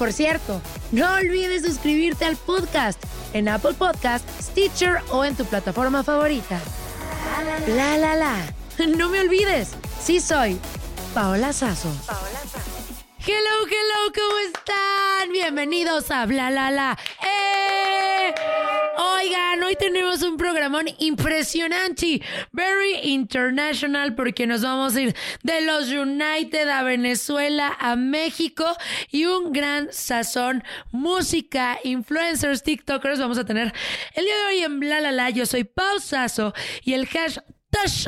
Por 0.00 0.14
cierto, 0.14 0.62
no 0.92 1.12
olvides 1.12 1.62
suscribirte 1.62 2.24
al 2.24 2.34
podcast 2.34 2.98
en 3.34 3.50
Apple 3.50 3.74
Podcast, 3.74 4.26
Stitcher 4.40 5.02
o 5.10 5.26
en 5.26 5.36
tu 5.36 5.44
plataforma 5.44 6.02
favorita. 6.02 6.58
La 7.76 7.98
la 7.98 8.16
la. 8.16 8.36
No 8.96 9.10
me 9.10 9.20
olvides, 9.20 9.72
sí 10.02 10.18
soy 10.18 10.58
Paola 11.12 11.52
Sazo. 11.52 11.90
Hello, 13.22 13.66
hello, 13.66 14.12
¿cómo 14.14 14.38
están? 14.38 15.30
Bienvenidos 15.30 16.10
a 16.10 16.24
Bla 16.24 16.50
La 16.50 16.70
La. 16.70 16.98
¡Eh! 17.22 18.34
Oigan, 18.96 19.62
hoy 19.62 19.76
tenemos 19.76 20.22
un 20.22 20.38
programón 20.38 20.86
impresionante, 20.98 22.22
very 22.52 23.00
international, 23.02 24.14
porque 24.14 24.46
nos 24.46 24.62
vamos 24.62 24.96
a 24.96 25.02
ir 25.02 25.14
de 25.42 25.60
los 25.60 25.88
United 25.88 26.66
a 26.66 26.82
Venezuela, 26.82 27.76
a 27.78 27.94
México 27.94 28.64
y 29.10 29.26
un 29.26 29.52
gran 29.52 29.92
sazón, 29.92 30.64
música, 30.90 31.78
influencers, 31.84 32.62
TikTokers. 32.62 33.20
Vamos 33.20 33.36
a 33.36 33.44
tener 33.44 33.74
el 34.14 34.24
día 34.24 34.34
de 34.34 34.44
hoy 34.46 34.62
en 34.62 34.80
Bla 34.80 34.98
La 35.00 35.12
La. 35.12 35.28
Yo 35.28 35.44
soy 35.44 35.64
Pau 35.64 36.00
Sazo 36.00 36.54
y 36.84 36.94
el 36.94 37.06
hashtag 37.06 37.44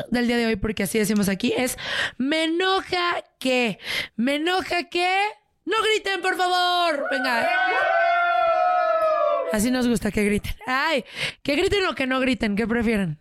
del 0.09 0.27
día 0.27 0.37
de 0.37 0.47
hoy, 0.47 0.55
porque 0.55 0.83
así 0.83 0.99
decimos 0.99 1.29
aquí, 1.29 1.53
es 1.55 1.77
me 2.17 2.45
enoja 2.45 3.23
que, 3.39 3.79
me 4.15 4.35
enoja 4.35 4.83
que, 4.89 5.17
no 5.65 5.77
griten, 5.81 6.21
por 6.21 6.35
favor. 6.35 7.07
Venga. 7.09 7.49
Así 9.51 9.71
nos 9.71 9.87
gusta 9.87 10.11
que 10.11 10.23
griten. 10.23 10.53
Ay, 10.65 11.05
que 11.41 11.55
griten 11.55 11.85
o 11.85 11.95
que 11.95 12.07
no 12.07 12.19
griten, 12.19 12.55
¿qué 12.55 12.67
prefieren? 12.67 13.19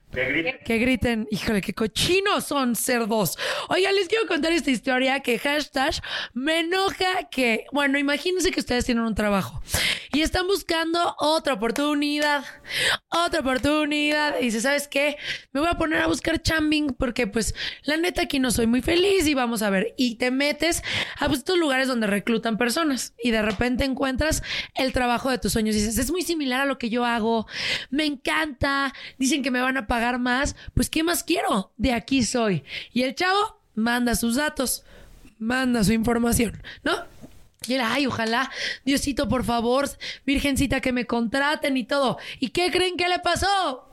Que 0.65 0.79
griten. 0.79 1.27
Híjole, 1.31 1.63
qué 1.63 1.73
cochinos 1.73 2.45
son 2.45 2.77
cerdos. 2.77 3.39
Oigan, 3.69 3.95
les 3.95 4.09
quiero 4.09 4.27
contar 4.27 4.53
esta 4.53 4.71
historia 4.71 5.21
que 5.21 5.39
hashtag 5.39 5.95
me 6.35 6.61
enoja 6.61 7.29
que, 7.31 7.65
bueno, 7.73 7.99
imagínense 7.99 8.51
que 8.51 8.61
ustedes 8.61 8.85
tienen 8.85 9.05
un 9.05 9.15
trabajo 9.15 9.63
y 10.13 10.21
están 10.21 10.47
buscando 10.47 11.17
otra 11.19 11.55
oportunidad, 11.55 12.45
otra 13.09 13.41
oportunidad. 13.41 14.39
Y 14.39 14.45
dice, 14.45 14.61
¿sabes 14.61 14.87
qué? 14.87 15.17
Me 15.53 15.61
voy 15.61 15.71
a 15.71 15.79
poner 15.79 16.03
a 16.03 16.07
buscar 16.07 16.43
chambing 16.43 16.89
porque 16.99 17.27
pues 17.27 17.55
la 17.85 17.97
neta 17.97 18.23
aquí 18.23 18.39
no 18.39 18.51
soy 18.51 18.67
muy 18.67 18.83
feliz 18.83 19.27
y 19.27 19.33
vamos 19.33 19.63
a 19.63 19.71
ver. 19.71 19.95
Y 19.97 20.17
te 20.17 20.31
metes 20.31 20.83
a 21.19 21.29
pues, 21.29 21.39
estos 21.39 21.57
lugares 21.57 21.89
donde 21.89 22.07
reclutan 22.07 22.59
personas 22.59 23.15
y 23.23 23.31
de 23.31 23.41
repente 23.41 23.85
encuentras 23.85 24.43
el 24.75 24.93
trabajo 24.93 25.31
de 25.31 25.39
tus 25.39 25.53
sueños 25.53 25.75
y 25.75 25.79
dices, 25.79 25.97
es 25.97 26.11
muy 26.11 26.21
similar 26.21 26.61
a 26.61 26.67
lo 26.67 26.77
que 26.77 26.91
yo 26.91 27.07
hago, 27.07 27.47
me 27.89 28.05
encanta, 28.05 28.93
dicen 29.17 29.43
que 29.43 29.51
me 29.51 29.61
van 29.61 29.79
a 29.79 29.87
pagar 29.87 30.02
más, 30.19 30.57
pues 30.75 30.91
¿qué 30.91 31.03
más 31.03 31.25
quiero? 31.25 31.73
De 31.77 31.93
aquí 31.93 32.23
soy. 32.23 32.65
Y 32.93 33.03
el 33.03 33.15
chavo 33.15 33.61
manda 33.75 34.15
sus 34.15 34.37
datos, 34.37 34.85
manda 35.39 35.85
su 35.85 35.93
información, 35.93 36.61
¿no? 36.83 36.93
Y 37.67 37.75
ay, 37.75 38.07
ojalá, 38.07 38.51
Diosito, 38.85 39.29
por 39.29 39.45
favor, 39.45 39.89
Virgencita, 40.27 40.81
que 40.81 40.93
me 40.93 41.07
contraten 41.07 41.77
y 41.77 41.85
todo. 41.85 42.19
¿Y 42.41 42.49
qué 42.49 42.71
creen 42.71 42.97
que 42.97 43.09
le 43.09 43.21
pasó? 43.21 43.89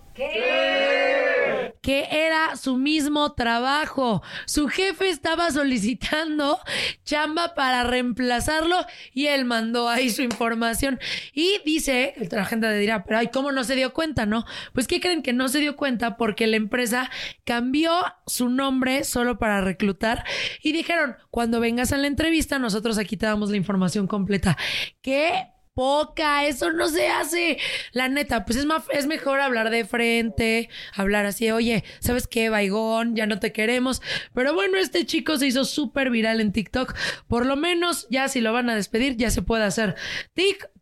Que 1.82 2.08
era 2.12 2.56
su 2.58 2.78
mismo 2.78 3.34
trabajo. 3.34 4.22
Su 4.46 4.68
jefe 4.68 5.10
estaba 5.10 5.50
solicitando 5.50 6.60
chamba 7.06 7.56
para 7.56 7.84
reemplazarlo 7.84 8.86
y 9.14 9.28
él 9.28 9.46
mandó 9.46 9.88
ahí 9.88 10.10
su 10.10 10.22
información. 10.22 11.00
Y 11.34 11.62
dice, 11.66 12.16
la 12.32 12.46
gente 12.46 12.72
dirá, 12.78 13.06
pero 13.06 13.20
ay, 13.20 13.28
¿cómo 13.28 13.52
no 13.52 13.64
se 13.64 13.76
dio 13.76 13.94
cuenta, 13.94 14.26
no? 14.26 14.46
Pues, 14.74 14.88
¿qué 14.88 15.00
creen 15.00 15.24
que 15.24 15.34
no 15.34 15.48
se 15.48 15.60
dio 15.60 15.76
cuenta? 15.76 16.18
Porque 16.18 16.48
la 16.48 16.58
empresa 16.58 17.10
cambió 17.46 17.94
su 18.28 18.50
nombre 18.50 19.06
solo 19.06 19.40
para 19.40 19.62
reclutar 19.62 20.26
y 20.62 20.74
dijeron, 20.74 21.16
cuando 21.32 21.60
vengas 21.60 21.94
a 21.94 21.98
la 21.98 22.08
entrevista, 22.08 22.60
nosotros 22.60 22.98
aquí 22.98 23.16
te 23.16 23.26
damos 23.26 23.50
la 23.52 23.58
información 23.58 24.06
completa. 24.06 24.58
¿Qué? 25.02 25.48
Poca, 25.80 26.46
eso 26.46 26.74
no 26.74 26.90
se 26.90 27.08
hace. 27.08 27.58
La 27.94 28.10
neta, 28.10 28.44
pues 28.44 28.58
es, 28.58 28.66
más, 28.66 28.84
es 28.92 29.08
mejor 29.08 29.40
hablar 29.40 29.70
de 29.70 29.86
frente, 29.86 30.68
hablar 30.94 31.26
así, 31.26 31.50
oye, 31.52 31.86
¿sabes 32.00 32.28
qué, 32.28 32.50
Baigón? 32.50 33.16
Ya 33.16 33.28
no 33.28 33.40
te 33.40 33.54
queremos. 33.54 34.02
Pero 34.34 34.54
bueno, 34.54 34.78
este 34.78 35.06
chico 35.06 35.38
se 35.38 35.48
hizo 35.48 35.64
súper 35.64 36.10
viral 36.10 36.42
en 36.42 36.52
TikTok. 36.52 36.94
Por 37.30 37.46
lo 37.46 37.56
menos, 37.56 38.08
ya 38.10 38.28
si 38.28 38.42
lo 38.42 38.52
van 38.52 38.70
a 38.70 38.76
despedir, 38.76 39.16
ya 39.16 39.32
se 39.32 39.42
puede 39.42 39.64
hacer. 39.64 39.96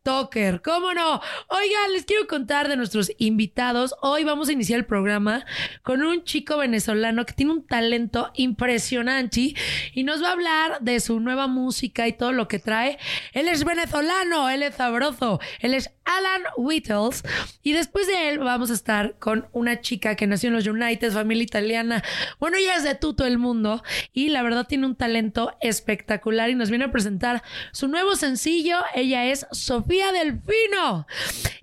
TikToker, 0.08 0.62
¿cómo 0.62 0.94
no? 0.94 1.20
Oigan, 1.50 1.92
les 1.92 2.06
quiero 2.06 2.28
contar 2.28 2.70
de 2.70 2.78
nuestros 2.78 3.12
invitados. 3.18 3.94
Hoy 4.02 4.24
vamos 4.24 4.48
a 4.48 4.54
iniciar 4.54 4.80
el 4.80 4.86
programa 4.86 5.46
con 5.84 6.02
un 6.02 6.24
chico 6.24 6.56
venezolano 6.58 7.26
que 7.26 7.34
tiene 7.34 7.52
un 7.52 7.68
talento 7.68 8.32
impresionante 8.36 9.54
y 9.94 10.04
nos 10.06 10.24
va 10.24 10.30
a 10.30 10.32
hablar 10.32 10.78
de 10.80 11.02
su 11.02 11.20
nueva 11.20 11.48
música 11.48 12.08
y 12.08 12.14
todo 12.14 12.32
lo 12.32 12.48
que 12.48 12.58
trae. 12.58 12.98
Él 13.34 13.50
es 13.50 13.66
venezolano, 13.66 14.50
él 14.50 14.64
es 14.64 14.76
sabroso. 14.76 15.42
Él 15.60 15.74
es 15.74 15.90
Alan 16.06 16.44
Whittles. 16.56 17.24
Y 17.62 17.74
después 17.74 18.08
de 18.08 18.30
él 18.30 18.40
vamos 18.40 18.72
a 18.72 18.76
estar 18.76 19.20
con 19.20 19.50
una 19.52 19.82
chica 19.82 20.16
que 20.16 20.26
nació 20.26 20.48
en 20.48 20.56
los 20.56 20.68
United, 20.68 21.12
familia 21.12 21.44
italiana. 21.44 22.02
Bueno, 22.40 22.56
ella 22.56 22.78
es 22.78 22.84
de 22.84 22.96
todo 22.96 23.26
el 23.26 23.38
mundo 23.38 23.84
y 24.14 24.30
la 24.30 24.42
verdad 24.42 24.68
tiene 24.68 24.86
un 24.86 24.96
talento 24.96 25.52
espectacular 25.60 26.50
y 26.50 26.56
nos 26.56 26.70
viene 26.70 26.86
a 26.86 26.92
presentar 26.92 27.44
su 27.74 27.90
nuevo 27.90 28.16
sencillo. 28.16 28.78
Ella 28.96 29.26
es 29.26 29.46
Sofía 29.52 29.97
Delfino. 30.12 31.08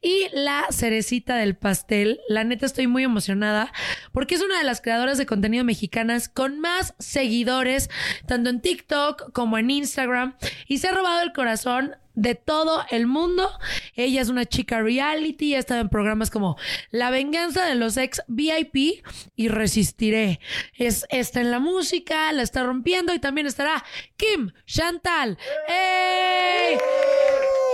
Y 0.00 0.28
la 0.32 0.66
cerecita 0.70 1.36
del 1.36 1.56
pastel. 1.56 2.20
La 2.28 2.44
neta 2.44 2.66
estoy 2.66 2.86
muy 2.86 3.04
emocionada 3.04 3.72
porque 4.12 4.34
es 4.34 4.42
una 4.42 4.58
de 4.58 4.64
las 4.64 4.81
creadoras 4.81 5.19
de 5.19 5.26
contenido 5.26 5.64
mexicanas 5.64 6.28
con 6.28 6.60
más 6.60 6.94
seguidores, 6.98 7.90
tanto 8.26 8.50
en 8.50 8.60
TikTok 8.60 9.32
como 9.32 9.58
en 9.58 9.70
Instagram. 9.70 10.36
Y 10.69 10.78
se 10.78 10.88
ha 10.88 10.92
robado 10.92 11.22
el 11.22 11.32
corazón 11.32 11.96
de 12.14 12.34
todo 12.34 12.84
el 12.90 13.06
mundo. 13.06 13.50
Ella 13.94 14.22
es 14.22 14.28
una 14.28 14.46
chica 14.46 14.80
reality, 14.80 15.54
ha 15.54 15.58
estado 15.58 15.80
en 15.80 15.88
programas 15.88 16.30
como 16.30 16.56
La 16.90 17.10
venganza 17.10 17.66
de 17.66 17.75
los 17.75 17.96
ex 17.96 18.22
VIP 18.28 19.04
y 19.37 19.48
Resistiré. 19.48 20.40
Es, 20.75 21.06
está 21.10 21.40
en 21.40 21.50
la 21.50 21.58
música, 21.58 22.32
la 22.32 22.42
está 22.42 22.62
rompiendo 22.62 23.12
y 23.14 23.19
también 23.19 23.46
estará 23.46 23.84
Kim 24.16 24.52
Chantal. 24.66 25.38
¡Ey! 25.69 26.78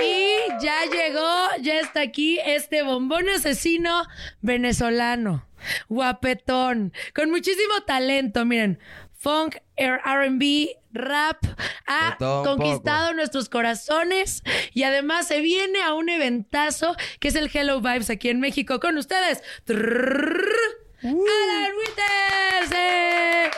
Y 0.02 0.29
ya 0.62 0.85
llegó, 0.87 1.62
ya 1.62 1.81
está 1.81 2.00
aquí 2.02 2.38
este 2.44 2.82
bombón 2.82 3.29
asesino 3.29 4.05
venezolano, 4.41 5.47
guapetón, 5.88 6.93
con 7.14 7.31
muchísimo 7.31 7.82
talento, 7.87 8.44
miren. 8.44 8.79
Funk, 9.12 9.56
RB, 9.76 10.70
rap, 10.93 11.44
ha 11.87 12.17
conquistado 12.19 13.12
nuestros 13.12 13.50
corazones 13.50 14.43
y 14.73 14.85
además 14.85 15.29
se 15.29 15.41
viene 15.41 15.82
a 15.82 15.93
un 15.93 16.08
eventazo 16.08 16.97
que 17.19 17.29
es 17.29 17.35
el 17.35 17.50
Hello 17.52 17.82
Vibes 17.82 18.08
aquí 18.08 18.31
en 18.31 18.41
México 18.41 18.81
con 18.81 18.97
ustedes. 18.97 19.43
Trrrr, 21.00 21.14
Alan 21.14 21.73
Withers, 21.79 22.73
¡eh! 22.76 23.50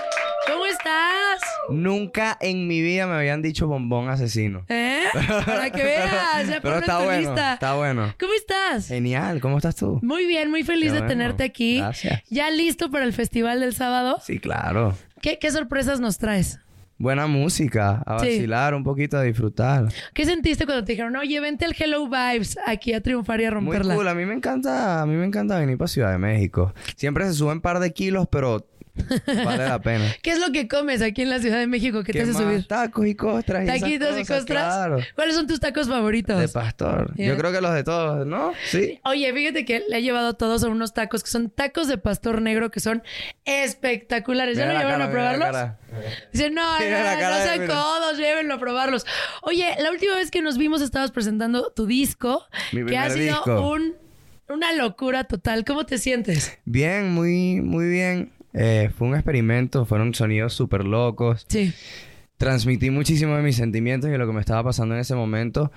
¿Cómo 0.47 0.67
estás? 0.67 1.41
Nunca 1.71 2.37
en 2.41 2.69
mi 2.69 2.81
vida 2.81 3.07
me 3.07 3.15
habían 3.15 3.43
dicho 3.43 3.67
bombón 3.67 4.09
asesino. 4.11 4.65
¿Eh? 4.69 5.03
Para 5.47 5.71
que 5.71 5.83
veas, 5.83 6.49
ya 6.49 6.61
Pero 6.63 6.79
está 6.79 6.99
bueno, 6.99 7.19
lista. 7.31 7.55
está 7.55 7.75
bueno. 7.75 8.15
¿Cómo 8.21 8.33
estás? 8.35 8.87
Genial, 8.89 9.41
¿cómo 9.41 9.57
estás 9.57 9.75
tú? 9.77 9.99
Muy 10.03 10.27
bien, 10.27 10.51
muy 10.51 10.63
feliz 10.63 10.89
Qué 10.91 10.95
de 10.95 10.99
bueno. 11.01 11.09
tenerte 11.09 11.45
aquí. 11.45 11.79
Gracias. 11.79 12.23
¿Ya 12.31 12.51
listo 12.51 12.91
para 12.91 13.05
el 13.05 13.13
festival 13.13 13.61
del 13.61 13.75
sábado? 13.75 14.21
Sí, 14.25 14.39
claro. 14.39 14.97
¿Qué, 15.21 15.39
qué 15.39 15.51
sorpresas 15.51 15.99
nos 16.01 16.19
traes? 16.19 16.61
Buena 17.03 17.27
música, 17.27 18.01
a 18.07 18.21
Sí. 18.21 18.27
vacilar 18.27 18.77
un 18.77 18.85
poquito, 18.85 19.17
a 19.19 19.23
disfrutar. 19.23 19.89
¿Qué 20.15 20.25
sentiste 20.25 20.67
cuando 20.67 20.85
te 20.85 20.93
dijeron, 20.93 21.17
oye, 21.17 21.41
vente 21.41 21.65
al 21.65 21.75
Hello 21.77 22.05
Vibes 22.09 22.57
aquí 22.65 22.93
a 22.93 23.01
triunfar 23.01 23.41
y 23.41 23.45
a 23.45 23.51
Muy 23.51 23.55
romperla? 23.73 23.97
cool, 23.97 24.07
a 24.07 24.15
mí 24.15 24.25
me 24.25 24.35
encanta, 24.35 25.03
a 25.03 25.07
mí 25.07 25.17
me 25.17 25.25
encanta 25.25 25.59
venir 25.59 25.77
para 25.77 25.89
Ciudad 25.89 26.13
de 26.13 26.19
México. 26.19 26.73
Siempre 26.95 27.25
se 27.27 27.33
suben 27.33 27.55
un 27.55 27.61
par 27.61 27.81
de 27.81 27.93
kilos, 27.93 28.29
pero 28.31 28.69
vale 29.45 29.67
la 29.69 29.81
pena. 29.81 30.05
¿Qué 30.23 30.33
es 30.33 30.39
lo 30.39 30.53
que 30.53 30.69
comes 30.69 31.01
aquí 31.03 31.23
en 31.23 31.31
la 31.31 31.39
Ciudad 31.39 31.59
de 31.59 31.67
México 31.67 32.03
que 32.05 32.13
te 32.13 32.19
¿Qué 32.19 32.23
hace 32.25 32.33
más? 32.33 32.43
subir? 32.43 32.67
Tacos 32.67 33.07
y 33.07 33.15
costras. 33.15 33.65
y 33.65 33.69
esas 33.69 33.81
¿Taquitos 33.81 34.09
y 34.09 34.21
cosas, 34.21 34.37
costras? 34.39 34.75
Claro. 34.75 34.99
¿Cuáles 35.15 35.35
son 35.35 35.47
tus 35.47 35.61
tacos 35.61 35.89
favoritos? 35.89 36.39
De 36.41 36.49
pastor. 36.49 37.15
Yeah. 37.17 37.29
Yo 37.29 37.37
creo 37.39 37.53
que 37.53 37.61
los 37.61 37.73
de 37.75 37.85
todos, 37.85 38.27
¿no? 38.27 38.53
Sí. 38.67 39.01
Oye, 39.05 39.33
fíjate 39.33 39.65
que 39.65 39.83
le 39.89 39.99
he 39.99 40.03
llevado 40.03 40.35
todos 40.35 40.63
a 40.65 40.69
unos 40.69 40.93
tacos 40.93 41.23
que 41.25 41.31
son 41.31 41.49
tacos 41.51 41.89
de 41.89 41.97
pastor 41.99 42.43
negro 42.43 42.71
que 42.71 42.81
son 42.81 43.03
espectaculares. 43.45 44.57
¿Ya 44.59 44.67
lo 44.67 44.73
llevaron 44.79 45.03
a 45.03 45.11
cara, 45.11 45.13
probarlos? 45.13 45.71
Dicen, 46.33 46.55
no, 46.55 46.79
no, 46.79 46.85
Mira 46.85 47.17
no, 47.21 47.31
no 47.39 47.43
sean 47.45 47.67
codos, 47.67 48.19
llévenlo 48.19 48.55
a 48.55 48.59
probarlos. 48.59 49.07
Oye, 49.43 49.75
la 49.81 49.91
última 49.91 50.17
vez 50.17 50.31
que 50.31 50.43
nos 50.43 50.59
vimos 50.59 50.83
estabas 50.83 51.11
presentando 51.11 51.71
tu 51.73 51.87
disco, 51.87 52.45
Mi 52.73 52.85
que 52.85 52.97
ha 52.99 53.11
sido 53.11 53.37
disco. 53.37 53.71
un, 53.71 53.95
una 54.49 54.73
locura 54.73 55.25
total. 55.25 55.65
¿Cómo 55.65 55.85
te 55.87 55.99
sientes? 55.99 56.59
Bien, 56.65 57.11
muy, 57.13 57.61
muy 57.61 57.89
bien. 57.89 58.33
Eh, 58.55 58.91
fue 58.97 59.09
un 59.09 59.15
experimento, 59.15 59.85
fueron 59.87 60.15
sonidos 60.15 60.53
súper 60.55 60.85
locos. 60.85 61.45
Sí. 61.49 61.73
Transmití 62.37 62.91
muchísimo 62.91 63.37
de 63.37 63.43
mis 63.43 63.57
sentimientos 63.57 64.09
y 64.09 64.13
de 64.13 64.19
lo 64.19 64.27
que 64.27 64.33
me 64.33 64.41
estaba 64.41 64.65
pasando 64.65 64.95
en 64.95 65.01
ese 65.01 65.15
momento. 65.15 65.71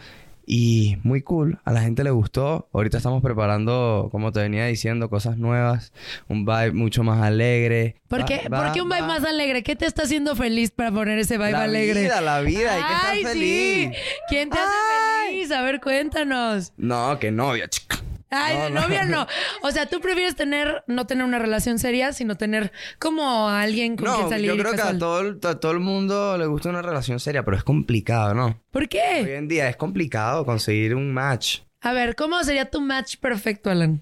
Y 0.48 0.98
muy 1.02 1.24
cool, 1.24 1.60
a 1.64 1.72
la 1.72 1.82
gente 1.82 2.04
le 2.04 2.12
gustó. 2.12 2.70
Ahorita 2.72 2.98
estamos 2.98 3.24
preparando, 3.24 4.10
como 4.12 4.32
te 4.32 4.42
venía 4.42 4.66
diciendo, 4.68 5.10
cosas 5.10 5.38
nuevas, 5.38 5.92
un 6.28 6.46
vibe 6.46 6.72
mucho 6.74 7.04
más 7.04 7.24
alegre. 7.24 7.96
¿Por 8.08 8.26
qué, 8.26 8.48
va- 8.48 8.64
por 8.66 8.72
qué 8.74 8.82
un 8.84 8.90
vibe 8.90 9.02
va- 9.02 9.08
más 9.08 9.24
alegre? 9.26 9.64
¿Qué 9.64 9.76
te 9.76 9.88
está 9.88 10.04
haciendo 10.04 10.36
feliz 10.36 10.70
para 10.70 10.92
poner 10.92 11.18
ese 11.18 11.40
vibe 11.40 11.52
La 11.52 11.64
alegre? 11.64 12.04
vida, 12.04 12.22
la 12.22 12.42
vida, 12.42 12.76
hay 12.76 12.84
que 12.84 12.94
estar 12.94 13.12
Ay, 13.12 13.24
feliz. 13.24 13.90
Sí. 13.90 13.92
¿Quién 14.30 14.50
te 14.52 14.58
hace 14.60 14.68
Ay. 14.70 15.28
feliz? 15.34 15.52
A 15.52 15.62
ver, 15.64 15.82
cuéntanos. 15.82 16.74
No, 16.78 17.18
que 17.20 17.32
novia, 17.32 17.68
chica. 17.68 17.85
Ay, 18.32 18.56
No, 18.58 18.64
de 18.66 18.70
no. 18.72 18.82
novia 18.82 19.06
no. 19.06 19.28
O 19.62 19.72
sea, 19.72 19.86
tú 19.86 20.02
prefieres 20.02 20.36
tener, 20.36 20.84
no 20.88 21.06
tener 21.08 21.24
una 21.26 21.40
relación 21.40 21.80
seria, 21.80 22.12
sino 22.14 22.36
tener 22.38 22.72
como 23.00 23.48
a 23.50 23.62
alguien 23.62 23.96
con 23.96 24.06
quien 24.08 24.22
No, 24.22 24.30
salir 24.30 24.48
yo 24.52 24.58
creo 24.58 24.74
que 24.74 24.82
a 24.82 24.98
todo, 24.98 25.20
el, 25.22 25.40
a 25.44 25.60
todo 25.60 25.72
el 25.72 25.80
mundo 25.80 26.38
le 26.38 26.46
gusta 26.48 26.70
una 26.70 26.82
relación 26.82 27.20
seria, 27.20 27.44
pero 27.46 27.56
es 27.58 27.64
complicado, 27.64 28.34
¿no? 28.34 28.62
¿Por 28.72 28.84
Hoy 28.84 28.88
qué? 28.88 29.36
en 29.38 29.48
día 29.48 29.70
es 29.70 29.76
complicado 29.78 30.46
conseguir 30.46 30.96
un 30.96 31.14
match. 31.14 31.60
A 31.82 31.94
ver, 31.94 32.16
¿cómo 32.16 32.44
sería 32.44 32.70
tu 32.70 32.82
match 32.82 33.18
perfecto, 33.18 33.70
Alan? 33.70 34.02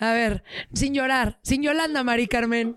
A 0.00 0.12
ver, 0.12 0.42
sin 0.74 0.92
llorar, 0.94 1.38
sin 1.42 1.62
Yolanda, 1.62 2.02
Mari 2.02 2.26
Carmen. 2.26 2.76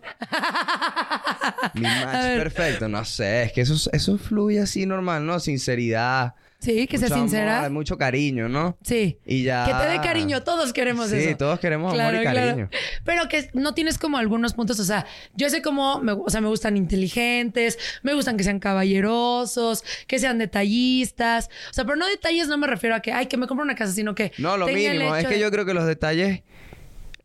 Mi 1.74 1.82
match 1.82 2.38
perfecto, 2.38 2.88
no 2.88 3.04
sé, 3.04 3.44
es 3.46 3.52
que 3.54 3.62
eso, 3.62 3.90
eso 3.92 4.18
fluye 4.20 4.60
así 4.60 4.86
normal, 4.86 5.26
¿no? 5.26 5.40
Sinceridad. 5.40 6.36
Sí, 6.60 6.88
que 6.88 6.98
sea 6.98 7.10
mucho 7.10 7.20
sincera. 7.20 7.60
amor, 7.60 7.72
mucho 7.72 7.98
cariño, 7.98 8.50
¿no? 8.50 8.78
Sí. 8.82 9.20
Y 9.26 9.44
ya. 9.44 9.66
Que 9.66 9.74
te 9.74 9.90
dé 9.92 10.02
cariño, 10.02 10.42
todos 10.44 10.74
queremos 10.74 11.10
Sí, 11.10 11.18
eso. 11.18 11.38
todos 11.38 11.60
queremos 11.60 11.94
amor 11.98 12.16
y 12.16 12.24
cariño. 12.24 12.70
Pero 13.04 13.28
que 13.30 13.50
no 13.54 13.74
tienes 13.76 14.00
como 14.00 14.18
algunos 14.18 14.54
puntos, 14.54 14.80
o 14.80 14.84
sea, 14.84 15.06
yo 15.36 15.50
sé 15.50 15.62
cómo, 15.62 16.00
me, 16.00 16.14
o 16.14 16.30
sea, 16.30 16.42
me 16.42 16.48
gustan 16.48 16.76
inteligentes, 16.78 17.78
me 18.02 18.14
gustan 18.16 18.36
que 18.38 18.44
sean 18.44 18.60
caballerosos, 18.60 19.84
que 20.08 20.18
sean 20.18 20.38
detallistas, 20.40 21.50
o 21.70 21.74
sea, 21.74 21.84
pero 21.86 21.98
no 21.98 22.08
detalles 22.08 22.48
no 22.48 22.58
me 22.58 22.68
refiero 22.68 22.96
a 22.96 23.00
que, 23.02 23.12
ay, 23.12 23.28
que 23.28 23.38
me 23.38 23.48
compro 23.48 23.64
una 23.64 23.76
casa, 23.76 23.92
sino 23.94 24.16
que 24.16 24.32
No, 24.38 24.58
lo 24.58 24.66
mínimo. 24.68 25.16
Es 25.16 25.26
que 25.28 25.36
de- 25.36 25.40
yo 25.42 25.52
creo 25.52 25.66
que 25.66 25.74
los 25.74 25.86
detalles 25.86 26.42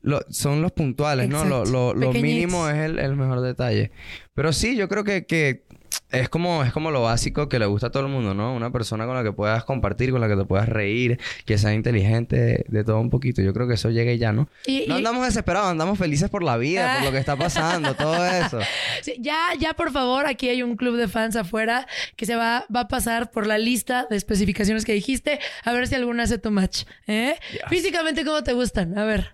lo- 0.03 0.25
son 0.31 0.63
los 0.63 0.73
puntuales, 0.73 1.29
¿no? 1.29 1.45
Lo, 1.45 1.65
lo- 1.65 1.95
lo 1.95 2.13
mínimo 2.13 2.69
es 2.69 2.77
el, 2.77 2.99
el 2.99 3.17
mejor 3.17 3.41
detalle. 3.43 3.91
Pero 4.35 4.53
sí, 4.53 4.77
yo 4.77 4.89
creo 4.89 5.05
que, 5.05 5.25
que 5.27 5.65
es 6.11 6.29
como, 6.29 6.65
es 6.65 6.73
como 6.73 6.91
lo 6.91 7.03
básico 7.03 7.49
que 7.49 7.59
le 7.59 7.67
gusta 7.67 7.89
a 7.89 7.91
todo 7.91 8.05
el 8.05 8.09
mundo, 8.13 8.35
¿no? 8.35 8.55
Una 8.55 8.71
persona 8.71 9.07
con 9.07 9.15
la 9.15 9.23
que 9.23 9.33
puedas 9.33 9.65
compartir, 9.65 10.11
con 10.11 10.21
la 10.21 10.29
que 10.29 10.37
te 10.37 10.45
puedas 10.45 10.69
reír, 10.69 11.19
que 11.45 11.57
sea 11.59 11.73
inteligente, 11.73 12.37
de, 12.37 12.65
de 12.69 12.85
todo 12.85 12.99
un 13.01 13.11
poquito. 13.11 13.43
Yo 13.43 13.53
creo 13.55 13.69
que 13.69 13.75
eso 13.75 13.91
llega 13.91 14.13
y 14.13 14.19
ya, 14.19 14.33
¿no? 14.33 14.49
Y- 14.67 14.87
no 14.89 14.95
y- 14.95 14.99
andamos 14.99 15.25
desesperados, 15.27 15.69
andamos 15.71 15.99
felices 15.99 16.29
por 16.31 16.43
la 16.43 16.57
vida, 16.57 16.97
por 16.97 17.05
lo 17.07 17.13
que 17.13 17.19
está 17.19 17.37
pasando, 17.37 17.95
todo 17.95 18.25
eso. 18.27 18.59
Sí, 19.03 19.15
ya, 19.21 19.39
ya, 19.59 19.73
por 19.75 19.93
favor, 19.93 20.27
aquí 20.27 20.49
hay 20.49 20.63
un 20.63 20.77
club 20.77 20.97
de 20.97 21.09
fans 21.09 21.35
afuera 21.37 21.87
que 22.17 22.27
se 22.27 22.37
va, 22.37 22.67
va 22.75 22.81
a 22.81 22.89
pasar 22.89 23.31
por 23.31 23.47
la 23.47 23.57
lista 23.57 24.07
de 24.11 24.17
especificaciones 24.17 24.85
que 24.85 24.93
dijiste, 24.93 25.39
a 25.65 25.73
ver 25.73 25.87
si 25.87 25.95
alguna 25.95 26.25
hace 26.25 26.39
tu 26.39 26.51
match. 26.51 26.83
¿eh? 27.07 27.37
Físicamente, 27.69 28.25
¿cómo 28.25 28.43
te 28.43 28.53
gustan? 28.53 28.99
A 28.99 29.05
ver. 29.05 29.33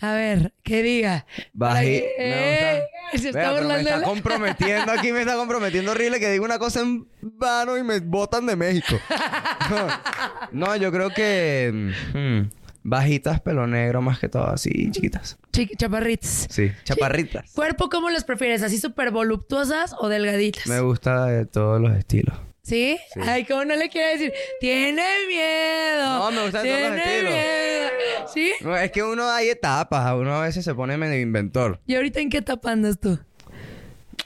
A 0.00 0.14
ver, 0.14 0.52
que 0.62 0.82
diga. 0.82 1.26
Me 1.54 1.84
¿Eh? 2.18 2.82
gusta. 3.12 3.18
Se 3.22 3.28
está 3.28 3.52
Vea, 3.52 3.62
me 3.62 3.80
está 3.80 4.02
comprometiendo 4.02 4.90
aquí, 4.90 5.12
me 5.12 5.20
está 5.20 5.34
comprometiendo 5.36 5.92
horrible 5.92 6.18
que 6.18 6.30
diga 6.30 6.44
una 6.44 6.58
cosa 6.58 6.80
en 6.80 7.06
vano 7.20 7.76
y 7.76 7.82
me 7.82 8.00
botan 8.00 8.46
de 8.46 8.56
México. 8.56 8.98
no, 10.52 10.74
yo 10.76 10.90
creo 10.90 11.10
que 11.10 11.92
mm, 12.14 12.40
bajitas, 12.82 13.40
pelo 13.40 13.66
negro 13.66 14.00
más 14.02 14.18
que 14.18 14.28
todo, 14.28 14.48
así 14.48 14.90
chiquitas. 14.90 15.38
Chi- 15.52 15.70
chaparritas. 15.76 16.46
Sí, 16.50 16.72
chaparritas. 16.84 17.52
¿Cuerpo 17.52 17.88
cómo 17.90 18.10
las 18.10 18.24
prefieres? 18.24 18.62
¿Así 18.62 18.78
súper 18.78 19.10
voluptuosas 19.10 19.94
o 19.98 20.08
delgaditas? 20.08 20.66
Me 20.66 20.80
gusta 20.80 21.26
de 21.26 21.46
todos 21.46 21.80
los 21.80 21.96
estilos. 21.96 22.36
¿Sí? 22.62 22.96
Sí. 23.12 23.20
Ay, 23.26 23.44
¿cómo 23.44 23.64
no 23.64 23.74
le 23.74 23.88
quiere 23.88 24.12
decir? 24.12 24.32
Tiene 24.60 25.02
miedo. 25.26 26.18
No, 26.18 26.30
me 26.30 26.42
gustan 26.42 26.62
todos 26.64 26.80
los 26.80 26.90
Tiene 26.92 26.96
estilos. 26.96 27.32
miedo. 27.32 28.28
¿Sí? 28.32 28.52
No, 28.60 28.76
es 28.76 28.92
que 28.92 29.02
uno 29.02 29.28
hay 29.30 29.48
etapas, 29.48 30.12
uno 30.14 30.34
a 30.36 30.42
veces 30.42 30.64
se 30.64 30.74
pone 30.74 30.96
medio 30.96 31.20
inventor. 31.20 31.80
¿Y 31.86 31.96
ahorita 31.96 32.20
en 32.20 32.30
qué 32.30 32.38
etapa 32.38 32.70
andas 32.70 33.00
tú? 33.00 33.18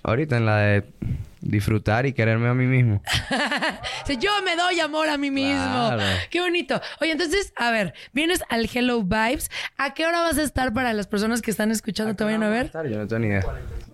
Ahorita 0.02 0.36
en 0.36 0.44
la 0.46 0.58
de 0.58 0.84
disfrutar 1.40 2.06
y 2.06 2.12
quererme 2.12 2.48
a 2.48 2.54
mí 2.54 2.66
mismo. 2.66 3.02
Yo 4.20 4.30
me 4.44 4.54
doy 4.56 4.80
amor 4.80 5.08
a 5.08 5.16
mí 5.16 5.30
mismo. 5.30 5.88
Claro. 5.94 6.02
Qué 6.30 6.40
bonito. 6.40 6.80
Oye, 7.00 7.12
entonces, 7.12 7.52
a 7.56 7.70
ver, 7.70 7.94
vienes 8.12 8.42
al 8.48 8.68
Hello 8.72 9.02
Vibes. 9.02 9.50
¿A 9.78 9.94
qué 9.94 10.06
hora 10.06 10.20
vas 10.20 10.38
a 10.38 10.42
estar 10.42 10.72
para 10.72 10.92
las 10.92 11.06
personas 11.06 11.40
que 11.42 11.50
están 11.50 11.70
escuchando? 11.70 12.14
¿Te 12.14 12.24
vayan 12.24 12.42
a 12.42 12.50
ver? 12.50 12.70
Yo 12.72 12.98
no 12.98 13.06
tengo 13.06 13.18
ni 13.20 13.26
idea. 13.28 13.44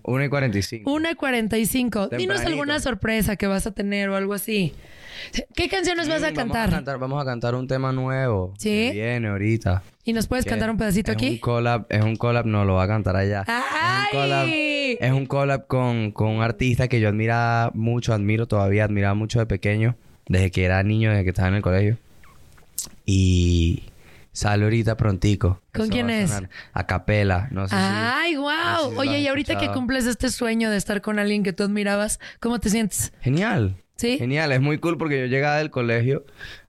1 0.03 0.23
y 0.25 0.29
45. 0.29 0.91
1 0.91 1.11
y 1.11 1.15
45. 1.15 1.99
Dinos 2.07 2.19
Tempranito. 2.19 2.47
alguna 2.49 2.79
sorpresa 2.79 3.35
que 3.35 3.47
vas 3.47 3.65
a 3.67 3.71
tener 3.71 4.09
o 4.09 4.15
algo 4.15 4.33
así. 4.33 4.73
¿Qué 5.55 5.69
canciones 5.69 6.09
vas 6.09 6.23
a 6.23 6.33
cantar? 6.33 6.69
Vamos 6.69 6.73
a 6.73 6.77
cantar, 6.77 6.99
vamos 6.99 7.21
a 7.21 7.25
cantar 7.25 7.55
un 7.55 7.67
tema 7.67 7.91
nuevo. 7.91 8.53
¿Sí? 8.57 8.69
Que 8.69 8.91
viene 8.93 9.27
ahorita. 9.29 9.83
¿Y 10.03 10.11
nos 10.11 10.27
puedes 10.27 10.45
cantar 10.45 10.69
un 10.69 10.77
pedacito 10.77 11.11
es 11.11 11.17
aquí? 11.17 11.29
Un 11.29 11.37
collab, 11.37 11.85
es 11.89 12.03
un 12.03 12.17
collab, 12.17 12.45
no 12.45 12.65
lo 12.65 12.75
va 12.75 12.83
a 12.83 12.87
cantar 12.87 13.15
allá. 13.15 13.45
¡Ay! 13.47 14.03
Es 14.03 14.13
un 14.13 14.19
collab, 14.19 14.47
es 14.99 15.11
un 15.13 15.25
collab 15.25 15.67
con, 15.67 16.11
con 16.11 16.27
un 16.29 16.41
artista 16.41 16.89
que 16.89 16.99
yo 16.99 17.07
admiraba 17.07 17.71
mucho, 17.73 18.13
admiro 18.13 18.45
todavía, 18.45 18.83
admiraba 18.83 19.13
mucho 19.13 19.39
de 19.39 19.45
pequeño, 19.45 19.95
desde 20.27 20.51
que 20.51 20.65
era 20.65 20.83
niño, 20.83 21.11
desde 21.11 21.23
que 21.23 21.29
estaba 21.29 21.47
en 21.47 21.55
el 21.55 21.61
colegio. 21.61 21.97
Y 23.05 23.83
sale 24.33 24.65
ahorita 24.65 24.97
prontico. 24.97 25.61
¿Con 25.71 25.83
Eso 25.83 25.91
quién 25.91 26.09
a 26.09 26.19
es? 26.19 26.33
A 26.73 26.85
capela, 26.85 27.47
no 27.51 27.67
sé 27.69 27.75
si- 27.75 27.81
¡Ay, 27.81 28.33
no 28.33 28.41
wow! 28.41 28.51
sé 28.51 28.89
si 28.89 28.93
lo 28.95 28.99
Oye, 28.99 29.19
y 29.19 29.27
ahorita 29.27 29.57
que 29.57 29.69
cumples 29.69 30.05
este 30.05 30.29
sueño 30.29 30.69
de 30.69 30.75
estar 30.77 31.01
con 31.01 31.17
alguien 31.19 31.43
que 31.43 31.53
tú 31.53 31.63
admirabas, 31.63 32.19
¿cómo 32.41 32.59
te 32.59 32.69
sientes? 32.69 33.13
Genial. 33.21 33.77
¿Sí? 33.95 34.17
Genial, 34.17 34.51
es 34.51 34.59
muy 34.59 34.79
cool 34.79 34.97
porque 34.97 35.19
yo 35.21 35.25
llegaba 35.27 35.57
del 35.57 35.69
colegio 35.69 36.25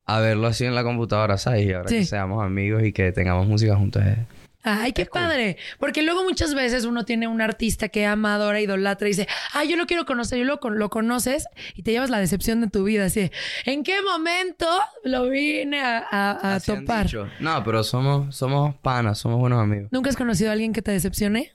a 0.07 0.21
verlo 0.21 0.47
así 0.47 0.65
en 0.67 0.75
la 0.75 0.85
computadora, 0.85 1.39
¿sabes? 1.39 1.65
Y 1.67 1.73
ahora 1.73 1.89
Sí. 1.89 2.01
que 2.01 2.05
seamos 2.05 2.45
amigos 2.45 2.85
y 2.85 2.93
que 2.93 3.11
tengamos 3.13 3.47
música 3.49 3.75
juntos 3.77 4.03
es 4.05 4.19
Ay, 4.65 4.93
qué 4.93 5.05
padre. 5.05 5.59
Porque 5.79 6.03
luego 6.03 6.25
muchas 6.25 6.55
veces 6.55 6.87
uno 6.87 7.05
tiene 7.05 7.29
un 7.29 7.41
artista 7.43 7.89
que 7.91 8.07
ama, 8.07 8.35
adora, 8.37 8.61
idolatra 8.61 9.07
y 9.07 9.11
dice, 9.11 9.29
ay, 9.53 9.69
yo 9.69 9.77
lo 9.77 9.87
quiero 9.87 10.07
conocer. 10.07 10.39
Y 10.39 10.45
luego 10.45 10.59
con- 10.61 10.79
lo 10.79 10.89
conoces 10.89 11.47
y 11.75 11.83
te 11.83 11.91
llevas 11.93 12.09
la 12.11 12.19
decepción 12.19 12.61
de 12.63 12.69
tu 12.69 12.83
vida. 12.85 13.05
Así, 13.05 13.31
¿en 13.67 13.83
qué 13.85 13.97
momento 14.03 14.67
lo 15.05 15.29
vine 15.29 15.81
a, 15.83 16.55
a- 16.55 16.61
topar? 16.61 17.09
No, 17.41 17.63
pero 17.63 17.85
somos, 17.85 18.35
somos 18.35 18.75
panas, 18.77 19.19
somos 19.19 19.39
buenos 19.39 19.61
amigos. 19.63 19.89
¿Nunca 19.93 20.09
has 20.11 20.17
conocido 20.17 20.49
a 20.51 20.55
alguien 20.55 20.73
que 20.73 20.81
te 20.83 20.93
decepcione? 20.93 21.53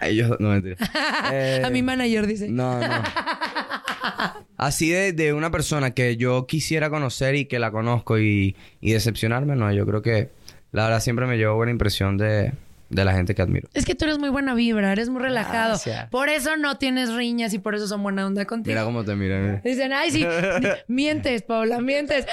Ellos, 0.00 0.36
no 0.40 0.48
mentira. 0.50 0.76
Eh, 1.32 1.62
a 1.66 1.70
mi 1.70 1.82
manager 1.82 2.26
dice. 2.26 2.48
No, 2.48 2.78
no. 2.80 3.02
Así 4.56 4.88
de, 4.90 5.12
de 5.12 5.32
una 5.32 5.50
persona 5.50 5.92
que 5.92 6.16
yo 6.16 6.46
quisiera 6.46 6.88
conocer 6.90 7.34
y 7.34 7.44
que 7.46 7.58
la 7.58 7.70
conozco 7.70 8.18
y, 8.18 8.56
y 8.80 8.92
decepcionarme, 8.92 9.54
no. 9.56 9.70
Yo 9.72 9.84
creo 9.86 10.02
que 10.02 10.30
la 10.76 10.84
verdad 10.84 11.00
siempre 11.00 11.26
me 11.26 11.36
llevo 11.36 11.56
buena 11.56 11.72
impresión 11.72 12.16
de, 12.18 12.52
de 12.90 13.04
la 13.04 13.12
gente 13.14 13.34
que 13.34 13.42
admiro. 13.42 13.68
Es 13.74 13.84
que 13.84 13.94
tú 13.94 14.04
eres 14.04 14.18
muy 14.18 14.28
buena 14.28 14.54
vibra, 14.54 14.92
eres 14.92 15.08
muy 15.08 15.20
relajado. 15.22 15.70
Gracias. 15.70 16.08
Por 16.10 16.28
eso 16.28 16.56
no 16.56 16.76
tienes 16.78 17.12
riñas 17.14 17.52
y 17.54 17.58
por 17.58 17.74
eso 17.74 17.88
son 17.88 18.02
buena 18.02 18.26
onda 18.26 18.44
contigo. 18.44 18.72
Mira 18.74 18.84
cómo 18.84 19.04
te 19.04 19.16
miran. 19.16 19.42
mira. 19.42 19.60
Dicen, 19.64 19.92
ay, 19.92 20.10
sí, 20.10 20.24
mientes, 20.88 21.42
Paula, 21.42 21.80
mientes. 21.80 22.26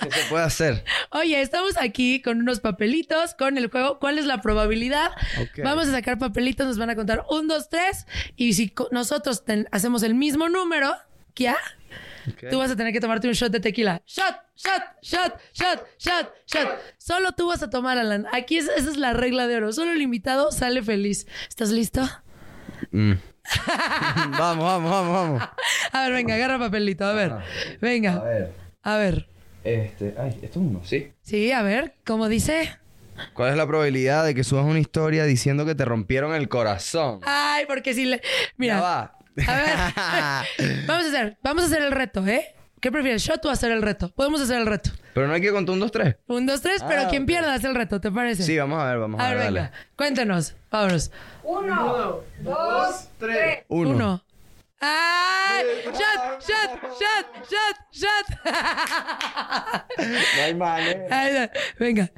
¿Qué 0.00 0.10
se 0.10 0.28
puede 0.28 0.44
hacer? 0.44 0.84
Oye, 1.10 1.40
estamos 1.40 1.76
aquí 1.80 2.20
con 2.22 2.38
unos 2.40 2.60
papelitos, 2.60 3.34
con 3.34 3.58
el 3.58 3.68
juego. 3.70 3.98
¿Cuál 3.98 4.18
es 4.18 4.26
la 4.26 4.40
probabilidad? 4.40 5.10
Vamos 5.62 5.88
a 5.88 5.92
sacar 5.92 6.18
papelitos, 6.18 6.66
nos 6.66 6.78
van 6.78 6.90
a 6.90 6.94
contar 6.94 7.24
un, 7.30 7.48
dos, 7.48 7.68
tres. 7.68 8.06
Y 8.36 8.52
si 8.54 8.72
nosotros 8.90 9.44
ten- 9.44 9.66
hacemos 9.72 10.02
el 10.02 10.14
mismo 10.14 10.48
número, 10.48 10.94
¿ya? 11.36 11.56
Ok. 12.28 12.50
Tú 12.50 12.58
vas 12.58 12.70
a 12.70 12.76
tener 12.76 12.92
que 12.92 13.00
tomarte 13.00 13.28
un 13.28 13.34
shot 13.34 13.52
de 13.52 13.60
tequila. 13.60 14.02
Shot, 14.06 14.34
shot, 14.64 14.82
shot, 15.02 15.40
shot, 15.52 15.84
shot, 15.98 16.32
shot. 16.46 16.68
Solo 16.98 17.32
tú 17.32 17.48
vas 17.48 17.62
a 17.62 17.70
tomar, 17.70 17.98
Alan. 17.98 18.26
Aquí 18.32 18.58
es- 18.58 18.68
esa 18.76 18.90
es 18.90 18.96
la 18.96 19.12
regla 19.12 19.46
de 19.46 19.56
oro. 19.56 19.72
Solo 19.72 19.92
el 19.92 20.02
invitado 20.02 20.52
sale 20.52 20.82
feliz. 20.82 21.26
¿Estás 21.48 21.70
listo? 21.70 22.02
Mm. 22.90 23.12
vamos, 24.38 24.64
vamos, 24.64 24.90
vamos, 24.90 25.12
vamos. 25.12 25.42
A 25.92 26.02
ver, 26.04 26.12
venga, 26.12 26.34
agarra 26.34 26.58
papelito. 26.58 27.04
A 27.04 27.12
ver. 27.12 27.32
Venga. 27.80 28.14
A 28.14 28.22
ver. 28.24 28.52
A 28.82 28.96
ver. 28.96 29.28
Este, 29.64 30.14
ay, 30.18 30.30
esto 30.42 30.46
es 30.46 30.56
uno, 30.56 30.80
sí. 30.84 31.12
Sí, 31.22 31.50
a 31.52 31.62
ver, 31.62 31.94
¿cómo 32.04 32.28
dice? 32.28 32.76
¿Cuál 33.32 33.50
es 33.52 33.56
la 33.56 33.66
probabilidad 33.66 34.24
de 34.24 34.34
que 34.34 34.44
subas 34.44 34.64
una 34.64 34.78
historia 34.80 35.24
diciendo 35.24 35.64
que 35.64 35.74
te 35.74 35.84
rompieron 35.84 36.34
el 36.34 36.48
corazón? 36.48 37.20
Ay, 37.24 37.64
porque 37.66 37.94
si 37.94 38.04
le. 38.06 38.20
Mira. 38.56 38.74
Ya 38.76 38.80
va. 38.82 39.18
A 39.46 39.56
ver. 39.56 40.84
vamos 40.86 41.04
a 41.06 41.08
hacer, 41.08 41.38
vamos 41.42 41.62
a 41.62 41.66
hacer 41.66 41.82
el 41.82 41.92
reto, 41.92 42.26
¿eh? 42.26 42.54
¿Qué 42.84 42.92
prefieres, 42.92 43.22
shot 43.22 43.42
o 43.46 43.48
hacer 43.48 43.72
el 43.72 43.80
reto? 43.80 44.10
Podemos 44.10 44.42
hacer 44.42 44.58
el 44.60 44.66
reto. 44.66 44.90
Pero 45.14 45.26
no 45.26 45.32
hay 45.32 45.40
que 45.40 45.50
contar 45.50 45.72
un, 45.72 45.80
dos, 45.80 45.90
tres. 45.90 46.16
Un, 46.26 46.44
dos, 46.44 46.60
tres, 46.60 46.84
pero 46.86 47.04
Ah, 47.06 47.08
quien 47.08 47.24
pierda 47.24 47.54
hace 47.54 47.66
el 47.66 47.74
reto, 47.74 47.98
¿te 47.98 48.12
parece? 48.12 48.42
Sí, 48.42 48.58
vamos 48.58 48.78
a 48.78 48.90
ver, 48.90 48.98
vamos 48.98 49.18
a, 49.18 49.24
A 49.24 49.28
ver, 49.30 49.38
ver, 49.38 49.46
venga. 49.46 49.60
dale. 49.62 49.72
Cuéntanos. 49.96 50.54
Vámonos. 50.70 51.10
Uno. 51.44 52.20
Uno. 53.68 54.22
¡Ay! 54.86 55.64
¡Shot! 55.86 56.40
¡Shot! 56.40 56.70
¡Shot! 57.00 57.26
¡Shot! 57.50 57.76
¡Shot! 57.92 58.26
No 60.36 60.42
hay 60.42 60.54
manera. 60.54 61.50
Venga. 61.78 62.10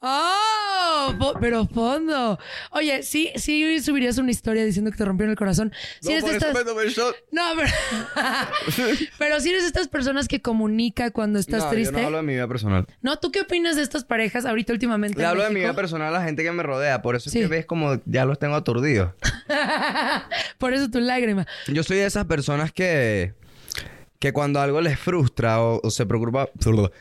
¡Oh! 0.00 1.34
Pero 1.40 1.66
fondo. 1.66 2.38
Oye, 2.72 3.02
sí, 3.02 3.30
sí 3.36 3.80
subirías 3.80 4.18
una 4.18 4.30
historia 4.30 4.64
diciendo 4.64 4.90
que 4.90 4.96
te 4.96 5.04
rompieron 5.04 5.30
el 5.30 5.36
corazón. 5.36 5.72
Si 6.00 6.08
No, 6.08 6.12
eres 6.12 6.22
por 6.22 6.30
de 6.32 6.36
eso 6.38 6.46
estas... 6.48 6.64
me 6.64 6.70
tomé 6.70 6.82
el 6.84 6.90
shot. 6.90 7.16
No, 7.30 7.42
pero... 7.56 7.68
pero 9.18 9.40
si 9.40 9.50
eres 9.50 9.62
de 9.62 9.68
estas 9.68 9.88
personas 9.88 10.26
que 10.28 10.40
comunica 10.40 11.10
cuando 11.10 11.38
estás 11.38 11.64
no, 11.64 11.70
triste. 11.70 11.92
yo 11.94 12.00
no 12.00 12.06
hablo 12.06 12.16
de 12.18 12.22
mi 12.24 12.32
vida 12.34 12.48
personal. 12.48 12.86
No, 13.02 13.18
¿tú 13.18 13.30
qué 13.30 13.42
opinas 13.42 13.76
de 13.76 13.82
estas 13.82 14.04
parejas 14.04 14.44
ahorita 14.46 14.72
últimamente? 14.72 15.18
Le 15.18 15.26
hablo 15.26 15.42
de 15.42 15.48
mi 15.50 15.54
México? 15.54 15.72
vida 15.72 15.76
personal 15.80 16.14
a 16.14 16.18
la 16.18 16.24
gente 16.24 16.42
que 16.42 16.52
me 16.52 16.62
rodea. 16.62 17.02
Por 17.02 17.16
eso 17.16 17.30
Sí. 17.30 17.38
es 17.40 17.44
que 17.44 17.48
ves 17.50 17.66
como 17.66 18.00
ya 18.06 18.24
los 18.24 18.38
tengo 18.38 18.54
aturdidos. 18.56 19.12
Por 20.58 20.74
eso 20.74 20.90
tu 20.90 21.00
lágrima. 21.00 21.46
Yo 21.68 21.82
soy 21.82 21.98
de 21.98 22.07
esas 22.08 22.24
personas 22.26 22.72
que... 22.72 23.34
Que 24.18 24.32
cuando 24.32 24.60
algo 24.60 24.80
les 24.80 24.98
frustra 24.98 25.62
o, 25.62 25.80
o 25.82 25.90
se 25.90 26.04
preocupa... 26.04 26.48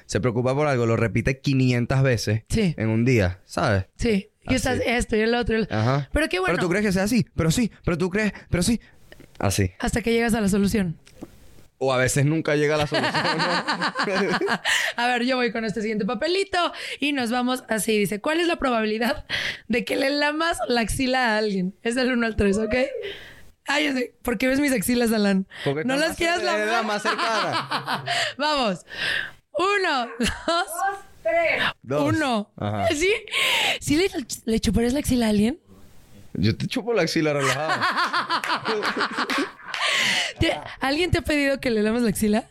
Se 0.06 0.20
preocupa 0.22 0.54
por 0.54 0.68
algo, 0.68 0.86
lo 0.86 0.96
repite 0.98 1.40
500 1.42 2.04
veces 2.04 2.44
Sí. 2.50 2.76
en 2.78 2.90
un 2.90 3.06
día, 3.06 3.40
¿sabes? 3.46 3.86
Sí. 3.96 4.30
Y 4.50 4.54
estás 4.54 4.80
esto 4.86 5.16
y 5.18 5.22
el 5.22 5.34
otro. 5.34 5.56
el- 5.58 5.68
Ajá. 5.72 6.10
Pero 6.14 6.30
qué 6.30 6.40
bueno. 6.40 6.54
Pero 6.56 6.66
tú 6.66 6.70
crees 6.70 6.86
que 6.86 6.92
sea 6.92 7.04
así. 7.04 7.26
Pero 7.36 7.50
sí. 7.52 7.72
Pero 7.84 7.98
tú 7.98 8.10
crees. 8.12 8.34
Pero 8.50 8.62
sí. 8.64 8.80
Así. 9.40 9.72
Hasta 9.80 10.02
que 10.02 10.14
llegas 10.14 10.34
a 10.36 10.42
la 10.42 10.48
solución. 10.48 10.98
O 11.80 11.92
a 11.94 11.98
veces 11.98 12.26
nunca 12.26 12.56
llega 12.56 12.78
la 12.78 12.88
solución. 12.88 13.14
¿no? 13.14 14.24
A 14.96 15.08
ver, 15.08 15.24
yo 15.26 15.36
voy 15.38 15.52
con 15.52 15.66
este 15.66 15.82
siguiente 15.82 16.06
papelito 16.06 16.58
y 17.00 17.14
nos 17.14 17.30
vamos 17.30 17.64
así. 17.68 17.98
Dice, 17.98 18.22
¿cuál 18.22 18.40
es 18.40 18.48
la 18.48 18.56
probabilidad 18.58 19.26
de 19.68 19.84
que 19.86 19.96
le 19.96 20.10
lamas 20.12 20.58
la 20.70 20.82
axila 20.82 21.34
a 21.36 21.38
alguien? 21.40 21.76
Es 21.84 21.96
del 21.96 22.12
1 22.14 22.26
al 22.26 22.36
3, 22.36 22.58
¿ok? 22.60 22.76
Ay, 23.68 23.86
yo 23.88 23.94
sé. 23.94 24.14
¿Por 24.22 24.38
qué 24.38 24.48
ves 24.48 24.60
mis 24.60 24.72
axilas, 24.72 25.12
Alan? 25.12 25.46
Porque 25.66 25.84
No 25.84 25.96
las 25.98 26.16
quieras 26.18 26.42
la 26.44 26.84
más 26.84 27.02
cercana. 27.02 28.04
Vamos. 28.38 28.86
Uno, 29.60 30.08
dos, 30.20 30.68
Dos. 31.82 32.14
uno. 32.14 32.52
Ajá. 32.58 32.88
¿Sí? 32.96 33.12
¿Sí 33.82 33.98
le, 33.98 34.10
le 34.46 34.60
chuparías 34.60 34.94
la 34.94 35.00
axila 35.00 35.26
a 35.26 35.30
alguien? 35.30 35.60
Yo 36.34 36.56
te 36.56 36.68
chupo 36.68 36.94
la 36.94 37.02
axila 37.02 37.34
relajada. 37.34 37.82
¿Te- 40.40 40.60
¿Alguien 40.80 41.12
te 41.12 41.18
ha 41.20 41.22
pedido 41.22 41.60
que 41.60 41.70
le 41.72 41.82
lames 41.82 42.04
la 42.04 42.10
axila? 42.10 42.44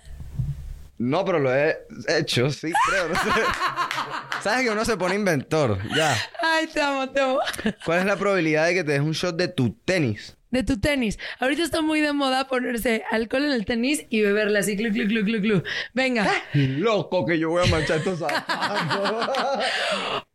No, 0.99 1.25
pero 1.25 1.38
lo 1.38 1.54
he 1.54 1.76
hecho, 2.08 2.50
sí, 2.50 2.73
creo. 2.88 3.08
No 3.08 3.14
sé. 3.14 3.30
Sabes 4.42 4.64
que 4.64 4.70
uno 4.70 4.85
se 4.85 4.96
pone 4.96 5.14
inventor. 5.14 5.78
Ya. 5.94 6.16
Ay, 6.42 6.66
te 6.68 6.80
amo, 6.80 7.08
te 7.11 7.20
amo. 7.20 7.38
¿Cuál 7.85 8.00
es 8.00 8.06
la 8.06 8.16
probabilidad 8.16 8.66
de 8.66 8.75
que 8.75 8.85
te 8.85 8.92
des 8.92 9.00
un 9.02 9.12
shot 9.12 9.37
de 9.37 9.49
tu 9.49 9.75
tenis? 9.85 10.37
De 10.56 10.62
tu 10.62 10.80
tenis. 10.80 11.18
Ahorita 11.38 11.62
está 11.62 11.82
muy 11.82 12.00
de 12.00 12.14
moda 12.14 12.48
ponerse 12.48 13.04
alcohol 13.10 13.44
en 13.44 13.52
el 13.52 13.66
tenis 13.66 14.06
y 14.08 14.22
beberle 14.22 14.58
así, 14.58 14.75
glu, 14.75 14.90
glu, 14.90 15.04
glu, 15.06 15.22
glu, 15.22 15.38
glu. 15.40 15.62
Venga. 15.92 16.26
Loco 16.54 17.26
que 17.26 17.38
yo 17.38 17.50
voy 17.50 17.62
a 17.62 17.66
manchar 17.70 17.98
estos 17.98 18.18
zapatos. 18.20 19.64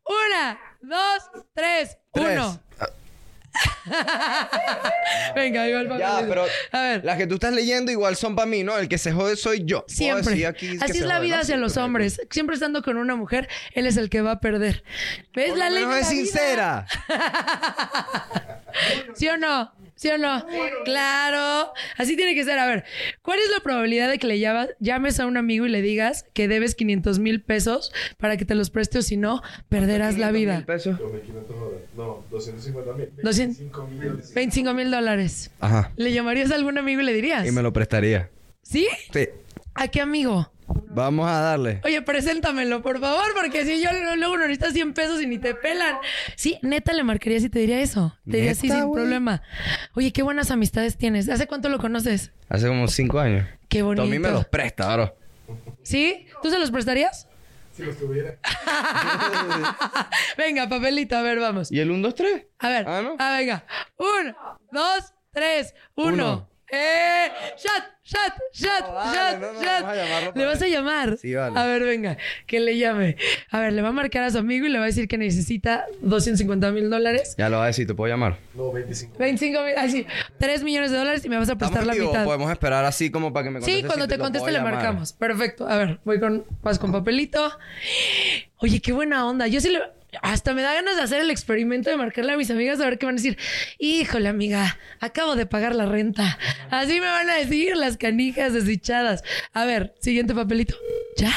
Una, 0.06 0.60
dos, 0.82 1.24
tres, 1.56 1.98
Tres. 2.14 2.34
uno. 2.38 2.60
Venga, 5.36 5.66
el 5.66 5.88
Ya, 5.88 5.90
papelito. 5.90 6.30
pero 6.30 6.46
A 6.72 6.82
ver. 6.84 7.04
las 7.04 7.18
que 7.18 7.26
tú 7.26 7.34
estás 7.36 7.52
leyendo 7.54 7.92
igual 7.92 8.16
son 8.16 8.36
para 8.36 8.46
mí, 8.46 8.64
¿no? 8.64 8.78
El 8.78 8.88
que 8.88 9.00
se 9.00 9.12
jode 9.12 9.36
soy 9.36 9.64
yo. 9.66 9.84
Siempre. 9.88 10.46
aquí 10.46 10.78
Así 10.80 11.00
es 11.00 11.06
la 11.06 11.16
jode, 11.16 11.26
vida 11.26 11.36
¿no? 11.38 11.42
hacia 11.42 11.58
los 11.58 11.78
hombres. 11.78 12.22
Siempre 12.30 12.54
estando 12.54 12.84
con 12.84 12.98
una 12.98 13.16
mujer, 13.16 13.50
él 13.74 13.88
es 13.88 13.98
el 13.98 14.12
que 14.12 14.22
va 14.22 14.34
a 14.34 14.40
perder. 14.40 14.84
¿Ves 15.34 15.50
Por 15.50 15.58
la 15.58 15.72
ley? 15.72 15.84
de 15.84 16.00
es 16.00 16.10
vida? 16.12 16.26
sincera. 16.26 16.86
¿Sí 19.16 19.28
o 19.28 19.38
no? 19.38 19.74
¿Sí 20.02 20.10
o 20.10 20.18
no? 20.18 20.44
Claro. 20.84 21.74
Así 21.96 22.16
tiene 22.16 22.34
que 22.34 22.44
ser. 22.44 22.58
A 22.58 22.66
ver, 22.66 22.86
¿cuál 23.22 23.38
es 23.38 23.52
la 23.52 23.60
probabilidad 23.60 24.10
de 24.10 24.18
que 24.18 24.26
le 24.26 24.40
llames 24.40 25.20
a 25.20 25.28
un 25.28 25.38
amigo 25.38 25.68
y 25.68 25.70
le 25.70 25.84
digas 25.84 26.26
que 26.34 26.48
debes 26.48 26.74
500 26.74 27.20
mil 27.20 27.44
pesos 27.44 27.94
para 28.18 28.36
que 28.36 28.44
te 28.44 28.56
los 28.56 28.72
preste 28.72 28.98
o 28.98 29.04
si 29.04 29.16
no, 29.16 29.44
perderás 29.70 30.18
la 30.18 30.32
vida? 30.32 30.56
¿Mil 30.56 30.66
pesos? 30.66 31.00
No, 31.96 32.26
250 32.32 32.94
mil. 32.94 33.10
200 33.22 33.90
millones. 33.92 34.34
25 34.34 34.74
mil 34.74 34.90
dólares. 34.90 35.52
Ajá. 35.60 35.92
¿Le 35.98 36.12
llamarías 36.12 36.50
a 36.50 36.56
algún 36.56 36.80
amigo 36.80 37.02
y 37.02 37.04
le 37.04 37.14
dirías? 37.14 37.46
Y 37.48 37.52
me 37.52 37.62
lo 37.62 37.72
prestaría. 37.72 38.32
¿Sí? 38.64 38.88
Sí. 39.14 39.30
¿A 39.76 39.88
qué 39.88 40.02
amigo? 40.02 40.51
Vamos 40.94 41.30
a 41.30 41.40
darle. 41.40 41.80
Oye, 41.86 42.02
preséntamelo, 42.02 42.82
por 42.82 43.00
favor, 43.00 43.34
porque 43.34 43.66
si 43.66 43.82
yo 43.82 43.90
luego 44.18 44.34
uno 44.34 44.48
necesita 44.48 44.72
100 44.72 44.94
pesos 44.94 45.22
y 45.22 45.28
ni 45.28 45.38
te 45.38 45.56
pelan. 45.56 45.96
Sí, 46.36 46.60
neta 46.62 46.92
le 46.94 47.04
marcaría 47.04 47.40
si 47.40 47.50
te 47.50 47.60
diría 47.60 47.80
eso. 47.82 48.18
Te 48.30 48.38
diría 48.38 48.56
sí, 48.56 48.70
sin 48.70 48.84
wey? 48.84 48.94
problema. 48.94 49.42
Oye, 49.94 50.12
qué 50.12 50.22
buenas 50.22 50.52
amistades 50.52 50.98
tienes. 50.98 51.30
¿Hace 51.30 51.48
cuánto 51.48 51.70
lo 51.70 51.80
conoces? 51.80 52.32
Hace 52.50 52.68
como 52.68 52.88
5 52.88 53.20
años. 53.20 53.48
Qué 53.70 53.82
bonito. 53.84 54.04
Tommy 54.04 54.20
me 54.20 54.32
los 54.32 54.46
presta, 54.46 54.92
ahora. 54.92 55.14
¿Sí? 55.84 56.28
¿Tú 56.44 56.50
se 56.50 56.60
los 56.60 56.72
prestarías? 56.72 57.28
Si 57.74 57.84
los 57.84 57.98
tuviera. 57.98 58.38
venga, 60.38 60.68
papelito, 60.68 61.16
a 61.16 61.22
ver, 61.22 61.40
vamos. 61.40 61.72
¿Y 61.72 61.80
el 61.80 61.90
1, 61.90 62.02
2, 62.06 62.16
3? 62.16 62.48
A 62.60 62.70
ver. 62.70 62.86
Ah, 62.88 63.02
no. 63.02 63.16
Ah, 63.18 63.38
venga. 63.38 63.66
1, 63.98 64.36
2, 64.72 65.14
3, 65.32 65.74
1. 65.96 66.51
¡Eh! 66.72 67.30
¡Shot! 67.58 67.84
¡Shot! 68.04 68.34
¡Shot! 68.54 68.88
No, 68.88 68.94
vale, 68.94 69.18
¡Shot! 69.18 69.40
no, 69.40 69.54
no, 69.54 69.62
shot. 69.62 69.82
vamos 69.82 69.90
a 69.92 69.96
llamarlo 69.96 70.32
¿Le 70.36 70.46
vas 70.46 70.62
a 70.62 70.68
llamar? 70.68 71.18
Sí, 71.18 71.34
vale. 71.34 71.60
A 71.60 71.66
ver, 71.66 71.84
venga, 71.84 72.18
que 72.48 72.60
le 72.60 72.78
llame. 72.78 73.18
A 73.50 73.60
ver, 73.60 73.74
le 73.74 73.82
va 73.82 73.90
a 73.90 73.92
marcar 73.92 74.24
a 74.24 74.32
su 74.32 74.38
amigo 74.38 74.66
y 74.66 74.70
le 74.70 74.78
va 74.80 74.86
a 74.86 74.88
decir 74.88 75.08
que 75.08 75.18
necesita 75.18 75.86
250 76.02 76.72
mil 76.72 76.90
dólares. 76.90 77.36
Ya 77.38 77.50
lo 77.50 77.58
va 77.58 77.66
a 77.66 77.68
decir, 77.68 77.86
¿te 77.88 77.94
puedo 77.94 78.10
llamar? 78.12 78.38
No, 78.54 78.72
25. 78.72 79.18
25 79.18 79.64
mil, 79.64 79.74
así, 79.78 80.08
3 80.40 80.64
millones 80.64 80.92
de 80.92 80.98
dólares 80.98 81.26
y 81.26 81.30
me 81.30 81.38
vas 81.38 81.50
a 81.50 81.58
prestar 81.58 81.82
¿Estamos 81.82 81.98
la 81.98 82.06
mitad. 82.06 82.24
Podemos 82.26 82.52
esperar 82.52 82.86
así 82.86 83.12
como 83.12 83.34
para 83.34 83.44
que 83.44 83.50
me 83.52 83.60
conteste. 83.60 83.82
Sí, 83.82 83.86
cuando 83.86 84.06
si 84.06 84.10
te 84.10 84.18
conteste 84.18 84.52
le 84.52 84.58
llamar. 84.58 84.74
marcamos. 84.76 85.14
Perfecto. 85.14 85.68
A 85.68 85.78
ver, 85.78 86.00
voy 86.06 86.20
con, 86.20 86.46
vas 86.62 86.80
con 86.80 86.92
papelito. 86.92 87.52
Oye, 88.58 88.80
qué 88.80 88.94
buena 88.94 89.28
onda. 89.28 89.48
Yo 89.48 89.60
sí 89.60 89.70
le... 89.70 89.82
Hasta 90.22 90.54
me 90.54 90.62
da 90.62 90.74
ganas 90.74 90.96
de 90.98 91.04
hacer 91.04 91.22
el 91.22 91.32
experimento 91.32 91.90
de 91.90 91.98
marcarle 91.98 92.34
a 92.34 92.38
mis 92.38 92.52
amigas 92.52 92.80
a 92.82 92.86
ver 92.86 92.98
qué 92.98 93.06
van 93.06 93.16
a 93.16 93.18
decir. 93.18 93.38
Híjole, 93.80 94.28
amiga, 94.28 94.78
acabo 95.00 95.36
de 95.36 95.46
pagar 95.46 95.76
la 95.76 95.86
renta. 95.86 96.38
Así 96.70 97.00
me 97.00 97.08
van 97.08 97.30
a 97.30 97.36
decir 97.36 97.78
las 97.78 97.98
canijas 97.98 98.54
desdichadas. 98.54 99.24
A 99.54 99.66
ver, 99.66 99.94
siguiente 100.00 100.34
papelito. 100.34 100.76
¿Ya? 101.18 101.32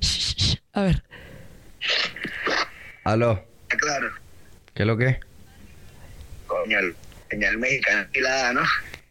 Shh, 0.00 0.18
shh, 0.18 0.36
shh. 0.36 0.56
A 0.72 0.82
ver. 0.82 1.02
Aló. 3.04 3.44
Claro, 3.68 4.10
¿Qué 4.74 4.82
es 4.82 4.86
lo 4.86 4.96
que 4.96 5.20
coño, 6.48 6.78
el 6.78 6.96
señal 7.30 7.58
mexicana 7.58 8.08
y 8.12 8.20
la 8.20 8.52
¿no? 8.52 8.62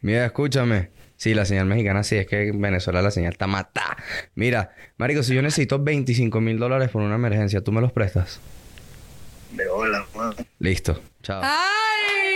Mira, 0.02 0.26
escúchame. 0.26 0.90
Sí, 1.16 1.34
la 1.34 1.46
señal 1.46 1.66
mexicana 1.66 2.04
sí, 2.04 2.16
es 2.16 2.28
que 2.28 2.50
en 2.50 2.62
Venezuela 2.62 3.02
la 3.02 3.10
señal 3.10 3.32
está 3.32 3.48
matada. 3.48 3.98
Mira, 4.36 4.76
Marico, 4.98 5.24
si 5.24 5.34
yo 5.34 5.42
necesito 5.42 5.84
25 5.84 6.42
mil 6.42 6.60
dólares 6.60 6.90
por 6.90 7.02
una 7.02 7.16
emergencia, 7.16 7.62
¿tú 7.62 7.72
me 7.72 7.82
los 7.82 7.92
prestas? 7.92 8.40
De 9.52 9.68
hola, 9.68 10.06
Juan. 10.14 10.34
Listo. 10.60 11.02
Chao. 11.24 11.42
¡Ay! 11.44 12.36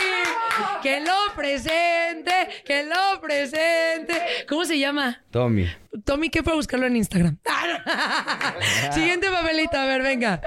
Que 0.82 1.00
lo 1.00 1.36
presente, 1.36 2.32
que 2.66 2.84
lo 2.84 3.22
presente. 3.22 4.14
¿Cómo 4.48 4.66
se 4.66 4.80
llama? 4.80 5.24
Tommy. 5.32 5.68
Tommy, 6.04 6.30
¿qué 6.30 6.44
para 6.44 6.56
buscarlo 6.56 6.88
en 6.88 6.96
Instagram? 6.96 7.38
Siguiente 8.92 9.30
papelito, 9.30 9.78
a 9.78 9.86
ver, 9.86 10.02
venga. 10.02 10.42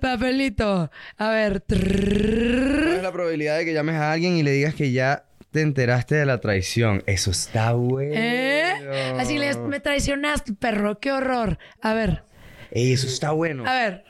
Papelito. 0.00 0.90
A 1.16 1.30
ver. 1.30 1.62
¿Cuál 1.68 2.96
es 2.96 3.02
la 3.02 3.12
probabilidad 3.12 3.58
de 3.58 3.64
que 3.64 3.72
llames 3.72 3.96
a 3.96 4.12
alguien 4.12 4.36
y 4.36 4.42
le 4.42 4.52
digas 4.52 4.74
que 4.74 4.92
ya 4.92 5.24
te 5.50 5.62
enteraste 5.62 6.16
de 6.16 6.26
la 6.26 6.40
traición? 6.40 7.02
Eso 7.06 7.30
está 7.30 7.72
bueno. 7.72 8.14
¿Eh? 8.16 9.14
Así 9.18 9.38
me 9.66 9.80
traicionaste, 9.80 10.54
perro. 10.54 10.98
Qué 10.98 11.12
horror. 11.12 11.58
A 11.80 11.94
ver. 11.94 12.24
Ey, 12.70 12.92
eso 12.92 13.06
está 13.06 13.30
bueno. 13.32 13.64
A 13.66 13.72
ver. 13.72 14.04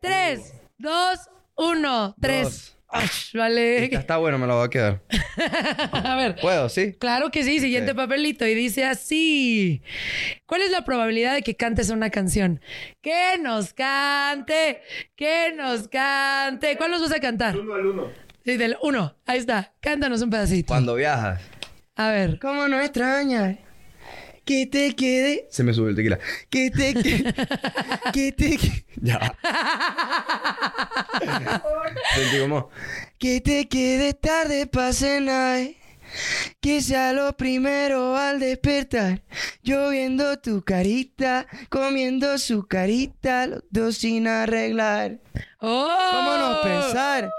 Tres, 0.00 0.54
dos, 0.78 1.18
uno, 1.56 2.14
tres. 2.20 2.76
Ay, 2.88 3.08
vale. 3.34 3.84
Está 3.92 4.18
bueno, 4.18 4.38
me 4.38 4.46
lo 4.46 4.56
voy 4.56 4.66
a 4.66 4.70
quedar. 4.70 5.02
A 5.92 6.14
ver. 6.14 6.36
¿Puedo? 6.40 6.68
¿Sí? 6.68 6.92
Claro 6.92 7.30
que 7.32 7.42
sí, 7.42 7.58
siguiente 7.58 7.90
Sí. 7.90 7.96
papelito. 7.96 8.46
Y 8.46 8.54
dice 8.54 8.84
así. 8.84 9.82
¿Cuál 10.46 10.62
es 10.62 10.70
la 10.70 10.84
probabilidad 10.84 11.34
de 11.34 11.42
que 11.42 11.56
cantes 11.56 11.90
una 11.90 12.10
canción? 12.10 12.60
Que 13.00 13.36
nos 13.40 13.74
cante, 13.74 14.80
que 15.16 15.52
nos 15.56 15.88
cante. 15.88 16.76
¿Cuál 16.76 16.92
nos 16.92 17.00
vas 17.02 17.12
a 17.12 17.18
cantar? 17.20 17.58
Uno 17.58 17.74
al 17.74 17.86
uno. 17.86 18.10
Sí, 18.44 18.56
del 18.56 18.76
uno. 18.80 19.16
Ahí 19.26 19.38
está. 19.38 19.72
Cántanos 19.80 20.22
un 20.22 20.30
pedacito. 20.30 20.68
Cuando 20.68 20.94
viajas. 20.94 21.40
A 21.96 22.10
ver. 22.10 22.38
¿Cómo 22.38 22.68
no 22.68 22.78
extrañar? 22.80 23.58
Que 24.44 24.66
te 24.66 24.94
quede. 24.94 25.46
Se 25.50 25.62
me 25.62 25.72
sube 25.72 25.90
el 25.90 25.96
tequila. 25.96 26.18
Que 26.50 26.70
te 26.70 26.92
quede. 26.94 27.34
que 28.12 28.32
te 28.32 28.58
quede. 28.58 28.84
Ya. 29.02 29.18
Sentí 32.14 32.38
como. 32.40 32.70
Que 33.18 33.40
te 33.40 33.68
quede 33.68 34.14
tarde 34.14 34.66
para 34.66 34.92
cenar. 34.92 35.68
Que 36.60 36.80
sea 36.80 37.12
lo 37.12 37.36
primero 37.36 38.16
al 38.16 38.38
despertar. 38.38 39.22
Yo 39.62 39.90
viendo 39.90 40.38
tu 40.38 40.62
carita, 40.62 41.46
comiendo 41.68 42.38
su 42.38 42.66
carita, 42.66 43.46
los 43.46 43.62
dos 43.70 43.98
sin 43.98 44.28
arreglar. 44.28 45.18
¡Oh! 45.60 45.88
¿Cómo 46.12 46.36
no 46.36 46.62
pensar? 46.62 47.30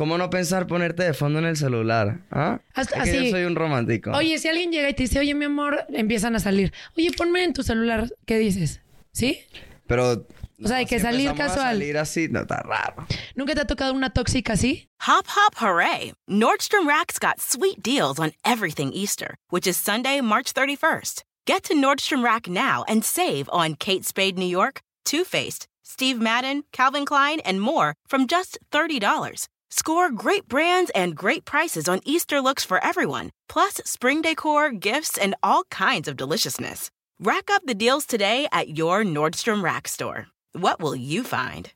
¿Cómo 0.00 0.16
no 0.16 0.30
pensar 0.30 0.66
ponerte 0.66 1.02
de 1.02 1.12
fondo 1.12 1.40
en 1.40 1.44
el 1.44 1.58
celular? 1.58 2.20
¿Ah? 2.30 2.62
Hasta- 2.72 3.02
es 3.02 3.10
que 3.10 3.18
así. 3.18 3.24
yo 3.26 3.30
soy 3.32 3.44
un 3.44 3.54
romántico. 3.54 4.12
Oye, 4.12 4.38
si 4.38 4.48
alguien 4.48 4.72
llega 4.72 4.88
y 4.88 4.94
te 4.94 5.02
dice, 5.02 5.18
oye, 5.18 5.34
mi 5.34 5.44
amor, 5.44 5.84
empiezan 5.90 6.34
a 6.34 6.40
salir. 6.40 6.72
Oye, 6.96 7.10
ponme 7.14 7.44
en 7.44 7.52
tu 7.52 7.62
celular. 7.62 8.08
¿Qué 8.24 8.38
dices? 8.38 8.80
¿Sí? 9.12 9.40
Pero. 9.86 10.26
O 10.64 10.68
sea, 10.68 10.78
hay 10.78 10.86
que 10.86 10.96
si 10.96 11.02
salir 11.02 11.28
empezamos 11.28 11.52
a 11.52 11.54
casual. 11.56 11.74
salir 11.76 11.98
así, 11.98 12.28
no, 12.30 12.40
está 12.40 12.62
raro. 12.62 13.06
¿Nunca 13.34 13.54
te 13.54 13.60
ha 13.60 13.66
tocado 13.66 13.92
una 13.92 14.08
tóxica 14.08 14.54
así? 14.54 14.88
Hop, 15.06 15.26
hop, 15.36 15.54
hooray! 15.60 16.14
Nordstrom 16.26 16.88
Rack's 16.88 17.18
got 17.18 17.38
sweet 17.38 17.82
deals 17.82 18.18
on 18.18 18.32
everything 18.42 18.92
Easter, 18.94 19.34
which 19.50 19.66
is 19.66 19.76
Sunday, 19.76 20.22
March 20.22 20.54
31st. 20.54 21.24
Get 21.46 21.62
to 21.64 21.74
Nordstrom 21.74 22.24
Rack 22.24 22.48
now 22.48 22.86
and 22.88 23.04
save 23.04 23.50
on 23.52 23.74
Kate 23.74 24.06
Spade 24.06 24.38
New 24.38 24.48
York, 24.48 24.80
Too 25.04 25.24
Faced, 25.24 25.66
Steve 25.84 26.18
Madden, 26.18 26.62
Calvin 26.72 27.04
Klein, 27.04 27.40
and 27.44 27.60
more 27.60 27.92
from 28.08 28.26
just 28.26 28.58
$30. 28.72 29.46
Score 29.70 30.10
great 30.10 30.48
brands 30.48 30.90
and 30.96 31.14
great 31.14 31.44
prices 31.44 31.88
on 31.88 32.00
Easter 32.04 32.40
looks 32.40 32.64
for 32.64 32.82
everyone, 32.84 33.30
plus 33.48 33.74
spring 33.84 34.20
decor, 34.20 34.72
gifts, 34.72 35.16
and 35.16 35.36
all 35.44 35.62
kinds 35.70 36.08
of 36.08 36.16
deliciousness. 36.16 36.90
Rack 37.20 37.50
up 37.50 37.62
the 37.64 37.74
deals 37.74 38.04
today 38.04 38.48
at 38.50 38.76
your 38.76 39.04
Nordstrom 39.04 39.62
Rack 39.62 39.86
store. 39.86 40.26
What 40.52 40.80
will 40.80 40.96
you 40.96 41.22
find? 41.22 41.72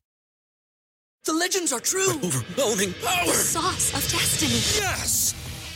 The 1.25 1.35
legends 1.35 1.73
are 1.73 1.81
true. 1.81 2.11
Overwhelming 2.11 2.95
power! 2.95 3.27
The 3.27 3.33
sauce 3.33 3.95
of 3.95 4.11
destiny. 4.11 4.83
Yes! 4.83 5.44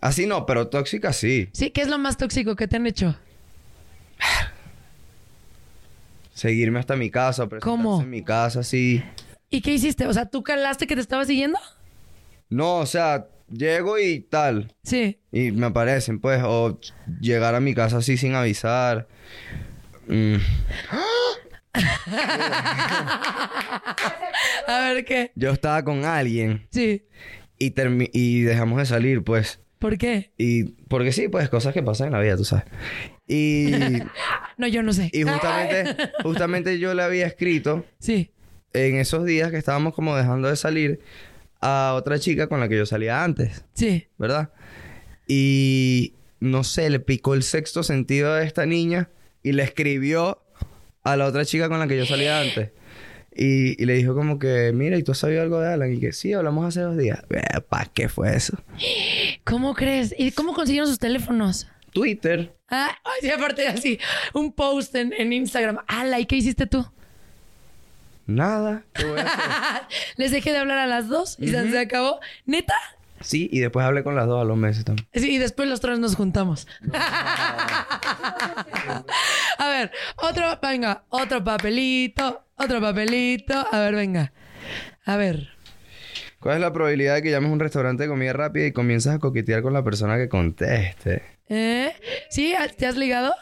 Así 0.00 0.26
no, 0.26 0.46
pero 0.46 0.68
tóxica 0.68 1.12
sí. 1.12 1.48
Sí, 1.52 1.70
¿qué 1.70 1.82
es 1.82 1.88
lo 1.88 1.98
más 1.98 2.16
tóxico 2.16 2.56
que 2.56 2.66
te 2.68 2.76
han 2.76 2.86
hecho? 2.86 3.16
Seguirme 6.34 6.78
hasta 6.78 6.96
mi 6.96 7.10
casa, 7.10 7.48
¿Cómo? 7.60 8.00
en 8.00 8.10
mi 8.10 8.22
casa, 8.22 8.62
sí. 8.62 9.02
¿Y 9.50 9.60
qué 9.60 9.72
hiciste? 9.74 10.06
O 10.06 10.12
sea, 10.12 10.26
¿tú 10.26 10.42
calaste 10.42 10.86
que 10.86 10.94
te 10.94 11.00
estaba 11.00 11.24
siguiendo? 11.24 11.58
No, 12.48 12.76
o 12.76 12.86
sea, 12.86 13.26
llego 13.50 13.98
y 13.98 14.20
tal. 14.20 14.74
Sí. 14.82 15.18
Y 15.32 15.50
me 15.52 15.66
aparecen, 15.66 16.20
pues. 16.20 16.42
O 16.44 16.78
llegar 17.20 17.54
a 17.54 17.60
mi 17.60 17.74
casa 17.74 17.98
así 17.98 18.16
sin 18.16 18.34
avisar. 18.34 19.08
Mm. 20.06 20.36
A 24.66 24.78
ver, 24.80 25.04
¿qué? 25.04 25.32
Yo 25.34 25.50
estaba 25.50 25.82
con 25.84 26.04
alguien 26.04 26.66
Sí. 26.70 27.04
Y, 27.58 27.72
y 28.12 28.40
dejamos 28.42 28.78
de 28.78 28.86
salir, 28.86 29.22
pues. 29.22 29.60
¿Por 29.78 29.96
qué? 29.96 30.32
Y 30.38 30.64
porque 30.88 31.12
sí, 31.12 31.28
pues 31.28 31.48
cosas 31.48 31.72
que 31.72 31.82
pasan 31.82 32.08
en 32.08 32.12
la 32.14 32.20
vida, 32.20 32.36
tú 32.36 32.44
sabes. 32.44 32.64
Y, 33.28 33.70
No, 34.58 34.66
yo 34.66 34.82
no 34.82 34.92
sé. 34.92 35.10
y 35.12 35.22
justamente, 35.22 35.96
justamente 36.22 36.78
yo 36.80 36.94
le 36.94 37.02
había 37.02 37.26
escrito 37.26 37.84
Sí. 38.00 38.30
en 38.72 38.96
esos 38.96 39.24
días 39.24 39.50
que 39.52 39.56
estábamos 39.56 39.94
como 39.94 40.16
dejando 40.16 40.48
de 40.48 40.56
salir 40.56 41.00
a 41.60 41.94
otra 41.96 42.18
chica 42.18 42.48
con 42.48 42.58
la 42.60 42.68
que 42.68 42.76
yo 42.76 42.86
salía 42.86 43.22
antes, 43.22 43.64
Sí. 43.74 44.06
¿verdad? 44.18 44.50
Y 45.28 46.14
no 46.40 46.64
sé, 46.64 46.90
le 46.90 47.00
picó 47.00 47.34
el 47.34 47.42
sexto 47.42 47.82
sentido 47.82 48.32
a 48.32 48.42
esta 48.42 48.66
niña 48.66 49.10
y 49.42 49.52
le 49.52 49.62
escribió 49.62 50.42
a 51.04 51.16
la 51.16 51.26
otra 51.26 51.44
chica 51.44 51.68
con 51.68 51.78
la 51.78 51.86
que 51.86 51.96
yo 51.96 52.06
salía 52.06 52.40
antes. 52.40 52.70
Y, 53.40 53.80
y 53.80 53.86
le 53.86 53.94
dijo 53.94 54.16
como 54.16 54.40
que, 54.40 54.72
mira, 54.74 54.98
¿y 54.98 55.04
tú 55.04 55.12
has 55.12 55.18
sabido 55.18 55.42
algo 55.42 55.60
de 55.60 55.72
Alan? 55.72 55.94
Y 55.94 56.00
que 56.00 56.12
sí, 56.12 56.32
hablamos 56.32 56.66
hace 56.66 56.80
dos 56.80 56.96
días. 56.96 57.20
¿Para 57.68 57.84
qué 57.84 58.08
fue 58.08 58.34
eso? 58.34 58.58
¿Cómo 59.44 59.74
crees? 59.74 60.12
¿Y 60.18 60.32
cómo 60.32 60.54
consiguieron 60.54 60.88
sus 60.88 60.98
teléfonos? 60.98 61.68
Twitter. 61.92 62.52
Ah, 62.68 62.98
sí, 63.20 63.30
aparte 63.30 63.68
así, 63.68 63.98
un 64.34 64.52
post 64.52 64.94
en, 64.96 65.12
en 65.12 65.32
Instagram. 65.32 65.78
Ala, 65.86 66.18
¿y 66.18 66.26
qué 66.26 66.34
hiciste 66.34 66.66
tú? 66.66 66.84
Nada. 68.26 68.82
¿Qué 68.92 69.04
voy 69.04 69.20
a 69.20 69.22
hacer? 69.22 69.82
Les 70.16 70.32
dejé 70.32 70.50
de 70.50 70.58
hablar 70.58 70.78
a 70.78 70.86
las 70.86 71.08
dos 71.08 71.36
y 71.38 71.48
se 71.48 71.78
acabó. 71.78 72.18
¿Neta? 72.44 72.74
Sí, 73.20 73.48
y 73.52 73.60
después 73.60 73.84
hablé 73.84 74.04
con 74.04 74.14
las 74.14 74.26
dos 74.26 74.40
a 74.40 74.44
los 74.44 74.56
meses 74.56 74.84
también. 74.84 75.08
Sí, 75.12 75.34
y 75.34 75.38
después 75.38 75.68
los 75.68 75.80
tres 75.80 75.98
nos 75.98 76.14
juntamos. 76.14 76.66
a 79.58 79.68
ver, 79.68 79.90
otro, 80.16 80.58
venga, 80.62 81.04
otro 81.08 81.42
papelito, 81.42 82.46
otro 82.56 82.80
papelito. 82.80 83.66
A 83.70 83.80
ver, 83.80 83.94
venga. 83.94 84.32
A 85.04 85.16
ver. 85.16 85.48
¿Cuál 86.40 86.56
es 86.56 86.60
la 86.60 86.72
probabilidad 86.72 87.16
de 87.16 87.22
que 87.22 87.30
llames 87.30 87.50
a 87.50 87.52
un 87.52 87.60
restaurante 87.60 88.04
de 88.04 88.08
comida 88.08 88.32
rápida 88.32 88.66
y 88.66 88.72
comienzas 88.72 89.16
a 89.16 89.18
coquetear 89.18 89.62
con 89.62 89.72
la 89.72 89.82
persona 89.82 90.16
que 90.16 90.28
conteste? 90.28 91.22
¿Eh? 91.48 91.92
¿Sí? 92.30 92.54
¿Te 92.76 92.86
has 92.86 92.96
ligado? 92.96 93.34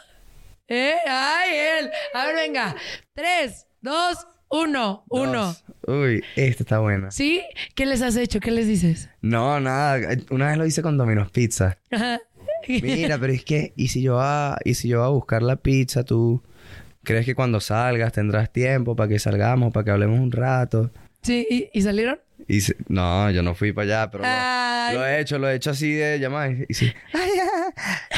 ¿Eh? 0.67 0.95
¡Ay, 1.07 1.49
él! 1.55 1.91
A 2.13 2.25
ver, 2.25 2.35
venga. 2.35 2.75
Tres, 3.13 3.67
dos, 3.81 4.25
uno, 4.49 5.03
uno. 5.09 5.45
Dos. 5.47 5.63
Uy, 5.87 6.23
esta 6.35 6.63
está 6.63 6.79
buena. 6.79 7.11
¿Sí? 7.11 7.41
¿Qué 7.75 7.85
les 7.85 8.01
has 8.01 8.15
hecho? 8.15 8.39
¿Qué 8.39 8.51
les 8.51 8.67
dices? 8.67 9.09
No, 9.21 9.59
nada. 9.59 9.99
Una 10.29 10.47
vez 10.49 10.57
lo 10.57 10.65
hice 10.65 10.81
con 10.81 10.97
Domino's 10.97 11.31
Pizza. 11.31 11.77
Ajá. 11.91 12.19
Mira, 12.67 13.17
pero 13.17 13.31
es 13.33 13.45
que, 13.45 13.73
¿y 13.75 13.87
si 13.89 14.01
yo 14.01 14.15
va, 14.15 14.57
y 14.65 14.73
si 14.73 14.89
yo 14.89 14.99
va 14.99 15.05
a 15.05 15.09
buscar 15.09 15.41
la 15.41 15.55
pizza, 15.55 16.03
tú 16.03 16.43
crees 17.03 17.25
que 17.25 17.35
cuando 17.35 17.61
salgas 17.61 18.11
tendrás 18.11 18.51
tiempo 18.51 18.95
para 18.95 19.07
que 19.07 19.19
salgamos, 19.19 19.71
para 19.71 19.85
que 19.85 19.91
hablemos 19.91 20.19
un 20.19 20.31
rato? 20.31 20.91
Sí, 21.21 21.47
¿y, 21.49 21.69
y 21.71 21.81
salieron? 21.81 22.19
Y 22.49 22.61
se- 22.61 22.77
no, 22.87 23.29
yo 23.31 23.43
no 23.43 23.55
fui 23.55 23.73
para 23.73 23.83
allá, 24.03 24.11
pero 24.11 24.23
lo- 24.97 25.05
he 25.05 25.19
hecho, 25.19 25.37
lo 25.37 25.49
he 25.49 25.55
hecho 25.55 25.71
así 25.71 25.91
de 25.91 26.17
llamada. 26.19 26.49
Y, 26.49 26.73
sí. 26.73 26.93
Ay. 27.13 27.29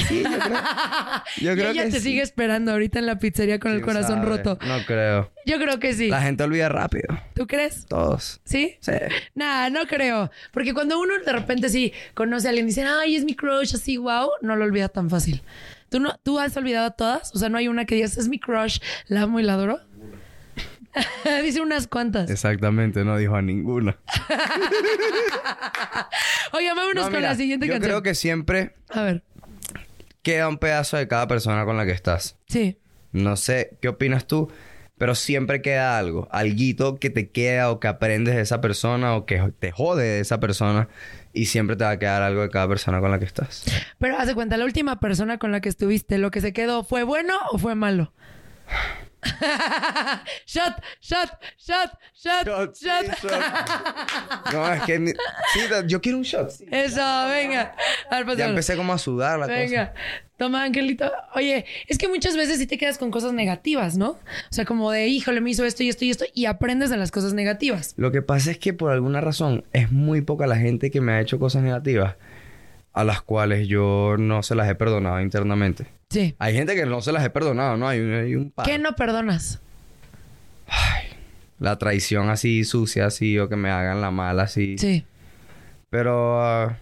Sí, 0.08 0.24
yo 0.24 0.30
creo, 0.40 0.60
yo 1.38 1.52
y 1.52 1.56
creo 1.56 1.72
ella 1.72 1.84
que 1.86 1.90
te 1.92 1.98
sí. 1.98 2.10
sigue 2.10 2.22
esperando 2.22 2.72
ahorita 2.72 3.00
en 3.00 3.06
la 3.08 3.18
pizzería 3.18 3.60
con 3.60 3.72
el 3.72 3.78
¿Quién 3.78 3.86
corazón 3.88 4.20
sabe? 4.20 4.26
roto. 4.38 4.60
No 4.66 4.86
creo. 4.86 5.32
Yo 5.46 5.58
creo 5.58 5.80
que 5.80 5.94
sí. 5.94 6.10
La 6.10 6.22
gente 6.22 6.44
olvida 6.44 6.70
rápido. 6.70 7.08
¿Tú 7.34 7.48
crees? 7.48 7.86
Todos. 7.88 8.40
¿Sí? 8.44 8.78
Sí. 8.82 8.92
Nah, 9.36 9.70
no 9.70 9.86
creo. 9.88 10.30
Porque 10.52 10.74
cuando 10.74 11.00
uno 11.00 11.14
de 11.26 11.32
repente 11.32 11.70
sí 11.70 11.92
conoce 12.14 12.48
a 12.48 12.50
alguien 12.50 12.66
y 12.68 12.70
dice, 12.70 12.84
ay, 12.84 13.16
es 13.16 13.26
mi 13.26 13.36
crush, 13.36 13.74
así, 13.76 13.98
wow, 13.98 14.30
no 14.42 14.56
lo 14.56 14.66
olvida 14.66 14.90
tan 14.90 15.10
fácil. 15.10 15.42
¿Tú, 15.90 16.00
no, 16.00 16.16
¿Tú 16.22 16.38
has 16.40 16.56
olvidado 16.56 16.92
todas? 16.92 17.34
O 17.34 17.40
sea, 17.40 17.50
no 17.50 17.58
hay 17.58 17.68
una 17.68 17.86
que 17.86 17.96
digas, 17.96 18.16
es 18.18 18.28
mi 18.28 18.40
crush, 18.40 18.78
la 19.08 19.24
amo 19.24 19.40
y 19.40 19.44
la 19.44 19.54
adoro. 19.54 19.80
Dice 21.44 21.62
unas 21.62 21.88
cuantas. 21.88 22.30
Exactamente, 22.30 23.04
no 23.06 23.18
dijo 23.18 23.36
a 23.36 23.42
ninguna. 23.42 23.98
Oye, 26.54 26.70
vámonos 26.74 27.06
No, 27.06 27.12
con 27.12 27.22
la 27.22 27.36
siguiente 27.36 27.68
yo 27.68 27.74
canción. 27.74 27.90
creo 27.90 28.04
que 28.04 28.16
siempre 28.16 28.76
A 28.90 29.04
ver, 29.04 29.24
queda 30.24 30.48
un 30.48 30.58
pedazo 30.58 30.98
de 30.98 31.08
cada 31.08 31.28
persona 31.28 31.66
con 31.66 31.78
la 31.78 31.86
que 31.86 31.92
estás. 31.92 32.38
sí. 32.48 32.78
No 33.12 33.38
sé 33.38 33.76
qué 33.82 33.88
opinas 33.88 34.28
tú, 34.28 34.52
pero 35.00 35.16
siempre 35.16 35.64
queda 35.64 35.98
algo, 35.98 36.28
alguito 36.32 37.00
que 37.00 37.10
te 37.10 37.32
queda 37.32 37.72
o 37.72 37.80
que 37.80 37.88
aprendes 37.88 38.36
de 38.36 38.42
esa 38.42 38.62
persona 38.62 39.16
o 39.16 39.26
que 39.26 39.52
te 39.58 39.72
jode 39.72 40.04
de 40.04 40.20
esa 40.20 40.40
persona 40.40 40.90
y 41.34 41.48
siempre 41.48 41.76
te 41.76 41.86
va 41.86 41.90
a 41.90 41.98
quedar 41.98 42.22
algo 42.22 42.44
de 42.44 42.52
cada 42.52 42.68
persona 42.68 43.00
con 43.00 43.10
la 43.10 43.18
que 43.18 43.26
estás. 43.26 43.66
Pero 43.98 44.16
haz 44.16 44.28
de 44.28 44.36
cuenta, 44.36 44.58
la 44.58 44.66
última 44.66 45.00
persona 45.00 45.40
con 45.40 45.52
la 45.52 45.60
que 45.60 45.70
estuviste, 45.70 46.20
¿lo 46.20 46.30
que 46.30 46.40
se 46.40 46.54
quedó 46.54 46.84
fue 46.84 47.02
bueno 47.02 47.34
o 47.52 47.58
fue 47.58 47.74
malo? 47.74 48.14
shot, 50.46 50.82
shot, 51.02 51.40
shot, 51.58 52.00
shot, 52.14 52.48
shot. 52.74 54.54
No, 54.54 54.74
es 54.74 54.82
que 54.84 55.00
ni- 55.00 55.12
sí, 55.54 55.60
yo 55.88 56.02
quiero 56.02 56.18
un 56.18 56.24
shot. 56.24 56.50
sí. 56.52 56.66
Eso, 56.72 57.02
venga. 57.28 57.76
A 58.10 58.24
ver, 58.24 58.38
Ya 58.38 58.46
empecé 58.48 58.76
como 58.76 58.94
a 58.94 58.98
sudar 58.98 59.40
la 59.40 59.48
Venga, 59.48 59.94
toma, 60.38 60.64
Angelito. 60.64 61.12
Oye, 61.36 61.66
es 61.88 61.98
que 61.98 62.08
muchas 62.08 62.36
veces 62.38 62.58
sí 62.60 62.68
te 62.68 62.78
quedas 62.78 62.98
con 62.98 63.12
cosas 63.12 63.34
negativas, 63.34 63.98
¿no? 63.98 64.12
O 64.12 64.18
sea, 64.52 64.66
como 64.66 64.92
de, 64.92 65.08
híjole, 65.08 65.42
me 65.42 65.52
hizo 65.52 65.66
esto 65.66 65.84
y 65.84 65.90
esto 65.90 66.06
y 66.06 66.12
esto, 66.12 66.26
y 66.34 66.46
aprendes 66.46 66.90
de 66.90 66.98
las 66.98 67.12
cosas 67.12 67.34
negativas. 67.34 67.94
Lo 67.98 68.12
que 68.12 68.22
pasa 68.22 68.52
es 68.52 68.58
que 68.58 68.74
por 68.74 68.92
alguna 68.92 69.22
razón 69.22 69.66
es 69.74 69.92
muy 69.92 70.22
poca 70.22 70.48
la 70.48 70.58
gente 70.58 70.92
que 70.92 71.02
me 71.02 71.14
ha 71.14 71.22
hecho 71.22 71.40
cosas 71.40 71.62
negativas 71.64 72.16
a 72.94 73.04
las 73.04 73.22
cuales 73.22 73.68
yo 73.68 74.16
no 74.18 74.44
se 74.44 74.56
las 74.56 74.70
he 74.70 74.76
perdonado 74.76 75.22
internamente. 75.22 75.99
Sí. 76.10 76.36
Hay 76.40 76.54
gente 76.56 76.76
que 76.76 76.86
no 76.86 77.02
se 77.02 77.12
las 77.12 77.24
he 77.24 77.30
perdonado, 77.30 77.78
¿no? 77.78 77.88
Hay, 77.88 78.00
un- 78.00 78.14
hay 78.14 78.36
un 78.36 78.50
par. 78.52 78.66
¿Qué 78.66 78.80
no 78.80 78.94
perdonas? 78.96 79.62
La 81.60 81.78
traición 81.78 82.30
así 82.30 82.64
sucia, 82.64 83.06
así, 83.08 83.38
o 83.38 83.50
que 83.50 83.56
me 83.58 83.70
hagan 83.70 84.02
la 84.02 84.12
mala, 84.12 84.44
así. 84.44 84.78
Sí. 84.78 85.06
Pero 85.90 86.42
ah, 86.42 86.78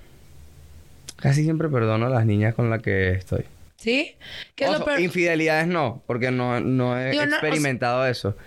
casi 1.17 1.43
siempre 1.43 1.67
perdono 1.67 2.05
a 2.05 2.09
las 2.09 2.25
niñas 2.25 2.53
con 2.53 2.69
las 2.69 2.81
que 2.81 3.11
estoy. 3.11 3.43
¿Sí? 3.77 4.15
¿Qué 4.55 4.65
es 4.65 4.69
lo 4.71 4.77
Ojo, 4.77 4.85
peor? 4.85 4.99
Infidelidades 4.99 5.67
no, 5.67 6.03
porque 6.05 6.29
no, 6.31 6.59
no 6.59 6.99
he 6.99 7.09
Digo, 7.11 7.23
no, 7.23 7.27
o 7.27 7.29
sea- 7.29 7.39
experimentado 7.39 8.05
eso. 8.07 8.37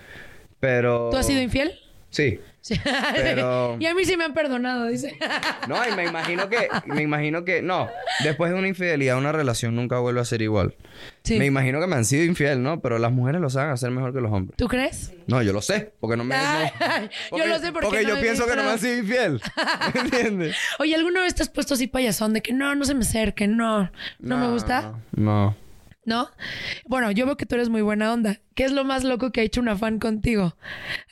Pero... 0.61 1.09
¿Tú 1.11 1.17
has 1.17 1.27
sido 1.27 1.41
infiel? 1.41 1.73
Sí. 2.11 2.41
Pero- 3.15 3.77
y 3.81 3.87
a 3.87 3.95
mí 3.95 4.05
sí 4.05 4.17
me 4.17 4.25
han 4.25 4.35
perdonado, 4.35 4.87
dice. 4.87 5.17
No, 5.69 5.77
y 5.87 5.95
me 5.95 6.05
imagino 6.07 6.49
que... 6.49 6.69
Me 6.87 7.03
imagino 7.03 7.45
que... 7.45 7.63
No. 7.63 7.89
Después 8.25 8.51
de 8.53 8.59
una 8.59 8.69
infidelidad, 8.69 9.17
una 9.19 9.33
relación 9.33 9.75
nunca 9.77 9.99
vuelve 9.99 10.21
a 10.21 10.25
ser 10.25 10.43
igual. 10.43 10.75
Sí. 11.23 11.39
Me 11.39 11.47
imagino 11.47 11.81
que 11.81 11.87
me 11.87 11.97
han 11.97 12.05
sido 12.05 12.25
infiel, 12.25 12.63
¿no? 12.63 12.81
Pero 12.81 12.99
las 12.99 13.13
mujeres 13.13 13.41
lo 13.41 13.51
saben 13.51 13.71
hacer 13.71 13.91
mejor 13.91 14.13
que 14.13 14.21
los 14.21 14.33
hombres. 14.33 14.57
¿Tú 14.57 14.69
crees? 14.69 15.13
No, 15.27 15.43
yo 15.43 15.53
lo 15.53 15.63
sé. 15.63 15.93
Porque 16.01 16.17
no 16.17 16.25
me... 16.25 16.35
no- 16.37 16.43
Ay, 16.81 17.11
yo 17.37 17.47
lo 17.47 17.59
sé 17.59 17.73
porque, 17.73 17.87
Porque 17.89 18.03
no 18.03 18.09
yo 18.11 18.15
me 18.17 18.21
pienso 18.23 18.47
que 18.47 18.57
no 18.57 18.65
me 18.65 18.71
han 18.71 18.79
sido 18.79 18.99
infiel. 18.99 19.41
¿Me 19.95 20.01
entiendes? 20.01 20.57
Oye, 20.79 20.95
¿alguna 20.95 21.23
vez 21.23 21.35
te 21.35 21.43
has 21.43 21.49
puesto 21.49 21.75
así 21.75 21.87
payasón 21.87 22.33
de 22.33 22.43
que 22.43 22.53
no, 22.53 22.75
no 22.75 22.85
se 22.85 22.95
me 22.95 23.01
acerque, 23.03 23.47
no, 23.47 23.91
no, 24.19 24.37
me 24.39 24.49
gusta? 24.49 24.95
No. 25.13 25.57
¿No? 26.11 26.29
Bueno, 26.87 27.13
yo 27.13 27.25
veo 27.25 27.37
que 27.37 27.47
tú 27.47 27.55
eres 27.55 27.69
muy 27.69 27.83
buena 27.83 28.13
onda. 28.13 28.41
¿Qué 28.57 28.65
es 28.65 28.73
lo 28.73 28.83
más 28.85 29.05
loco 29.05 29.31
que 29.31 29.43
ha 29.43 29.45
hecho 29.45 29.61
una 29.61 29.77
fan 29.77 30.01
contigo? 30.01 30.57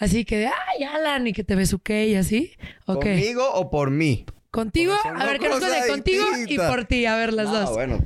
Así 0.00 0.24
que 0.24 0.38
de, 0.38 0.46
ay, 0.48 0.82
Alan, 0.82 1.24
y 1.28 1.32
que 1.32 1.44
te 1.44 1.54
besuque 1.54 2.08
y 2.08 2.16
así. 2.16 2.50
¿O 2.84 2.98
qué? 2.98 3.10
¿Conmigo 3.12 3.48
o 3.54 3.70
por 3.70 3.92
mí? 3.92 4.26
¿Contigo? 4.50 4.92
A 5.04 5.24
ver, 5.24 5.38
¿qué 5.38 5.48
nos 5.48 5.60
cuenta? 5.60 5.86
Contigo 5.86 6.24
y 6.48 6.56
por 6.58 6.84
ti. 6.86 7.06
A 7.06 7.14
ver, 7.14 7.32
las 7.32 7.46
No, 7.46 7.60
dos. 7.60 7.70
bueno. 7.74 8.04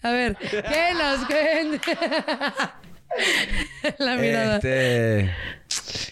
A 0.00 0.10
ver, 0.10 0.38
¿qué 0.38 0.94
nos 0.94 1.26
cuenta? 1.26 2.80
La 3.98 4.16
mirada. 4.16 4.56
Este... 4.56 5.30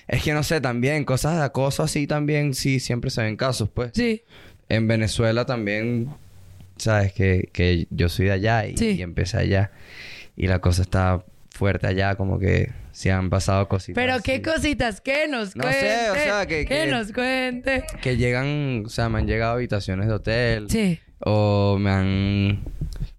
Es 0.06 0.22
que 0.22 0.34
no 0.34 0.42
sé, 0.42 0.60
también 0.60 1.06
cosas 1.06 1.38
de 1.38 1.44
acoso 1.44 1.82
así 1.82 2.06
también, 2.06 2.52
sí, 2.52 2.78
siempre 2.78 3.08
se 3.10 3.22
ven 3.22 3.36
casos, 3.38 3.70
pues. 3.72 3.92
Sí. 3.94 4.22
En 4.68 4.86
Venezuela 4.86 5.46
también, 5.46 6.10
sabes 6.78 7.12
que, 7.12 7.48
que 7.52 7.86
yo 7.90 8.08
soy 8.08 8.26
de 8.26 8.32
allá 8.32 8.66
y, 8.66 8.76
Sí. 8.76 8.90
y 8.98 9.02
empecé 9.02 9.38
allá. 9.38 9.70
Y 10.36 10.46
la 10.46 10.60
cosa 10.60 10.82
está 10.82 11.24
fuerte 11.50 11.86
allá, 11.88 12.14
como 12.14 12.38
que 12.38 12.70
se 12.92 13.10
han 13.10 13.30
pasado 13.30 13.68
cositas. 13.68 13.94
Pero 14.02 14.20
qué 14.22 14.42
cositas, 14.42 15.00
¿qué 15.00 15.26
nos 15.28 15.56
No 15.56 15.62
cuente? 15.64 15.80
sé, 15.80 16.10
o 16.10 16.14
sea, 16.14 16.46
que- 16.46 16.64
¿Qué 16.64 16.84
que- 16.84 16.86
nos 16.90 17.12
cuente? 17.12 17.84
Que 18.00 18.16
llegan, 18.16 18.84
o 18.86 18.88
sea, 18.88 19.08
me 19.08 19.18
han 19.18 19.26
llegado 19.26 19.54
habitaciones 19.54 20.06
de 20.06 20.12
hotel. 20.14 20.66
Sí. 20.70 20.98
O 21.20 21.76
me 21.80 21.90
han... 21.90 22.62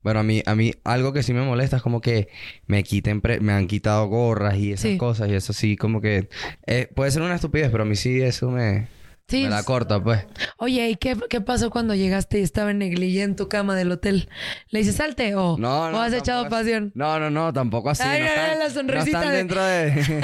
Bueno, 0.02 0.22
a 0.22 0.24
mí, 0.24 0.41
a 0.45 0.56
mí 0.56 0.72
algo 0.86 1.12
que 1.12 1.22
sí 1.24 1.34
me 1.34 1.41
molesta 1.41 1.76
es 1.78 1.82
como 1.82 2.00
que 2.00 2.30
me 2.67 2.84
quiten, 2.84 3.19
pre- 3.19 3.41
me 3.41 3.52
han 3.52 3.67
quitado 3.67 4.08
gorras 4.08 4.56
y 4.56 4.72
esas 4.72 4.91
Sí. 4.91 4.98
cosas 4.98 5.30
y 5.30 5.34
eso 5.36 5.52
sí, 5.52 5.76
como 5.76 6.00
que 6.00 6.30
eh, 6.65 6.88
puede 6.95 7.12
ser 7.12 7.22
una 7.22 7.36
estupidez, 7.36 7.69
pero 7.69 7.84
a 7.84 7.86
mí 7.86 7.98
sí 7.98 8.22
eso 8.22 8.50
me, 8.50 8.88
Sí. 9.29 9.43
me 9.43 9.49
la 9.49 9.63
corta, 9.63 10.01
pues. 10.03 10.25
Oye, 10.57 10.89
¿y 10.89 10.95
qué, 10.95 11.15
qué 11.29 11.39
pasó 11.39 11.69
cuando 11.69 11.93
llegaste 11.95 12.39
y 12.39 12.43
estaba 12.43 12.71
en 12.71 12.79
negligé 12.79 13.21
en 13.21 13.35
tu 13.35 13.47
cama 13.47 13.75
del 13.75 13.91
hotel? 13.91 14.27
¿Le 14.69 14.79
dices 14.79 14.95
salte 14.95 15.35
o, 15.35 15.55
No, 15.57 15.91
no. 15.91 15.97
o 15.97 16.01
has 16.01 16.13
echado 16.13 16.49
pasión? 16.49 16.91
No, 16.95 17.19
no, 17.19 17.29
no, 17.29 17.53
tampoco 17.53 17.91
así. 17.91 18.01
Ay, 18.03 18.21
no, 18.21 18.25
están, 18.27 18.59
la 18.59 18.69
sonrisita 18.71 19.17
no 19.23 19.31
están 19.31 19.31
de- 19.31 19.37
dentro 19.37 19.63
de... 19.63 20.23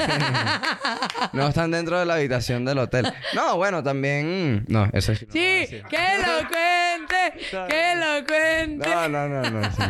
no 1.32 1.48
están 1.48 1.70
dentro 1.70 1.98
de 1.98 2.04
la 2.06 2.14
habitación 2.14 2.64
del 2.64 2.78
hotel. 2.78 3.12
No, 3.34 3.56
bueno, 3.56 3.82
también... 3.82 4.64
No, 4.68 4.88
eso 4.92 5.14
sí. 5.14 5.26
Sí, 5.32 5.66
que 5.88 5.98
lo 6.18 6.48
cuente, 6.48 7.46
que 7.68 7.94
lo 7.96 8.26
cuente. 8.26 8.88
No, 8.88 9.08
no, 9.08 9.28
no, 9.28 9.50
no. 9.50 9.62
sí. 9.70 9.82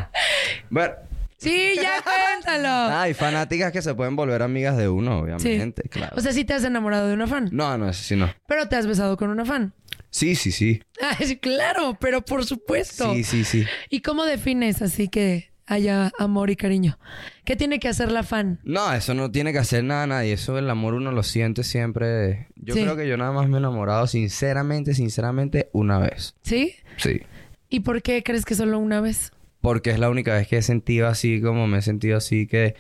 Bueno, 0.71 0.95
Sí, 1.39 1.73
ya 1.77 2.03
cuéntalo. 2.03 2.95
hay 2.97 3.13
fanáticas 3.15 3.71
que 3.73 3.83
se 3.83 3.95
pueden 3.95 4.17
volver 4.17 4.43
amigas 4.43 4.77
de 4.77 4.89
uno, 4.89 5.21
obviamente, 5.21 5.83
claro. 5.89 6.17
O 6.17 6.21
sea, 6.21 6.33
sí 6.33 6.45
te 6.45 6.55
has 6.55 6.65
enamorado 6.65 7.09
de 7.09 7.15
una 7.15 7.27
fan, 7.27 7.49
no, 7.53 7.77
no, 7.77 7.93
sí 7.93 8.17
no. 8.17 8.33
pero 8.47 8.69
te 8.69 8.77
has 8.77 8.87
besado 8.87 9.17
con 9.17 9.31
una 9.31 9.45
fan. 9.45 9.73
Sí, 10.11 10.35
sí, 10.35 10.51
sí. 10.51 10.83
Ah, 11.03 11.17
claro, 11.43 11.97
pero 12.01 12.23
por 12.23 12.45
supuesto. 12.47 13.13
Sí, 13.15 13.23
sí, 13.23 13.45
sí. 13.45 13.67
¿Y 13.91 14.01
cómo 14.01 14.25
defines 14.25 14.81
así 14.81 15.09
que 15.09 15.51
haya 15.67 16.11
amor 16.19 16.49
y 16.49 16.57
cariño? 16.57 16.99
¿Qué 17.45 17.55
tiene 17.55 17.79
que 17.81 17.89
hacer 17.89 18.11
la 18.11 18.23
fan? 18.23 18.59
No, 18.65 18.91
eso 18.95 19.13
no 19.13 19.31
tiene 19.31 19.53
que 19.53 19.59
hacer 19.59 19.85
nada 19.85 20.07
nadie. 20.07 20.33
Eso 20.33 20.57
el 20.59 20.71
amor 20.71 20.95
uno 20.95 21.13
lo 21.13 21.23
siente 21.23 21.65
siempre. 21.65 22.49
Yo 22.57 22.73
Sí. 22.75 22.83
creo 22.83 22.97
que 22.97 23.07
yo 23.07 23.19
nada 23.19 23.33
más 23.33 23.47
me 23.49 23.57
he 23.57 23.59
enamorado 23.59 24.07
sinceramente, 24.07 24.95
sinceramente, 24.95 25.69
una 25.73 25.99
vez. 25.99 26.35
¿Sí? 26.43 26.75
Sí. 26.97 27.21
¿Y 27.69 27.81
por 27.81 28.01
qué 28.01 28.23
crees 28.23 28.47
que 28.47 28.55
solo 28.55 28.79
una 28.79 29.03
vez? 29.03 29.33
Porque 29.67 29.91
es 29.91 29.99
la 29.99 30.11
única 30.11 30.33
vez 30.33 30.47
que 30.47 30.59
he 30.59 30.63
sentido 30.63 31.09
así, 31.09 31.41
como 31.41 31.67
me 31.67 31.79
he 31.79 31.83
sentido 31.83 32.19
así 32.19 32.47
que... 32.47 32.77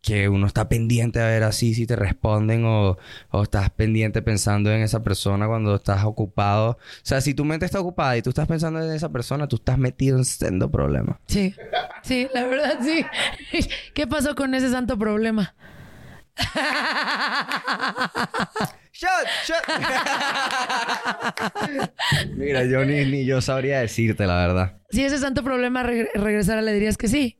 Que 0.00 0.28
uno 0.28 0.46
está 0.46 0.68
pendiente 0.68 1.20
a 1.20 1.26
ver 1.26 1.42
así 1.42 1.74
si 1.74 1.86
te 1.88 1.96
responden 1.96 2.64
o, 2.64 2.98
o 3.30 3.42
estás 3.42 3.70
pendiente 3.70 4.22
pensando 4.22 4.70
en 4.70 4.82
esa 4.82 5.02
persona 5.02 5.48
cuando 5.48 5.74
estás 5.74 6.04
ocupado. 6.04 6.70
O 6.70 6.78
sea, 7.02 7.20
si 7.20 7.34
tu 7.34 7.44
mente 7.44 7.66
está 7.66 7.80
ocupada 7.80 8.16
y 8.16 8.22
tú 8.22 8.30
estás 8.30 8.46
pensando 8.46 8.80
en 8.80 8.92
esa 8.92 9.08
persona, 9.08 9.48
tú 9.48 9.56
estás 9.56 9.76
metido 9.76 10.18
en 10.18 10.24
sendo 10.24 10.70
problema. 10.70 11.18
Sí, 11.26 11.52
sí, 12.02 12.28
la 12.32 12.46
verdad 12.46 12.78
sí. 12.80 13.04
¿Qué 13.94 14.06
pasó 14.06 14.36
con 14.36 14.54
ese 14.54 14.70
santo 14.70 14.96
problema? 14.96 15.54
¡Shot! 18.92 19.26
¡Shot! 19.46 19.64
Mira, 22.36 22.64
yo 22.64 22.84
ni, 22.84 23.04
ni 23.06 23.24
yo 23.24 23.40
sabría 23.40 23.80
decirte 23.80 24.26
la 24.26 24.36
verdad. 24.36 24.76
Si 24.90 25.04
ese 25.04 25.18
santo 25.18 25.42
problema 25.42 25.82
reg- 25.82 26.10
regresara, 26.14 26.62
le 26.62 26.72
dirías 26.72 26.96
que 26.96 27.08
sí. 27.08 27.38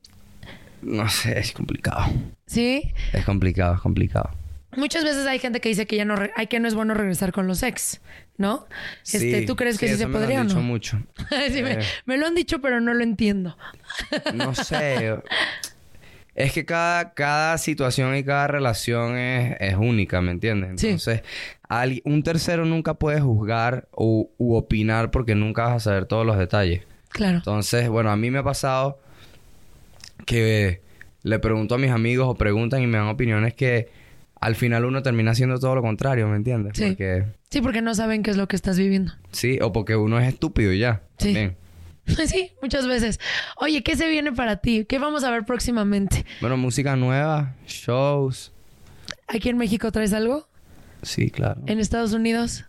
No 0.81 1.09
sé, 1.09 1.39
es 1.39 1.53
complicado. 1.53 2.07
¿Sí? 2.47 2.93
Es 3.13 3.25
complicado, 3.25 3.75
es 3.75 3.81
complicado. 3.81 4.31
Muchas 4.75 5.05
veces 5.05 5.27
hay 5.27 5.39
gente 5.39 5.61
que 5.61 5.69
dice 5.69 5.87
que 5.87 5.97
ya 5.97 6.05
no, 6.07 6.15
hay 6.35 6.47
que 6.47 6.59
no 6.59 6.67
es 6.67 6.75
bueno 6.75 6.95
regresar 6.95 7.31
con 7.33 7.47
los 7.47 7.63
ex, 7.63 8.01
¿no? 8.39 8.67
Este, 9.05 9.41
Sí, 9.41 9.47
¿Tú 9.47 9.55
crees 9.55 9.79
que 9.79 9.87
sí, 9.89 9.97
se 9.97 10.07
me 10.07 10.15
lo 10.15 10.19
podría 10.21 10.41
han 10.41 10.47
o 10.47 10.49
dicho 10.49 10.61
no? 10.61 10.65
mucho. 10.67 10.99
Sí, 11.53 11.63
me, 11.63 11.73
Eh. 11.75 11.79
me 12.07 12.17
lo 12.17 12.27
han 12.27 12.35
dicho, 12.35 12.61
pero 12.63 12.81
no 12.81 12.95
lo 12.95 13.03
entiendo. 13.05 13.57
No 14.33 14.55
sé. 14.55 15.19
Es 16.35 16.53
que 16.53 16.65
cada, 16.65 17.13
cada 17.13 17.59
situación 17.59 18.17
y 18.17 18.25
cada 18.25 18.47
relación 18.47 19.17
es, 19.19 19.57
es 19.61 19.75
única, 19.77 20.23
¿me 20.23 20.31
entiendes? 20.31 20.81
Sí. 20.81 20.87
Entonces, 20.89 21.23
un 22.05 22.23
tercero 22.23 22.65
nunca 22.65 22.95
puede 22.95 23.21
juzgar 23.21 23.89
u, 23.95 24.29
u 24.39 24.55
opinar 24.55 25.11
porque 25.11 25.35
nunca 25.35 25.65
vas 25.65 25.75
a 25.75 25.81
saber 25.81 26.07
todos 26.07 26.25
los 26.25 26.39
detalles. 26.39 26.83
Claro. 27.11 27.37
Entonces, 27.39 27.89
bueno, 27.91 28.11
a 28.11 28.17
mí 28.17 28.31
me 28.31 28.39
ha 28.39 28.43
pasado 28.43 28.99
que 30.27 30.81
le 31.23 31.39
pregunto 31.39 31.75
a 31.75 31.79
mis 31.79 31.91
amigos 31.91 32.27
o 32.29 32.35
preguntan 32.35 32.83
y 32.83 32.87
me 32.87 32.99
dan 32.99 33.09
opiniones 33.09 33.55
que 33.55 33.91
al 34.41 34.57
final 34.57 34.85
uno 34.85 35.03
termina 35.03 35.33
haciendo 35.33 35.59
todo 35.59 35.75
lo 35.75 35.83
contrario, 35.83 36.27
¿me 36.29 36.37
entiendes? 36.37 36.73
Sí. 36.77 36.89
Porque 36.89 37.25
Sí, 37.51 37.61
porque 37.61 37.83
no 37.83 37.95
saben 37.95 38.23
qué 38.23 38.31
es 38.31 38.37
lo 38.39 38.49
que 38.49 38.57
estás 38.57 38.79
viviendo. 38.79 39.13
sí, 39.31 39.59
o 39.61 39.73
porque 39.73 39.95
uno 39.97 40.19
es 40.19 40.27
estúpido 40.29 40.73
y 40.73 40.79
ya. 40.79 41.03
Sí. 41.19 41.27
También. 41.27 41.57
Sí, 42.27 42.51
muchas 42.61 42.87
veces. 42.87 43.21
Oye, 43.57 43.83
¿qué 43.83 43.97
se 43.97 44.09
viene 44.09 44.33
para 44.33 44.57
ti? 44.57 44.85
¿Qué 44.85 44.99
vamos 44.99 45.25
a 45.25 45.31
ver 45.31 45.45
próximamente? 45.45 46.25
Bueno, 46.41 46.57
música 46.57 46.97
nueva, 46.97 47.55
shows. 47.67 48.53
¿Aquí 49.29 49.49
en 49.49 49.57
México 49.57 49.91
traes 49.93 50.13
algo? 50.13 50.49
Sí, 51.03 51.31
claro. 51.31 51.61
¿En 51.67 51.81
Estados 51.81 52.13
Unidos? 52.13 52.65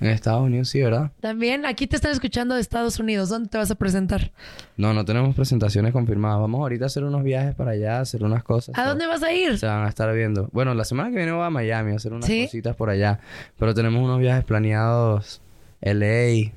En 0.00 0.08
Estados 0.08 0.42
Unidos 0.42 0.68
sí, 0.68 0.82
¿verdad? 0.82 1.12
También. 1.20 1.64
Aquí 1.64 1.86
te 1.86 1.96
están 1.96 2.10
escuchando 2.12 2.56
de 2.56 2.60
Estados 2.60 2.98
Unidos. 2.98 3.28
¿Dónde 3.28 3.48
te 3.48 3.58
vas 3.58 3.70
a 3.70 3.74
presentar? 3.76 4.32
No, 4.76 4.92
no 4.92 5.04
tenemos 5.04 5.34
presentaciones 5.34 5.92
confirmadas. 5.92 6.40
Vamos 6.40 6.60
ahorita 6.60 6.84
a 6.84 6.86
hacer 6.88 7.04
unos 7.04 7.22
viajes 7.22 7.54
para 7.54 7.70
allá, 7.72 7.98
a 7.98 8.00
hacer 8.00 8.22
unas 8.24 8.42
cosas. 8.42 8.76
¿A 8.76 8.86
dónde 8.86 9.06
vas 9.06 9.22
a 9.22 9.32
ir? 9.32 9.56
Se 9.58 9.66
van 9.66 9.84
a 9.86 9.88
estar 9.88 10.12
viendo. 10.14 10.48
Bueno, 10.52 10.74
la 10.74 10.84
semana 10.84 11.10
que 11.10 11.16
viene 11.16 11.32
voy 11.32 11.46
a 11.46 11.50
Miami 11.50 11.92
a 11.92 11.96
hacer 11.96 12.12
unas 12.12 12.26
¿Sí? 12.26 12.44
cositas 12.44 12.74
por 12.76 12.90
allá. 12.90 13.20
Pero 13.58 13.72
tenemos 13.72 14.02
unos 14.02 14.18
viajes 14.18 14.44
planeados. 14.44 15.40
LA. 15.80 16.52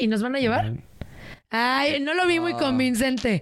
¿Y 0.00 0.06
nos 0.06 0.22
van 0.22 0.36
a 0.36 0.38
llevar? 0.38 0.74
Ay, 1.56 2.00
no 2.00 2.14
lo 2.14 2.26
vi 2.26 2.40
muy 2.40 2.54
convincente. 2.54 3.40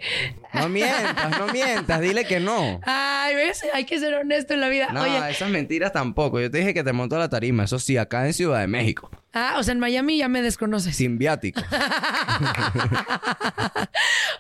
No 0.52 0.68
mientas, 0.68 1.38
no 1.38 1.46
mientas. 1.46 1.98
Dile 2.02 2.26
que 2.26 2.40
no. 2.40 2.78
Ay, 2.84 3.34
¿ves? 3.34 3.64
Hay 3.72 3.86
que 3.86 3.98
ser 3.98 4.12
honesto 4.12 4.52
en 4.52 4.60
la 4.60 4.68
vida. 4.68 4.88
No, 4.92 5.00
Oye, 5.00 5.30
esas 5.30 5.48
mentiras 5.48 5.92
tampoco. 5.92 6.38
Yo 6.38 6.50
te 6.50 6.58
dije 6.58 6.74
que 6.74 6.84
te 6.84 6.92
montó 6.92 7.18
la 7.18 7.30
tarima. 7.30 7.64
Eso 7.64 7.78
sí, 7.78 7.96
acá 7.96 8.26
en 8.26 8.34
Ciudad 8.34 8.60
de 8.60 8.66
México. 8.66 9.10
ah, 9.32 9.54
o 9.56 9.62
sea, 9.62 9.72
en 9.72 9.80
Miami 9.80 10.18
ya 10.18 10.28
me 10.28 10.42
desconoces. 10.42 10.94
Sin 10.94 11.16
viático. 11.16 11.62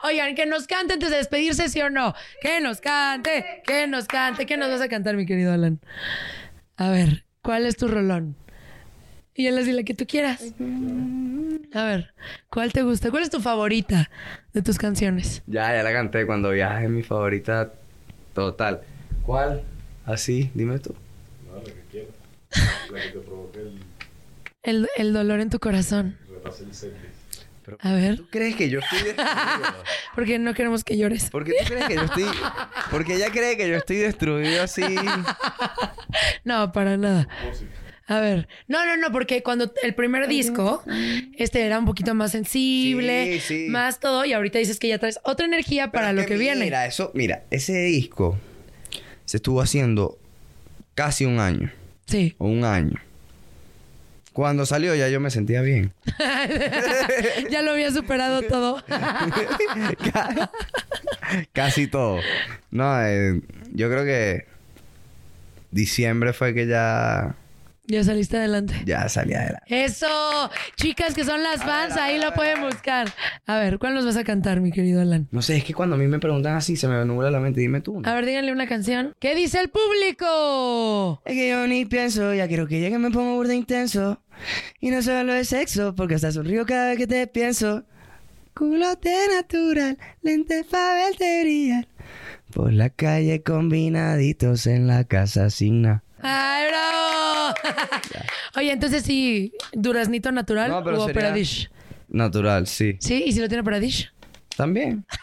Oigan, 0.02 0.34
que 0.34 0.44
nos 0.44 0.66
cante 0.66 0.92
antes 0.92 1.08
de 1.08 1.16
despedirse, 1.16 1.70
¿sí 1.70 1.80
o 1.80 1.88
no? 1.88 2.14
Que 2.42 2.60
nos 2.60 2.82
cante, 2.82 3.62
que 3.64 3.86
nos 3.86 4.06
cante. 4.06 4.44
¿Qué 4.44 4.58
nos 4.58 4.68
vas 4.68 4.82
a 4.82 4.88
cantar, 4.88 5.16
mi 5.16 5.24
querido 5.24 5.50
Alan? 5.50 5.80
A 6.76 6.90
ver, 6.90 7.24
¿cuál 7.40 7.64
es 7.64 7.78
tu 7.78 7.88
rolón? 7.88 8.36
Y 9.34 9.46
él 9.46 9.56
así 9.58 9.72
la 9.72 9.82
que 9.82 9.94
tú 9.94 10.06
quieras. 10.06 10.42
A 11.74 11.84
ver, 11.84 12.12
¿cuál 12.50 12.72
te 12.72 12.82
gusta? 12.82 13.10
¿Cuál 13.10 13.22
es 13.22 13.30
tu 13.30 13.40
favorita 13.40 14.10
de 14.52 14.62
tus 14.62 14.78
canciones? 14.78 15.42
ya, 15.46 15.74
ya 15.74 15.82
la 15.82 15.92
canté 15.92 16.26
cuando 16.26 16.50
viaje. 16.50 16.88
Mi 16.88 17.02
favorita 17.02 17.72
total. 18.34 18.82
¿Cuál? 19.24 19.62
Así, 20.04 20.50
dime 20.54 20.78
tú. 20.78 20.94
No, 21.50 21.56
la 21.58 21.64
que 21.64 21.82
quieras. 21.90 22.10
La 22.90 23.00
que 23.00 23.08
te 23.08 23.18
provoque 23.20 23.58
el 23.60 23.78
El, 24.62 24.88
el 24.96 25.12
dolor 25.12 25.40
en 25.40 25.48
tu 25.48 25.58
corazón. 25.58 26.18
repase 26.30 26.64
el 26.64 26.74
setlist. 26.74 27.12
A 27.78 27.92
ver, 27.92 28.16
¿Tú 28.16 28.26
crees 28.28 28.56
que 28.56 28.68
yo 28.68 28.80
estoy 28.80 28.98
destruido? 29.04 29.84
porque 30.16 30.38
no 30.40 30.52
queremos 30.52 30.82
que 30.84 30.98
llores. 30.98 31.30
¿Por 31.30 31.44
qué 31.44 31.52
tú 31.60 31.66
crees 31.68 31.86
que 31.86 31.94
yo 31.94 32.02
estoy...? 32.02 32.24
Porque 32.90 33.14
ella 33.14 33.30
cree 33.30 33.56
que 33.56 33.68
yo 33.68 33.76
estoy 33.76 33.96
destruido 33.98 34.62
así. 34.62 34.82
No, 36.44 36.72
para 36.72 36.96
nada. 36.96 37.26
A 38.06 38.20
ver, 38.20 38.48
no, 38.68 38.84
no, 38.84 38.96
no, 38.96 39.12
porque 39.12 39.42
cuando 39.42 39.72
el 39.82 39.94
primer 39.94 40.28
disco, 40.28 40.82
este 41.36 41.62
era 41.62 41.78
un 41.78 41.86
poquito 41.86 42.14
más 42.14 42.32
sensible, 42.32 43.34
Sí, 43.34 43.40
sí. 43.40 43.66
más 43.68 44.00
todo, 44.00 44.24
y 44.24 44.32
ahorita 44.32 44.58
dices 44.58 44.78
que 44.78 44.88
ya 44.88 44.98
traes 44.98 45.20
otra 45.22 45.46
energía 45.46 45.90
para 45.92 46.08
Pero 46.10 46.22
lo 46.22 46.26
que 46.26 46.36
viene. 46.36 46.64
Mira, 46.64 46.86
eso... 46.86 47.10
Mira, 47.14 47.44
ese 47.50 47.82
disco 47.84 48.38
se 49.24 49.36
estuvo 49.38 49.60
haciendo 49.62 50.18
casi 50.94 51.24
un 51.24 51.38
año. 51.40 51.70
Sí. 52.06 52.34
O 52.38 52.46
un 52.48 52.64
año. 52.64 53.00
Cuando 54.32 54.66
salió 54.66 54.94
ya 54.94 55.08
yo 55.08 55.20
me 55.20 55.30
sentía 55.30 55.62
bien. 55.62 55.92
ya 57.50 57.62
lo 57.62 57.72
había 57.72 57.90
superado 57.90 58.42
todo. 58.42 58.82
Casi 61.52 61.86
todo. 61.86 62.18
No, 62.70 63.06
eh, 63.06 63.40
yo 63.72 63.88
creo 63.90 64.04
que 64.04 64.46
diciembre 65.70 66.32
fue 66.32 66.54
que 66.54 66.66
ya, 66.66 67.34
ya 67.86 68.04
saliste 68.04 68.36
adelante. 68.36 68.74
ya 68.86 69.08
salí 69.08 69.34
adelante. 69.34 69.84
Eso, 69.84 70.06
chicas 70.76 71.14
que 71.14 71.24
son 71.24 71.42
las 71.42 71.62
fans, 71.62 71.96
ahí 71.96 72.20
lo 72.20 72.32
pueden 72.32 72.62
buscar. 72.62 73.08
A 73.46 73.58
ver, 73.58 73.78
¿cuál 73.78 73.94
nos 73.94 74.04
vas 74.04 74.16
a 74.16 74.24
cantar, 74.24 74.60
mi 74.60 74.70
querido 74.70 75.00
Alan? 75.00 75.28
No 75.30 75.42
sé, 75.42 75.56
es 75.56 75.64
que 75.64 75.74
cuando 75.74 75.96
a 75.96 75.98
mí 75.98 76.06
me 76.06 76.18
preguntan 76.18 76.54
así 76.54 76.76
se 76.76 76.88
me 76.88 77.04
nubla 77.04 77.30
la 77.30 77.40
mente. 77.40 77.60
Dime 77.60 77.80
tú. 77.80 78.00
¿no? 78.00 78.08
A 78.08 78.14
ver, 78.14 78.24
díganle 78.26 78.52
una 78.52 78.66
canción. 78.66 79.14
¿Qué 79.18 79.34
dice 79.34 79.60
el 79.60 79.68
público? 79.68 81.20
Es 81.24 81.34
que 81.34 81.48
yo 81.48 81.66
ni 81.66 81.84
pienso, 81.84 82.32
ya 82.34 82.48
quiero 82.48 82.66
que 82.66 82.80
llegue 82.80 82.98
me 82.98 83.10
pongo 83.10 83.34
burda 83.34 83.54
intenso. 83.54 84.22
Y 84.80 84.90
no 84.90 85.02
solo 85.02 85.34
de 85.34 85.44
sexo, 85.44 85.94
porque 85.94 86.14
hasta 86.14 86.32
sonrío 86.32 86.64
cada 86.66 86.88
vez 86.90 86.98
que 86.98 87.06
te 87.06 87.26
pienso. 87.26 87.84
Culote 88.54 89.14
natural, 89.34 89.98
lentes 90.22 90.66
pa' 90.66 90.94
verte 90.94 91.42
brillar. 91.42 91.88
Por 92.52 92.72
la 92.72 92.90
calle 92.90 93.42
combinaditos 93.42 94.66
en 94.66 94.86
la 94.86 95.04
casa 95.04 95.48
signa. 95.48 96.04
¡Ay, 96.22 96.68
bravo! 96.68 97.54
Oye, 98.56 98.72
entonces 98.72 99.02
sí, 99.02 99.52
duraznito 99.72 100.30
natural 100.32 100.70
No, 100.70 100.84
pero 100.84 101.02
o 101.02 101.06
sería-. 101.06 101.70
Natural, 102.08 102.66
sí. 102.66 102.96
¿Sí? 103.00 103.24
¿Y 103.26 103.32
si 103.32 103.40
lo 103.40 103.48
tiene 103.48 103.62
Opera 103.62 103.80
Dish? 103.80 104.12
También. 104.56 105.04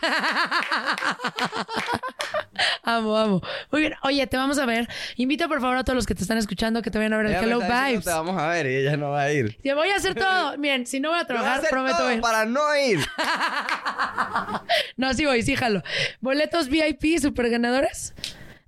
Amo, 2.84 3.16
amo. 3.18 3.42
Muy 3.72 3.82
bien. 3.82 3.94
Oye, 4.04 4.26
te 4.28 4.36
vamos 4.36 4.58
a 4.58 4.66
ver. 4.66 4.88
Invita 5.16 5.48
por 5.48 5.62
favor 5.62 5.78
a 5.78 5.84
todos 5.84 5.96
los 5.96 6.06
que 6.06 6.16
te 6.16 6.24
están 6.24 6.38
escuchando 6.38 6.82
que 6.82 6.92
te 6.92 6.98
vayan 6.98 7.14
a 7.14 7.18
ver 7.18 7.28
el 7.28 7.34
Hello 7.36 7.60
Vibes. 7.60 8.04
Te 8.04 8.10
vamos 8.12 8.38
a 8.38 8.48
ver 8.50 8.66
y 8.66 8.76
ella 8.76 8.98
no 8.98 9.12
va 9.12 9.22
a 9.24 9.32
ir. 9.32 9.58
Te 9.62 9.74
voy 9.74 9.90
a 9.90 9.96
hacer 9.96 10.16
todo. 10.16 10.58
Bien, 10.60 10.86
si 10.86 11.00
no 11.00 11.10
voy 11.10 11.20
a 11.20 11.22
voy 11.22 11.28
trabajar, 11.28 11.60
hacer 11.60 11.70
prometo 11.70 11.98
todo 11.98 12.12
ir. 12.12 12.22
para 12.22 12.46
no 12.46 12.76
ir. 12.76 13.00
No, 14.98 15.14
sí 15.14 15.26
voy, 15.26 15.42
sí, 15.44 15.56
jalo. 15.56 15.82
Boletos 16.20 16.68
VIP, 16.68 17.20
super 17.22 17.50
ganadores. 17.50 18.14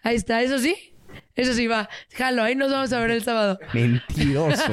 Ahí 0.01 0.15
está, 0.15 0.41
eso 0.41 0.59
sí. 0.59 0.90
Eso 1.35 1.53
sí 1.53 1.67
va. 1.67 1.89
Jalo, 2.13 2.43
ahí 2.43 2.55
nos 2.55 2.71
vamos 2.71 2.91
a 2.93 2.99
ver 2.99 3.11
el 3.11 3.23
sábado. 3.23 3.59
Mentiroso. 3.73 4.63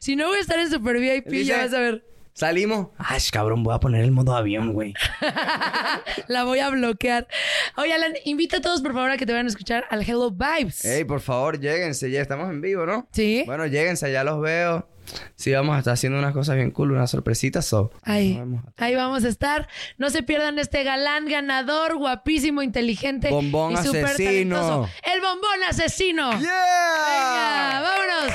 Si 0.00 0.16
no 0.16 0.28
voy 0.28 0.38
a 0.38 0.40
estar 0.40 0.58
en 0.58 0.70
Super 0.70 0.98
VIP, 0.98 1.26
Dice- 1.28 1.44
ya 1.44 1.58
vas 1.58 1.72
a 1.74 1.78
ver. 1.80 2.04
Salimos. 2.34 2.88
Ay, 2.96 3.20
cabrón, 3.30 3.62
voy 3.62 3.74
a 3.74 3.78
poner 3.78 4.02
el 4.02 4.10
modo 4.10 4.34
avión, 4.34 4.72
güey. 4.72 4.94
La 6.28 6.44
voy 6.44 6.60
a 6.60 6.70
bloquear. 6.70 7.28
Oye, 7.76 7.92
Alan, 7.92 8.14
invita 8.24 8.56
a 8.56 8.60
todos, 8.62 8.80
por 8.80 8.94
favor, 8.94 9.10
a 9.10 9.18
que 9.18 9.26
te 9.26 9.32
vayan 9.32 9.46
a 9.46 9.50
escuchar 9.50 9.84
al 9.90 10.00
Hello 10.02 10.30
Vibes. 10.30 10.82
Ey, 10.84 11.04
por 11.04 11.20
favor, 11.20 11.60
lléguense. 11.60 12.10
Ya 12.10 12.22
estamos 12.22 12.48
en 12.50 12.62
vivo, 12.62 12.86
¿no? 12.86 13.06
Sí. 13.12 13.42
Bueno, 13.46 13.66
lléguense, 13.66 14.10
ya 14.10 14.24
los 14.24 14.40
veo. 14.40 14.88
Sí, 15.36 15.52
vamos 15.52 15.76
a 15.76 15.78
estar 15.78 15.94
haciendo 15.94 16.18
unas 16.18 16.32
cosas 16.32 16.56
bien 16.56 16.70
cool, 16.70 16.92
unas 16.92 17.10
sorpresitas. 17.10 17.64
So. 17.66 17.90
Ahí, 18.02 18.34
Nos 18.34 18.38
vemos. 18.40 18.64
ahí 18.76 18.94
vamos 18.94 19.24
a 19.24 19.28
estar. 19.28 19.68
No 19.98 20.10
se 20.10 20.22
pierdan 20.22 20.58
este 20.58 20.82
galán 20.84 21.26
ganador, 21.26 21.96
guapísimo, 21.96 22.62
inteligente 22.62 23.30
Bombón 23.30 23.72
y 23.72 23.76
asesino. 23.76 24.56
talentoso. 24.56 24.88
El 25.02 25.20
bombón 25.20 25.62
asesino. 25.68 26.32
¡Yeah! 26.32 26.38
Venga, 26.40 27.80
vámonos. 27.82 28.34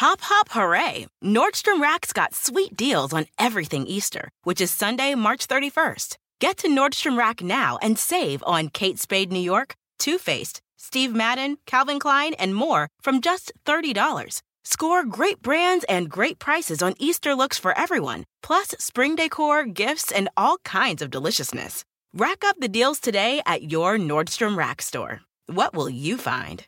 Hop, 0.00 0.20
hop, 0.22 0.48
hooray! 0.50 1.06
Nordstrom 1.24 1.80
Rack's 1.80 2.12
got 2.12 2.32
sweet 2.34 2.76
deals 2.76 3.12
on 3.12 3.26
everything 3.38 3.84
Easter, 3.86 4.28
which 4.44 4.60
is 4.60 4.70
Sunday, 4.70 5.14
March 5.16 5.48
31st. 5.48 6.16
Get 6.40 6.56
to 6.58 6.68
Nordstrom 6.68 7.18
Rack 7.18 7.42
now 7.42 7.78
and 7.82 7.98
save 7.98 8.42
on 8.46 8.68
Kate 8.68 8.98
Spade 9.00 9.32
New 9.32 9.40
York, 9.40 9.74
Too 9.98 10.18
Faced, 10.18 10.60
Steve 10.76 11.12
Madden, 11.12 11.58
Calvin 11.66 11.98
Klein, 11.98 12.34
and 12.34 12.54
more 12.54 12.86
from 13.02 13.20
just 13.20 13.50
$30. 13.66 14.40
Score 14.70 15.02
great 15.02 15.40
brands 15.40 15.86
and 15.88 16.10
great 16.10 16.38
prices 16.38 16.82
on 16.82 16.92
Easter 16.98 17.34
looks 17.34 17.56
for 17.56 17.72
everyone, 17.78 18.24
plus 18.42 18.74
spring 18.78 19.16
decor, 19.16 19.64
gifts, 19.64 20.12
and 20.12 20.28
all 20.36 20.58
kinds 20.58 21.00
of 21.00 21.10
deliciousness. 21.10 21.86
Rack 22.12 22.44
up 22.44 22.60
the 22.60 22.68
deals 22.68 23.00
today 23.00 23.40
at 23.46 23.72
your 23.72 23.96
Nordstrom 23.96 24.58
Rack 24.58 24.82
store. 24.82 25.22
What 25.46 25.72
will 25.72 25.88
you 25.88 26.18
find? 26.18 26.66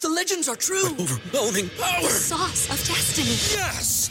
The 0.00 0.08
legends 0.08 0.48
are 0.48 0.56
true. 0.56 0.88
Overwhelming 0.98 1.70
power! 1.78 2.08
Sauce 2.08 2.68
of 2.68 2.84
destiny. 2.88 3.38
Yes! 3.56 4.10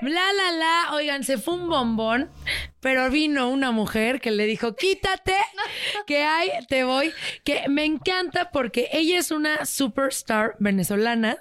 Bla, 0.00 0.32
la, 0.32 0.50
la. 0.52 0.94
Oigan, 0.94 1.24
se 1.24 1.38
fue 1.38 1.54
un 1.54 1.68
bombón, 1.68 2.30
pero 2.84 3.08
vino 3.08 3.48
una 3.48 3.70
mujer 3.70 4.20
que 4.20 4.30
le 4.30 4.44
dijo, 4.44 4.76
quítate, 4.76 5.34
que 6.06 6.22
hay, 6.22 6.50
te 6.68 6.84
voy. 6.84 7.14
Que 7.42 7.66
me 7.66 7.86
encanta 7.86 8.50
porque 8.50 8.90
ella 8.92 9.18
es 9.18 9.30
una 9.30 9.64
superstar 9.64 10.54
venezolana, 10.58 11.38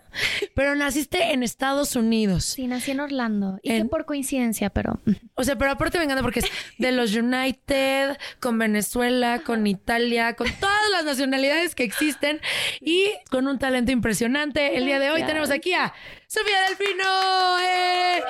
pero 0.55 0.73
naciste 0.73 1.33
en 1.33 1.43
Estados 1.43 1.97
Unidos. 1.97 2.45
Sí, 2.45 2.65
nací 2.65 2.91
en 2.91 3.01
Orlando. 3.01 3.59
Y 3.61 3.71
En- 3.73 3.83
que 3.83 3.89
por 3.89 4.05
coincidencia, 4.05 4.69
pero... 4.69 5.01
O 5.35 5.43
sea, 5.43 5.57
pero 5.57 5.71
aparte 5.71 5.97
me 5.97 6.03
encanta 6.03 6.21
porque 6.21 6.41
es 6.41 6.45
de 6.77 6.91
los 6.91 7.15
United, 7.15 8.17
con 8.39 8.59
Venezuela, 8.59 9.41
con 9.43 9.65
Italia, 9.65 10.35
con 10.35 10.47
todas 10.59 10.89
las 10.91 11.03
nacionalidades 11.05 11.73
que 11.73 11.83
existen 11.83 12.39
y 12.79 13.07
con 13.31 13.47
un 13.47 13.57
talento 13.57 13.91
impresionante. 13.91 14.77
El 14.77 14.85
día 14.85 14.99
de 14.99 15.09
hoy 15.09 15.23
tenemos 15.23 15.49
aquí 15.49 15.73
a 15.73 15.91
Sofía 16.27 16.67
Delfino. 16.67 17.03
¡Eh! 17.67 18.21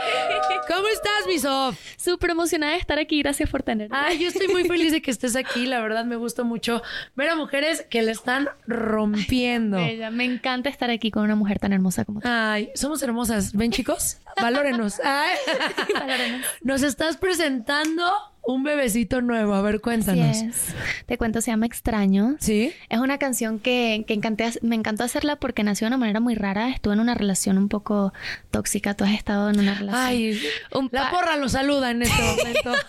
¿Cómo 0.67 0.87
estás, 0.87 1.27
mi 1.27 1.39
Sof? 1.39 1.77
Súper 1.97 2.29
emocionada 2.31 2.71
de 2.73 2.79
estar 2.79 2.97
aquí. 2.99 3.02
Gracias 3.09 3.49
por 3.49 3.63
tenerme. 3.63 3.95
Ay, 3.97 4.19
yo 4.19 4.27
estoy 4.27 4.47
muy 4.47 4.63
feliz 4.65 4.91
de 4.91 5.01
que 5.01 5.11
estés 5.11 5.35
aquí. 5.35 5.65
La 5.65 5.81
verdad, 5.81 6.05
me 6.05 6.15
gusta 6.15 6.43
mucho 6.43 6.81
ver 7.15 7.29
a 7.29 7.35
mujeres 7.35 7.85
que 7.89 8.01
le 8.01 8.11
están 8.11 8.49
rompiendo. 8.67 9.77
Bella, 9.77 10.11
Me 10.11 10.25
encanta 10.25 10.69
estar 10.69 10.89
aquí 10.89 11.11
con 11.11 11.23
una 11.23 11.35
mujer 11.35 11.59
tan 11.59 11.73
hermosa 11.73 12.05
como 12.05 12.21
tú. 12.21 12.27
Ay, 12.29 12.71
somos 12.75 13.01
hermosas. 13.03 13.53
¿Ven, 13.53 13.71
chicos? 13.71 14.17
Valórenos. 14.41 14.99
Ay. 15.03 15.37
Valórenos. 15.93 16.45
Nos 16.61 16.83
estás 16.83 17.17
presentando 17.17 18.11
un 18.43 18.63
bebecito 18.63 19.21
nuevo. 19.21 19.53
A 19.53 19.61
ver, 19.61 19.79
cuéntanos. 19.79 20.25
Así 20.25 20.45
es. 20.45 20.75
Te 21.05 21.17
cuento, 21.17 21.39
se 21.41 21.51
llama 21.51 21.65
Extraño. 21.65 22.35
¿Sí? 22.39 22.73
Es 22.89 22.99
una 22.99 23.17
canción 23.17 23.57
que, 23.59 24.03
que 24.05 24.13
encanté, 24.13 24.51
me 24.61 24.75
encantó 24.75 25.03
hacerla 25.03 25.37
porque 25.37 25.63
nació 25.63 25.85
de 25.85 25.89
una 25.89 25.97
manera 25.97 26.19
muy 26.19 26.35
rara. 26.35 26.69
Estuve 26.69 26.93
en 26.93 26.99
una 26.99 27.15
relación 27.15 27.57
un 27.57 27.69
poco 27.69 28.13
tóxica. 28.51 28.95
Tú 28.95 29.05
has 29.05 29.13
estado 29.13 29.49
en 29.49 29.59
una 29.59 29.75
relación. 29.75 30.03
Ay, 30.03 30.41
Un 30.73 30.89
la 30.91 31.09
porra 31.09 31.37
lo 31.37 31.47
saluda 31.47 31.91
en 31.91 32.01
este 32.03 32.21
momento. 32.21 32.71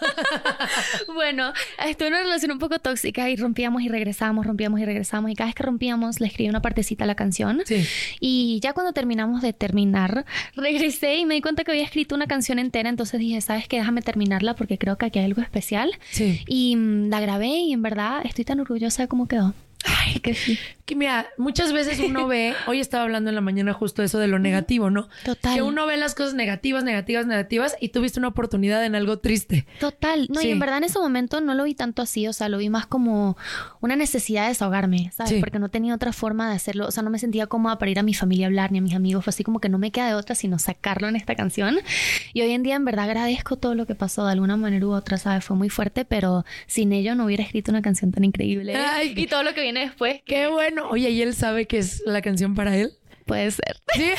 Bueno, 1.15 1.53
estuve 1.87 2.09
en 2.09 2.15
una 2.15 2.23
relación 2.23 2.53
un 2.53 2.59
poco 2.59 2.79
tóxica 2.79 3.31
y 3.31 3.37
rompíamos 3.37 3.83
y 3.83 3.89
regresamos, 3.89 4.47
rompíamos 4.47 4.81
y 4.81 4.85
regresamos. 4.85 5.31
Y 5.31 5.35
cada 5.35 5.47
vez 5.47 5.55
que 5.55 5.63
rompíamos, 5.63 6.21
le 6.21 6.27
escribí 6.27 6.49
una 6.49 6.63
partecita 6.63 7.05
a 7.05 7.07
la 7.07 7.15
canción. 7.15 7.63
Sí. 7.65 7.87
Y 8.21 8.59
ya 8.61 8.73
cuando 8.73 8.93
terminamos 8.93 9.43
de 9.43 9.53
terminar, 9.53 10.25
regresé 10.57 11.17
y 11.17 11.27
me 11.27 11.35
di 11.35 11.41
cuenta 11.41 11.63
que 11.65 11.71
había 11.71 11.85
escrito 11.85 12.15
una 12.15 12.27
canción 12.27 12.59
entera. 12.59 12.89
Entonces 12.89 13.21
dije, 13.21 13.41
¿sabes 13.41 13.69
qué? 13.69 13.77
Déjame 13.77 14.03
terminarla 14.03 14.55
porque 14.57 14.79
creo 14.79 14.99
que 14.99 15.07
aquí 15.07 15.19
hay 15.21 15.27
algo 15.27 15.44
especial. 15.45 15.93
Sí. 16.11 16.43
Y 16.47 16.77
mm, 16.77 17.09
la 17.09 17.21
grabé 17.21 17.49
y 17.49 17.73
en 17.73 17.83
verdad 17.83 18.23
estoy 18.25 18.45
tan 18.45 18.61
orgullosa 18.61 19.03
de 19.03 19.09
cómo 19.09 19.29
quedó. 19.29 19.55
Ay, 19.85 20.21
que 20.21 20.35
sí. 20.35 20.59
Que 20.87 20.95
mira, 20.97 21.27
muchas 21.39 21.73
veces 21.73 21.99
uno 21.99 22.27
ve, 22.27 22.55
hoy 22.67 22.79
estaba 22.81 23.05
hablando 23.05 23.31
en 23.31 23.35
la 23.35 23.41
mañana 23.41 23.73
justo 23.73 24.03
eso 24.03 24.19
de 24.19 24.27
lo 24.29 24.39
negativo, 24.39 24.91
¿no? 24.91 25.09
Total. 25.25 25.55
Que 25.55 25.63
uno 25.63 25.87
ve 25.87 25.97
las 25.97 26.15
cosas 26.15 26.35
negativas, 26.35 26.85
negativas, 26.85 27.27
negativas 27.27 27.75
y 27.81 27.89
tuviste 27.89 28.19
una 28.19 28.29
oportunidad 28.29 28.85
en 28.85 28.95
algo 28.95 29.19
triste. 29.19 29.67
Total, 29.81 30.27
no, 30.31 30.41
Sí. 30.41 30.49
y 30.49 30.51
en 30.51 30.59
verdad 30.59 30.79
en 30.79 30.85
ese 30.85 30.99
momento 30.99 31.41
no 31.41 31.55
lo 31.55 31.65
vi 31.65 31.75
tanto 31.75 32.03
así, 32.03 32.27
o 32.29 32.33
sea, 32.35 32.49
lo 32.51 32.59
vi 32.59 32.69
más 32.69 32.87
como 32.87 33.37
una 33.81 33.97
necesidad 33.97 34.43
de 34.43 34.49
desahogarme, 34.49 35.11
¿sabes? 35.15 35.33
Sí. 35.33 35.41
Porque 35.41 35.59
no 35.59 35.71
tenía 35.71 35.95
otra 35.95 36.13
forma 36.13 36.51
de 36.51 36.57
hacerlo, 36.57 36.87
o 36.87 36.91
sea, 36.91 37.03
no 37.03 37.09
me 37.11 37.19
sentía 37.19 37.47
cómoda 37.47 37.79
para 37.79 37.91
ir 37.91 37.99
a 37.99 38.03
mi 38.03 38.13
familia 38.13 38.47
a 38.47 38.49
hablar 38.49 38.71
ni 38.73 38.79
a 38.79 38.83
mis 38.83 38.95
amigos, 38.95 39.25
fue 39.25 39.31
así 39.31 39.43
como 39.43 39.61
que 39.61 39.71
no 39.71 39.79
me 39.79 39.91
queda 39.91 40.09
de 40.09 40.15
otra 40.15 40.35
sino 40.35 40.59
sacarlo 40.59 41.09
en 41.09 41.17
esta 41.17 41.35
canción. 41.35 41.79
Y 42.35 42.43
hoy 42.43 42.51
en 42.51 42.63
día 42.63 42.77
en 42.77 42.85
verdad 42.85 43.05
agradezco 43.07 43.57
todo 43.57 43.75
lo 43.75 43.87
que 43.87 43.95
pasó 43.95 44.27
de 44.27 44.33
alguna 44.33 44.57
manera 44.59 44.87
u 44.87 44.93
otra, 44.93 45.17
¿sabes? 45.17 45.45
Fue 45.45 45.57
muy 45.57 45.71
fuerte, 45.71 46.05
pero 46.05 46.45
sin 46.67 46.93
ello 46.93 47.15
no 47.15 47.25
hubiera 47.25 47.43
escrito 47.43 47.71
una 47.71 47.81
canción 47.81 48.13
tan 48.13 48.25
increíble. 48.25 48.75
Ay. 48.77 49.15
y 49.17 49.27
todo 49.27 49.43
lo 49.43 49.55
que 49.55 49.63
viene 49.63 49.74
después, 49.81 50.21
Qué 50.27 50.47
bueno. 50.49 50.89
Oye, 50.91 51.11
¿y 51.11 51.23
él 51.23 51.35
sabe 51.35 51.67
que 51.67 51.79
es 51.79 52.03
la 52.07 52.23
canción 52.23 52.55
para 52.55 52.77
él? 52.77 52.93
puede 53.27 53.51
ser. 53.53 53.81
Sí. 53.95 54.11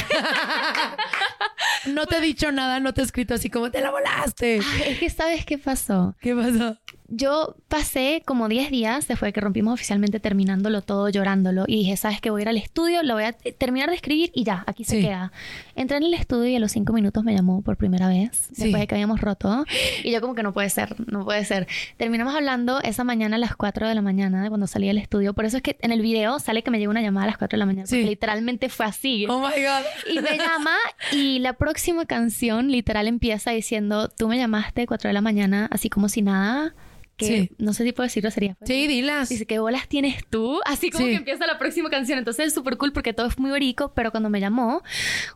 no 1.91 2.05
te 2.07 2.17
he 2.17 2.21
dicho 2.21 2.51
nada, 2.51 2.79
no 2.79 2.93
te 2.93 3.01
he 3.01 3.03
escrito 3.03 3.33
así 3.35 3.49
como 3.51 3.69
te 3.71 3.81
la 3.81 3.91
volaste. 3.91 4.57
Es 4.57 4.99
que 4.99 5.09
sabes 5.09 5.45
qué 5.45 5.57
pasó. 5.59 6.15
¿Qué 6.21 6.35
pasó? 6.35 6.77
Yo 7.07 7.55
pasé 7.67 8.23
como 8.25 8.47
10 8.49 8.71
días 8.71 9.07
después 9.07 9.29
de 9.29 9.33
que 9.33 9.41
rompimos 9.41 9.75
oficialmente 9.75 10.19
terminándolo 10.19 10.81
todo, 10.81 11.07
llorándolo. 11.09 11.65
Y 11.67 11.77
dije, 11.77 11.97
¿sabes 11.97 12.19
qué? 12.19 12.31
Voy 12.31 12.41
a 12.41 12.43
ir 12.43 12.49
al 12.49 12.57
estudio, 12.57 13.03
lo 13.03 13.13
voy 13.13 13.25
a 13.25 13.33
terminar 13.33 13.89
de 13.89 13.95
escribir 13.95 14.31
y 14.33 14.43
ya, 14.43 14.63
aquí 14.65 14.83
se 14.83 14.95
Sí. 14.95 15.01
queda. 15.03 15.31
Entré 15.75 15.97
en 15.97 16.03
el 16.03 16.13
estudio 16.13 16.49
y 16.49 16.55
a 16.55 16.59
los 16.59 16.71
5 16.71 16.93
minutos 16.93 17.23
me 17.23 17.35
llamó 17.35 17.61
por 17.61 17.75
primera 17.77 18.07
vez, 18.07 18.31
Sí. 18.53 18.63
después 18.63 18.79
de 18.81 18.87
que 18.87 18.95
habíamos 18.95 19.19
roto. 19.21 19.65
Y 20.03 20.11
yo 20.11 20.21
como 20.21 20.33
que 20.35 20.41
no 20.43 20.53
puede 20.53 20.69
ser, 20.69 20.95
no 21.11 21.25
puede 21.25 21.43
ser. 21.45 21.67
Terminamos 21.97 22.33
hablando 22.33 22.81
esa 22.81 23.03
mañana 23.03 23.35
a 23.35 23.39
las 23.39 23.55
4 23.55 23.87
de 23.87 23.93
la 23.95 24.01
mañana, 24.01 24.41
de 24.41 24.49
cuando 24.49 24.67
salí 24.67 24.87
del 24.87 24.97
estudio. 24.97 25.33
Por 25.33 25.45
eso 25.45 25.57
es 25.57 25.63
que 25.63 25.77
en 25.81 25.91
el 25.91 26.01
video 26.01 26.39
sale 26.39 26.63
que 26.63 26.71
me 26.71 26.79
llegó 26.79 26.91
una 26.91 27.01
llamada 27.01 27.25
a 27.25 27.27
las 27.27 27.37
4 27.37 27.57
de 27.57 27.59
la 27.59 27.65
mañana. 27.65 27.87
Sí. 27.87 27.95
Porque 27.97 28.09
literalmente 28.09 28.69
fue 28.69 28.85
así. 28.85 29.25
Oh 29.27 29.39
my 29.39 29.47
God. 29.61 29.85
Y 30.13 30.19
me 30.21 30.37
llama 30.37 30.75
y 31.11 31.39
la 31.39 31.53
próxima 31.53 32.05
canción 32.05 32.71
literal 32.71 33.07
empieza 33.07 33.51
diciendo, 33.51 34.07
tú 34.09 34.27
me 34.27 34.37
llamaste 34.37 34.83
a 34.83 34.85
4 34.85 35.09
de 35.09 35.13
la 35.13 35.21
mañana, 35.21 35.67
así 35.71 35.89
como 35.89 36.07
si 36.09 36.21
nada, 36.21 36.73
que 37.17 37.25
Sí. 37.25 37.51
no 37.57 37.73
sé 37.73 37.83
si 37.83 37.91
puedo 37.93 38.05
decir 38.05 38.21
groserías. 38.21 38.57
pues. 38.57 38.67
Sí, 38.69 38.87
dilas. 38.87 39.29
Dice, 39.29 39.45
¿qué 39.45 39.59
bolas 39.59 39.87
tienes 39.87 40.25
tú? 40.29 40.59
Así 40.65 40.89
como 40.91 41.05
Sí. 41.05 41.11
que 41.11 41.17
empieza 41.17 41.47
la 41.47 41.57
próxima 41.57 41.89
canción. 41.89 42.19
Entonces 42.19 42.47
es 42.47 42.53
súper 42.53 42.77
cool 42.77 42.91
porque 42.93 43.13
todo 43.13 43.27
es 43.27 43.37
muy 43.39 43.51
orico, 43.51 43.93
pero 43.95 44.11
cuando 44.11 44.29
me 44.29 44.39
llamó, 44.39 44.81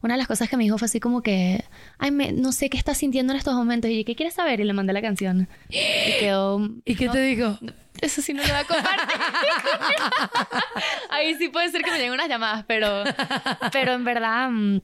una 0.02 0.16
de 0.16 0.18
las 0.18 0.28
cosas 0.28 0.50
que 0.50 0.58
me 0.58 0.64
dijo 0.64 0.78
fue 0.78 0.86
así 0.88 1.00
como 1.00 1.22
que, 1.22 1.64
ay, 1.98 2.12
me, 2.12 2.32
no 2.34 2.52
sé 2.52 2.70
qué 2.70 2.78
estás 2.78 2.98
sintiendo 2.98 3.34
en 3.34 3.38
estos 3.40 3.54
momentos. 3.56 3.90
Y 3.92 4.00
yo, 4.00 4.06
¿qué 4.06 4.16
quieres 4.16 4.34
saber? 4.34 4.60
Y 4.60 4.64
le 4.66 4.74
mandé 4.74 4.94
la 4.94 5.02
canción. 5.02 5.48
Y 5.70 6.20
quedó... 6.20 6.68
¿Y 6.86 6.96
qué 6.96 7.06
no, 7.08 7.14
te 7.14 7.22
dijo? 7.22 7.58
Eso 8.02 8.22
sí 8.22 8.34
no 8.34 8.42
lo 8.44 8.48
voy 8.48 8.58
a 8.58 8.64
compartir. 8.64 9.20
Ahí 11.10 11.36
sí 11.36 11.50
puede 11.50 11.70
ser 11.70 11.82
que 11.82 11.92
me 11.92 11.98
lleguen 11.98 12.14
unas 12.14 12.30
llamadas, 12.30 12.64
pero, 12.68 13.04
pero 13.72 13.94
en 13.94 14.04
verdad 14.06 14.50
mm, 14.50 14.80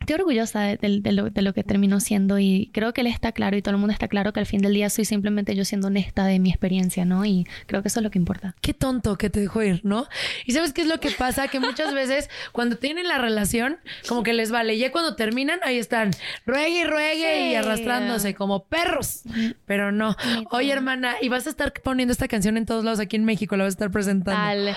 estoy 0.00 0.14
orgullosa 0.16 0.60
de, 0.62 0.76
de- 0.76 1.00
de 1.00 1.12
lo, 1.12 1.30
de 1.30 1.42
lo 1.42 1.52
que 1.54 1.62
terminó 1.62 2.00
siendo 2.00 2.38
y 2.38 2.70
creo 2.72 2.92
que 2.92 3.02
él 3.02 3.06
está 3.06 3.32
claro 3.32 3.56
y 3.56 3.62
todo 3.62 3.74
el 3.74 3.78
mundo 3.80 3.92
está 3.92 4.08
claro 4.08 4.32
que 4.32 4.40
al 4.40 4.46
fin 4.46 4.60
del 4.62 4.74
día 4.74 4.90
soy 4.90 5.04
simplemente 5.04 5.54
yo 5.54 5.64
siendo 5.64 5.88
honesta 5.88 6.24
de 6.24 6.38
mi 6.38 6.50
experiencia, 6.50 7.04
¿no? 7.04 7.24
Y 7.24 7.46
creo 7.66 7.82
que 7.82 7.88
eso 7.88 8.00
es 8.00 8.04
lo 8.04 8.10
que 8.10 8.18
importa. 8.18 8.54
Qué 8.60 8.74
tonto 8.74 9.16
que 9.16 9.30
te 9.30 9.40
dejó 9.40 9.62
ir, 9.62 9.80
¿no? 9.84 10.06
Y 10.46 10.52
sabes 10.52 10.72
qué 10.72 10.82
es 10.82 10.88
lo 10.88 10.98
que 11.00 11.10
pasa, 11.10 11.48
que 11.48 11.60
muchas 11.60 11.94
veces 11.94 12.28
cuando 12.52 12.76
tienen 12.76 13.06
la 13.08 13.18
relación, 13.18 13.78
como 14.08 14.22
que 14.22 14.32
les 14.32 14.50
vale. 14.50 14.76
Ya 14.78 14.90
cuando 14.90 15.14
terminan, 15.16 15.60
ahí 15.62 15.78
están, 15.78 16.10
ruegue 16.46 16.80
y 16.80 16.84
ruegue 16.84 17.10
Sí. 17.20 17.50
y 17.50 17.54
arrastrándose 17.54 18.34
como 18.34 18.64
perros. 18.64 19.22
Pero 19.66 19.92
no. 19.92 20.16
Oye, 20.50 20.72
hermana, 20.72 21.16
y 21.20 21.28
vas 21.28 21.46
a 21.46 21.50
estar 21.50 21.72
poniendo 21.72 22.12
esta 22.12 22.26
canción 22.28 22.56
en 22.56 22.66
todos 22.66 22.84
lados 22.84 23.00
aquí 23.00 23.16
en 23.16 23.24
México, 23.24 23.56
la 23.56 23.64
vas 23.64 23.72
a 23.72 23.76
estar 23.76 23.90
presentando. 23.90 24.40
Tal. 24.40 24.68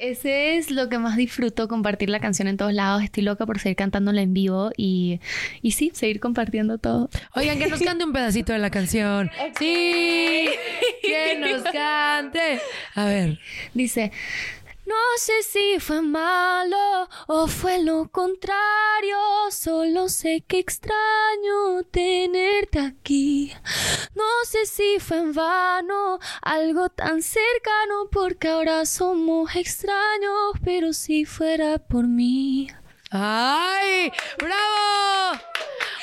Ese, 0.00 0.10
ese 0.10 0.56
es 0.56 0.70
lo 0.70 0.88
que 0.88 0.98
más 0.98 1.16
disfruto, 1.16 1.68
compartir 1.68 2.10
la 2.10 2.20
canción 2.20 2.48
en 2.48 2.56
todos 2.56 2.72
lados. 2.72 3.02
Estoy 3.02 3.22
loca 3.22 3.46
por 3.46 3.58
seguir 3.58 3.76
cantándola 3.76 4.20
en 4.22 4.33
vivo 4.34 4.70
y, 4.76 5.20
y 5.62 5.72
sí, 5.72 5.90
seguir 5.94 6.20
compartiendo 6.20 6.78
todo. 6.78 7.08
Oigan, 7.34 7.58
que 7.58 7.66
nos 7.66 7.80
cante 7.84 8.04
un 8.04 8.12
pedacito 8.12 8.52
de 8.52 8.58
la 8.58 8.70
canción. 8.70 9.30
Sí, 9.58 10.48
que 11.02 11.38
nos 11.38 11.62
cante. 11.72 12.60
A 12.94 13.06
ver. 13.06 13.38
Dice, 13.72 14.12
no 14.86 14.94
sé 15.16 15.42
si 15.42 15.80
fue 15.80 16.02
malo 16.02 17.08
o 17.26 17.46
fue 17.46 17.82
lo 17.82 18.08
contrario, 18.10 19.16
solo 19.50 20.10
sé 20.10 20.44
que 20.46 20.58
extraño 20.58 21.84
tenerte 21.90 22.80
aquí. 22.80 23.50
No 24.14 24.24
sé 24.44 24.66
si 24.66 24.98
fue 24.98 25.18
en 25.18 25.32
vano 25.32 26.18
algo 26.42 26.90
tan 26.90 27.22
cercano 27.22 28.10
porque 28.12 28.48
ahora 28.48 28.84
somos 28.84 29.56
extraños, 29.56 30.52
pero 30.62 30.92
si 30.92 31.24
fuera 31.24 31.78
por 31.78 32.06
mí. 32.06 32.68
¡Ay! 33.16 34.10
¡Bravo! 34.38 35.40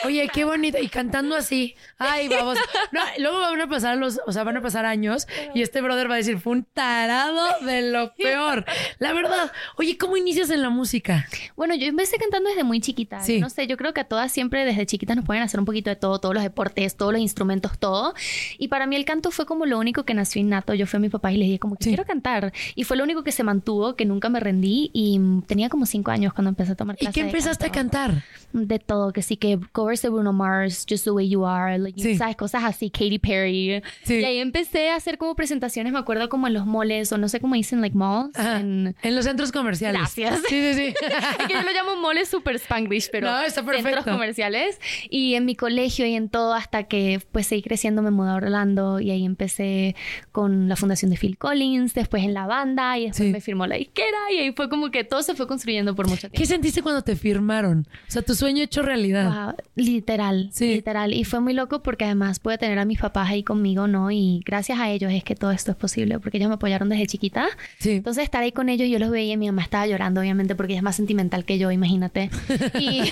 Oye, 0.04 0.28
qué 0.34 0.46
bonito. 0.46 0.80
Y 0.82 0.88
cantando 0.88 1.36
así. 1.36 1.76
Ay, 2.00 2.28
vamos. 2.28 2.58
No, 2.92 3.02
luego 3.20 3.40
van 3.40 3.62
a 3.62 3.68
pasar 3.70 3.98
los, 3.98 4.20
o 4.26 4.32
sea, 4.32 4.44
van 4.44 4.58
a 4.58 4.62
pasar 4.62 4.84
años 4.84 5.28
y 5.54 5.62
este 5.62 5.80
brother 5.82 6.10
va 6.10 6.16
a 6.16 6.18
decir, 6.18 6.40
fue 6.40 6.54
un 6.54 6.64
tarado 6.64 7.64
de 7.64 7.92
lo 7.92 8.16
peor. 8.16 8.66
La 8.98 9.14
verdad. 9.14 9.52
Oye, 9.78 9.98
¿cómo 10.00 10.18
inicias 10.18 10.50
en 10.50 10.64
la 10.64 10.70
música? 10.72 11.28
Bueno, 11.56 11.76
yo 11.76 11.86
empecé 11.86 12.18
cantando 12.18 12.50
desde 12.50 12.64
muy 12.64 12.82
chiquita. 12.82 13.20
Sí. 13.22 13.40
No 13.40 13.50
sé, 13.52 13.68
yo 13.68 13.78
creo 13.78 13.94
que 13.94 14.02
a 14.02 14.06
todas 14.06 14.32
siempre 14.32 14.66
desde 14.66 14.88
chiquitas 14.88 15.16
nos 15.16 15.24
pueden 15.26 15.44
hacer 15.44 15.60
un 15.60 15.66
poquito 15.68 15.92
de 15.92 15.96
todo, 15.96 16.20
todos 16.20 16.34
los 16.34 16.44
deportes, 16.44 16.98
todos 16.98 17.12
los 17.14 17.22
instrumentos, 17.22 17.78
todo. 17.78 18.16
Y 18.58 18.70
para 18.70 18.88
mí 18.88 18.96
el 18.96 19.06
canto 19.06 19.30
fue 19.30 19.46
como 19.46 19.68
lo 19.68 19.78
único 19.78 20.04
que 20.04 20.16
nació 20.16 20.42
innato. 20.42 20.74
Yo 20.74 20.88
fui 20.88 20.98
a 20.98 21.02
mi 21.02 21.10
papá 21.10 21.32
y 21.32 21.38
le 21.38 21.46
dije 21.46 21.60
como 21.60 21.76
que 21.76 21.84
Sí. 21.84 21.90
quiero 21.92 22.06
cantar. 22.06 22.52
Y 22.74 22.86
fue 22.86 22.98
lo 22.98 23.04
único 23.04 23.24
que 23.24 23.32
se 23.32 23.44
mantuvo, 23.44 23.96
que 23.96 24.06
nunca 24.06 24.30
me 24.30 24.40
rendí. 24.40 24.90
Y 24.94 25.20
tenía 25.46 25.70
como 25.70 25.86
cinco 25.86 26.10
años 26.10 26.34
cuando 26.34 26.50
empecé 26.50 26.72
a 26.72 26.76
tomar 26.76 26.98
¿Y 27.02 27.08
qué 27.08 27.22
empezaste 27.22 27.66
a 27.66 27.72
cantar? 27.72 28.24
De 28.54 28.80
todo, 28.80 29.14
que 29.14 29.22
sí, 29.22 29.38
que 29.38 29.60
covers 29.72 30.02
de 30.02 30.10
Bruno 30.10 30.34
Mars, 30.34 30.86
Just 30.90 31.04
the 31.06 31.12
Way 31.12 31.30
You 31.30 31.46
Are, 31.46 31.78
like, 31.78 32.02
Sí. 32.02 32.16
¿sabes? 32.18 32.36
Cosas 32.36 32.64
así, 32.64 32.90
Katy 32.90 33.20
Perry. 33.20 33.82
Sí. 34.04 34.16
Y 34.20 34.24
ahí 34.26 34.38
empecé 34.40 34.90
a 34.90 34.96
hacer 34.96 35.18
como 35.18 35.36
presentaciones, 35.36 35.94
me 35.94 36.00
acuerdo 36.00 36.30
como 36.30 36.48
en 36.48 36.54
los 36.54 36.66
moles, 36.66 37.12
o 37.12 37.18
no 37.18 37.28
sé 37.30 37.40
cómo 37.40 37.56
dicen, 37.56 37.82
like 37.82 37.96
malls. 37.98 38.38
En- 38.38 38.96
En 39.02 39.16
los 39.16 39.26
centros 39.26 39.52
comerciales. 39.52 40.00
Gracias. 40.00 40.40
Sí, 40.50 40.62
sí, 40.62 40.74
sí. 40.74 40.94
es 41.40 41.48
que 41.48 41.54
yo 41.54 41.62
lo 41.62 41.72
llamo 41.72 41.96
moles 42.02 42.30
super 42.30 42.56
spanglish, 42.56 43.10
pero 43.12 43.28
No, 43.32 43.42
está 43.42 43.64
centros 43.64 44.04
comerciales. 44.06 44.80
Y 45.10 45.36
en 45.36 45.46
mi 45.46 45.56
colegio 45.56 46.06
y 46.06 46.14
en 46.16 46.30
todo, 46.30 46.54
hasta 46.54 46.84
que 46.84 47.22
pues 47.32 47.48
seguí 47.48 47.62
creciendo, 47.62 48.02
me 48.02 48.12
mudé 48.12 48.32
a 48.32 48.36
Orlando 48.36 49.00
y 49.00 49.12
ahí 49.12 49.26
empecé 49.26 49.96
con 50.32 50.68
la 50.68 50.76
fundación 50.76 51.12
de 51.12 51.18
Phil 51.18 51.38
Collins, 51.38 51.94
después 51.94 52.24
en 52.24 52.34
la 52.34 52.46
banda 52.48 52.98
y 52.98 53.08
después 53.08 53.28
Sí. 53.28 53.32
me 53.32 53.42
firmó 53.42 53.68
la 53.68 53.76
disquera 53.76 54.18
y 54.34 54.38
ahí 54.38 54.52
fue 54.54 54.70
como 54.70 54.92
que 54.92 55.04
todo 55.04 55.22
se 55.24 55.36
fue 55.36 55.48
construyendo 55.48 55.96
por 55.96 56.08
mucho 56.08 56.28
¿Qué 56.30 56.38
tiempo. 56.38 56.50
sentiste 56.50 56.82
cuando 56.82 57.02
te 57.04 57.16
firmaron? 57.16 57.88
O 58.08 58.12
sea, 58.12 58.22
tu 58.22 58.34
sueño 58.42 58.64
hecho 58.64 58.82
realidad. 58.82 59.46
Wow. 59.46 59.56
Literal, 59.76 60.50
literal. 60.60 61.14
Y 61.14 61.26
fue 61.26 61.40
muy 61.42 61.54
loco 61.54 61.84
porque 61.84 62.06
además 62.06 62.40
pude 62.40 62.58
tener 62.58 62.80
a 62.80 62.86
mis 62.86 63.00
papás 63.00 63.30
ahí 63.30 63.44
conmigo, 63.44 63.88
¿no? 63.88 64.10
Y 64.10 64.42
gracias 64.44 64.80
a 64.80 64.90
ellos 64.90 65.12
es 65.12 65.24
que 65.24 65.36
todo 65.36 65.52
esto 65.52 65.70
es 65.70 65.78
posible, 65.78 66.20
porque 66.20 66.38
ellos 66.38 66.50
me 66.50 66.56
apoyaron 66.56 66.90
desde 66.90 67.06
chiquita. 67.06 67.48
Sí. 67.78 67.92
Entonces 67.92 68.24
estar 68.24 68.42
ahí 68.42 68.52
con 68.52 68.70
ellos, 68.70 68.90
yo 68.90 68.98
los 68.98 69.12
veía 69.12 69.34
y 69.34 69.38
mi 69.38 69.46
mamá 69.46 69.62
estaba 69.62 69.86
llorando, 69.86 70.22
obviamente, 70.22 70.56
porque 70.56 70.74
ella 70.74 70.80
es 70.80 70.84
más 70.84 70.96
sentimental 70.96 71.46
que 71.46 71.60
yo, 71.60 71.70
imagínate. 71.70 72.32
Y, 72.80 73.04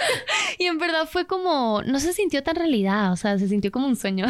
y 0.58 0.64
en 0.64 0.78
verdad 0.78 1.06
fue 1.06 1.26
como, 1.26 1.82
no 1.84 2.00
se 2.00 2.14
sintió 2.14 2.42
tan 2.42 2.56
realidad, 2.56 3.12
o 3.12 3.16
sea, 3.16 3.38
se 3.38 3.48
sintió 3.48 3.70
como 3.70 3.86
un 3.86 3.96
sueño. 3.96 4.26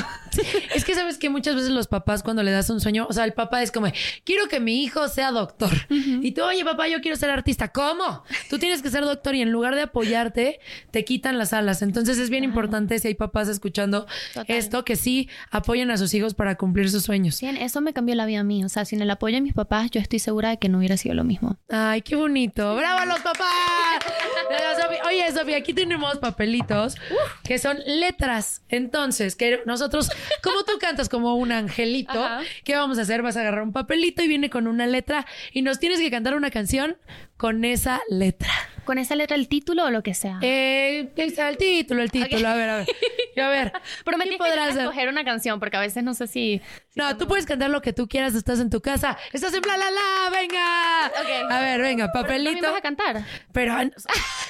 Es 0.75 0.85
que 0.85 0.95
sabes 0.95 1.19
que 1.19 1.31
muchas 1.31 1.55
veces 1.55 1.71
los 1.71 1.87
papás 1.87 2.23
cuando 2.23 2.43
le 2.43 2.51
das 2.51 2.71
un 2.71 2.81
sueño, 2.81 3.07
o 3.09 3.13
sea, 3.13 3.25
el 3.25 3.33
papá 3.33 3.63
es 3.63 3.71
como, 3.71 3.87
quiero 4.25 4.49
que 4.49 4.59
mi 4.59 4.83
hijo 4.83 5.07
sea 5.09 5.31
doctor. 5.31 5.71
Y 5.89 6.33
tú, 6.33 6.43
oye 6.43 6.65
papá, 6.65 6.89
yo 6.89 7.01
quiero 7.01 7.17
ser 7.17 7.31
artista. 7.31 7.69
¿Cómo? 7.69 8.25
Tú 8.49 8.59
tienes 8.59 8.83
que 8.83 8.91
ser 8.91 9.05
doctor 9.05 9.35
y 9.35 9.43
en 9.43 9.51
lugar 9.51 9.75
de 9.75 9.83
apoyarte, 9.83 10.40
te 10.91 11.05
quitan 11.05 11.39
las 11.39 11.53
alas. 11.53 11.83
Entonces 11.83 12.19
es 12.19 12.31
bien 12.31 12.45
importante 12.45 12.99
si 12.99 13.09
hay 13.09 13.15
papás 13.15 13.49
escuchando 13.49 14.07
esto, 14.47 14.85
que 14.85 14.97
sí 14.97 15.29
apoyen 15.51 15.91
a 15.91 15.97
sus 15.97 16.15
hijos 16.15 16.35
para 16.35 16.57
cumplir 16.57 16.91
sus 16.91 17.05
sueños. 17.05 17.41
Bien, 17.41 17.57
eso 17.57 17.81
me 17.81 17.93
cambió 17.93 18.15
la 18.15 18.27
vida 18.27 18.41
a 18.41 18.45
mí. 18.45 18.65
O 18.65 18.69
sea, 18.69 18.85
sin 18.85 19.01
el 19.03 19.11
apoyo 19.11 19.37
de 19.37 19.41
mis 19.43 19.55
papás, 19.55 19.91
yo 19.91 20.01
estoy 20.01 20.19
segura 20.19 20.51
de 20.51 20.59
que 20.59 20.69
no 20.69 20.79
hubiera 20.79 20.97
sido 20.97 21.15
lo 21.15 21.25
mismo. 21.25 21.57
Ay, 21.69 22.03
qué 22.03 22.17
bonito. 22.17 22.77
¡Bravo 22.77 23.05
los 23.07 23.21
papás! 23.21 23.47
Oye, 25.07 25.31
Sofía, 25.33 25.59
aquí 25.59 25.75
tenemos 25.75 26.19
papelitos 26.19 26.97
que 27.45 27.59
son 27.59 27.79
letras. 27.87 28.63
Entonces, 28.69 29.37
que 29.37 29.61
nosotros, 29.67 30.11
como 30.43 30.65
tú 30.65 30.73
cantas 30.81 31.09
como 31.09 31.35
un 31.37 31.53
angelito, 31.53 32.27
¿qué 32.65 32.77
vamos 32.77 32.99
a 32.99 33.03
hacer? 33.03 33.23
Vas 33.23 33.37
a 33.37 33.41
agarrar 33.41 33.63
un 33.63 33.73
papelito 33.73 34.23
y 34.23 34.29
viene 34.29 34.51
con 34.51 34.67
una 34.67 34.87
letra 34.87 35.27
y 35.53 35.63
nos 35.63 35.79
tienes 35.79 36.01
que 36.01 36.11
cantar 36.11 36.35
una 36.35 36.51
canción 36.51 36.97
con 37.41 37.65
esa 37.65 38.03
letra. 38.11 38.51
¿Con 38.85 38.99
esa 38.99 39.15
letra 39.17 39.35
el 39.35 39.49
título 39.49 39.85
o 39.87 39.91
lo 39.91 40.03
que 40.03 40.13
sea? 40.13 40.39
Eh, 40.43 41.09
¿qué 41.17 41.25
está 41.25 41.49
el 41.49 41.57
título, 41.57 42.03
el 42.03 42.11
título. 42.11 42.47
A 42.47 42.55
ver, 42.55 42.69
a 42.69 42.77
ver. 42.77 42.87
A 43.43 43.49
ver. 43.49 43.73
Pero 44.05 44.19
me 44.19 44.25
¿qué 44.25 44.37
tienes 44.37 44.75
que 44.75 44.81
escoger 44.81 45.09
una 45.09 45.25
canción 45.25 45.59
porque 45.59 45.79
a 45.79 45.81
veces 45.81 46.05
no 46.05 46.13
sé 46.13 46.27
si... 46.27 46.61
No, 46.97 47.17
tú 47.17 47.27
puedes 47.27 47.47
cantar 47.47 47.71
lo 47.71 47.81
que 47.81 47.95
tú 47.95 48.09
quieras, 48.09 48.35
estás 48.35 48.61
en 48.61 48.69
tu 48.69 48.83
casa, 48.83 49.17
estás 49.33 49.55
en 49.55 49.63
bla 49.63 49.79
la 49.79 49.91
la, 49.91 50.31
venga. 50.39 51.07
Ok. 51.19 51.51
A 51.51 51.61
ver, 51.61 51.81
venga, 51.81 52.13
¿Pero 52.13 52.27
también 52.27 52.45
papelito. 52.45 52.69
vas 52.73 52.79
a 52.79 52.83
cantar? 52.83 53.25
Pero, 53.55 53.75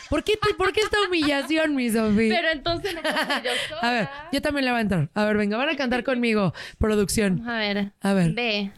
¿por 0.09 0.25
qué, 0.25 0.33
te- 0.37 0.55
¿por 0.55 0.73
qué 0.73 0.81
esta 0.81 0.97
humillación, 1.07 1.77
mi 1.77 1.91
Sofía? 1.91 2.35
Pero 2.35 2.49
entonces 2.51 2.93
no 2.93 3.03
yo 3.03 3.51
sola. 3.69 3.81
A 3.83 3.93
ver, 3.93 4.09
yo 4.33 4.43
también 4.43 4.65
le 4.65 4.71
voy 4.73 4.79
a 4.79 4.83
entrar. 4.83 5.09
A 5.15 5.25
ver, 5.27 5.37
venga, 5.37 5.59
van 5.59 5.69
a 5.69 5.77
cantar 5.77 6.03
conmigo, 6.03 6.55
producción. 6.79 7.49
A 7.49 7.57
ver. 7.57 7.93
A 8.01 8.15
ver. 8.15 8.33
B. 8.33 8.73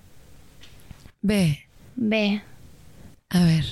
Ve, 1.22 1.66
B. 1.96 2.42
a 3.30 3.44
ver. 3.44 3.64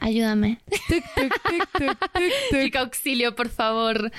Ayúdame. 0.00 0.58
Tic, 0.70 0.82
tic, 0.88 1.04
tic, 1.14 1.32
tic, 1.42 1.68
tic, 1.76 1.98
tic. 2.50 2.62
Chica, 2.62 2.80
auxilio, 2.80 3.34
por 3.34 3.48
favor. 3.48 4.10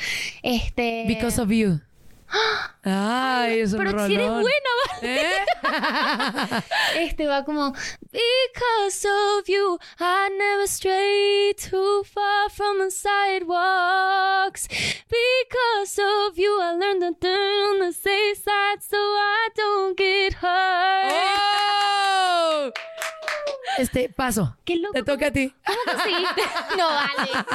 Este... 0.44 1.06
Because 1.08 1.42
of 1.42 1.50
you. 1.52 1.82
Ay, 2.84 3.62
es 3.62 3.74
un 3.74 3.80
Pero 3.80 4.08
si 4.08 4.16
eres 4.16 4.30
buena, 4.30 4.70
¿vale? 4.94 5.22
¿Eh? 5.22 6.64
Este 6.96 7.28
va 7.28 7.44
como 7.44 7.74
Because 8.12 9.08
of 9.08 9.48
you 9.48 9.80
I 10.00 10.30
never 10.38 10.68
stray 10.68 11.54
too 11.56 12.04
far 12.04 12.50
from 12.50 12.80
the 12.80 12.92
sidewalks 12.92 14.68
Because 14.68 16.00
of 16.00 16.38
you 16.38 16.52
I 16.62 16.74
learned 16.74 17.02
to 17.02 17.14
turn 17.20 17.74
on 17.74 17.80
the 17.80 17.94
safe 17.94 18.38
side 18.38 18.82
so 18.82 18.98
I 18.98 19.50
don't 19.56 19.98
get 19.98 20.34
hurt 20.34 21.12
¡Oh! 21.12 22.09
Este, 23.78 24.10
paso. 24.10 24.58
Qué 24.66 24.76
loco 24.76 24.94
Te 24.94 25.04
toca 25.04 25.28
a 25.28 25.32
ti. 25.32 25.54
¿Cómo 25.66 25.78
conseguiste? 25.86 26.42
No 26.78 26.88
vale 26.88 27.30
A 27.34 27.46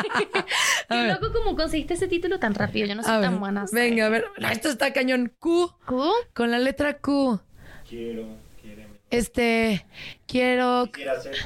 Qué 0.89 0.95
ver. 1.03 1.21
loco 1.21 1.33
como 1.33 1.57
conseguiste 1.57 1.95
ese 1.95 2.09
título 2.09 2.39
tan 2.39 2.55
rápido 2.55 2.87
Yo 2.87 2.95
no 2.95 3.03
soy 3.03 3.13
A 3.13 3.19
ver, 3.19 3.31
tan 3.31 3.41
buena 3.41 3.65
venga, 3.73 4.07
a 4.07 4.09
ver. 4.09 4.25
No, 4.39 4.49
Esto 4.49 4.69
está 4.71 4.93
cañón. 4.93 5.33
Q. 5.39 5.75
¿Q? 5.85 6.11
Con 6.35 6.51
la 6.51 6.59
letra 6.59 6.99
Q. 6.99 7.41
Quiero, 7.89 8.27
quiere, 8.63 8.87
Este, 9.11 9.85
quiero. 10.27 10.89
quiere 10.93 11.11
hacer. 11.11 11.37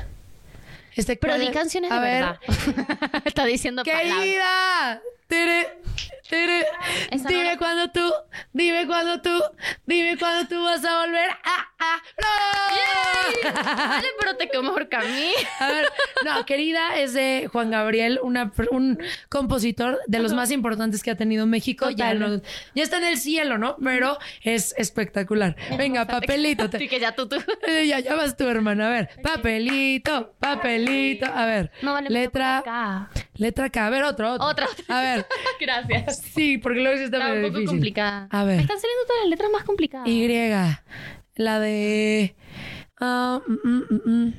Este, 0.94 1.16
Pero 1.16 1.32
¿cuál 1.32 1.40
di 1.40 1.46
es? 1.48 1.52
canciones 1.52 1.90
a 1.92 2.00
de 2.00 2.00
ver. 2.00 2.24
verdad 2.24 3.20
Está 3.24 3.44
diciendo 3.46 3.82
Querida. 3.84 5.00
Tere, 5.28 5.78
tere. 6.28 6.66
No 7.20 7.28
Dime 7.28 7.44
la- 7.44 7.58
cuándo 7.58 7.90
tú, 7.90 8.12
dime 8.52 8.86
cuándo 8.86 9.20
tú, 9.20 9.30
dime 9.86 10.16
cuándo 10.18 10.48
tú 10.48 10.62
vas 10.64 10.82
a 10.84 11.04
volver. 11.04 11.28
¡Ah, 11.44 11.66
ah! 11.80 12.02
¡No! 12.20 12.28
Vale, 13.54 14.08
pero 14.18 14.36
te 14.36 14.48
quedó 14.48 14.62
mejor 14.62 14.88
que 14.88 14.96
a 14.96 15.00
mí 15.00 15.30
A 15.60 15.68
ver, 15.68 15.86
no, 16.24 16.44
querida, 16.46 16.96
es 16.96 17.12
de 17.12 17.48
Juan 17.52 17.70
Gabriel, 17.70 18.18
una, 18.22 18.52
un 18.70 18.98
compositor 19.28 19.98
de 20.06 20.18
los 20.18 20.32
más 20.32 20.50
importantes 20.50 21.02
que 21.02 21.10
ha 21.10 21.16
tenido 21.16 21.46
México. 21.46 21.90
Ya, 21.90 22.12
Total. 22.12 22.18
no- 22.36 22.42
ya 22.74 22.82
está 22.82 22.98
en 22.98 23.04
el 23.04 23.18
cielo, 23.18 23.58
¿no? 23.58 23.76
Pero 23.82 24.18
es 24.42 24.74
espectacular. 24.76 25.56
Venga, 25.76 26.06
papelito. 26.06 26.68
te- 26.70 26.88
que 26.88 27.00
ya 27.00 27.12
tú, 27.12 27.28
tú 27.28 27.36
Eh, 27.66 27.86
ya, 27.88 28.00
ya 28.00 28.14
vas 28.14 28.36
tú, 28.36 28.46
hermana. 28.48 28.88
A 28.88 28.90
ver, 28.90 29.10
papelito, 29.22 30.34
papelito. 30.40 31.26
A 31.26 31.46
ver, 31.46 31.70
No 31.82 31.92
vale 31.92 32.08
me 32.10 32.14
letra, 32.20 32.58
acá. 32.58 33.10
letra 33.36 33.70
K. 33.70 33.86
A 33.86 33.90
ver, 33.90 34.04
otro, 34.04 34.32
otro. 34.32 34.46
Otra. 34.46 34.66
A 34.88 35.00
ver, 35.00 35.26
Gracias 35.60 36.18
sí, 36.34 36.58
porque 36.58 36.80
luego 36.80 36.96
sí 36.98 37.04
está, 37.04 37.18
Está 37.18 37.32
un 37.32 37.38
poco 37.42 37.48
difícil. 37.58 37.68
complicada. 37.68 38.28
A 38.30 38.38
Me 38.44 38.52
ver, 38.52 38.60
están 38.60 38.80
saliendo 38.80 39.04
todas 39.06 39.22
las 39.22 39.30
letras 39.30 39.50
más 39.52 39.64
complicadas. 39.64 40.08
Y. 40.08 40.28
La 41.38 41.58
de. 41.60 42.34
ah, 43.00 43.40
mm, 43.46 43.54
mm, 43.64 44.00
mm. 44.04 44.34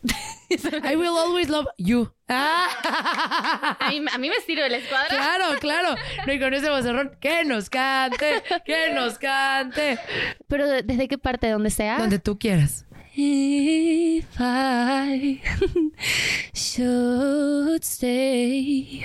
I 0.84 0.96
will 0.96 1.16
always 1.18 1.48
love 1.50 1.66
you. 1.76 2.10
Ah. 2.28 3.76
A 3.80 3.90
mí, 3.90 4.02
a 4.12 4.18
mí 4.18 4.28
me 4.30 4.36
sirve 4.46 4.68
la 4.70 4.76
escuadra. 4.78 5.08
Claro, 5.08 5.58
claro. 5.60 5.94
No, 6.26 6.32
y 6.32 6.38
con 6.40 6.54
ese 6.54 6.70
vocerrón, 6.70 7.16
que 7.20 7.44
nos 7.44 7.68
cante, 7.68 8.42
que 8.64 8.92
nos 8.94 9.18
cante. 9.18 9.98
Pero 10.46 10.66
de- 10.68 10.82
¿desde 10.82 11.08
qué 11.08 11.18
parte? 11.18 11.48
¿De 11.48 11.52
donde 11.54 11.70
sea? 11.70 11.98
Donde 11.98 12.18
tú 12.18 12.38
quieras. 12.38 12.86
If 13.20 14.36
I 14.38 15.42
should 16.54 17.84
stay, 17.84 19.04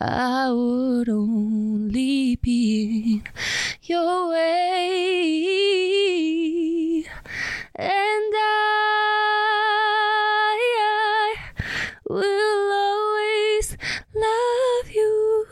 I 0.00 0.50
would 0.50 1.08
only 1.08 2.34
be 2.42 3.22
in 3.22 3.22
your 3.82 4.30
way. 4.30 4.64
And 7.76 8.32
I, 8.34 8.56
I 10.80 11.36
will 12.10 12.72
always 12.72 13.76
love 14.12 14.90
you. 14.92 15.46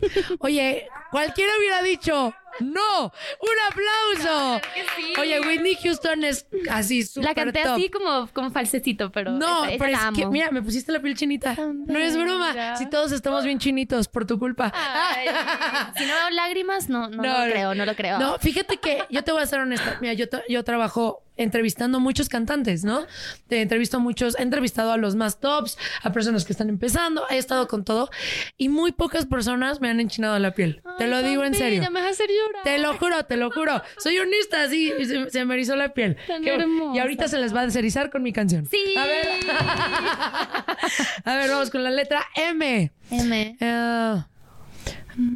Oye, 0.40 0.88
cualquiera 1.12 1.52
hubiera 1.56 1.82
dicho, 1.82 2.34
no, 2.60 3.04
un 3.06 3.56
aplauso. 3.70 4.60
que 4.74 4.82
sí. 4.96 5.12
Oye, 5.20 5.40
Whitney 5.40 5.76
Houston 5.82 6.24
es 6.24 6.46
así 6.70 7.02
súper 7.04 7.24
La 7.30 7.34
canté 7.34 7.62
top. 7.62 7.72
así 7.72 7.88
como, 7.90 8.28
como 8.32 8.50
falsecito, 8.50 9.10
pero 9.12 9.32
No, 9.32 9.64
esa- 9.64 9.74
esa 9.74 9.84
pero 9.84 9.96
es 9.98 10.18
que, 10.18 10.26
mira, 10.26 10.50
me 10.50 10.62
pusiste 10.62 10.92
la 10.92 11.00
piel 11.00 11.16
chinita. 11.16 11.54
No 11.56 11.98
es 11.98 12.16
broma. 12.16 12.76
Si 12.76 12.86
todos 12.86 13.12
estamos 13.12 13.44
bien 13.44 13.58
chinitos 13.58 14.08
por 14.08 14.26
tu 14.26 14.38
culpa. 14.38 14.72
Ay, 14.74 15.26
si 15.96 16.04
no 16.06 16.14
veo 16.14 16.30
lágrimas, 16.30 16.88
no, 16.88 17.08
no, 17.08 17.22
No, 17.22 17.44
lo 17.46 17.50
creo, 17.52 17.74
no 17.74 17.84
lo 17.86 17.94
creo. 17.94 18.18
No, 18.18 18.38
fíjate 18.38 18.78
que 18.78 19.04
yo 19.10 19.22
te 19.24 19.32
voy 19.32 19.42
a 19.42 19.46
ser 19.46 19.60
honesta. 19.60 19.98
Mira, 20.00 20.12
yo, 20.14 20.26
yo 20.48 20.64
trabajo 20.64 21.22
entrevistando 21.38 22.00
muchos 22.00 22.28
cantantes, 22.28 22.84
¿no? 22.84 23.06
Te 23.48 23.62
entrevisto 23.62 23.96
a 23.96 24.00
muchos, 24.00 24.38
he 24.38 24.42
entrevistado 24.42 24.92
a 24.92 24.96
los 24.98 25.14
más 25.16 25.40
tops, 25.40 25.78
a 26.02 26.12
personas 26.12 26.44
que 26.44 26.52
están 26.52 26.68
empezando, 26.68 27.24
he 27.30 27.38
estado 27.38 27.66
con 27.68 27.84
todo 27.84 28.10
y 28.58 28.68
muy 28.68 28.92
pocas 28.92 29.24
personas 29.26 29.80
me 29.80 29.88
han 29.88 30.00
enchinado 30.00 30.38
la 30.38 30.52
piel. 30.52 30.82
te 30.98 31.06
lo 31.06 31.22
digo 31.22 31.44
en 31.44 31.54
serio. 31.54 31.80
Me 31.82 31.88
vas 32.00 32.02
a 32.02 32.10
hacer 32.10 32.28
llorar. 32.28 32.64
Te 32.64 32.78
lo 32.78 32.96
juro, 32.98 33.24
te 33.24 33.36
lo 33.36 33.50
juro. 33.50 33.80
Soy 33.98 34.18
honesta, 34.18 34.68
sí, 34.68 34.92
se, 35.06 35.30
se 35.30 35.44
me 35.44 35.54
erizó 35.54 35.76
la 35.76 35.94
piel. 35.94 36.16
Tan 36.26 36.42
Qué- 36.42 36.54
hermosa. 36.54 36.96
y 36.96 36.98
ahorita 37.00 37.28
se 37.28 37.38
les 37.38 37.54
va 37.54 37.60
a 37.60 37.64
deserizar 37.66 38.10
con 38.10 38.22
mi 38.22 38.32
canción. 38.32 38.66
Sí. 38.66 38.94
A 38.96 39.04
ver. 39.06 39.26
a 41.24 41.36
ver, 41.36 41.50
vamos 41.50 41.70
con 41.70 41.82
la 41.82 41.90
letra 41.90 42.24
M. 42.36 42.92
M. 43.10 43.56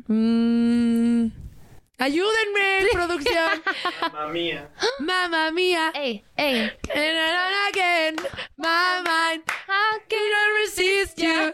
Mm, 0.09 1.27
ayúdenme, 2.03 2.89
producción. 2.93 3.63
Mamma 4.01 4.27
mía. 4.29 4.69
Mamma 4.99 5.51
mía. 5.53 5.93
Ey, 5.95 6.25
ey. 6.37 6.71
And 6.95 7.55
again, 7.71 8.17
my 8.57 9.01
mind 9.05 9.43
cannot 10.09 10.49
resist 10.65 11.19
you. 11.19 11.53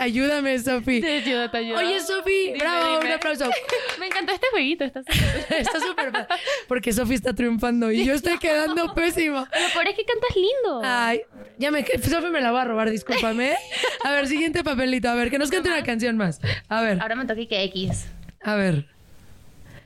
Ayúdame, 0.00 0.58
Sofi. 0.58 1.00
Te 1.00 1.16
ayudo, 1.18 1.50
te 1.50 1.58
ayudo. 1.58 1.78
Oye, 1.78 2.00
Sofi, 2.00 2.52
bravo, 2.58 2.98
dime. 2.98 3.06
un 3.06 3.12
aplauso. 3.12 3.50
Me 3.98 4.06
encantó 4.06 4.32
este 4.32 4.46
jueguito. 4.50 4.84
Está 4.84 5.00
súper- 5.02 5.44
Está 5.60 5.80
súper 5.80 6.12
padre, 6.12 6.26
Porque 6.68 6.92
Sofi 6.92 7.14
está 7.14 7.34
triunfando 7.34 7.90
y 7.90 8.04
yo 8.04 8.14
estoy 8.14 8.38
quedando 8.38 8.94
pésimo. 8.94 9.38
Lo 9.40 9.72
peor 9.72 9.88
es 9.88 9.96
que 9.96 10.04
cantas 10.04 10.36
lindo. 10.36 10.80
Ay, 10.84 11.22
ya 11.58 11.70
me... 11.70 11.84
Sofi 11.84 12.28
me 12.30 12.40
la 12.40 12.52
va 12.52 12.62
a 12.62 12.64
robar, 12.64 12.90
discúlpame. 12.90 13.54
A 14.04 14.10
ver, 14.12 14.26
siguiente 14.28 14.62
papelito. 14.64 15.08
A 15.08 15.14
ver, 15.14 15.30
que 15.30 15.38
nos 15.38 15.50
cante 15.50 15.68
una 15.68 15.82
canción 15.82 16.16
más. 16.16 16.40
A 16.68 16.80
ver, 16.82 17.00
Ahora 17.00 17.14
me 17.16 17.24
toca 17.24 17.46
que 17.46 17.62
X. 17.64 18.06
a 18.42 18.54
ver. 18.54 18.86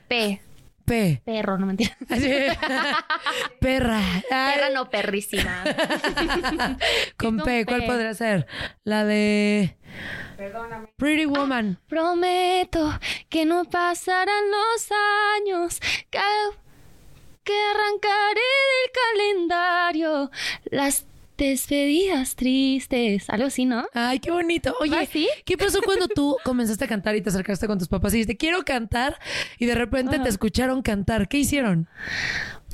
P. 0.07 0.41
P. 0.85 1.21
Perro, 1.25 1.57
no 1.57 1.65
me 1.65 1.71
entiendes. 1.73 1.97
Perra. 3.59 3.99
Ay, 4.31 4.53
Perra 4.55 4.69
no 4.73 4.89
perrísima. 4.89 5.63
con 7.17 7.37
con 7.37 7.45
P, 7.45 7.65
¿cuál 7.65 7.81
P. 7.81 7.87
podría 7.87 8.13
ser? 8.13 8.45
La 8.83 9.03
de 9.03 9.75
Pretty 10.97 11.25
Woman. 11.25 11.79
Prometo 11.87 12.99
que 13.29 13.45
no 13.45 13.65
pasarán 13.65 14.43
los 14.51 14.89
años, 15.41 15.79
que, 16.09 16.19
que 17.43 17.53
arrancaré 17.73 18.41
del 18.71 18.91
calendario 19.15 20.31
las 20.65 21.07
despedidas 21.37 22.35
tristes. 22.35 23.29
Algo 23.29 23.47
así, 23.47 23.65
¿no? 23.65 23.85
Ay, 23.93 24.19
qué 24.19 24.31
bonito. 24.31 24.75
Oye, 24.79 24.95
¿Ah, 24.97 25.05
sí? 25.05 25.27
¿qué 25.45 25.57
pasó 25.57 25.79
cuando 25.83 26.07
tú 26.07 26.37
comenzaste 26.43 26.85
a 26.85 26.87
cantar 26.87 27.15
y 27.15 27.21
te 27.21 27.29
acercaste 27.29 27.67
con 27.67 27.79
tus 27.79 27.87
papás 27.87 28.13
y 28.13 28.17
dijiste, 28.17 28.37
quiero 28.37 28.63
cantar? 28.63 29.19
Y 29.59 29.65
de 29.65 29.75
repente 29.75 30.19
te 30.19 30.29
escucharon 30.29 30.81
cantar. 30.81 31.27
¿Qué 31.27 31.37
hicieron? 31.39 31.87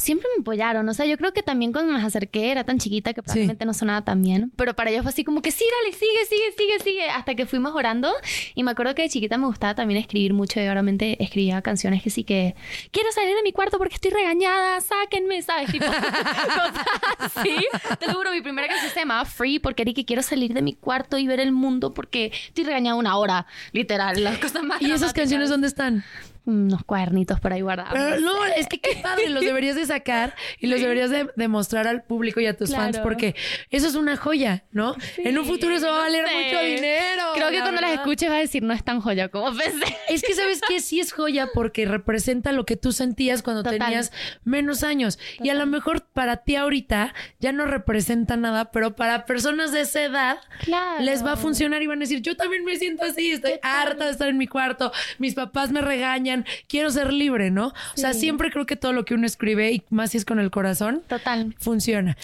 Siempre 0.02 0.28
me 0.36 0.42
apoyaron. 0.42 0.90
O 0.90 0.94
sea, 0.96 1.06
yo 1.06 1.16
creo 1.16 1.32
que 1.32 1.44
también 1.44 1.72
cuando 1.72 1.94
me 1.94 2.04
acerqué 2.04 2.52
era 2.52 2.64
tan 2.64 2.80
chiquita 2.80 3.14
que 3.14 3.22
probablemente 3.22 3.66
no 3.66 3.74
sonaba 3.76 4.04
tan 4.04 4.22
bien. 4.22 4.52
Pero 4.56 4.76
para 4.76 4.90
ellos 4.90 5.04
fue 5.04 5.12
así 5.12 5.24
como 5.24 5.44
que 5.44 5.52
sí, 5.52 5.64
dale, 5.84 5.96
sigue, 5.96 6.26
sigue, 6.28 6.52
sigue, 6.58 6.84
sigue. 6.84 7.10
Hasta 7.10 7.36
que 7.36 7.46
fui 7.46 7.60
mejorando. 7.60 8.12
Y 8.56 8.64
me 8.64 8.72
acuerdo 8.72 8.96
que 8.96 9.04
de 9.04 9.10
chiquita 9.10 9.38
me 9.38 9.46
gustaba 9.46 9.76
también 9.76 10.00
escribir 10.00 10.34
mucho. 10.34 10.60
Y 10.60 10.64
obviamente 10.64 11.22
escribía 11.24 11.62
canciones 11.62 12.02
que 12.02 12.10
sí 12.10 12.24
que 12.24 12.56
quiero 12.90 13.12
salir 13.12 13.36
de 13.36 13.44
mi 13.44 13.52
cuarto 13.52 13.78
porque 13.78 13.96
estoy 13.96 14.12
regañada, 14.12 14.82
sáquenme, 14.82 15.42
¿sabes? 15.44 15.72
Tipo, 15.72 15.86
cosas 15.86 16.86
así. 17.20 17.56
Te 18.00 18.08
lo 18.08 18.16
juro, 18.16 18.32
mi 18.32 18.42
primera 18.42 18.68
canción 18.68 18.92
se 18.92 19.00
llamaba 19.02 19.26
Free 19.26 19.60
porque 19.60 19.84
era 19.84 19.94
que 19.94 20.06
quiero 20.06 20.24
salir 20.24 20.54
de 20.54 20.64
mi 20.64 20.74
cuarto 20.74 21.20
y 21.20 21.28
ver 21.28 21.40
el 21.40 21.52
mundo 21.52 21.94
porque 21.94 22.32
estoy 22.48 22.64
regañada 22.64 22.96
una 22.96 23.18
hora, 23.18 23.46
literal. 23.72 24.24
Las 24.24 24.40
cosas 24.40 24.64
más 24.64 24.82
¿Y 24.82 24.92
esas 24.92 25.14
canciones 25.14 25.50
dónde 25.50 25.68
están? 25.68 26.04
Unos 26.44 26.84
cuadernitos 26.84 27.40
por 27.40 27.54
ahí 27.54 27.62
guardados. 27.62 27.94
Pero 27.94 28.20
no, 28.20 28.46
es 28.46 28.68
que 28.68 28.80
qué 28.80 28.96
padre, 29.02 29.30
los 29.30 29.44
deberías 29.44 29.76
de 29.76 29.86
sacar 29.86 30.36
y 30.60 30.68
los 30.68 30.80
deberías 30.82 31.10
de, 31.12 31.30
de 31.36 31.48
mostrar 31.48 31.88
al 31.88 32.02
público 32.04 32.40
y 32.40 32.48
a 32.48 32.58
tus 32.58 32.74
fans 32.76 32.98
porque 33.00 33.36
eso 33.70 33.88
es 33.88 33.96
una 33.96 34.18
joya, 34.18 34.64
¿no? 34.72 34.96
en 35.18 35.38
un 35.38 35.46
futuro 35.46 35.76
eso 35.76 35.88
va 35.88 35.98
a 35.98 36.02
valer 36.02 36.28
sé. 36.28 36.34
mucho 36.36 36.64
dinero. 36.64 37.24
Creo 37.36 37.50
que 37.50 37.58
la 37.58 37.62
cuando 37.62 37.82
las 37.82 37.92
escuches 37.94 38.30
vas 38.30 38.38
a 38.38 38.42
decir, 38.42 38.64
no 38.64 38.74
es 38.74 38.84
tan 38.84 39.02
joya 39.02 39.30
como 39.30 39.56
pensé. 39.56 39.96
Es 40.10 40.24
que 40.24 40.34
sabes 40.34 40.62
que 40.68 40.80
sí 40.80 41.00
es 41.00 41.12
joya 41.14 41.48
porque 41.54 41.86
representa 41.86 42.52
lo 42.52 42.66
que 42.66 42.76
tú 42.76 42.92
sentías 42.92 43.44
cuando 43.44 43.64
Total. 43.64 43.80
tenías 43.80 44.12
menos 44.44 44.84
años. 44.84 45.20
Y 45.42 45.50
a 45.50 45.54
lo 45.54 45.66
mejor 45.68 46.02
para 46.08 46.38
ti 46.38 46.56
ahorita 46.56 47.14
ya 47.40 47.52
no 47.52 47.66
representa 47.66 48.36
nada, 48.36 48.72
pero 48.72 48.96
para 48.96 49.26
personas 49.26 49.72
de 49.72 49.82
esa 49.82 50.04
edad 50.04 50.38
Claro. 50.64 51.02
les 51.04 51.24
va 51.26 51.34
a 51.34 51.38
funcionar 51.38 51.82
y 51.84 51.88
van 51.88 52.00
a 52.00 52.02
decir, 52.02 52.22
yo 52.22 52.36
también 52.36 52.64
me 52.66 52.76
siento 52.78 53.06
así, 53.06 53.32
estoy 53.32 53.54
harta 53.62 54.06
de 54.06 54.12
estar 54.12 54.28
en 54.28 54.38
mi 54.38 54.48
cuarto, 54.48 54.92
mis 55.20 55.34
papás 55.36 55.72
me 55.72 55.82
regañan, 55.82 56.31
quiero 56.68 56.90
ser 56.92 57.12
libre, 57.14 57.52
¿no? 57.52 57.68
O 57.68 57.74
sea, 57.98 58.14
siempre 58.14 58.52
creo 58.52 58.66
que 58.66 58.76
todo 58.76 58.94
lo 58.94 59.06
que 59.06 59.14
uno 59.14 59.26
escribe, 59.26 59.72
y 59.72 59.84
más 59.90 60.12
si 60.12 60.18
es 60.18 60.26
con 60.26 60.40
el 60.40 60.52
corazón, 60.52 61.04
Total. 61.08 61.56
funciona. 61.60 62.18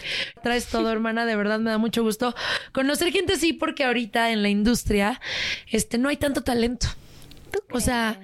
Traes 0.43 0.67
todo, 0.67 0.91
hermana, 0.91 1.25
de 1.25 1.35
verdad 1.35 1.59
me 1.59 1.71
da 1.71 1.77
mucho 1.77 2.03
gusto 2.03 2.33
conocer 2.71 3.11
gente 3.11 3.33
así 3.33 3.53
porque 3.53 3.83
ahorita 3.83 4.31
en 4.31 4.41
la 4.43 4.49
industria 4.49 5.19
este 5.71 5.97
no 5.97 6.09
hay 6.09 6.17
tanto 6.17 6.41
talento. 6.43 6.87
O 7.71 7.79
sea, 7.79 8.19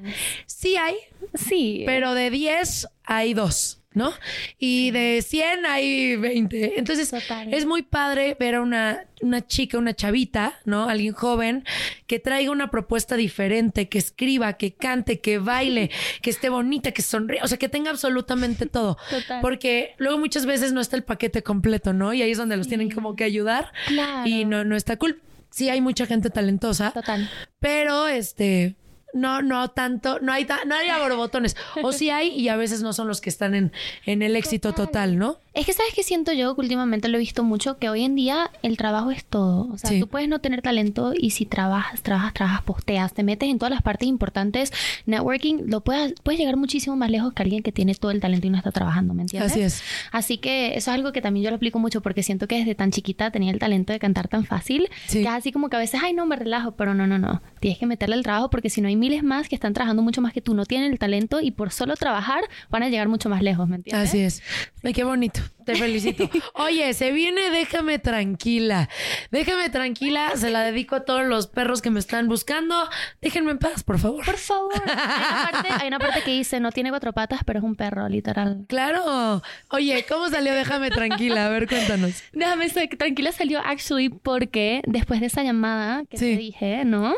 sí 0.45 0.75
hay, 0.75 0.95
Sí. 1.33 1.83
pero 1.85 2.13
de 2.13 2.29
10 2.29 2.87
hay 3.05 3.33
dos, 3.33 3.79
¿no? 3.93 4.13
Y 4.59 4.91
de 4.91 5.21
100 5.21 5.65
hay 5.65 6.15
20. 6.15 6.79
Entonces, 6.79 7.09
Total. 7.09 7.53
es 7.53 7.65
muy 7.65 7.81
padre 7.83 8.35
ver 8.39 8.55
a 8.55 8.61
una, 8.61 9.05
una 9.21 9.45
chica, 9.45 9.77
una 9.77 9.93
chavita, 9.93 10.59
¿no? 10.65 10.89
Alguien 10.89 11.13
joven 11.13 11.63
que 12.07 12.19
traiga 12.19 12.51
una 12.51 12.69
propuesta 12.71 13.15
diferente, 13.15 13.89
que 13.89 13.97
escriba, 13.97 14.53
que 14.53 14.73
cante, 14.73 15.19
que 15.19 15.37
baile, 15.37 15.91
que 16.21 16.29
esté 16.29 16.49
bonita, 16.49 16.91
que 16.91 17.01
sonríe, 17.01 17.39
o 17.43 17.47
sea, 17.47 17.57
que 17.57 17.69
tenga 17.69 17.89
absolutamente 17.91 18.65
todo. 18.65 18.97
Total. 19.09 19.41
Porque 19.41 19.95
luego 19.97 20.17
muchas 20.17 20.45
veces 20.45 20.73
no 20.73 20.81
está 20.81 20.95
el 20.95 21.03
paquete 21.03 21.43
completo, 21.43 21.93
¿no? 21.93 22.13
Y 22.13 22.21
ahí 22.21 22.31
es 22.31 22.37
donde 22.37 22.57
los 22.57 22.67
tienen 22.67 22.89
como 22.91 23.15
que 23.15 23.23
ayudar 23.23 23.71
Claro. 23.87 24.27
y 24.27 24.45
no, 24.45 24.63
no 24.63 24.75
está 24.75 24.97
cool. 24.97 25.21
Sí 25.49 25.69
hay 25.69 25.81
mucha 25.81 26.07
gente 26.07 26.31
talentosa, 26.31 26.91
Total. 26.91 27.29
pero 27.59 28.07
este 28.07 28.75
no 29.13 29.41
no 29.41 29.69
tanto 29.69 30.19
no 30.19 30.31
hay 30.31 30.45
ta- 30.45 30.65
no 30.65 30.75
hay 30.75 30.87
borbotones 30.99 31.55
o 31.81 31.91
sí 31.91 32.09
hay 32.09 32.29
y 32.29 32.49
a 32.49 32.55
veces 32.55 32.81
no 32.81 32.93
son 32.93 33.07
los 33.07 33.21
que 33.21 33.29
están 33.29 33.53
en, 33.55 33.71
en 34.05 34.21
el 34.21 34.35
éxito 34.35 34.73
total 34.73 35.17
no 35.17 35.37
Es 35.53 35.65
que 35.67 35.73
sabes 35.73 35.93
que 35.93 36.01
siento 36.03 36.33
yo 36.33 36.55
que 36.55 36.61
últimamente 36.61 37.07
lo 37.09 37.17
he 37.17 37.19
visto 37.19 37.43
mucho 37.43 37.77
que 37.77 37.87
hoy 37.89 38.03
en 38.03 38.15
día 38.15 38.49
el 38.63 38.75
trabajo 38.77 39.11
es 39.11 39.23
todo. 39.23 39.69
O 39.71 39.77
sea, 39.77 39.91
Sí. 39.91 39.99
tú 39.99 40.07
puedes 40.07 40.27
no 40.27 40.39
tener 40.39 40.63
talento 40.63 41.13
y 41.15 41.29
si 41.29 41.45
trabajas, 41.45 42.01
trabajas, 42.01 42.33
trabajas, 42.33 42.63
posteas, 42.63 43.13
te 43.13 43.21
metes 43.21 43.47
en 43.49 43.59
todas 43.59 43.71
las 43.71 43.83
partes 43.83 44.07
importantes, 44.09 44.71
networking, 45.05 45.65
lo 45.67 45.81
puedes, 45.81 46.13
puedes 46.23 46.39
llegar 46.39 46.57
muchísimo 46.57 46.95
más 46.95 47.09
lejos 47.11 47.33
que 47.33 47.43
alguien 47.43 47.61
que 47.61 47.71
tiene 47.71 47.93
todo 47.95 48.09
el 48.11 48.19
talento 48.19 48.47
y 48.47 48.49
no 48.49 48.57
está 48.57 48.71
trabajando, 48.71 49.13
¿me 49.13 49.21
entiendes? 49.23 49.51
Así 49.51 49.61
es. 49.61 49.83
Así 50.11 50.37
que 50.39 50.69
eso 50.69 50.77
es 50.91 50.95
algo 50.95 51.11
que 51.11 51.21
también 51.21 51.43
yo 51.43 51.49
lo 51.51 51.57
aplico 51.57 51.77
mucho 51.79 52.01
porque 52.01 52.23
siento 52.23 52.47
que 52.47 52.57
desde 52.57 52.73
tan 52.75 52.89
chiquita 52.91 53.29
tenía 53.31 53.51
el 53.51 53.59
talento 53.59 53.93
de 53.93 53.99
cantar 53.99 54.27
tan 54.27 54.45
fácil 54.45 54.89
Sí. 55.07 55.19
que 55.21 55.27
es 55.27 55.33
así 55.33 55.51
como 55.51 55.69
que 55.69 55.75
a 55.75 55.79
veces, 55.79 56.01
ay, 56.03 56.13
no, 56.13 56.25
me 56.25 56.35
relajo, 56.35 56.71
pero 56.71 56.93
no, 56.93 57.05
no, 57.05 57.19
no. 57.19 57.41
Tienes 57.59 57.77
que 57.79 57.85
meterle 57.85 58.15
el 58.15 58.23
trabajo 58.23 58.49
porque 58.49 58.69
si 58.71 58.81
no 58.81 58.87
hay 58.87 58.95
miles 59.03 59.21
más 59.23 59.49
que 59.49 59.55
están 59.55 59.73
trabajando 59.73 60.01
mucho 60.01 60.21
más 60.21 60.31
que 60.31 60.41
tú, 60.41 60.53
no 60.53 60.65
tienen 60.65 60.91
el 60.93 60.97
talento 60.99 61.41
y 61.41 61.51
por 61.51 61.71
solo 61.71 61.95
trabajar 61.95 62.41
van 62.69 62.83
a 62.83 62.89
llegar 62.89 63.09
mucho 63.09 63.27
más 63.27 63.41
lejos, 63.41 63.67
¿me 63.67 63.75
entiendes? 63.75 64.09
así 64.09 64.19
es 64.21 64.41
Ay, 64.83 64.93
qué 64.93 65.03
bonito 65.03 65.41
te 65.65 65.75
felicito 65.75 66.29
oye 66.55 66.93
se 66.93 67.11
viene 67.11 67.49
déjame 67.49 67.99
tranquila 67.99 68.89
déjame 69.31 69.69
tranquila 69.69 70.31
se 70.35 70.49
la 70.49 70.61
dedico 70.61 70.95
a 70.95 71.05
todos 71.05 71.25
los 71.25 71.47
perros 71.47 71.81
que 71.81 71.89
me 71.89 71.99
están 71.99 72.27
buscando 72.27 72.75
déjenme 73.21 73.51
en 73.51 73.57
paz 73.59 73.83
por 73.83 73.97
favor 73.99 74.25
Por 74.25 74.37
favor. 74.37 74.73
Hay 74.75 74.91
una, 74.93 75.49
parte, 75.51 75.69
hay 75.81 75.87
una 75.87 75.99
parte 75.99 76.21
que 76.23 76.31
dice, 76.31 76.59
no 76.59 76.71
tiene 76.71 76.89
cuatro 76.89 77.11
patas, 77.13 77.41
pero 77.45 77.59
es 77.59 77.65
un 77.65 77.75
perro, 77.75 78.07
literal. 78.09 78.65
claro 78.67 79.41
oye 79.69 80.05
cómo 80.07 80.29
salió 80.29 80.53
déjame 80.53 80.89
tranquila 80.89 81.45
a 81.45 81.49
ver 81.49 81.67
cuéntanos 81.67 82.23
Déjame 82.33 82.69
tranquila 82.69 83.31
salió 83.31 83.59
actually 83.59 84.09
porque 84.09 84.81
después 84.85 85.19
de 85.21 85.27
esa 85.27 85.43
llamada 85.43 86.03
que 86.09 86.17
Sí. 86.17 86.31
te 86.33 86.37
dije, 86.37 86.85
¿no? 86.85 87.15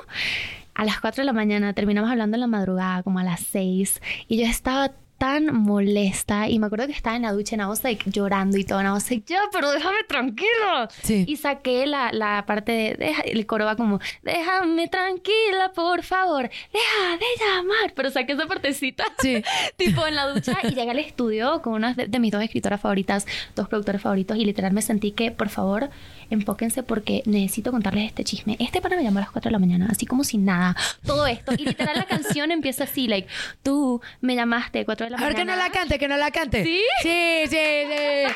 A 0.75 0.83
las 0.83 0.99
4 0.99 1.21
de 1.21 1.25
la 1.25 1.33
mañana 1.33 1.73
terminamos 1.73 2.11
hablando 2.11 2.35
en 2.35 2.41
la 2.41 2.47
madrugada, 2.47 3.01
como 3.01 3.19
a 3.19 3.23
las 3.23 3.39
6, 3.39 4.01
y 4.27 4.37
yo 4.37 4.45
estaba 4.45 4.91
tan 5.17 5.53
molesta 5.55 6.49
y 6.49 6.59
me 6.59 6.65
acuerdo 6.67 6.87
que 6.87 6.93
estaba 6.93 7.15
en 7.15 7.21
la 7.23 7.31
ducha 7.31 7.55
y 7.55 7.59
I 7.59 7.65
was 7.65 7.83
like 7.83 8.09
llorando 8.09 8.57
y 8.57 8.63
todo, 8.63 8.79
and 8.79 8.87
I 8.87 8.91
was 8.91 9.09
like, 9.09 9.25
ya, 9.27 9.39
pero 9.51 9.71
déjame 9.71 9.97
tranquilo. 10.07 10.87
Sí. 11.03 11.23
Y 11.27 11.37
saqué 11.37 11.85
la, 11.87 12.11
la 12.11 12.45
parte 12.45 12.71
de, 12.71 12.95
deja- 12.95 13.21
el 13.21 13.45
coro 13.45 13.65
va 13.65 13.75
como, 13.75 13.99
déjame 14.23 14.87
tranquila, 14.87 15.71
por 15.73 16.03
favor, 16.03 16.49
deja 16.49 17.17
de 17.17 17.25
llamar, 17.45 17.93
pero 17.95 18.11
saqué 18.11 18.33
esa 18.33 18.45
partecita. 18.45 19.05
Sí. 19.19 19.41
tipo 19.77 20.05
en 20.05 20.15
la 20.15 20.27
ducha 20.27 20.57
y 20.63 20.69
llegué 20.75 20.91
al 20.91 20.99
estudio 20.99 21.61
con 21.61 21.73
una 21.73 21.93
de, 21.93 22.07
de 22.07 22.19
mis 22.19 22.31
dos 22.31 22.43
escritoras 22.43 22.81
favoritas, 22.81 23.25
dos 23.55 23.67
productores 23.69 24.01
favoritos 24.01 24.37
y 24.37 24.45
literal 24.45 24.73
me 24.73 24.81
sentí 24.81 25.11
que, 25.11 25.31
por 25.31 25.49
favor, 25.49 25.89
empóquense 26.29 26.83
porque 26.83 27.21
necesito 27.25 27.71
contarles 27.71 28.07
este 28.07 28.23
chisme. 28.23 28.57
Este 28.59 28.81
pana 28.81 28.95
me 28.97 29.03
llamó 29.03 29.19
a 29.19 29.21
las 29.21 29.31
4 29.31 29.49
de 29.49 29.53
la 29.53 29.59
mañana, 29.59 29.87
así 29.91 30.05
como 30.05 30.23
sin 30.23 30.43
nada, 30.45 30.75
todo 31.05 31.25
esto. 31.27 31.53
Y 31.57 31.65
literal 31.65 31.95
la 31.97 32.05
canción 32.05 32.51
empieza 32.55 32.83
así, 32.85 33.07
like, 33.07 33.27
tú 33.63 34.01
me 34.21 34.35
llamaste 34.35 34.79
a 34.81 34.85
4 34.85 35.04
de 35.05 35.09
la 35.11 35.17
a 35.17 35.21
ver 35.21 35.35
que 35.35 35.45
no 35.45 35.55
la 35.55 35.69
cante 35.69 35.97
que 35.97 36.07
no 36.07 36.17
la 36.17 36.31
cante 36.31 36.63
¿Sí? 36.63 36.81
sí 37.01 37.43
sí 37.49 37.57
sí 37.89 38.33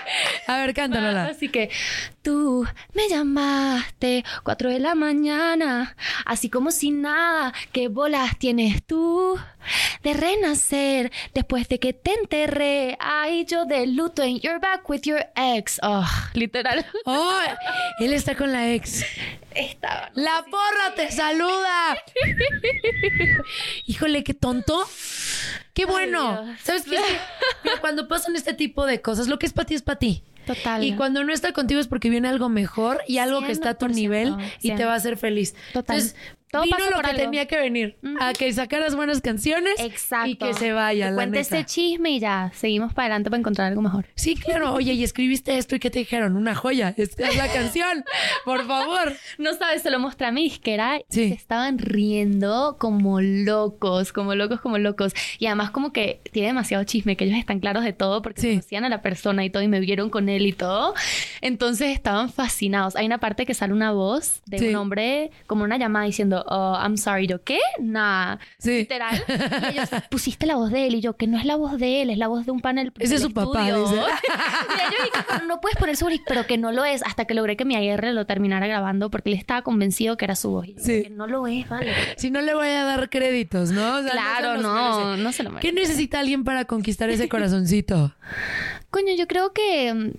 a 0.48 0.58
ver 0.58 0.74
cántala 0.74 1.26
Así 1.26 1.50
que 1.50 1.70
tú 2.22 2.66
me 2.94 3.08
llamaste 3.10 4.24
4 4.44 4.72
de 4.72 4.80
la 4.80 4.96
mañana, 4.96 5.96
así 6.26 6.50
como 6.50 6.72
si 6.72 6.92
nada, 6.92 7.54
¿qué 7.72 7.88
bolas 7.88 8.38
tienes 8.38 8.84
tú 8.86 9.40
de 10.04 10.14
renacer 10.14 11.12
después 11.34 11.68
de 11.70 11.80
que 11.80 11.94
te 11.94 12.14
enterré? 12.14 12.98
Ay, 13.00 13.46
yo 13.46 13.66
de 13.66 13.88
luto 13.88 14.22
and 14.22 14.40
you're 14.42 14.60
back 14.60 14.90
with 14.90 15.02
your 15.04 15.26
ex. 15.36 15.80
Oh, 15.82 16.06
literal. 16.34 16.86
Oh, 17.06 17.40
él 18.00 18.14
está 18.14 18.36
con 18.36 18.52
la 18.52 18.70
ex. 18.72 19.06
Estaba. 19.56 20.12
La 20.14 20.46
porra 20.50 20.96
te 20.96 21.12
saluda. 21.12 21.98
Híjole, 23.88 24.24
qué 24.24 24.34
tonto. 24.34 24.88
Qué 25.74 25.86
bueno. 25.86 26.56
¿Sabes 26.64 26.84
qué? 26.84 26.92
Mira, 26.92 27.04
cuando 27.82 28.08
pasan 28.08 28.36
este 28.36 28.54
tipo 28.54 28.86
de 28.86 29.02
cosas, 29.02 29.28
lo 29.28 29.40
que 29.40 29.46
es 29.46 29.54
para 29.54 29.66
ti 29.66 29.76
es 29.76 29.82
para 29.82 30.00
ti. 30.00 30.24
Total. 30.46 30.84
Y 30.84 30.96
cuando 30.96 31.24
no 31.24 31.32
está 31.32 31.54
contigo 31.54 31.80
es 31.80 31.88
porque 31.88 32.10
viene 32.10 32.28
algo 32.28 32.50
mejor 32.50 33.02
y 33.08 33.20
algo 33.20 33.42
que 33.42 33.52
está 33.52 33.72
a 33.72 33.74
tu 33.76 33.86
100%, 33.86 33.94
nivel 33.94 34.36
y 34.62 34.70
te 34.70 34.78
100. 34.78 34.88
va 34.88 34.94
a 34.94 34.96
hacer 34.96 35.18
feliz. 35.18 35.54
Total. 35.74 35.98
Entonces, 35.98 36.16
Todo 36.52 36.64
vino 36.64 36.78
pasa 36.78 36.90
lo 36.90 36.96
por 36.96 37.06
que 37.06 37.12
algo. 37.12 37.24
tenía 37.24 37.46
que 37.48 37.58
venir. 37.58 37.98
A 38.20 38.34
que 38.34 38.52
sacaras 38.52 38.96
buenas 38.96 39.22
canciones 39.22 39.74
Exacto. 39.80 40.30
y 40.30 40.36
que 40.36 40.54
se 40.54 40.72
vaya. 40.74 41.10
Que 41.10 41.16
Cuente 41.16 41.40
este 41.40 41.64
chisme 41.66 42.12
y 42.12 42.20
ya, 42.20 42.52
seguimos 42.56 42.94
para 42.94 43.06
adelante 43.06 43.30
para 43.30 43.40
encontrar 43.40 43.68
algo 43.68 43.82
mejor. 43.82 44.08
Sí, 44.16 44.36
claro. 44.36 44.74
Oye, 44.74 44.94
y 44.94 45.04
escribiste 45.04 45.58
esto 45.58 45.76
y 45.76 45.80
¿qué 45.80 45.90
te 45.92 46.00
dijeron? 46.00 46.36
Una 46.36 46.56
joya. 46.56 46.94
Esta 46.98 47.28
es 47.28 47.36
la 47.38 47.48
canción. 47.54 48.04
Por 48.46 48.66
favor. 48.66 49.14
No 49.38 49.54
sabes, 49.54 49.82
se 49.84 49.90
lo 49.92 50.00
mostré 50.00 50.28
a 50.28 50.32
mi 50.32 50.44
disquera 50.44 51.00
Sí. 51.10 51.30
se 51.30 51.34
estaban 51.36 51.78
riendo 51.78 52.78
como 52.80 53.22
locos, 53.22 54.12
como 54.14 54.34
locos, 54.36 54.60
como 54.62 54.78
locos. 54.78 55.14
Y 55.38 55.46
además 55.46 55.72
como 55.72 55.94
que 55.94 56.22
tiene 56.32 56.48
demasiado 56.50 56.84
chisme, 56.84 57.16
que 57.16 57.26
ellos 57.26 57.38
están 57.38 57.60
claros 57.60 57.84
de 57.84 57.94
todo 57.94 58.22
porque 58.22 58.42
Sí. 58.42 58.50
conocían 58.52 58.86
a 58.86 58.90
la 58.90 59.02
persona 59.02 59.46
y 59.46 59.50
todo 59.50 59.62
y 59.64 59.68
me 59.68 59.80
vieron 59.80 60.10
con 60.10 60.30
él 60.30 60.46
y 60.48 60.54
todo. 60.54 60.94
Entonces 61.42 61.90
estaban 61.94 62.30
fascinados. 62.32 62.96
Hay 62.96 63.06
una 63.06 63.20
parte 63.20 63.46
que 63.46 63.54
sale 63.54 63.74
una 63.74 63.92
voz 63.92 64.42
de 64.46 64.60
Sí. 64.60 64.68
un 64.70 64.76
hombre 64.76 65.32
como 65.48 65.64
una 65.64 65.78
llamada 65.78 66.06
diciendo, 66.06 66.39
yo, 66.40 66.46
oh, 66.48 66.76
I'm 66.82 66.98
sorry, 66.98 67.28
yo, 67.28 67.44
¿qué? 67.44 67.60
Nah. 67.80 68.38
Literal. 68.64 69.24
Y 69.28 69.78
ellos, 69.78 69.90
pusiste 70.12 70.46
la 70.46 70.56
voz 70.56 70.72
de 70.72 70.88
él. 70.88 70.96
Y 70.96 71.02
yo, 71.02 71.16
que 71.16 71.28
no 71.28 71.38
es 71.38 71.46
la 71.46 71.56
voz 71.56 71.78
de 71.78 72.02
él, 72.02 72.10
es 72.10 72.18
la 72.18 72.28
voz 72.28 72.46
de 72.46 72.52
un 72.52 72.62
panel. 72.62 72.92
Ese 73.00 73.16
es 73.16 73.22
su 73.22 73.32
papá, 73.34 73.68
estudio". 73.70 73.90
dice. 73.90 74.02
Y 74.90 74.92
yo 74.96 75.04
dije, 75.06 75.26
"Pero 75.28 75.46
no 75.46 75.62
puedes 75.62 75.78
poner 75.78 75.96
su 75.98 76.06
voz, 76.06 76.14
pero 76.28 76.46
que 76.48 76.58
no 76.58 76.72
lo 76.72 76.86
es. 76.86 77.04
Hasta 77.06 77.26
que 77.26 77.34
logré 77.34 77.56
que 77.58 77.66
mi 77.66 77.76
AR 77.76 78.14
lo 78.14 78.26
terminara 78.26 78.68
grabando 78.68 79.10
porque 79.12 79.30
él 79.32 79.38
estaba 79.38 79.62
convencido 79.62 80.18
que 80.18 80.26
era 80.26 80.36
su 80.36 80.50
voz. 80.52 80.68
Y 80.68 80.74
yo, 80.76 80.80
Sí. 80.84 81.04
que 81.04 81.10
no 81.10 81.28
lo 81.28 81.46
es, 81.48 81.68
vale. 81.70 81.94
Si 82.18 82.32
no 82.32 82.42
le 82.42 82.54
voy 82.56 82.68
a 82.68 82.84
dar 82.86 83.10
créditos, 83.10 83.72
¿no? 83.72 83.98
O 83.98 84.02
sea, 84.02 84.12
Claro, 84.12 84.58
no, 84.58 84.74
merece. 85.06 85.24
no 85.24 85.32
se 85.32 85.44
lo 85.44 85.50
merece. 85.52 85.68
¿Qué 85.68 85.74
necesita 85.74 86.20
alguien 86.20 86.44
para 86.44 86.66
conquistar 86.66 87.10
ese 87.10 87.30
corazoncito? 87.30 88.14
Coño, 88.92 89.14
yo 89.18 89.28
creo 89.28 89.54
que 89.54 89.94
mm, 89.94 90.12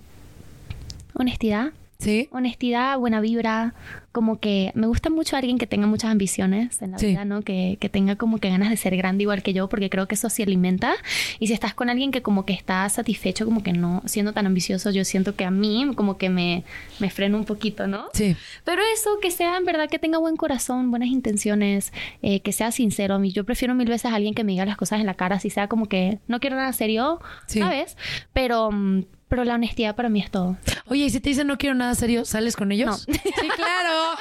honestidad. 1.19 1.71
Sí. 2.01 2.27
Honestidad, 2.31 2.97
buena 2.97 3.21
vibra. 3.21 3.73
Como 4.11 4.39
que 4.41 4.71
me 4.75 4.87
gusta 4.87 5.09
mucho 5.09 5.37
alguien 5.37 5.57
que 5.57 5.67
tenga 5.67 5.87
muchas 5.87 6.11
ambiciones 6.11 6.81
en 6.81 6.91
la 6.91 6.97
Sí. 6.97 7.07
vida, 7.07 7.23
¿no? 7.23 7.43
Que, 7.43 7.77
que 7.79 7.87
tenga 7.87 8.17
como 8.17 8.39
que 8.39 8.49
ganas 8.49 8.69
de 8.69 8.75
ser 8.75 8.97
grande 8.97 9.21
igual 9.23 9.41
que 9.43 9.53
yo, 9.53 9.69
porque 9.69 9.89
creo 9.89 10.07
que 10.07 10.15
eso 10.15 10.29
sí 10.29 10.43
alimenta. 10.43 10.93
Y 11.39 11.47
si 11.47 11.53
estás 11.53 11.73
con 11.73 11.89
alguien 11.89 12.11
que 12.11 12.21
como 12.21 12.43
que 12.45 12.51
está 12.53 12.89
satisfecho, 12.89 13.45
como 13.45 13.63
que 13.63 13.71
no 13.71 14.01
siendo 14.05 14.33
tan 14.33 14.47
ambicioso, 14.47 14.89
yo 14.91 15.05
siento 15.05 15.35
que 15.35 15.45
a 15.45 15.51
mí 15.51 15.89
como 15.95 16.17
que 16.17 16.29
me, 16.29 16.65
me 16.99 17.09
freno 17.09 17.37
un 17.37 17.45
poquito, 17.45 17.87
¿no? 17.87 18.05
Sí. 18.13 18.35
Pero 18.65 18.81
eso, 18.93 19.11
que 19.21 19.31
sea 19.31 19.55
en 19.57 19.63
verdad 19.65 19.87
que 19.89 19.99
tenga 19.99 20.17
buen 20.17 20.35
corazón, 20.35 20.89
buenas 20.89 21.07
intenciones, 21.09 21.93
eh, 22.21 22.41
que 22.41 22.51
sea 22.51 22.71
sincero. 22.71 23.15
A 23.15 23.19
mí 23.19 23.31
yo 23.31 23.45
prefiero 23.45 23.75
mil 23.75 23.87
veces 23.87 24.11
a 24.11 24.15
alguien 24.15 24.33
que 24.33 24.43
me 24.43 24.51
diga 24.51 24.65
las 24.65 24.75
cosas 24.75 24.99
en 24.99 25.05
la 25.05 25.13
cara, 25.13 25.39
si 25.39 25.49
sea 25.49 25.67
como 25.69 25.85
que 25.85 26.19
no 26.27 26.39
quiero 26.39 26.55
nada 26.57 26.73
serio, 26.73 27.19
Sí. 27.45 27.59
¿sabes? 27.59 27.95
Pero, 28.33 28.71
mm, 28.71 29.03
pero 29.31 29.45
la 29.45 29.55
honestidad 29.55 29.95
para 29.95 30.09
mí 30.09 30.19
es 30.21 30.29
todo. 30.29 30.57
Oye, 30.87 31.05
y 31.05 31.09
si 31.09 31.21
te 31.21 31.29
dicen 31.29 31.47
no 31.47 31.57
quiero 31.57 31.73
nada 31.73 31.95
serio, 31.95 32.25
¿sales 32.25 32.55
con 32.57 32.71
ellos? 32.71 33.07
No. 33.07 33.13
Sí, 33.41 33.47
claro. 33.55 34.17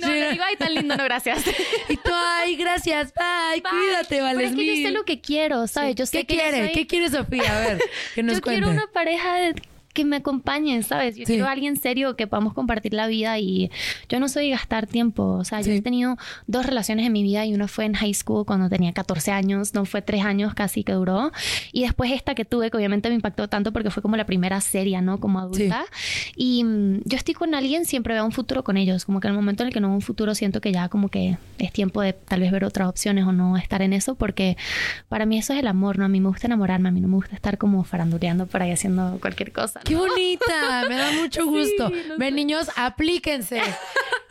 No, 0.00 0.06
Sí, 0.06 0.12
digo, 0.30 0.44
ay, 0.46 0.56
tan 0.56 0.74
lindo, 0.74 0.96
no, 0.96 1.04
gracias. 1.04 1.42
Y 1.88 1.96
tú, 1.96 2.10
ay, 2.14 2.56
gracias, 2.56 3.12
bye, 3.14 3.62
cuídate, 3.62 4.06
Pero 4.10 4.24
vales 4.24 4.50
es 4.50 4.56
que 4.56 4.66
yo 4.66 4.74
sé 4.88 4.90
lo 4.92 5.04
que 5.04 5.20
quiero, 5.20 5.66
¿sabes? 5.66 5.94
Yo 5.94 6.06
sé 6.06 6.18
¿Qué 6.18 6.26
que 6.26 6.34
quiere? 6.42 6.58
soy- 6.66 6.72
¿Qué 6.74 6.86
quiere 6.86 7.08
Sofía? 7.10 7.56
A 7.56 7.60
ver, 7.60 7.78
que 8.14 8.22
nos 8.22 8.34
yo 8.36 8.40
cuente. 8.42 8.60
quiero 8.60 8.70
una 8.70 8.86
pareja 8.92 9.34
de- 9.36 9.54
que 9.92 10.04
me 10.04 10.16
acompañe, 10.16 10.82
¿sabes? 10.82 11.16
Yo 11.16 11.26
Sí. 11.26 11.34
quiero 11.34 11.46
a 11.46 11.52
alguien 11.52 11.76
serio 11.76 12.16
que 12.16 12.26
podamos 12.26 12.54
compartir 12.54 12.94
la 12.94 13.06
vida 13.06 13.38
y 13.38 13.70
yo 14.08 14.20
no 14.20 14.28
soy 14.28 14.50
gastar 14.50 14.86
tiempo. 14.86 15.22
O 15.24 15.44
sea, 15.44 15.60
yo 15.60 15.66
Sí. 15.66 15.72
he 15.76 15.82
tenido 15.82 16.16
dos 16.46 16.64
relaciones 16.66 17.06
en 17.06 17.12
mi 17.12 17.22
vida 17.22 17.44
y 17.44 17.54
una 17.54 17.68
fue 17.68 17.84
en 17.84 17.94
high 17.94 18.14
school 18.14 18.46
cuando 18.46 18.68
tenía 18.68 18.92
14 18.92 19.32
años, 19.32 19.74
no 19.74 19.84
fue 19.84 20.00
tres 20.02 20.24
años 20.24 20.54
casi 20.54 20.82
que 20.84 20.92
duró. 20.92 21.30
Y 21.72 21.82
después 21.82 22.10
esta 22.12 22.34
que 22.34 22.44
tuve, 22.44 22.70
que 22.70 22.76
obviamente 22.76 23.08
me 23.10 23.14
impactó 23.16 23.48
tanto 23.48 23.72
porque 23.72 23.90
fue 23.90 24.02
como 24.02 24.16
la 24.16 24.24
primera 24.26 24.60
seria, 24.60 25.00
¿no? 25.02 25.18
Como 25.20 25.38
adulta. 25.40 25.84
Y 26.36 26.64
mm, 26.64 27.00
yo 27.04 27.16
estoy 27.16 27.34
con 27.34 27.54
alguien, 27.54 27.84
siempre 27.84 28.14
veo 28.14 28.24
un 28.24 28.32
futuro 28.32 28.64
con 28.64 28.76
ellos. 28.76 29.04
Como 29.04 29.20
que 29.20 29.28
en 29.28 29.32
el 29.32 29.36
momento 29.36 29.62
en 29.62 29.68
el 29.68 29.74
que 29.74 29.80
no 29.80 29.88
veo 29.88 29.96
un 29.96 30.02
futuro, 30.02 30.34
siento 30.34 30.60
que 30.60 30.72
ya 30.72 30.88
como 30.88 31.08
que 31.08 31.36
es 31.58 31.72
tiempo 31.72 32.00
de 32.00 32.12
tal 32.14 32.40
vez 32.40 32.50
ver 32.50 32.64
otras 32.64 32.88
opciones 32.88 33.24
o 33.26 33.32
no 33.32 33.56
estar 33.56 33.82
en 33.82 33.92
eso, 33.92 34.14
porque 34.14 34.56
para 35.08 35.26
mí 35.26 35.38
eso 35.38 35.52
es 35.52 35.58
el 35.58 35.66
amor, 35.66 35.98
¿no? 35.98 36.04
A 36.06 36.08
mí 36.08 36.20
me 36.20 36.28
gusta 36.28 36.46
enamorarme, 36.46 36.88
a 36.88 36.92
mí 36.92 37.00
no 37.00 37.08
me 37.08 37.16
gusta 37.16 37.34
estar 37.36 37.58
como 37.58 37.84
faranduleando 37.84 38.46
por 38.46 38.62
ahí 38.62 38.70
haciendo 38.70 39.18
cualquier 39.20 39.52
cosa. 39.52 39.80
¿No? 39.84 39.88
¡Qué 39.88 39.96
bonita! 39.96 40.84
Me 40.88 40.96
da 40.96 41.12
mucho 41.12 41.44
gusto. 41.46 41.90
lo 42.08 42.18
Ven, 42.18 42.34
niños, 42.34 42.68
aplíquense. 42.76 43.60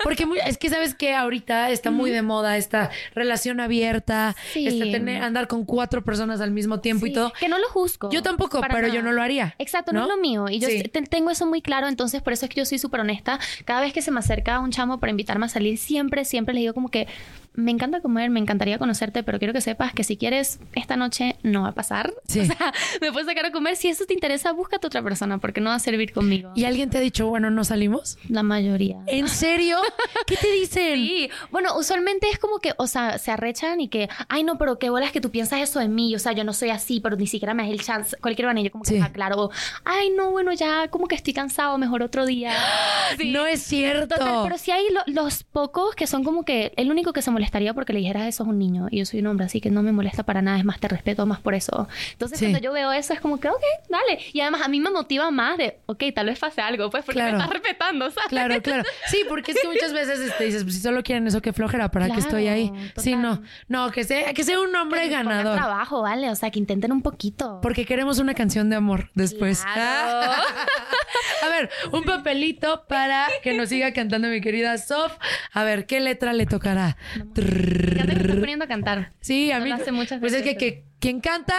Porque 0.03 0.25
muy- 0.25 0.39
es 0.39 0.57
que 0.57 0.69
sabes 0.69 0.95
que 0.95 1.13
ahorita 1.13 1.69
está 1.69 1.91
muy 1.91 2.09
de 2.09 2.23
moda 2.23 2.57
esta 2.57 2.89
relación 3.13 3.59
abierta, 3.59 4.35
Sí. 4.51 4.65
este 4.67 4.91
tener, 4.91 5.21
andar 5.21 5.47
con 5.47 5.63
cuatro 5.63 6.03
personas 6.03 6.41
al 6.41 6.49
mismo 6.51 6.79
tiempo 6.79 7.05
y 7.05 7.09
Sí, 7.09 7.15
todo. 7.15 7.31
Que 7.39 7.47
no 7.47 7.59
lo 7.59 7.67
juzgo. 7.69 8.09
Yo 8.11 8.23
tampoco, 8.23 8.61
pero 8.67 8.87
yo 8.87 9.03
no 9.03 9.11
lo 9.11 9.21
haría. 9.21 9.53
Exacto, 9.59 9.91
no, 9.93 9.99
¿no? 9.99 10.05
es 10.07 10.15
lo 10.15 10.21
mío. 10.21 10.45
Y 10.49 10.59
yo 10.59 10.69
Sí. 10.69 10.81
te- 10.83 11.01
tengo 11.03 11.29
eso 11.29 11.45
muy 11.45 11.61
claro, 11.61 11.87
entonces 11.87 12.21
por 12.23 12.33
eso 12.33 12.45
es 12.45 12.49
que 12.49 12.59
yo 12.59 12.65
soy 12.65 12.79
súper 12.79 13.01
honesta. 13.01 13.39
Cada 13.65 13.81
vez 13.81 13.93
que 13.93 14.01
se 14.01 14.09
me 14.09 14.19
acerca 14.19 14.59
un 14.59 14.71
chamo 14.71 14.99
para 14.99 15.11
invitarme 15.11 15.45
a 15.45 15.49
salir, 15.49 15.77
siempre, 15.77 16.25
siempre 16.25 16.55
le 16.55 16.61
digo 16.61 16.73
como 16.73 16.89
que 16.89 17.07
me 17.53 17.71
encanta 17.71 18.01
comer, 18.01 18.29
me 18.29 18.39
encantaría 18.39 18.77
conocerte, 18.77 19.23
pero 19.23 19.37
quiero 19.39 19.53
que 19.53 19.61
sepas 19.61 19.93
que 19.93 20.03
si 20.03 20.15
quieres 20.17 20.59
esta 20.73 20.95
noche 20.95 21.35
no 21.43 21.63
va 21.63 21.69
a 21.69 21.73
pasar. 21.73 22.13
Sí. 22.31 22.39
O 22.39 22.45
sea, 22.45 22.73
me 23.01 23.11
puedes 23.11 23.27
sacar 23.27 23.45
a 23.45 23.51
comer. 23.51 23.75
Si 23.75 23.89
eso 23.89 24.05
te 24.05 24.13
interesa, 24.13 24.53
búscate 24.53 24.87
otra 24.87 25.01
persona 25.03 25.37
porque 25.39 25.59
no 25.59 25.69
va 25.69 25.75
a 25.75 25.79
servir 25.79 26.13
conmigo. 26.13 26.51
¿Y 26.55 26.63
alguien 26.63 26.89
te 26.89 26.97
ha 26.97 27.01
dicho, 27.01 27.27
bueno, 27.27 27.51
no 27.51 27.65
salimos? 27.65 28.17
La 28.29 28.41
mayoría. 28.41 28.99
¿En 29.07 29.27
serio? 29.27 29.77
¿Qué 30.25 30.37
te 30.37 30.49
dicen? 30.51 30.71
Sí, 31.11 31.29
bueno, 31.51 31.77
usualmente 31.77 32.27
es 32.31 32.39
como 32.39 32.59
que, 32.59 32.73
o 32.77 32.87
sea, 32.87 33.17
se 33.17 33.31
arrechan 33.31 33.81
y 33.81 33.89
que, 33.89 34.07
ay, 34.29 34.43
no, 34.43 34.57
pero 34.57 34.79
qué 34.79 34.89
bolas 34.89 35.11
que 35.11 35.19
tú 35.19 35.29
piensas 35.31 35.59
eso 35.61 35.79
de 35.79 35.89
mí, 35.89 36.15
o 36.15 36.19
sea, 36.19 36.31
yo 36.31 36.43
no 36.45 36.53
soy 36.53 36.69
así, 36.69 36.99
pero 37.01 37.15
ni 37.17 37.27
siquiera 37.27 37.53
me 37.53 37.63
das 37.63 37.71
el 37.71 37.81
chance, 37.83 38.15
cualquier 38.21 38.47
manera, 38.47 38.65
yo 38.65 38.71
como 38.71 38.83
que, 38.85 38.91
Sí. 38.91 39.01
claro, 39.11 39.43
o, 39.45 39.51
ay, 39.83 40.09
no, 40.11 40.31
bueno, 40.31 40.53
ya 40.53 40.87
como 40.87 41.07
que 41.07 41.15
estoy 41.15 41.33
cansado, 41.33 41.77
mejor 41.77 42.01
otro 42.03 42.25
día. 42.25 42.53
Sí. 43.17 43.31
No 43.31 43.45
es 43.45 43.61
cierto. 43.61 44.15
Total, 44.15 44.39
pero 44.43 44.57
sí 44.57 44.71
hay 44.71 44.85
lo- 44.89 45.03
los 45.21 45.43
pocos 45.43 45.95
que 45.95 46.07
son 46.07 46.23
como 46.23 46.45
que 46.45 46.71
el 46.77 46.89
único 46.89 47.11
que 47.11 47.21
se 47.21 47.29
molestaría 47.41 47.73
porque 47.73 47.91
le 47.93 47.99
dijeras 47.99 48.27
eso 48.27 48.43
es 48.43 48.49
un 48.49 48.59
niño 48.59 48.87
y 48.91 48.99
yo 48.99 49.05
soy 49.05 49.19
un 49.21 49.27
hombre, 49.27 49.47
así 49.47 49.59
que 49.61 49.71
no 49.71 49.81
me 49.81 49.91
molesta 49.91 50.23
para 50.23 50.41
nada, 50.43 50.59
es 50.59 50.63
más, 50.65 50.79
te 50.79 50.87
respeto 50.87 51.25
más 51.25 51.39
por 51.39 51.55
eso. 51.55 51.87
Entonces, 52.11 52.37
Sí. 52.37 52.45
cuando 52.45 52.59
yo 52.59 52.71
veo 52.71 52.91
eso, 52.91 53.13
es 53.13 53.19
como 53.19 53.39
que, 53.39 53.49
ok, 53.49 53.61
dale. 53.89 54.19
Y 54.33 54.41
además, 54.41 54.61
a 54.61 54.67
mí 54.67 54.79
me 54.79 54.91
motiva 54.91 55.31
más 55.31 55.57
de, 55.57 55.79
ok, 55.87 56.03
tal 56.13 56.27
vez 56.27 56.37
pase 56.39 56.61
algo, 56.61 56.89
pues, 56.91 57.03
porque 57.03 57.19
Claro. 57.19 57.37
me 57.37 57.43
estás 57.43 57.53
respetando, 57.53 58.11
¿sabes? 58.11 58.29
Claro, 58.29 58.61
claro. 58.61 58.83
Sí, 59.07 59.23
porque 59.27 59.51
es 59.53 59.59
que 59.61 59.67
muchas 59.67 59.91
veces 59.93 60.19
este, 60.19 60.43
dices, 60.45 60.63
pues 60.63 60.75
si 60.75 60.81
solo 60.81 61.01
quieren 61.03 61.25
eso, 61.27 61.41
qué 61.41 61.51
flojera, 61.53 61.89
¿para 61.89 62.05
qué 62.05 62.11
Claro, 62.13 62.27
estoy 62.27 62.47
ahí? 62.47 62.71
Sí, 62.97 63.15
no. 63.15 63.41
No, 63.67 63.89
que 63.91 64.03
sea, 64.03 64.33
que 64.33 64.43
sea 64.43 64.59
un 64.61 64.75
hombre 64.75 65.01
Que 65.01 65.09
ganador. 65.09 65.57
trabajo, 65.57 66.01
¿vale? 66.03 66.29
O 66.29 66.35
sea, 66.35 66.51
que 66.51 66.59
intenten 66.59 66.91
un 66.91 67.01
poquito. 67.01 67.59
Porque 67.61 67.85
queremos 67.85 68.19
una 68.19 68.33
canción 68.35 68.69
de 68.69 68.75
amor 68.75 69.09
después. 69.15 69.63
Claro. 69.73 70.31
A 71.43 71.49
ver, 71.49 71.69
un 71.91 72.03
papelito 72.03 72.85
para 72.87 73.27
que 73.43 73.53
nos 73.53 73.69
siga 73.69 73.93
cantando 73.93 74.27
mi 74.27 74.41
querida 74.41 74.77
Sof. 74.77 75.17
A 75.53 75.63
ver, 75.63 75.85
¿qué 75.87 75.99
letra 75.99 76.33
le 76.33 76.45
tocará? 76.45 76.97
Ya 77.35 78.05
te 78.05 78.13
estás 78.13 78.35
poniendo 78.37 78.65
a 78.65 78.67
cantar. 78.67 79.11
Sí, 79.21 79.51
a 79.51 79.59
mí. 79.59 79.69
lo 79.69 79.75
hace 79.75 79.91
muchas 79.91 80.19
Pues 80.19 80.33
es 80.33 80.43
que, 80.43 80.57
que 80.57 80.83
quien 80.99 81.19
canta, 81.19 81.55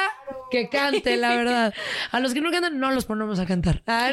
que 0.50 0.68
cante, 0.68 1.16
la 1.16 1.28
verdad. 1.36 1.74
A 2.10 2.20
los 2.20 2.32
que 2.34 2.40
no 2.40 2.50
cantan, 2.50 2.78
no 2.78 2.90
los 2.92 3.04
ponemos 3.04 3.38
a 3.38 3.46
cantar. 3.46 3.82
Ah, 3.86 4.10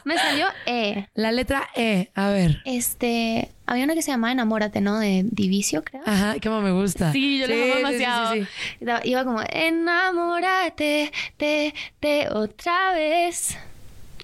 Me 0.04 0.16
salió 0.18 0.46
E. 0.66 1.06
La 1.14 1.32
letra 1.32 1.68
E, 1.74 2.10
a 2.14 2.28
ver. 2.28 2.60
Este, 2.64 3.50
había 3.66 3.84
una 3.84 3.94
que 3.94 4.02
se 4.02 4.10
llamaba 4.10 4.32
Enamórate, 4.32 4.80
¿no? 4.80 4.98
De 4.98 5.24
Divicio, 5.30 5.82
creo. 5.82 6.02
Ajá, 6.04 6.34
cómo 6.42 6.60
me 6.60 6.72
gusta. 6.72 7.12
Sí, 7.12 7.38
yo 7.40 7.46
lo 7.48 7.54
amo 7.54 7.64
sí, 7.64 7.70
sí, 7.70 7.76
demasiado. 7.78 8.34
sí, 8.34 8.46
sí. 8.78 8.86
Iba 9.04 9.24
como, 9.24 9.40
enamórate, 9.48 11.10
te, 11.36 11.74
te, 12.00 12.28
otra 12.28 12.92
vez. 12.92 13.56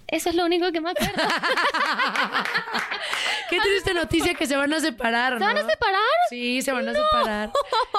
Eso 0.08 0.30
es 0.30 0.34
lo 0.34 0.46
único 0.46 0.72
que 0.72 0.80
me 0.80 0.90
acuerdo. 0.90 1.12
Qué 3.50 3.58
triste 3.60 3.94
noticia 3.94 4.34
que 4.34 4.46
se 4.46 4.56
van 4.56 4.72
a 4.72 4.80
separar. 4.80 5.34
¿Se 5.38 5.44
van 5.44 5.56
a 5.58 5.62
¿no? 5.62 5.68
separar? 5.68 6.00
Sí, 6.30 6.62
se 6.62 6.72
van 6.72 6.88
a 6.88 6.94
separar. 6.94 7.50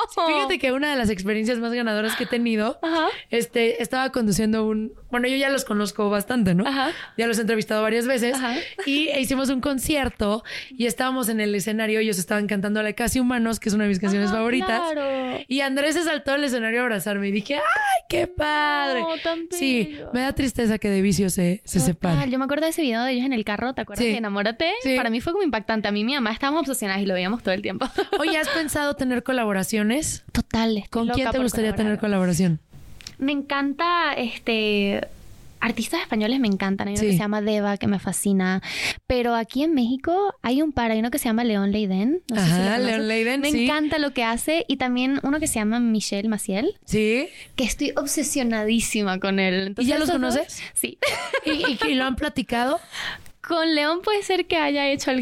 Sí, 0.10 0.22
fíjate 0.28 0.60
que 0.60 0.72
una 0.72 0.89
de 0.89 0.95
las 0.95 1.10
experiencias 1.10 1.60
más 1.60 1.72
ganadoras 1.72 2.16
que 2.16 2.24
he 2.24 2.28
tenido, 2.28 2.80
Ajá. 2.82 3.07
este, 3.30 3.82
estaba 3.84 4.12
conduciendo 4.12 4.66
un, 4.66 4.93
bueno, 5.12 5.28
yo 5.28 5.36
ya 5.36 5.49
los 5.49 5.66
conozco 5.66 6.10
bastante, 6.10 6.53
¿no? 6.55 6.68
Ajá. 6.68 6.91
Ya 7.18 7.28
los 7.28 7.38
he 7.38 7.41
entrevistado 7.41 7.82
varias 7.82 8.07
veces 8.07 8.36
Ajá. 8.36 8.55
y 8.86 9.10
hicimos 9.18 9.49
un 9.49 9.62
concierto 9.62 10.43
y 10.70 10.86
estábamos 10.86 11.30
en 11.30 11.39
el 11.39 11.53
escenario, 11.55 11.99
ellos 11.99 12.20
estaban 12.20 12.47
cantando 12.47 12.82
la 12.84 12.93
Casi 12.93 13.20
Humanos, 13.20 13.60
que 13.60 13.70
es 13.70 13.76
una 13.76 13.86
de 13.86 13.89
mis 13.89 13.99
canciones 13.99 14.30
Ah, 14.30 14.34
favoritas. 14.34 14.82
claro. 14.91 15.43
Y 15.47 15.62
Andrés 15.62 15.95
se 15.95 16.03
saltó 16.03 16.32
al 16.34 16.43
escenario 16.43 16.80
a 16.82 16.84
abrazarme 16.84 17.28
y 17.28 17.32
dije, 17.32 17.55
¡ay, 17.55 17.62
qué 18.10 18.28
padre! 18.28 19.01
No, 19.01 19.18
tan 19.24 19.39
sí, 19.51 19.97
me 20.14 20.22
da 20.22 20.34
tristeza 20.34 20.78
que 20.78 20.89
de 20.89 21.01
vicio 21.01 21.30
se, 21.30 21.62
se 21.66 21.80
separe. 21.80 22.30
Yo 22.30 22.38
me 22.39 22.45
acuerdo 22.45 22.66
de 22.66 22.72
ese 22.72 22.82
video 22.82 23.03
de 23.03 23.12
ellos 23.14 23.26
en 23.26 23.34
el 23.34 23.43
carro, 23.45 23.74
¿te 23.74 23.82
acuerdas 23.82 24.03
Sí. 24.05 24.12
de 24.12 24.18
Enamórate? 24.18 24.72
Sí. 24.84 24.95
Para 24.95 25.10
mí 25.10 25.22
fue 25.22 25.34
como 25.34 25.43
impactante. 25.43 25.88
A 25.88 25.91
mí 25.91 25.99
y 26.01 26.03
mi 26.03 26.14
mamá 26.14 26.32
estábamos 26.32 26.62
obsesionadas 26.62 27.01
y 27.01 27.05
lo 27.05 27.14
veíamos 27.14 27.43
todo 27.43 27.53
el 27.53 27.62
tiempo. 27.62 27.86
Oye, 28.20 28.38
¿has 28.38 28.47
pensado 28.49 28.95
tener 28.95 29.24
colaboraciones? 29.24 30.24
Total. 30.32 30.78
estoy 30.78 30.89
¿Con 30.89 31.10
quién 31.10 31.30
te 31.32 31.39
gustaría 31.39 31.76
tener 31.76 31.97
colaboración? 31.99 32.60
Me 33.20 33.32
encanta 33.32 34.13
este 34.17 35.01
artistas 35.61 35.99
españoles 35.99 36.39
me 36.39 36.47
encantan. 36.47 36.88
Hay 36.88 36.93
uno 36.93 37.01
Sí. 37.01 37.07
que 37.07 37.11
se 37.13 37.20
llama 37.20 37.41
Deva 37.41 37.76
que 37.76 37.86
me 37.88 37.99
fascina, 37.99 38.61
pero 39.07 39.36
aquí 39.36 39.61
en 39.63 39.74
México 39.74 40.34
hay 40.41 40.61
un 40.61 40.72
par, 40.72 40.91
hay 40.91 40.99
uno 40.99 41.11
que 41.11 41.17
se 41.20 41.26
llama 41.26 41.43
León 41.43 41.74
Leiden. 41.74 42.22
No 42.30 42.38
sé 42.39 42.45
si 42.45 42.51
lo 42.51 42.57
Ajá. 42.61 42.78
León 42.78 43.07
Leiden, 43.09 43.41
Me 43.41 43.51
sí. 43.51 43.65
encanta 43.65 43.99
lo 43.99 44.13
que 44.13 44.24
hace 44.24 44.63
y 44.70 44.78
también 44.78 45.20
uno 45.22 45.38
que 45.41 45.47
se 45.47 45.55
llama 45.55 45.82
Michelle 45.82 46.30
Maciel, 46.30 46.78
Sí. 46.86 47.28
que 47.57 47.65
estoy 47.65 47.91
obsesionadísima 47.97 49.20
con 49.20 49.39
él. 49.39 49.67
Entonces, 49.67 49.86
¿Y 49.86 49.89
ya 49.89 49.99
los 49.99 50.07
dos- 50.07 50.15
conoces? 50.15 50.63
Sí. 50.74 50.97
¿Y, 51.45 51.49
y, 51.51 51.91
y 51.91 51.95
lo 51.95 52.05
han 52.05 52.15
platicado? 52.15 52.80
Con 53.41 53.73
León 53.73 54.01
puede 54.03 54.21
ser 54.23 54.45
que 54.47 54.57
haya 54.57 54.87
hecho 54.89 55.11
algo. 55.11 55.19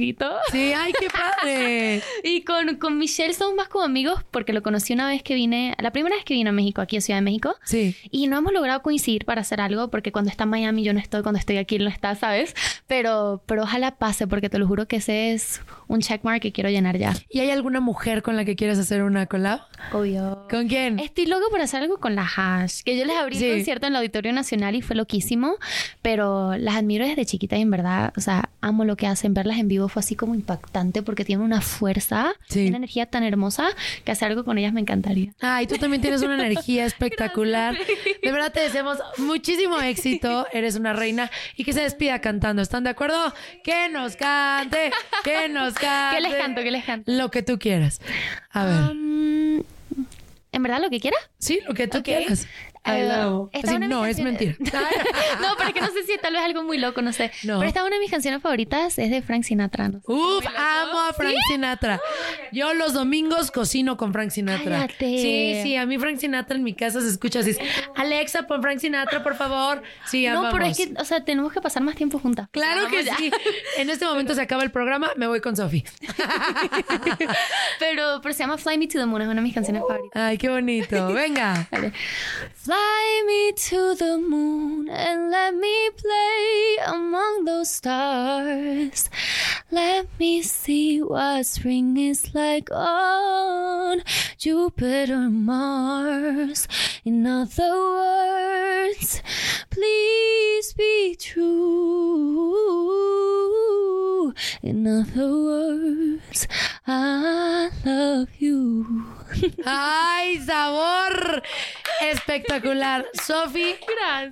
Sí, 0.52 0.74
ay, 0.74 0.94
qué 1.00 1.08
padre. 1.10 2.02
Y 2.24 2.42
con, 2.42 2.76
con 2.78 2.98
Michelle 2.98 3.34
somos 3.34 3.56
más 3.56 3.68
como 3.68 3.84
amigos 3.86 4.24
porque 4.32 4.54
lo 4.54 4.62
conocí 4.64 4.94
una 4.94 5.08
vez 5.08 5.24
que 5.24 5.34
vine, 5.36 5.74
la 5.80 5.92
primera 5.92 6.16
vez 6.16 6.24
que 6.26 6.34
vine 6.34 6.50
a 6.50 6.54
México, 6.54 6.82
aquí 6.82 6.98
a 6.98 7.02
Ciudad 7.02 7.18
de 7.20 7.22
México. 7.24 7.56
Sí. 7.64 7.96
Y 8.12 8.28
no 8.28 8.38
hemos 8.38 8.54
logrado 8.54 8.82
coincidir 8.82 9.26
para 9.26 9.42
hacer 9.42 9.62
algo 9.62 9.90
porque 9.90 10.12
cuando 10.12 10.30
está 10.32 10.44
en 10.44 10.50
Miami 10.52 10.84
yo 10.84 10.94
no 10.94 11.00
estoy, 11.00 11.22
cuando 11.24 11.40
estoy 11.40 11.58
aquí 11.58 11.76
él 11.78 11.84
no 11.86 11.90
está, 11.90 12.16
¿sabes? 12.16 12.54
Pero, 12.88 13.42
pero 13.46 13.64
ojalá 13.64 13.98
pase 13.98 14.28
porque 14.28 14.50
te 14.50 14.60
lo 14.60 14.68
juro 14.68 14.88
que 14.88 14.98
ese 14.98 15.34
es 15.34 15.62
un 15.88 16.02
checkmark 16.02 16.42
que 16.42 16.52
quiero 16.52 16.70
llenar 16.70 16.98
ya. 16.98 17.14
¿Y 17.30 17.40
hay 17.40 17.50
alguna 17.52 17.80
mujer 17.80 18.22
con 18.24 18.36
la 18.36 18.46
que 18.46 18.56
quieras 18.56 18.78
hacer 18.78 19.04
una 19.04 19.26
collab? 19.26 19.62
Obvio. 19.94 20.48
¿Con 20.50 20.68
quién? 20.68 21.00
Estoy 21.00 21.26
loco 21.28 21.46
por 21.50 21.62
hacer 21.62 21.82
algo 21.84 22.00
con 22.00 22.16
la 22.16 22.28
Hash, 22.36 22.82
que 22.84 22.98
yo 22.98 23.06
les 23.06 23.16
abrí 23.16 23.38
Sí. 23.38 23.46
un 23.50 23.56
concierto 23.58 23.88
en 23.88 23.94
el 23.94 23.98
Auditorio 23.98 24.34
Nacional 24.34 24.76
y 24.76 24.82
fue 24.82 24.96
loquísimo, 24.96 25.56
pero 26.02 26.56
las 26.58 26.76
admiro 26.76 27.06
desde 27.08 27.26
chiquita 27.26 27.58
y 27.58 27.62
en 27.62 27.72
verdad 27.72 28.07
o 28.16 28.22
sea, 28.22 28.50
amo 28.62 28.86
lo 28.86 28.96
que 28.96 29.08
hacen. 29.08 29.34
Verlas 29.34 29.58
en 29.58 29.68
vivo 29.68 29.88
fue 29.88 30.00
así 30.02 30.16
como 30.16 30.36
impactante 30.36 31.02
porque 31.02 31.26
tienen 31.26 31.44
una 31.46 31.62
fuerza, 31.62 32.34
Sí. 32.48 32.68
una 32.68 32.78
energía 32.78 33.06
tan 33.08 33.24
hermosa 33.24 33.68
que 34.04 34.12
hacer 34.12 34.30
algo 34.30 34.44
con 34.46 34.58
ellas 34.58 34.74
me 34.74 34.82
encantaría. 34.82 35.34
Ay, 35.42 35.68
tú 35.68 35.78
también 35.78 36.02
tienes 36.02 36.22
una 36.22 36.36
energía 36.36 36.86
espectacular. 36.88 37.78
De 38.24 38.32
verdad 38.32 38.52
te 38.52 38.60
deseamos 38.62 38.98
muchísimo 39.18 39.80
éxito. 39.80 40.48
Eres 40.54 40.76
una 40.76 40.94
reina 40.94 41.30
y 41.56 41.64
que 41.64 41.74
se 41.74 41.82
despida 41.82 42.20
cantando. 42.22 42.62
¿Están 42.62 42.84
de 42.84 42.92
acuerdo? 42.92 43.34
Que 43.64 43.90
nos 43.90 44.16
cante, 44.16 44.92
que 45.24 45.50
nos 45.50 45.74
cante. 45.76 46.16
¿Qué 46.18 46.22
les 46.22 46.36
canto? 46.36 46.62
¿Qué 46.64 46.72
les 46.72 46.84
canto? 46.86 47.12
Lo 47.12 47.32
que 47.32 47.44
tú 47.44 47.60
quieras. 47.60 48.00
A 48.52 48.66
ver. 48.66 48.92
Um, 48.92 49.64
¿En 50.52 50.64
verdad 50.64 50.82
lo 50.82 50.90
que 50.90 51.00
quiera? 51.00 51.18
sí, 51.38 51.60
lo 51.68 51.74
que 51.74 51.88
tú 51.88 52.00
ok. 52.00 52.04
quieras. 52.06 52.48
I 52.88 53.02
Eh, 53.02 53.08
love. 53.08 53.50
esta 53.54 53.68
Así, 53.68 53.76
una 53.78 53.88
de 53.88 53.94
no, 53.94 54.06
es 54.06 54.20
mentira. 54.20 54.56
no, 54.60 55.48
pero 55.58 55.68
es 55.70 55.74
que 55.74 55.82
no 55.82 55.88
sé 55.92 56.04
si 56.04 56.18
tal 56.18 56.34
vez 56.34 56.42
algo 56.42 56.64
muy 56.64 56.78
loco, 56.78 57.02
no 57.02 57.12
sé. 57.14 57.32
No. 57.44 57.58
Pero 57.60 57.68
esta 57.68 57.84
una 57.84 57.96
de 57.96 58.00
mis 58.00 58.12
canciones 58.12 58.42
favoritas 58.42 58.98
es 58.98 59.10
de 59.10 59.22
Frank 59.22 59.44
Sinatra. 59.44 59.90
¿no? 59.90 60.02
Uf, 60.08 60.46
amo 60.56 61.00
a 61.02 61.14
Frank 61.14 61.36
Sinatra. 61.50 62.00
Yo 62.52 62.74
los 62.74 62.94
domingos 62.94 63.52
cocino 63.52 63.98
con 63.98 64.14
Frank 64.14 64.30
Sinatra. 64.32 64.76
Cállate. 64.88 65.18
Sí, 65.20 65.60
sí, 65.64 65.76
a 65.76 65.86
mí 65.86 65.98
Frank 65.98 66.18
Sinatra 66.18 66.56
en 66.56 66.64
mi 66.64 66.74
casa 66.74 67.02
se 67.02 67.10
escucha 67.10 67.40
así. 67.40 67.56
Alexa, 67.96 68.44
pon 68.44 68.62
Frank 68.62 68.80
Sinatra, 68.80 69.24
por 69.24 69.36
favor. 69.36 69.82
Sí, 70.06 70.26
No, 70.26 70.40
amamos. 70.40 70.54
pero 70.54 70.66
es 70.66 70.78
que, 70.78 70.94
o 71.00 71.06
sea, 71.06 71.24
tenemos 71.24 71.52
que 71.54 71.62
pasar 71.62 71.84
más 71.84 71.96
tiempo 71.96 72.20
juntas. 72.20 72.48
Claro 72.52 72.88
que 72.90 73.04
sí. 73.04 73.32
En 73.78 73.90
este 73.90 74.06
momento 74.06 74.34
se 74.34 74.42
acaba 74.42 74.64
el 74.64 74.72
programa, 74.72 75.10
me 75.18 75.28
voy 75.28 75.42
con 75.42 75.56
Sofi. 75.56 75.84
pero, 77.80 78.20
pero 78.22 78.34
se 78.34 78.40
llama 78.40 78.58
Fly 78.58 78.78
Me 78.78 78.88
to 78.88 79.00
the 79.00 79.06
Moon, 79.06 79.22
es 79.22 79.28
una 79.28 79.36
de 79.36 79.42
mis 79.42 79.54
canciones 79.54 79.82
favoritas. 79.82 80.22
Ay, 80.22 80.38
qué 80.38 80.50
bonito. 80.50 81.08
Venga. 81.14 81.68
Vale. 81.72 81.92
Fly 82.56 82.76
me 83.26 83.52
to 83.52 83.96
the 83.96 84.18
moon 84.18 84.90
and 84.90 85.32
let 85.32 85.54
me 85.56 85.90
play 85.92 86.78
among 86.86 87.46
those 87.46 87.70
stars. 87.70 89.10
Let 89.72 90.08
me 90.20 90.42
see 90.42 91.02
what 91.02 91.46
spring 91.46 91.98
is 91.98 92.34
like 92.34 92.70
on 92.72 94.02
Jupiter 94.38 95.30
Mars. 95.30 96.68
In 97.04 97.26
other 97.26 97.74
words, 97.74 99.22
please 99.70 100.74
be 100.74 101.16
true. 101.20 101.48
In 104.62 104.88
other 104.88 105.32
words, 105.50 106.48
I 106.86 107.70
love 107.86 108.30
you. 108.40 109.06
¡Ay, 109.66 110.38
sabor! 110.40 111.44
Espectacular. 112.02 113.06
Sofi, 113.26 113.76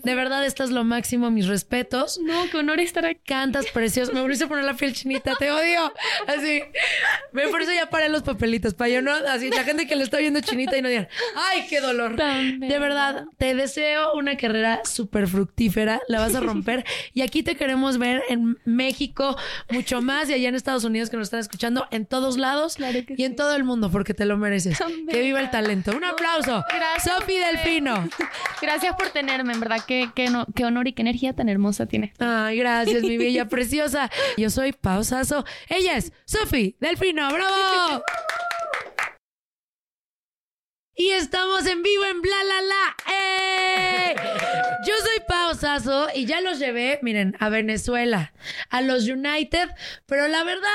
de 0.04 0.16
verdad 0.16 0.46
estás 0.46 0.70
lo 0.72 0.84
máximo, 0.84 1.32
mis 1.32 1.48
respetos. 1.48 2.20
No, 2.20 2.50
qué 2.50 2.58
honor 2.58 2.80
estar 2.80 3.06
aquí. 3.06 3.22
Cantas 3.26 3.66
precioso. 3.68 4.14
Me 4.14 4.22
volviste 4.22 4.46
a 4.46 4.48
poner 4.48 4.66
la 4.66 4.76
piel 4.76 4.94
chinita, 4.94 5.34
te 5.36 5.52
odio. 5.52 5.92
Así. 6.28 6.62
Ve, 7.34 7.48
por 7.50 7.62
eso 7.62 7.74
ya 7.74 7.90
paré 7.90 8.10
los 8.10 8.24
papelitos, 8.24 8.74
para 8.74 8.90
yo 8.90 9.02
no. 9.02 9.12
Así, 9.14 9.50
la 9.50 9.64
gente 9.64 9.88
que 9.88 9.96
le 9.96 10.04
está 10.04 10.18
viendo 10.18 10.42
chinita 10.42 10.78
y 10.78 10.82
no 10.82 10.90
digan, 10.90 11.08
¡ay, 11.36 11.66
qué 11.70 11.82
dolor! 11.82 12.16
Tan 12.16 12.60
De 12.60 12.80
verdad, 12.80 13.26
te 13.38 13.56
deseo 13.56 14.14
una 14.14 14.38
carrera 14.38 14.82
súper 14.86 15.28
fructífera. 15.28 16.02
La 16.08 16.20
vas 16.20 16.36
a 16.36 16.40
romper. 16.40 16.86
Y 17.14 17.22
aquí 17.22 17.44
te 17.44 17.56
queremos 17.56 17.98
ver 17.98 18.24
en 18.30 18.60
México, 18.66 19.38
mucho 19.70 20.02
más, 20.02 20.30
y 20.30 20.34
allá 20.34 20.50
en 20.50 20.56
Estados 20.56 20.84
Unidos 20.84 21.10
que 21.10 21.18
nos 21.18 21.28
están 21.28 21.40
escuchando, 21.40 21.88
en 21.92 22.06
todos 22.06 22.38
lados 22.38 22.76
Claro 22.76 23.00
que 23.06 23.16
y 23.18 23.24
en 23.24 23.36
todo 23.36 23.56
el 23.56 23.64
mundo, 23.64 23.90
porque 23.92 24.14
te 24.14 24.26
lo 24.26 24.38
mereces. 24.38 24.78
Que 25.10 25.22
viva 25.22 25.40
el 25.40 25.50
talento. 25.52 25.96
Un 25.96 26.04
aplauso. 26.04 26.64
Gracias. 26.74 27.16
Sofi 27.18 27.38
Delfino. 27.38 28.10
Gracias 28.62 28.96
por 28.96 29.10
tenerme, 29.10 29.54
en 29.54 29.60
verdad. 29.60 29.78
Qué, 29.86 30.10
qué, 30.16 30.30
no- 30.30 30.46
qué 30.56 30.66
honor 30.66 30.88
y 30.88 30.94
qué 30.94 31.02
energía 31.02 31.34
tan 31.34 31.50
hermosa 31.50 31.86
tiene. 31.86 32.14
Ay, 32.20 32.58
gracias, 32.58 33.04
mi 33.04 33.18
bella 33.18 33.48
preciosa. 33.48 34.10
Yo 34.38 34.50
soy 34.50 34.72
Pausazo. 34.74 35.46
Ella 35.70 35.98
es 35.98 36.14
Sofi 36.26 36.76
Delfino. 36.80 37.30
¡Bravo! 37.32 38.04
Y 40.98 41.10
estamos 41.12 41.66
en 41.68 41.84
vivo 41.84 42.06
en 42.06 42.22
Bla 42.22 42.38
La 42.46 42.62
La. 42.62 42.96
¡Eh! 43.14 44.16
Yo 44.88 44.94
soy 44.98 45.20
Pausazo 45.28 46.08
y 46.16 46.26
ya 46.26 46.40
los 46.40 46.58
llevé, 46.58 47.00
miren, 47.02 47.36
a 47.42 47.50
Venezuela, 47.50 48.32
a 48.70 48.82
los 48.82 49.04
United, 49.10 49.70
pero 50.06 50.30
la 50.30 50.44
verdad. 50.46 50.70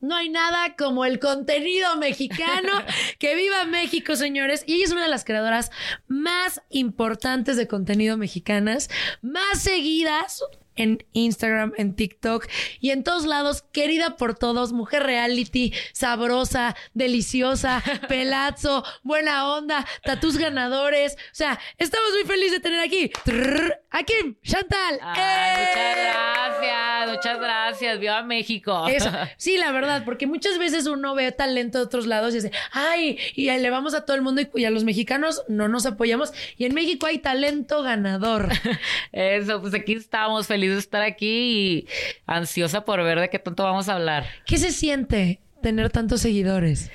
No 0.00 0.16
hay 0.16 0.30
nada 0.30 0.74
como 0.76 1.04
el 1.04 1.18
contenido 1.18 1.96
mexicano. 1.96 2.72
Que 3.18 3.34
viva 3.34 3.64
México, 3.66 4.16
señores. 4.16 4.64
Y 4.66 4.74
ella 4.74 4.84
es 4.84 4.92
una 4.92 5.02
de 5.02 5.08
las 5.08 5.24
creadoras 5.24 5.70
más 6.08 6.62
importantes 6.70 7.56
de 7.56 7.68
contenido 7.68 8.16
mexicanas, 8.16 8.88
más 9.20 9.60
seguidas 9.60 10.42
en 10.80 11.04
Instagram, 11.12 11.72
en 11.76 11.94
TikTok 11.94 12.46
y 12.80 12.90
en 12.90 13.04
todos 13.04 13.26
lados, 13.26 13.62
querida 13.72 14.16
por 14.16 14.34
todos, 14.34 14.72
mujer 14.72 15.02
reality, 15.02 15.74
sabrosa, 15.92 16.74
deliciosa, 16.94 17.82
pelazo, 18.08 18.82
buena 19.02 19.52
onda, 19.52 19.86
tatús 20.02 20.38
ganadores. 20.38 21.14
O 21.14 21.34
sea, 21.34 21.58
estamos 21.76 22.10
muy 22.14 22.24
felices 22.24 22.52
de 22.52 22.60
tener 22.60 22.80
aquí 22.80 23.10
a 23.90 24.02
Kim 24.02 24.36
Chantal. 24.42 24.98
Ay, 25.02 25.20
¡Eh! 25.20 25.66
muchas 25.66 25.96
gracias, 25.96 27.10
muchas 27.10 27.40
gracias. 27.40 28.00
Viva 28.00 28.22
México. 28.22 28.86
Eso. 28.88 29.10
Sí, 29.36 29.56
la 29.56 29.72
verdad, 29.72 30.04
porque 30.04 30.26
muchas 30.26 30.58
veces 30.58 30.86
uno 30.86 31.14
ve 31.14 31.32
talento 31.32 31.78
de 31.78 31.84
otros 31.84 32.06
lados 32.06 32.32
y 32.34 32.36
dice, 32.36 32.52
ay, 32.72 33.18
y 33.34 33.50
le 33.50 33.70
vamos 33.70 33.94
a 33.94 34.04
todo 34.04 34.16
el 34.16 34.22
mundo 34.22 34.42
y, 34.54 34.64
a 34.64 34.70
los 34.70 34.84
mexicanos 34.84 35.42
no 35.48 35.68
nos 35.68 35.86
apoyamos. 35.86 36.32
Y 36.56 36.66
en 36.66 36.74
México 36.74 37.06
hay 37.06 37.18
talento 37.18 37.82
ganador. 37.82 38.50
Eso, 39.12 39.60
pues 39.60 39.74
aquí 39.74 39.94
estamos, 39.94 40.46
estar 40.78 41.02
aquí 41.02 41.26
y 41.28 41.88
ansiosa 42.26 42.84
por 42.84 43.02
ver 43.02 43.20
de 43.20 43.30
qué 43.30 43.38
tanto 43.38 43.64
vamos 43.64 43.88
a 43.88 43.94
hablar. 43.94 44.26
¿Qué 44.46 44.58
se 44.58 44.72
siente 44.72 45.40
tener 45.62 45.90
tantos 45.90 46.20
seguidores? 46.20 46.90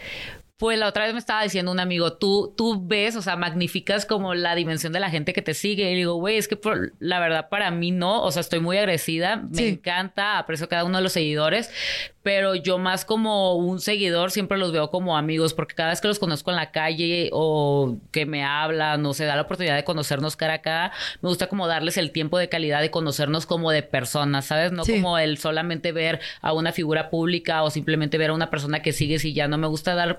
Pues 0.58 0.80
la 0.80 0.88
otra 0.88 1.04
vez 1.04 1.12
me 1.12 1.20
estaba 1.20 1.44
diciendo 1.44 1.70
un 1.70 1.82
amigo, 1.82 2.14
tú, 2.14 2.54
tú 2.56 2.82
ves, 2.88 3.18
o 3.18 3.22
sea, 3.22 3.36
magnificas 3.36 4.06
como 4.06 4.34
la 4.36 4.56
dimensión 4.56 4.94
de 4.94 5.02
la 5.02 5.10
gente 5.10 5.34
que 5.34 5.42
te 5.42 5.54
sigue. 5.54 5.92
Y 5.92 5.96
digo, 5.96 6.14
güey, 6.16 6.38
es 6.38 6.48
que 6.48 6.56
por- 6.56 6.94
la 7.00 7.20
verdad 7.20 7.50
para 7.50 7.72
mí 7.72 7.92
no, 7.92 8.24
o 8.24 8.32
sea, 8.32 8.40
estoy 8.40 8.62
muy 8.62 8.78
agradecida, 8.78 9.36
me 9.36 9.58
Sí. 9.58 9.68
encanta, 9.68 10.38
aprecio 10.38 10.70
cada 10.70 10.86
uno 10.86 10.98
de 11.00 11.04
los 11.04 11.12
seguidores, 11.12 11.70
pero 12.24 12.56
yo 12.56 12.78
más 12.80 13.04
como 13.04 13.56
un 13.56 13.82
seguidor 13.82 14.32
siempre 14.32 14.58
los 14.58 14.72
veo 14.72 14.90
como 14.90 15.18
amigos, 15.18 15.54
porque 15.54 15.76
cada 15.76 15.90
vez 15.90 16.00
que 16.00 16.08
los 16.08 16.20
conozco 16.20 16.50
en 16.52 16.56
la 16.56 16.72
calle 16.72 17.30
o 17.34 17.98
que 18.12 18.26
me 18.26 18.44
hablan 18.46 19.06
o 19.06 19.14
se 19.14 19.26
da 19.26 19.36
la 19.36 19.42
oportunidad 19.44 19.76
de 19.76 19.84
conocernos 19.84 20.38
cara 20.38 20.54
a 20.56 20.62
cara, 20.62 20.92
me 21.22 21.28
gusta 21.30 21.48
como 21.48 21.68
darles 21.68 21.98
el 21.98 22.12
tiempo 22.12 22.38
de 22.40 22.48
calidad 22.50 22.80
de 22.82 22.90
conocernos 22.92 23.46
como 23.46 23.72
de 23.72 23.84
personas, 23.84 24.46
¿sabes? 24.46 24.72
No 24.72 24.86
Sí. 24.86 24.94
como 24.94 25.18
el 25.20 25.38
solamente 25.38 25.92
ver 25.92 26.22
a 26.42 26.54
una 26.54 26.72
figura 26.72 27.10
pública 27.10 27.62
o 27.62 27.70
simplemente 27.70 28.18
ver 28.18 28.30
a 28.30 28.34
una 28.34 28.50
persona 28.50 28.82
que 28.82 28.94
sigues 28.94 29.24
y 29.26 29.34
ya 29.34 29.50
no 29.50 29.58
me 29.60 29.68
gusta 29.68 29.94
dar 29.96 30.18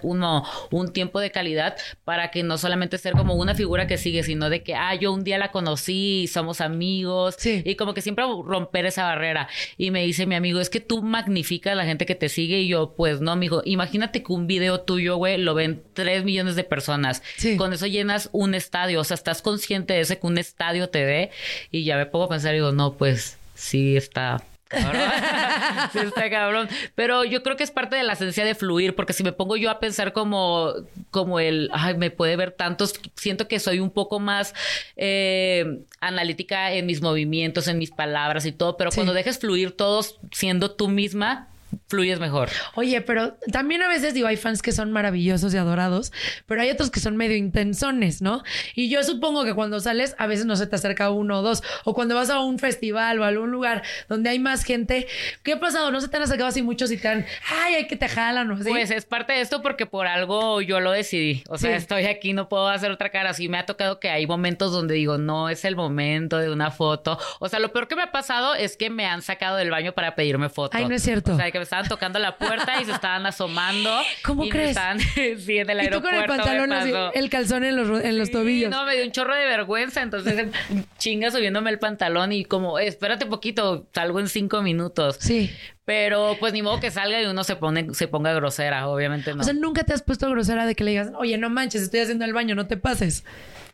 un 0.71 0.93
tiempo 0.93 1.21
de 1.21 1.31
calidad 1.31 1.77
para 2.05 2.31
que 2.31 2.43
no 2.43 2.59
solamente 2.59 2.99
ser 2.99 3.15
como 3.15 3.35
una 3.35 3.55
figura 3.55 3.87
que 3.87 3.99
sigue, 3.99 4.23
sino 4.23 4.51
de 4.51 4.63
que, 4.63 4.75
ah, 4.75 4.95
yo 4.95 5.13
un 5.13 5.25
día 5.25 5.39
la 5.39 5.51
conocí 5.53 6.23
y 6.23 6.27
somos 6.29 6.61
amigos 6.61 7.37
Sí. 7.39 7.63
y 7.65 7.75
como 7.77 7.95
que 7.95 8.03
siempre 8.03 8.25
romper 8.45 8.87
esa 8.87 9.05
barrera. 9.05 9.49
Y 9.77 9.91
me 9.91 10.03
dice 10.05 10.27
mi 10.27 10.35
amigo, 10.35 10.61
es 10.61 10.71
que 10.71 10.81
tú 10.81 11.03
magnificas 11.03 11.73
a 11.73 11.77
la 11.77 11.85
gente 11.85 12.07
que 12.07 12.15
te 12.15 12.29
sigue 12.29 12.61
y 12.61 12.69
yo, 12.69 12.95
pues 12.97 13.21
no, 13.21 13.37
mijo, 13.37 13.63
imagínate 13.65 14.23
que 14.23 14.33
un 14.33 14.47
video 14.47 14.81
tuyo, 14.81 15.17
güey, 15.17 15.39
lo 15.39 15.55
ven 15.55 15.83
tres 15.95 16.25
millones 16.25 16.57
de 16.57 16.65
personas. 16.65 17.23
Sí. 17.37 17.57
Con 17.57 17.73
eso 17.73 17.87
llenas 17.87 18.29
un 18.33 18.55
estadio, 18.55 19.01
o 19.01 19.05
sea, 19.05 19.15
estás 19.15 19.43
consciente 19.43 19.95
de 19.95 20.01
eso 20.01 20.19
que 20.19 20.27
un 20.27 20.39
estadio 20.39 20.89
te 20.89 21.05
ve 21.05 21.31
y 21.71 21.85
ya 21.85 21.97
me 21.97 22.07
pongo 22.07 22.25
a 22.27 22.29
pensar 22.29 22.53
y 22.55 22.59
digo, 22.59 22.73
no, 22.73 22.95
pues 22.95 23.39
sí 23.55 23.97
está 23.97 24.43
cabrón. 24.69 25.03
sí 25.93 25.99
está 26.01 26.31
cabrón. 26.31 26.69
Pero 26.95 27.25
yo 27.25 27.43
creo 27.43 27.57
que 27.57 27.65
es 27.65 27.71
parte 27.71 27.97
de 27.97 28.03
la 28.03 28.15
esencia 28.15 28.45
de 28.45 28.55
fluir, 28.55 28.95
porque 28.95 29.13
si 29.13 29.23
me 29.23 29.33
pongo 29.33 29.57
yo 29.57 29.71
a 29.71 29.81
pensar 29.81 30.13
como, 30.13 30.73
como 31.11 31.41
el, 31.41 31.71
ay, 31.73 31.97
me 31.97 32.11
puede 32.11 32.37
ver 32.37 32.53
tantos, 32.53 32.95
siento 33.15 33.49
que 33.49 33.59
soy 33.61 33.81
un 33.81 33.91
poco 33.91 34.21
más 34.21 34.55
eh, 34.97 35.81
analítica 36.01 36.73
en 36.73 36.87
mis 36.87 37.01
movimientos, 37.03 37.69
en 37.69 37.79
mis 37.79 37.91
palabras 37.91 38.47
y 38.47 38.53
todo, 38.53 38.77
pero 38.77 38.91
Sí. 38.91 38.97
cuando 38.97 39.13
dejes 39.15 39.39
fluir 39.39 39.73
todos 39.77 40.19
siendo 40.33 40.71
tú 40.73 40.89
misma, 40.89 41.49
fluyes 41.89 42.19
mejor. 42.21 42.49
Oye, 42.75 43.01
pero 43.01 43.37
también 43.53 43.83
a 43.83 43.89
veces 43.89 44.15
digo, 44.15 44.29
hay 44.29 44.37
fans 44.37 44.63
que 44.63 44.73
son 44.73 44.93
maravillosos 44.93 45.53
y 45.55 45.57
adorados, 45.57 46.13
pero 46.47 46.61
hay 46.63 46.71
otros 46.71 46.91
que 46.91 47.01
son 47.01 47.17
medio 47.17 47.37
intensones, 47.37 48.23
¿no? 48.23 48.43
Y 48.75 48.89
yo 48.89 49.03
supongo 49.03 49.45
que 49.45 49.55
cuando 49.55 49.81
sales, 49.81 50.15
a 50.19 50.27
veces 50.27 50.47
no 50.47 50.57
se 50.57 50.67
te 50.67 50.77
acerca 50.77 51.11
uno 51.11 51.41
o 51.41 51.43
dos, 51.43 51.63
o 51.85 51.95
cuando 51.95 52.15
vas 52.15 52.31
a 52.31 52.41
un 52.41 52.59
festival 52.59 53.19
o 53.21 53.25
a 53.25 53.29
algún 53.29 53.51
lugar 53.51 53.83
donde 54.09 54.31
hay 54.31 54.39
más 54.39 54.65
gente, 54.65 55.07
¿qué 55.43 55.55
ha 55.55 55.61
pasado? 55.61 55.91
¿No 55.91 56.01
se 56.01 56.09
te 56.09 56.17
han 56.17 56.23
acercado 56.23 56.49
así 56.49 56.63
muchos 56.63 56.91
y 56.91 56.97
te 56.97 57.09
han, 57.09 57.27
ay, 57.63 57.75
hay 57.75 57.87
que 57.87 57.97
te 57.97 58.09
jalan 58.09 58.51
o 58.51 58.55
así? 58.55 58.69
Pues 58.69 58.91
es 58.91 59.05
parte 59.05 59.33
de 59.33 59.41
esto 59.41 59.63
porque 59.63 59.87
por 59.87 60.07
algo 60.07 60.61
yo 60.63 60.81
lo 60.81 60.91
decidí. 60.93 61.43
O 61.49 61.59
sea, 61.59 61.71
Sí. 61.73 61.77
estoy 61.77 62.05
aquí, 62.07 62.33
no 62.33 62.49
puedo 62.49 62.69
hacer 62.69 62.91
otra 62.91 63.11
cara. 63.11 63.35
Sí 63.35 63.49
me 63.49 63.59
ha 63.59 63.67
tocado 63.67 63.99
que 64.01 64.09
hay 64.09 64.27
momentos 64.27 64.73
donde 64.73 64.95
digo, 64.95 65.19
no 65.19 65.49
es 65.49 65.65
el 65.65 65.77
momento 65.77 66.39
de 66.39 66.51
una 66.51 66.71
foto. 66.71 67.19
O 67.41 67.49
sea, 67.49 67.59
lo 67.59 67.73
peor 67.73 67.89
que 67.89 67.97
me 67.97 68.03
ha 68.03 68.13
pasado 68.13 68.55
es 68.55 68.77
que 68.77 68.89
me 68.91 69.05
han 69.07 69.23
sacado 69.23 69.57
del 69.57 69.71
baño 69.71 69.93
para 69.93 70.15
pedirme 70.15 70.49
fotos. 70.49 70.79
Ay, 70.79 70.87
no 70.89 70.95
es 70.95 71.03
cierto. 71.03 71.35
O 71.35 71.37
sea, 71.37 71.51
que 71.51 71.59
me 71.59 71.66
estaban 71.67 71.89
tocando 71.89 72.19
la 72.19 72.39
puerta 72.39 72.81
y 72.81 72.85
se 72.85 72.93
estaban 72.93 73.27
asomando. 73.27 73.91
¿Cómo 74.25 74.45
y 74.45 74.49
crees? 74.49 74.71
estaban- 74.71 74.99
sí, 75.39 75.59
en 75.59 75.71
el 75.71 75.83
Y 75.85 75.89
tú 75.91 76.01
con 76.01 76.15
aeropuerto. 76.15 76.33
el 76.33 76.39
pantalón 76.39 76.73
así, 76.73 76.93
el 77.15 77.29
calzón 77.31 77.65
en 77.65 77.77
los, 77.77 78.03
en 78.05 78.19
los 78.19 78.29
Sí, 78.29 78.33
tobillos. 78.33 78.71
no, 78.71 78.85
me 78.87 78.95
dio 78.95 79.05
un 79.05 79.13
chorro 79.13 79.35
de 79.35 79.45
vergüenza, 79.47 80.03
entonces 80.03 80.47
chinga 80.99 81.31
subiéndome 81.31 81.71
el 81.71 81.79
pantalón 81.79 82.33
y 82.33 82.45
como, 82.45 82.79
espérate 82.79 83.27
poquito, 83.27 83.87
salgo 83.95 84.21
en 84.21 84.29
cinco 84.29 84.63
minutos. 84.63 85.17
Sí. 85.21 85.51
Pero 85.85 86.37
pues 86.41 86.53
ni 86.53 86.63
modo 86.63 86.81
que 86.81 86.91
salga 86.91 87.23
y 87.23 87.27
uno 87.27 87.45
se 87.45 87.55
pone, 87.55 87.95
se 87.95 88.09
ponga 88.09 88.33
grosera, 88.33 88.89
obviamente 88.89 89.33
no. 89.35 89.41
O 89.43 89.45
sea, 89.45 89.53
nunca 89.55 89.85
te 89.85 89.93
has 89.93 90.03
puesto 90.03 90.29
grosera 90.31 90.67
de 90.67 90.75
que 90.75 90.83
le 90.83 90.91
digas, 90.91 91.11
oye, 91.17 91.39
no 91.39 91.49
manches, 91.49 91.83
estoy 91.83 92.01
haciendo 92.01 92.25
el 92.25 92.33
baño, 92.33 92.55
no 92.57 92.67
te 92.67 92.77
pases. 92.77 93.25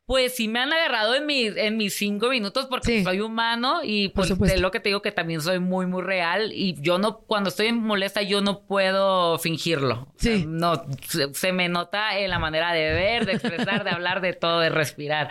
Pues 0.05 0.35
sí 0.35 0.49
me 0.49 0.59
han 0.59 0.73
agarrado 0.73 1.15
en 1.15 1.27
mis, 1.27 1.57
en 1.57 1.77
mis 1.77 1.95
cinco 1.95 2.29
minutos 2.29 2.67
porque 2.69 3.05
soy 3.05 3.21
humano 3.21 3.81
y 3.85 4.09
pues 4.09 4.31
es 4.33 4.61
lo 4.61 4.71
que 4.73 4.81
te 4.81 4.89
digo 4.89 5.01
que 5.01 5.13
también 5.13 5.41
soy 5.41 5.61
muy, 5.61 5.87
muy 5.87 6.03
real 6.03 6.51
y 6.53 6.75
yo 6.83 6.99
no, 6.99 7.19
cuando 7.19 7.51
estoy 7.51 7.73
molesta 7.73 8.21
yo 8.21 8.41
no 8.41 8.63
puedo 8.67 9.39
fingirlo. 9.39 10.09
O 10.11 10.15
sea, 10.17 10.37
no, 10.45 10.85
se, 11.09 11.33
se 11.33 11.53
me 11.53 11.69
nota 11.69 12.19
en 12.19 12.31
la 12.31 12.41
manera 12.41 12.73
de 12.73 12.93
ver, 12.93 13.27
de 13.27 13.33
expresar, 13.35 13.85
de 13.85 13.91
hablar, 13.91 14.21
de 14.21 14.33
todo, 14.33 14.59
de 14.59 14.71
respirar. 14.71 15.31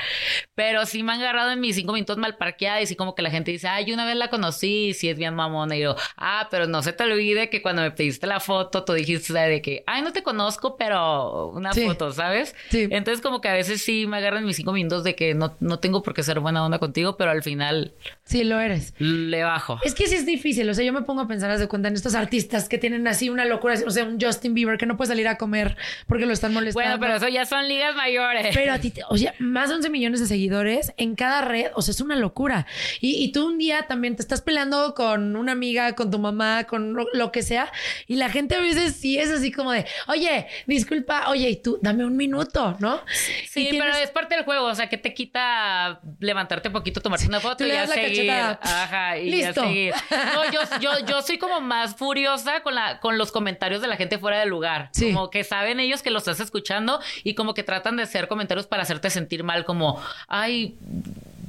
Pero 0.55 0.85
sí 0.85 1.03
me 1.03 1.11
han 1.13 1.19
agarrado 1.19 1.51
en 1.51 1.59
mis 1.59 1.75
cinco 1.75 1.91
minutos 1.91 2.17
mal 2.17 2.37
parqueada 2.37 2.81
y 2.81 2.85
sí 2.87 2.95
como 2.95 3.13
que 3.13 3.21
la 3.23 3.29
gente 3.29 3.51
dice, 3.51 3.67
ay, 3.67 3.83
yo 3.85 3.93
una 3.93 4.05
vez 4.05 4.15
la 4.15 4.29
conocí 4.29 4.87
y 4.87 4.93
sí 4.93 5.09
es 5.09 5.17
bien 5.17 5.35
mamona. 5.35 5.75
Y 5.75 5.81
yo, 5.81 5.97
ah, 6.15 6.47
pero 6.49 6.65
no 6.67 6.81
se 6.81 6.93
te 6.93 7.03
olvide 7.03 7.49
que 7.49 7.61
cuando 7.61 7.81
me 7.81 7.91
pediste 7.91 8.25
la 8.25 8.39
foto 8.39 8.85
tú 8.85 8.93
dijiste 8.93 9.33
de 9.33 9.61
que, 9.61 9.83
ay, 9.85 10.01
no 10.01 10.13
te 10.13 10.23
conozco, 10.23 10.77
pero 10.77 11.47
una 11.49 11.73
Sí. 11.73 11.85
foto, 11.85 12.11
¿sabes? 12.13 12.55
Entonces 12.71 13.21
como 13.21 13.41
que 13.41 13.49
a 13.49 13.53
veces 13.53 13.81
sí 13.81 14.07
me 14.07 14.17
agarran 14.17 14.45
mis 14.45 14.60
cinco 14.61 14.73
minutos 14.73 15.03
de 15.03 15.15
que 15.15 15.33
no, 15.33 15.55
no 15.59 15.79
tengo 15.79 16.03
por 16.03 16.13
qué 16.13 16.23
ser 16.23 16.39
buena 16.39 16.63
onda 16.63 16.79
contigo, 16.79 17.17
pero 17.17 17.31
al 17.31 17.43
final 17.43 17.93
Sí, 18.23 18.43
lo 18.43 18.59
eres. 18.59 18.93
le 18.99 19.43
bajo. 19.43 19.79
Es 19.83 19.93
que 19.95 20.07
sí 20.07 20.15
es 20.15 20.25
difícil, 20.25 20.69
o 20.69 20.73
sea, 20.73 20.85
yo 20.85 20.93
me 20.93 21.01
pongo 21.01 21.21
a 21.21 21.27
pensar, 21.27 21.49
haz 21.51 21.59
de 21.59 21.67
cuenta, 21.67 21.87
en 21.89 21.95
estos 21.95 22.15
artistas 22.15 22.69
que 22.69 22.77
tienen 22.77 23.07
así 23.07 23.29
una 23.29 23.45
locura, 23.45 23.75
o 23.85 23.89
sea, 23.91 24.03
un 24.05 24.19
Justin 24.21 24.53
Bieber 24.53 24.77
que 24.77 24.85
no 24.85 24.97
puede 24.97 25.09
salir 25.09 25.27
a 25.27 25.37
comer 25.37 25.75
porque 26.07 26.25
lo 26.25 26.33
están 26.33 26.53
molestando. 26.53 26.87
Bueno, 26.89 26.99
pero 26.99 27.15
eso 27.15 27.27
ya 27.27 27.45
son 27.45 27.67
ligas 27.67 27.95
mayores. 27.95 28.47
Pero 28.53 28.73
a 28.73 28.79
ti, 28.79 28.91
te- 28.91 29.01
o 29.09 29.17
sea, 29.17 29.33
más 29.39 29.69
de 29.69 29.75
11 29.75 29.89
millones 29.89 30.19
de 30.19 30.27
seguidores 30.27 30.93
en 30.97 31.15
cada 31.15 31.41
red, 31.41 31.67
o 31.75 31.81
sea, 31.81 31.91
es 31.91 32.01
una 32.01 32.15
locura. 32.15 32.67
Y, 32.99 33.23
y 33.23 33.31
tú 33.31 33.47
un 33.47 33.57
día 33.57 33.87
también 33.87 34.15
te 34.15 34.21
estás 34.21 34.41
peleando 34.41 34.93
con 34.93 35.35
una 35.35 35.51
amiga, 35.53 35.93
con 35.95 36.11
tu 36.11 36.19
mamá, 36.19 36.65
con 36.65 36.93
lo, 36.93 37.05
lo 37.13 37.31
que 37.31 37.41
sea, 37.41 37.71
y 38.07 38.15
la 38.15 38.29
gente 38.29 38.55
a 38.55 38.59
veces 38.61 38.95
sí 38.95 39.17
es 39.17 39.29
así 39.31 39.51
como 39.51 39.71
de, 39.71 39.85
oye, 40.07 40.47
disculpa, 40.67 41.29
oye, 41.29 41.49
y 41.49 41.55
tú, 41.55 41.79
dame 41.81 42.05
un 42.05 42.15
minuto, 42.17 42.75
¿no? 42.79 43.01
Sí, 43.49 43.67
pero 43.71 43.93
es 43.95 44.09
parte 44.11 44.35
del 44.35 44.43
juego, 44.43 44.50
o 44.57 44.75
sea, 44.75 44.87
que 44.89 44.97
te 44.97 45.13
quita 45.13 45.99
levantarte 46.19 46.69
un 46.69 46.73
poquito, 46.73 47.01
tomarte 47.01 47.27
una 47.27 47.39
foto 47.39 47.65
y 47.65 47.69
ya 47.69 47.87
seguir. 47.87 48.27
cachetada. 48.27 48.59
Ajá, 48.61 49.17
y 49.17 49.31
Listo. 49.31 49.61
ya 49.61 49.67
seguir. 49.67 49.93
No, 50.33 50.51
yo, 50.51 50.59
yo, 50.79 51.05
yo 51.05 51.21
soy 51.21 51.37
como 51.37 51.61
más 51.61 51.95
furiosa 51.95 52.61
con, 52.61 52.75
la, 52.75 52.99
con 52.99 53.17
los 53.17 53.31
comentarios 53.31 53.81
de 53.81 53.87
la 53.87 53.95
gente 53.95 54.17
fuera 54.19 54.39
del 54.39 54.49
lugar. 54.49 54.91
Como 54.99 55.29
que 55.29 55.43
saben 55.43 55.79
ellos 55.79 56.01
que 56.01 56.11
lo 56.11 56.19
estás 56.19 56.39
escuchando 56.39 56.99
y 57.23 57.35
como 57.35 57.53
que 57.53 57.63
tratan 57.63 57.97
de 57.97 58.03
hacer 58.03 58.27
comentarios 58.27 58.67
para 58.67 58.83
hacerte 58.83 59.09
sentir 59.09 59.43
mal, 59.43 59.65
como, 59.65 60.01
ay, 60.27 60.77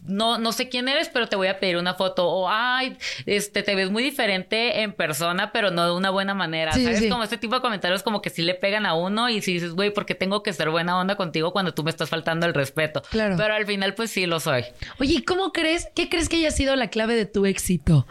no, 0.07 0.39
no 0.39 0.53
sé 0.53 0.69
quién 0.69 0.89
eres, 0.89 1.09
pero 1.09 1.29
te 1.29 1.37
voy 1.37 1.49
a 1.49 1.59
pedir 1.61 1.77
una 1.77 1.95
foto. 1.95 2.29
O, 2.29 2.49
ay, 2.49 2.97
este, 3.27 3.63
te 3.63 3.75
ves 3.75 3.91
muy 3.91 4.03
diferente 4.03 4.83
en 4.83 4.93
persona, 4.93 5.53
pero 5.53 5.71
no 5.71 5.85
de 5.85 5.93
una 5.93 6.11
buena 6.11 6.35
manera. 6.35 6.73
Sí, 6.73 6.85
¿Sabes? 6.85 7.01
sí. 7.01 7.09
Como 7.09 7.23
este 7.23 7.39
tipo 7.39 7.55
de 7.55 7.61
comentarios 7.61 8.03
como 8.03 8.23
que 8.23 8.31
sí 8.31 8.43
le 8.43 8.55
pegan 8.55 8.87
a 8.87 8.95
uno 8.95 9.29
y 9.29 9.41
si 9.43 9.55
dices, 9.55 9.73
güey, 9.73 9.93
¿por 9.93 10.07
qué 10.07 10.15
tengo 10.15 10.43
que 10.43 10.53
ser 10.53 10.71
buena 10.71 10.99
onda 10.99 11.17
contigo 11.17 11.53
cuando 11.53 11.75
tú 11.75 11.85
me 11.85 11.91
estás 11.91 12.09
faltando 12.09 12.47
el 12.47 12.55
respeto? 12.55 13.03
Claro. 13.11 13.37
Pero 13.37 13.55
al 13.55 13.67
final, 13.67 13.95
pues 13.95 14.11
sí 14.11 14.27
lo 14.27 14.41
soy. 14.41 14.65
Oye, 14.99 15.15
¿y 15.15 15.23
¿cómo 15.23 15.53
crees? 15.53 15.89
¿Qué 15.95 16.09
crees 16.09 16.29
que 16.29 16.37
haya 16.37 16.51
sido 16.51 16.75
la 16.77 16.89
clave 16.89 17.15
de 17.15 17.27
tu 17.27 17.47
éxito? 17.47 18.07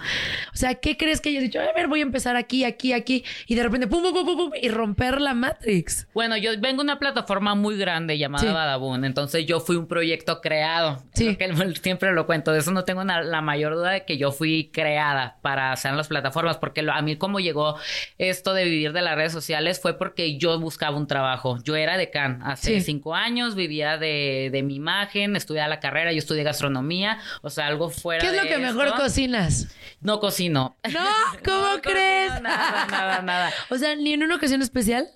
O 0.54 0.58
sea, 0.58 0.76
¿qué 0.76 0.98
crees 0.98 1.22
que 1.22 1.30
hayas 1.30 1.44
dicho? 1.44 1.60
A 1.60 1.74
ver, 1.74 1.88
voy 1.88 2.00
a 2.00 2.04
empezar 2.04 2.36
aquí, 2.36 2.64
aquí, 2.64 2.94
aquí, 2.94 3.24
y 3.48 3.56
de 3.56 3.64
repente, 3.64 3.88
pum, 3.88 4.02
pum, 4.02 4.14
pum, 4.14 4.26
pum, 4.26 4.38
pum, 4.38 4.52
y 4.62 4.70
romper 4.70 5.22
la 5.22 5.34
Matrix. 5.34 6.08
Bueno, 6.14 6.38
yo 6.38 6.52
vengo 6.60 6.78
de 6.78 6.84
una 6.84 7.00
plataforma 7.00 7.56
muy 7.56 7.78
grande 7.78 8.18
llamada 8.18 8.42
Sí. 8.42 8.48
Badabun, 8.52 9.06
entonces 9.06 9.46
yo 9.46 9.60
fui 9.60 9.76
un 9.76 9.88
proyecto 9.88 10.42
creado. 10.42 11.04
Sí. 11.14 11.26
Que 11.36 11.36
siempre 11.82 12.12
lo 12.14 12.26
cuento, 12.26 12.52
de 12.52 12.60
eso 12.60 12.72
no 12.72 12.84
tengo 12.84 13.04
la 13.04 13.42
mayor 13.42 13.76
duda 13.76 13.92
de 13.92 14.06
que 14.06 14.18
yo 14.18 14.32
fui 14.32 14.70
creada 14.74 15.38
para 15.42 15.72
hacer 15.72 15.94
las 15.94 16.08
plataformas, 16.08 16.58
porque 16.58 16.82
lo- 16.82 16.94
a 16.94 17.02
mí 17.02 17.16
como 17.18 17.40
llegó 17.40 17.78
esto 18.18 18.54
de 18.54 18.64
vivir 18.66 18.94
de 18.94 19.02
las 19.02 19.16
redes 19.16 19.32
sociales 19.32 19.80
fue 19.82 19.98
porque 19.98 20.38
yo 20.38 20.60
buscaba 20.60 20.98
un 20.98 21.08
trabajo. 21.08 21.58
Yo 21.64 21.76
era 21.76 21.98
decán 21.98 22.42
hace 22.44 22.76
Sí. 22.80 22.82
cinco 22.82 23.16
años, 23.16 23.56
vivía 23.56 23.98
de, 23.98 24.50
de 24.52 24.64
mi 24.64 24.76
imagen, 24.76 25.36
estudiaba 25.36 25.68
la 25.68 25.80
carrera, 25.80 26.12
yo 26.12 26.20
estudié 26.20 26.44
gastronomía, 26.44 27.20
o 27.42 27.50
sea, 27.50 27.68
algo 27.68 27.90
fuera 27.90 28.22
¿Qué 28.22 28.28
es 28.28 28.36
lo 28.36 28.44
de 28.44 28.50
que 28.50 28.58
mejor 28.58 28.94
cocinas? 28.96 29.76
No 30.02 30.20
cocino. 30.20 30.76
No, 30.92 31.00
¿cómo 31.46 31.82
crees? 31.82 32.42
Nada, 32.42 32.86
nada, 32.90 33.22
nada. 33.22 33.52
O 33.70 33.78
sea, 33.78 33.96
ni 33.96 34.14
en 34.14 34.24
una 34.24 34.36
ocasión 34.36 34.62
especial. 34.62 35.08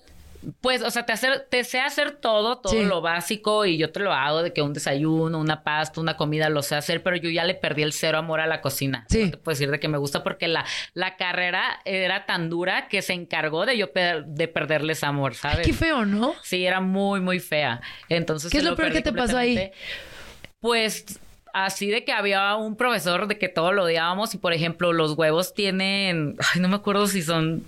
Pues, 0.60 0.82
o 0.82 0.90
sea, 0.90 1.04
te, 1.06 1.12
hacer, 1.12 1.46
te 1.50 1.64
sé 1.64 1.80
hacer 1.80 2.12
todo, 2.12 2.58
todo 2.58 2.72
Sí. 2.72 2.84
lo 2.84 3.00
básico 3.00 3.64
y 3.66 3.78
yo 3.78 3.90
te 3.90 4.00
lo 4.00 4.12
hago 4.12 4.42
de 4.42 4.52
que 4.52 4.62
un 4.62 4.72
desayuno, 4.72 5.38
una 5.38 5.62
pasta, 5.64 6.00
una 6.00 6.16
comida 6.16 6.48
lo 6.50 6.62
sé 6.62 6.76
hacer, 6.76 7.02
pero 7.02 7.16
yo 7.16 7.30
ya 7.30 7.44
le 7.44 7.54
perdí 7.54 7.82
el 7.82 7.92
cero 7.92 8.18
amor 8.18 8.40
a 8.40 8.46
la 8.46 8.60
cocina. 8.60 9.06
Sí. 9.08 9.24
No 9.24 9.30
te 9.32 9.36
puedo 9.38 9.54
decir 9.54 9.70
de 9.70 9.80
que 9.80 9.88
me 9.88 9.98
gusta 9.98 10.22
porque 10.22 10.46
la, 10.48 10.64
la 10.94 11.16
carrera 11.16 11.80
era 11.84 12.26
tan 12.26 12.48
dura 12.48 12.88
que 12.88 13.02
se 13.02 13.12
encargó 13.12 13.66
de 13.66 13.76
yo 13.76 13.92
per- 13.92 14.24
de 14.26 14.46
perderles 14.48 15.02
amor, 15.04 15.34
¿sabes? 15.34 15.66
Qué 15.66 15.72
feo, 15.72 16.04
¿no? 16.04 16.34
Sí, 16.42 16.64
era 16.64 16.80
muy, 16.80 17.20
muy 17.20 17.40
fea. 17.40 17.80
Entonces, 18.08 18.50
¿Qué 18.52 18.58
es 18.58 18.62
se 18.64 18.70
lo 18.70 18.76
peor 18.76 18.92
que 18.92 19.02
te 19.02 19.12
pasó 19.12 19.38
ahí? 19.38 19.70
Pues 20.60 21.18
así 21.52 21.88
de 21.90 22.04
que 22.04 22.12
había 22.12 22.54
un 22.56 22.76
profesor 22.76 23.26
de 23.28 23.38
que 23.38 23.48
todo 23.48 23.72
lo 23.72 23.84
odiábamos 23.84 24.34
y 24.34 24.38
por 24.38 24.52
ejemplo 24.52 24.92
los 24.92 25.12
huevos 25.12 25.54
tienen, 25.54 26.36
ay, 26.54 26.60
no 26.60 26.68
me 26.68 26.76
acuerdo 26.76 27.06
si 27.06 27.22
son 27.22 27.64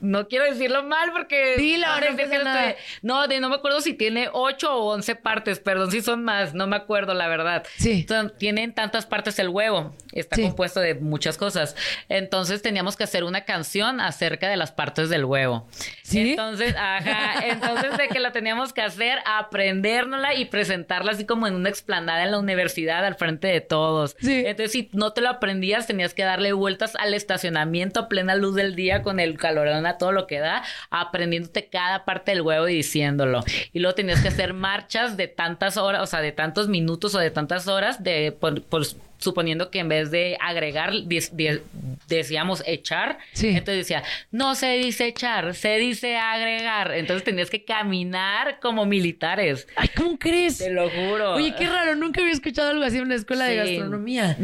no 0.00 0.28
quiero 0.28 0.44
decirlo 0.44 0.82
mal 0.84 1.12
porque 1.12 1.56
Dilo, 1.56 1.86
no 1.86 2.16
pasa 2.16 2.38
nada. 2.44 2.70
estoy- 2.70 2.82
no, 3.02 3.26
de 3.28 3.40
no 3.40 3.48
me 3.48 3.56
acuerdo 3.56 3.80
si 3.80 3.94
tiene 3.94 4.28
8 4.32 4.74
o 4.74 4.92
11 4.94 5.14
partes, 5.16 5.60
perdón 5.60 5.90
si 5.90 6.00
son 6.02 6.24
más, 6.24 6.54
no 6.54 6.66
me 6.66 6.76
acuerdo 6.76 7.14
la 7.14 7.28
verdad. 7.28 7.64
Sí. 7.76 8.00
Entonces, 8.00 8.36
tienen 8.38 8.72
tantas 8.74 9.06
partes 9.06 9.38
el 9.38 9.48
huevo, 9.48 9.94
está 10.12 10.36
Sí. 10.36 10.42
compuesto 10.42 10.80
de 10.80 10.94
muchas 10.94 11.36
cosas. 11.36 11.76
Entonces 12.08 12.62
teníamos 12.62 12.96
que 12.96 13.04
hacer 13.04 13.24
una 13.24 13.44
canción 13.44 14.00
acerca 14.00 14.48
de 14.48 14.56
las 14.56 14.72
partes 14.72 15.08
del 15.10 15.24
huevo. 15.24 15.66
¿Sí? 16.02 16.30
Entonces, 16.30 16.74
ajá, 16.76 17.46
entonces 17.46 17.96
de 17.98 18.08
que 18.08 18.18
la 18.20 18.32
teníamos 18.32 18.72
que 18.72 18.82
hacer, 18.82 19.18
aprendérnosla 19.26 20.34
y 20.34 20.46
presentarla 20.46 21.12
así 21.12 21.24
como 21.26 21.46
en 21.46 21.54
una 21.54 21.68
explanada 21.68 22.24
en 22.24 22.30
la 22.32 22.38
universidad 22.38 23.04
al 23.04 23.14
frente 23.14 23.48
de 23.48 23.60
todos. 23.60 24.16
Entonces, 24.22 24.72
si 24.72 24.88
no 24.92 25.12
te 25.12 25.20
lo 25.20 25.28
aprendías, 25.28 25.86
tenías 25.86 26.14
que 26.14 26.22
darle 26.24 26.52
vueltas 26.52 26.94
al 26.96 27.14
estacionamiento 27.14 28.00
a 28.00 28.08
plena 28.08 28.34
luz 28.34 28.54
del 28.54 28.74
día 28.74 29.02
con 29.02 29.20
el 29.20 29.36
calorón 29.38 29.86
a 29.86 29.98
todo 29.98 30.12
lo 30.12 30.26
que 30.26 30.38
da, 30.40 30.62
aprendiéndote 30.90 31.68
cada 31.68 32.04
parte 32.04 32.32
del 32.32 32.42
huevo 32.42 32.68
y 32.68 32.74
diciéndolo. 32.76 33.42
Y 33.72 33.80
luego 33.80 33.94
tenías 33.94 34.20
que 34.20 34.28
hacer 34.28 34.52
marchas 34.54 35.16
de 35.16 35.28
tantas 35.28 35.76
horas, 35.76 36.02
o 36.02 36.06
sea, 36.06 36.20
de 36.20 36.32
tantos 36.32 36.68
minutos 36.68 37.14
o 37.14 37.18
de 37.18 37.30
tantas 37.30 37.68
horas, 37.68 38.02
de 38.02 38.32
por- 38.32 38.62
por- 38.62 38.86
suponiendo 39.20 39.70
que 39.70 39.78
en 39.78 39.88
vez 39.88 40.10
de 40.10 40.36
agregar, 40.40 40.92
de- 40.92 41.28
de- 41.32 41.62
decíamos 42.08 42.62
echar, 42.66 43.18
entonces 43.40 43.76
decía, 43.86 44.02
no 44.32 44.54
se 44.56 44.72
dice 44.78 45.06
echar, 45.06 45.54
se 45.54 45.76
dice 45.78 46.16
agregar. 46.16 46.92
Entonces 46.92 47.22
tenías 47.24 47.50
que 47.50 47.64
caminar 47.64 48.58
como 48.60 48.84
militares. 48.86 49.68
Ay, 49.76 49.88
¿cómo 49.96 50.18
crees? 50.18 50.58
Te 50.58 50.70
lo 50.70 50.90
juro. 50.90 51.34
Oye, 51.34 51.54
qué 51.56 51.68
raro, 51.68 51.94
nunca 51.94 52.20
había 52.20 52.32
escuchado 52.32 52.70
algo 52.70 52.82
así 52.84 52.96
en 52.96 53.04
una 53.04 53.14
escuela 53.14 53.44
de 53.44 53.52
Sí. 53.64 53.74
gastronomía. 53.76 54.36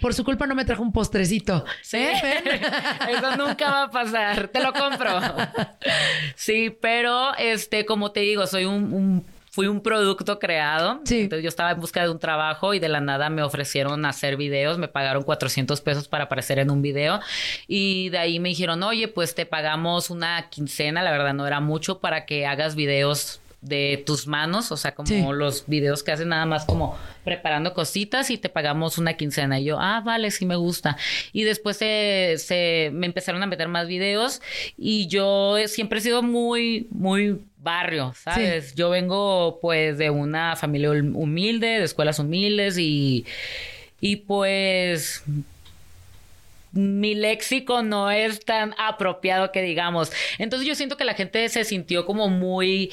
Por 0.00 0.12
su 0.14 0.24
culpa 0.24 0.46
no 0.46 0.54
me 0.54 0.64
trajo 0.64 0.82
un 0.82 0.92
postrecito. 0.92 1.64
Sí. 1.80 1.96
¿Eh? 1.98 2.42
Eso 3.10 3.36
nunca 3.36 3.70
va 3.70 3.82
a 3.84 3.90
pasar. 3.90 4.48
Te 4.48 4.60
lo 4.62 4.72
compro. 4.72 5.20
Sí, 6.34 6.74
pero 6.80 7.36
este, 7.36 7.84
como 7.84 8.10
te 8.12 8.20
digo, 8.20 8.46
soy 8.46 8.64
un, 8.64 8.92
un- 8.92 9.26
fui 9.52 9.66
un 9.66 9.82
producto 9.82 10.38
creado. 10.38 11.02
Entonces 11.08 11.42
yo 11.42 11.48
estaba 11.48 11.72
en 11.72 11.80
busca 11.80 12.02
de 12.02 12.08
un 12.08 12.18
trabajo 12.18 12.72
y 12.72 12.78
de 12.78 12.88
la 12.88 13.00
nada 13.00 13.28
me 13.28 13.42
ofrecieron 13.42 14.04
hacer 14.06 14.38
videos. 14.38 14.78
Me 14.78 14.88
pagaron 14.88 15.24
400 15.24 15.78
pesos 15.82 16.08
para 16.08 16.24
aparecer 16.24 16.58
en 16.58 16.70
un 16.70 16.80
video. 16.80 17.20
Y 17.68 18.08
de 18.08 18.18
ahí 18.18 18.40
me 18.40 18.48
dijeron, 18.48 18.82
oye, 18.82 19.08
pues 19.08 19.34
te 19.34 19.44
pagamos 19.44 20.08
una 20.08 20.48
quincena. 20.48 21.02
La 21.02 21.10
verdad 21.10 21.34
no 21.34 21.46
era 21.46 21.60
mucho 21.60 22.00
para 22.00 22.24
que 22.24 22.46
hagas 22.46 22.74
videos 22.74 23.41
de 23.62 24.02
tus 24.04 24.26
manos, 24.26 24.70
o 24.72 24.76
sea, 24.76 24.94
como 24.94 25.06
Sí. 25.06 25.24
los 25.32 25.64
videos 25.68 26.02
que 26.02 26.10
hacen 26.12 26.28
nada 26.28 26.44
más 26.46 26.64
como 26.64 26.98
preparando 27.24 27.72
cositas 27.74 28.30
y 28.30 28.36
te 28.36 28.48
pagamos 28.48 28.98
una 28.98 29.14
quincena. 29.16 29.60
Y 29.60 29.64
yo, 29.64 29.78
ah, 29.80 30.02
vale, 30.04 30.30
sí 30.32 30.44
me 30.46 30.56
gusta. 30.56 30.96
Y 31.32 31.44
después 31.44 31.76
se, 31.76 32.34
se- 32.38 32.90
me 32.92 33.06
empezaron 33.06 33.40
a 33.42 33.46
meter 33.46 33.68
más 33.68 33.86
videos 33.86 34.42
y 34.76 35.06
yo 35.06 35.56
siempre 35.68 36.00
he 36.00 36.02
sido 36.02 36.22
muy, 36.22 36.88
muy 36.90 37.38
barrio, 37.58 38.12
¿sabes? 38.20 38.74
Yo 38.74 38.90
vengo 38.90 39.60
pues 39.62 39.96
de 39.96 40.10
una 40.10 40.56
familia 40.56 40.90
hum- 40.90 41.14
humilde, 41.14 41.68
de 41.78 41.84
escuelas 41.84 42.18
humildes 42.18 42.76
y, 42.78 43.24
y 44.00 44.16
pues 44.16 45.22
mi 46.72 47.14
léxico 47.14 47.82
no 47.82 48.10
es 48.10 48.44
tan 48.44 48.74
apropiado 48.78 49.52
que 49.52 49.62
digamos. 49.62 50.12
Entonces 50.38 50.66
yo 50.66 50.74
siento 50.74 50.96
que 50.96 51.04
la 51.04 51.14
gente 51.14 51.48
se 51.48 51.64
sintió 51.64 52.06
como 52.06 52.28
muy, 52.28 52.90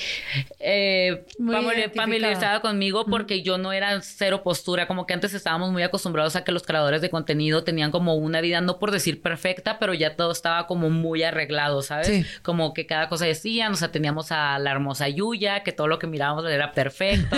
eh, 0.60 1.26
Muy 1.38 1.56
familiarizada 1.96 2.62
conmigo 2.62 3.06
porque 3.06 3.42
yo 3.42 3.58
no 3.58 3.72
era 3.72 4.02
cero 4.02 4.44
postura, 4.44 4.88
como 4.88 5.06
que 5.06 5.14
antes 5.14 5.34
estábamos 5.34 5.72
muy 5.72 5.84
acostumbrados 5.84 6.36
a 6.36 6.44
que 6.44 6.52
los 6.52 6.64
creadores 6.64 7.02
de 7.02 7.10
contenido 7.10 7.64
tenían 7.64 7.92
como 7.92 8.16
una 8.16 8.42
vida, 8.42 8.62
no 8.62 8.80
por 8.80 8.92
decir 8.92 9.22
perfecta, 9.22 9.80
pero 9.80 9.94
ya 9.94 10.16
todo 10.16 10.32
estaba 10.32 10.68
como 10.68 10.90
muy 10.90 11.24
arreglado, 11.24 11.82
¿sabes? 11.82 12.08
Sí. 12.08 12.26
Como 12.42 12.74
que 12.74 12.86
cada 12.86 13.08
cosa 13.08 13.26
decían, 13.26 13.74
o 13.74 13.76
sea, 13.76 13.92
teníamos 13.92 14.32
a 14.32 14.60
la 14.60 14.72
hermosa 14.72 15.08
Yuya, 15.08 15.64
que 15.64 15.72
todo 15.72 15.88
lo 15.88 16.00
que 16.00 16.08
mirábamos 16.08 16.46
era 16.46 16.72
perfecto, 16.74 17.38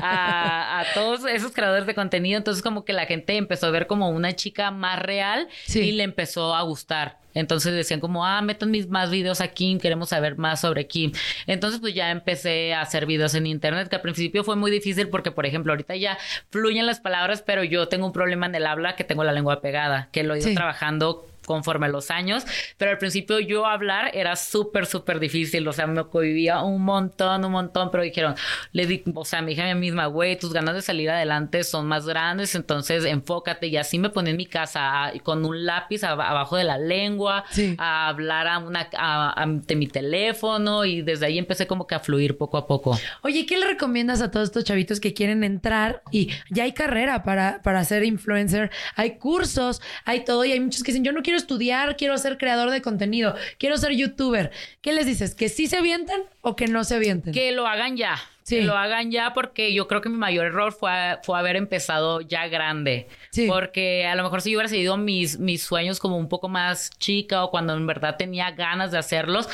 a, 0.00 0.80
a 0.80 0.84
todos 0.94 1.24
esos 1.26 1.52
creadores 1.52 1.86
de 1.86 1.94
contenido, 1.94 2.38
entonces 2.38 2.62
como 2.62 2.84
que 2.84 2.92
la 2.92 3.06
gente 3.06 3.36
empezó 3.36 3.66
a 3.66 3.70
ver 3.70 3.86
como 3.86 4.08
una 4.08 4.34
chica 4.34 4.70
más 4.70 4.98
real 4.98 5.48
Sí. 5.73 5.73
Y 5.82 5.92
le 5.92 6.02
empezó 6.04 6.54
a 6.54 6.62
gustar. 6.62 7.18
Entonces 7.34 7.74
decían 7.74 7.98
como, 7.98 8.24
ah, 8.24 8.40
metan 8.42 8.70
mis 8.70 8.88
más 8.88 9.10
videos 9.10 9.40
a 9.40 9.48
Kim, 9.48 9.78
queremos 9.80 10.10
saber 10.10 10.38
más 10.38 10.60
sobre 10.60 10.86
Kim. 10.86 11.10
Entonces 11.48 11.80
pues 11.80 11.92
ya 11.94 12.10
empecé 12.12 12.72
a 12.74 12.80
hacer 12.82 13.06
videos 13.06 13.34
en 13.34 13.46
internet, 13.46 13.88
que 13.88 13.96
al 13.96 14.02
principio 14.02 14.44
fue 14.44 14.54
muy 14.54 14.70
difícil 14.70 15.08
porque, 15.08 15.32
por 15.32 15.44
ejemplo, 15.44 15.72
ahorita 15.72 15.96
ya 15.96 16.16
fluyen 16.50 16.86
las 16.86 17.00
palabras, 17.00 17.42
pero 17.42 17.64
yo 17.64 17.88
tengo 17.88 18.06
un 18.06 18.12
problema 18.12 18.46
en 18.46 18.54
el 18.54 18.66
habla 18.66 18.94
que 18.94 19.02
tengo 19.04 19.24
la 19.24 19.32
lengua 19.32 19.60
pegada, 19.60 20.08
que 20.12 20.22
lo 20.22 20.34
he 20.34 20.38
ido 20.38 20.48
Sí. 20.48 20.54
trabajando 20.54 21.26
conforme 21.46 21.88
los 21.88 22.10
años, 22.10 22.44
pero 22.78 22.90
al 22.92 22.98
principio 22.98 23.38
yo 23.40 23.66
hablar 23.66 24.10
era 24.14 24.36
súper, 24.36 24.86
súper 24.86 25.18
difícil, 25.20 25.66
o 25.68 25.72
sea, 25.72 25.86
me 25.86 26.04
cohibía 26.04 26.62
un 26.62 26.82
montón, 26.82 27.44
un 27.44 27.52
montón, 27.52 27.90
pero 27.90 28.02
dijeron, 28.02 28.34
le 28.72 28.86
di, 28.86 29.02
o 29.14 29.24
sea, 29.24 29.42
me 29.42 29.50
dije 29.50 29.62
a 29.62 29.74
mí 29.74 29.80
misma, 29.80 30.06
güey, 30.06 30.38
tus 30.38 30.52
ganas 30.52 30.74
de 30.74 30.82
salir 30.82 31.10
adelante 31.10 31.64
son 31.64 31.86
más 31.86 32.06
grandes, 32.06 32.54
entonces 32.54 33.04
enfócate, 33.04 33.66
y 33.68 33.76
así 33.76 33.98
me 33.98 34.10
ponía 34.10 34.30
en 34.32 34.36
mi 34.36 34.46
casa 34.46 35.04
a- 35.06 35.12
con 35.22 35.44
un 35.44 35.64
lápiz 35.66 36.02
ab- 36.02 36.22
abajo 36.22 36.56
de 36.56 36.64
la 36.64 36.78
lengua, 36.78 37.44
Sí. 37.50 37.74
a 37.78 38.08
hablar 38.08 38.46
a 38.48 38.58
una, 38.58 38.88
a- 38.96 39.40
ante 39.40 39.76
mi 39.76 39.86
teléfono, 39.86 40.84
y 40.84 41.02
desde 41.02 41.26
ahí 41.26 41.38
empecé 41.38 41.66
como 41.66 41.86
que 41.86 41.94
a 41.94 42.00
fluir 42.00 42.36
poco 42.36 42.56
a 42.56 42.66
poco. 42.66 42.98
Oye, 43.22 43.46
¿qué 43.46 43.58
le 43.58 43.66
recomiendas 43.66 44.20
a 44.22 44.30
todos 44.30 44.48
estos 44.48 44.64
chavitos 44.64 45.00
que 45.00 45.12
quieren 45.14 45.44
entrar 45.44 46.02
y 46.10 46.30
ya 46.50 46.64
hay 46.64 46.72
carrera 46.72 47.22
para, 47.22 47.60
para 47.62 47.84
ser 47.84 48.04
influencer? 48.04 48.70
Hay 48.96 49.18
cursos, 49.18 49.80
hay 50.04 50.24
todo 50.24 50.44
y 50.44 50.52
hay 50.52 50.60
muchos 50.60 50.82
que 50.82 50.92
dicen, 50.92 51.04
yo 51.04 51.12
no 51.12 51.22
quiero 51.22 51.33
estudiar, 51.36 51.96
quiero 51.96 52.16
ser 52.18 52.38
creador 52.38 52.70
de 52.70 52.82
contenido, 52.82 53.34
quiero 53.58 53.76
ser 53.76 53.92
youtuber. 53.92 54.50
¿Qué 54.80 54.92
les 54.92 55.06
dices? 55.06 55.34
¿Que 55.34 55.48
sí 55.48 55.66
se 55.66 55.78
avienten 55.78 56.22
o 56.40 56.56
que 56.56 56.66
no 56.66 56.84
se 56.84 56.96
avienten? 56.96 57.32
Que 57.32 57.52
lo 57.52 57.66
hagan 57.66 57.96
ya. 57.96 58.16
Sí. 58.42 58.56
Que 58.56 58.62
lo 58.62 58.76
hagan 58.76 59.10
ya 59.10 59.32
porque 59.32 59.72
yo 59.72 59.88
creo 59.88 60.02
que 60.02 60.10
mi 60.10 60.18
mayor 60.18 60.46
error 60.46 60.72
fue, 60.72 61.18
fue 61.22 61.38
haber 61.38 61.56
empezado 61.56 62.20
ya 62.20 62.46
grande. 62.48 63.08
Sí. 63.30 63.46
Porque 63.48 64.06
a 64.06 64.14
lo 64.14 64.22
mejor 64.22 64.42
si 64.42 64.50
yo 64.50 64.58
hubiera 64.58 64.68
seguido 64.68 64.96
mis, 64.96 65.38
mis 65.38 65.62
sueños 65.62 65.98
como 65.98 66.18
un 66.18 66.28
poco 66.28 66.48
más 66.48 66.90
chica 66.98 67.42
o 67.44 67.50
cuando 67.50 67.74
en 67.74 67.86
verdad 67.86 68.16
tenía 68.16 68.50
ganas 68.50 68.90
de 68.90 68.98
hacerlos, 68.98 69.48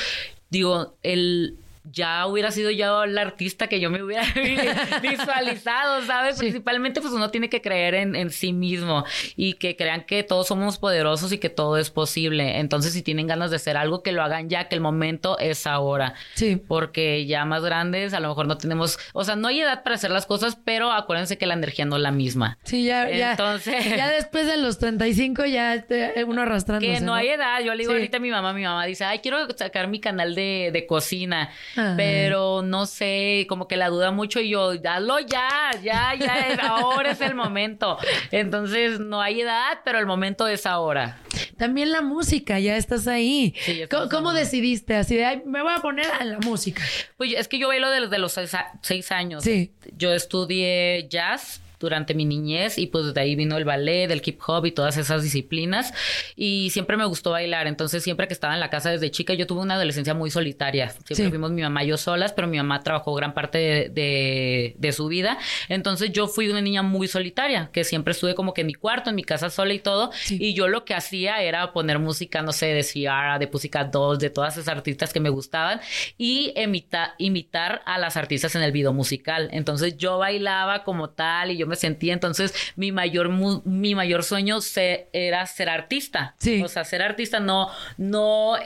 digo, 0.50 0.96
el 1.02 1.56
ya 1.84 2.26
hubiera 2.26 2.50
sido 2.50 2.70
yo 2.70 3.06
la 3.06 3.22
artista 3.22 3.66
que 3.68 3.80
yo 3.80 3.90
me 3.90 4.02
hubiera 4.02 4.24
visualizado, 5.02 6.02
¿sabes? 6.04 6.34
Sí. 6.36 6.40
Principalmente 6.40 7.00
pues 7.00 7.12
uno 7.12 7.30
tiene 7.30 7.48
que 7.48 7.60
creer 7.60 7.94
en, 7.94 8.16
en 8.16 8.30
sí 8.30 8.52
mismo 8.52 9.04
y 9.36 9.54
que 9.54 9.76
crean 9.76 10.04
que 10.04 10.22
todos 10.22 10.46
somos 10.48 10.78
poderosos 10.78 11.32
y 11.32 11.38
que 11.38 11.48
todo 11.50 11.76
es 11.78 11.90
posible. 11.90 12.58
Entonces 12.58 12.92
si 12.92 13.02
tienen 13.02 13.26
ganas 13.26 13.50
de 13.50 13.56
hacer 13.56 13.76
algo, 13.76 14.02
que 14.02 14.12
lo 14.12 14.22
hagan 14.22 14.48
ya, 14.48 14.68
que 14.68 14.74
el 14.74 14.80
momento 14.80 15.38
es 15.38 15.66
ahora 15.66 16.14
Sí. 16.34 16.56
porque 16.56 17.26
ya 17.26 17.44
más 17.44 17.62
grandes 17.64 18.14
a 18.14 18.20
lo 18.20 18.28
mejor 18.28 18.46
no 18.46 18.58
tenemos, 18.58 18.98
o 19.12 19.24
sea, 19.24 19.36
no 19.36 19.48
hay 19.48 19.60
edad 19.60 19.82
para 19.82 19.96
hacer 19.96 20.10
las 20.10 20.26
cosas, 20.26 20.56
pero 20.64 20.92
acuérdense 20.92 21.38
que 21.38 21.46
la 21.46 21.54
energía 21.54 21.84
no 21.84 21.96
es 21.96 22.02
la 22.02 22.10
misma. 22.12 22.58
Sí, 22.64 22.84
ya, 22.84 23.08
ya. 23.10 23.32
Entonces- 23.32 23.84
Ya 23.96 24.08
después 24.12 24.46
de 24.46 24.56
los 24.56 24.78
35 24.78 25.46
ya 25.46 25.84
uno 26.26 26.42
arrastrándose. 26.42 26.92
Que 26.94 27.00
no 27.00 27.14
hay 27.14 27.28
edad, 27.28 27.60
yo 27.62 27.72
le 27.74 27.78
digo 27.82 27.92
Sí. 27.92 27.96
ahorita 27.98 28.18
a 28.18 28.20
mi 28.20 28.30
mamá, 28.30 28.52
mi 28.52 28.62
mamá 28.62 28.84
dice, 28.86 29.04
ay, 29.04 29.18
quiero 29.20 29.48
sacar 29.56 29.88
mi 29.88 30.00
canal 30.00 30.34
de, 30.34 30.70
de 30.72 30.86
cocina, 30.86 31.50
Ay. 31.76 31.94
pero 31.96 32.62
no 32.62 32.86
sé, 32.86 33.46
como 33.48 33.68
que 33.68 33.76
la 33.76 33.88
duda 33.88 34.10
mucho 34.10 34.40
y 34.40 34.50
yo, 34.50 34.72
hazlo 34.84 35.20
ya, 35.20 35.70
ya, 35.82 36.14
ya, 36.14 36.48
es, 36.48 36.58
ahora 36.60 37.12
es 37.12 37.20
el 37.20 37.34
momento. 37.34 37.96
Entonces, 38.30 39.00
no 39.00 39.20
hay 39.20 39.40
edad, 39.42 39.78
pero 39.84 39.98
el 39.98 40.06
momento 40.06 40.46
es 40.48 40.66
ahora. 40.66 41.18
También 41.56 41.92
la 41.92 42.00
música, 42.02 42.58
ya 42.58 42.76
estás 42.76 43.06
ahí. 43.06 43.54
Sí, 43.60 43.82
¿Cómo, 43.90 44.08
cómo 44.08 44.32
decidiste? 44.32 44.96
Así 44.96 45.14
de, 45.16 45.24
"Ay, 45.24 45.42
me 45.46 45.62
voy 45.62 45.72
a 45.76 45.80
poner 45.80 46.06
a 46.18 46.24
la 46.24 46.38
música. 46.38 46.82
Pues 47.16 47.32
es 47.36 47.48
que 47.48 47.58
yo 47.58 47.68
bailo 47.68 47.90
desde 47.90 48.18
los 48.18 48.32
seis, 48.32 48.52
seis 48.82 49.12
años. 49.12 49.44
Sí. 49.44 49.72
Yo 49.96 50.12
estudié 50.12 51.06
jazz 51.08 51.60
durante 51.80 52.14
mi 52.14 52.24
niñez 52.24 52.78
y 52.78 52.86
pues 52.86 53.12
de 53.14 53.20
ahí 53.20 53.34
vino 53.34 53.56
el 53.56 53.64
ballet, 53.64 54.06
del 54.06 54.22
hip 54.24 54.38
hop 54.46 54.66
y 54.66 54.72
todas 54.72 54.96
esas 54.98 55.22
disciplinas 55.22 55.92
y 56.36 56.70
siempre 56.70 56.96
me 56.96 57.04
gustó 57.06 57.30
bailar, 57.32 57.66
entonces 57.66 58.02
siempre 58.02 58.28
que 58.28 58.34
estaba 58.34 58.54
en 58.54 58.60
la 58.60 58.70
casa 58.70 58.90
desde 58.90 59.10
chica 59.10 59.34
yo 59.34 59.46
tuve 59.46 59.62
una 59.62 59.74
adolescencia 59.74 60.14
muy 60.14 60.30
solitaria, 60.30 60.90
siempre 60.90 61.16
Sí. 61.16 61.28
fuimos 61.28 61.50
mi 61.50 61.62
mamá 61.62 61.82
y 61.84 61.88
yo 61.88 61.96
solas, 61.96 62.32
pero 62.32 62.46
mi 62.46 62.58
mamá 62.58 62.80
trabajó 62.82 63.14
gran 63.14 63.34
parte 63.34 63.58
de, 63.58 63.88
de- 63.88 64.74
de 64.78 64.92
su 64.92 65.08
vida, 65.08 65.38
entonces 65.68 66.12
yo 66.12 66.28
fui 66.28 66.48
una 66.48 66.60
niña 66.60 66.82
muy 66.82 67.08
solitaria, 67.08 67.70
que 67.72 67.82
siempre 67.84 68.12
estuve 68.12 68.34
como 68.34 68.52
que 68.54 68.60
en 68.60 68.66
mi 68.68 68.74
cuarto, 68.74 69.10
en 69.10 69.16
mi 69.16 69.24
casa 69.24 69.50
sola 69.50 69.72
y 69.74 69.78
todo, 69.78 70.10
Sí. 70.12 70.36
y 70.40 70.52
yo 70.54 70.68
lo 70.68 70.84
que 70.84 70.94
hacía 70.94 71.42
era 71.42 71.72
poner 71.72 71.98
música, 71.98 72.42
no 72.42 72.52
sé, 72.52 72.66
de 72.66 72.82
Ciara, 72.82 73.38
de 73.38 73.46
Pussycat 73.46 73.90
Dolls, 73.92 74.20
de 74.20 74.28
todas 74.30 74.56
esas 74.56 74.68
artistas 74.68 75.12
que 75.12 75.20
me 75.20 75.30
gustaban 75.30 75.80
y 76.18 76.52
imita- 76.56 77.14
imitar 77.18 77.82
a 77.86 77.98
las 77.98 78.16
artistas 78.16 78.54
en 78.54 78.62
el 78.62 78.72
video 78.72 78.92
musical. 78.92 79.48
Entonces 79.52 79.96
yo 79.96 80.18
bailaba 80.18 80.84
como 80.84 81.10
tal 81.10 81.50
y 81.50 81.56
yo 81.56 81.66
me 81.70 81.76
sentía, 81.76 82.12
entonces 82.12 82.52
mi 82.76 82.92
mayor 82.92 83.30
mu- 83.30 83.62
mi 83.64 83.94
mayor 83.94 84.22
sueño 84.24 84.60
se- 84.60 85.08
era 85.14 85.46
ser 85.46 85.70
artista. 85.70 86.34
Sí. 86.38 86.62
O 86.62 86.68
sea, 86.68 86.84
ser 86.84 87.00
artista 87.02 87.40
no 87.40 87.68
no 87.96 88.56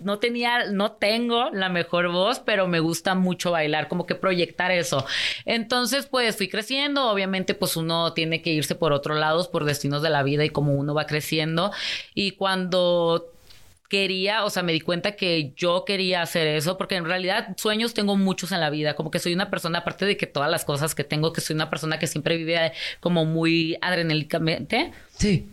no 0.00 0.18
tenía, 0.18 0.66
no 0.72 0.90
tengo 0.92 1.50
la 1.50 1.68
mejor 1.68 2.08
voz, 2.10 2.40
pero 2.40 2.66
me 2.66 2.80
gusta 2.80 3.14
mucho 3.14 3.52
bailar, 3.52 3.86
como 3.86 4.06
que 4.06 4.16
proyectar 4.16 4.72
eso. 4.72 5.06
Entonces, 5.46 6.06
pues 6.06 6.36
fui 6.36 6.48
creciendo, 6.48 7.08
obviamente, 7.08 7.54
pues 7.54 7.76
uno 7.76 8.12
tiene 8.12 8.42
que 8.42 8.50
irse 8.50 8.74
por 8.74 8.92
otros 8.92 9.18
lados, 9.18 9.46
por 9.46 9.64
destinos 9.64 10.02
de 10.02 10.10
la 10.10 10.24
vida 10.24 10.44
y 10.44 10.50
como 10.50 10.74
uno 10.74 10.94
va 10.94 11.06
creciendo. 11.06 11.70
Y 12.12 12.32
cuando 12.32 13.30
quería, 13.88 14.44
o 14.44 14.50
sea, 14.50 14.62
me 14.62 14.72
di 14.72 14.80
cuenta 14.80 15.12
que 15.12 15.52
yo 15.56 15.84
quería 15.84 16.22
hacer 16.22 16.46
eso, 16.46 16.76
porque 16.78 16.96
en 16.96 17.04
realidad 17.04 17.48
sueños 17.56 17.94
tengo 17.94 18.16
muchos 18.16 18.50
en 18.52 18.60
la 18.60 18.70
vida, 18.70 18.94
como 18.96 19.10
que 19.10 19.18
soy 19.18 19.34
una 19.34 19.50
persona, 19.50 19.80
aparte 19.80 20.04
de 20.06 20.16
que 20.16 20.26
todas 20.26 20.50
las 20.50 20.64
cosas 20.64 20.94
que 20.94 21.04
tengo, 21.04 21.32
que 21.32 21.40
soy 21.40 21.54
una 21.54 21.70
persona 21.70 21.98
que 21.98 22.06
siempre 22.06 22.36
vive 22.36 22.72
como 23.00 23.24
muy 23.24 23.76
adrenalínicamente, 23.82 24.92
Sí. 25.16 25.46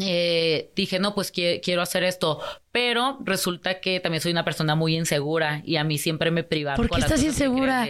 eh, 0.00 0.68
dije, 0.74 0.98
no, 0.98 1.14
pues 1.14 1.32
qui- 1.32 1.60
quiero 1.62 1.80
hacer 1.82 2.02
esto, 2.04 2.40
pero 2.76 3.16
resulta 3.24 3.80
que 3.80 4.00
también 4.00 4.20
soy 4.20 4.32
una 4.32 4.44
persona 4.44 4.74
muy 4.74 4.98
insegura 4.98 5.62
y 5.64 5.76
a 5.76 5.84
mí 5.84 5.96
siempre 5.96 6.30
me 6.30 6.42
privaron. 6.44 6.86
¿Por 6.86 6.94
qué 6.94 7.00
estás 7.00 7.20
que 7.22 7.28
insegura? 7.28 7.88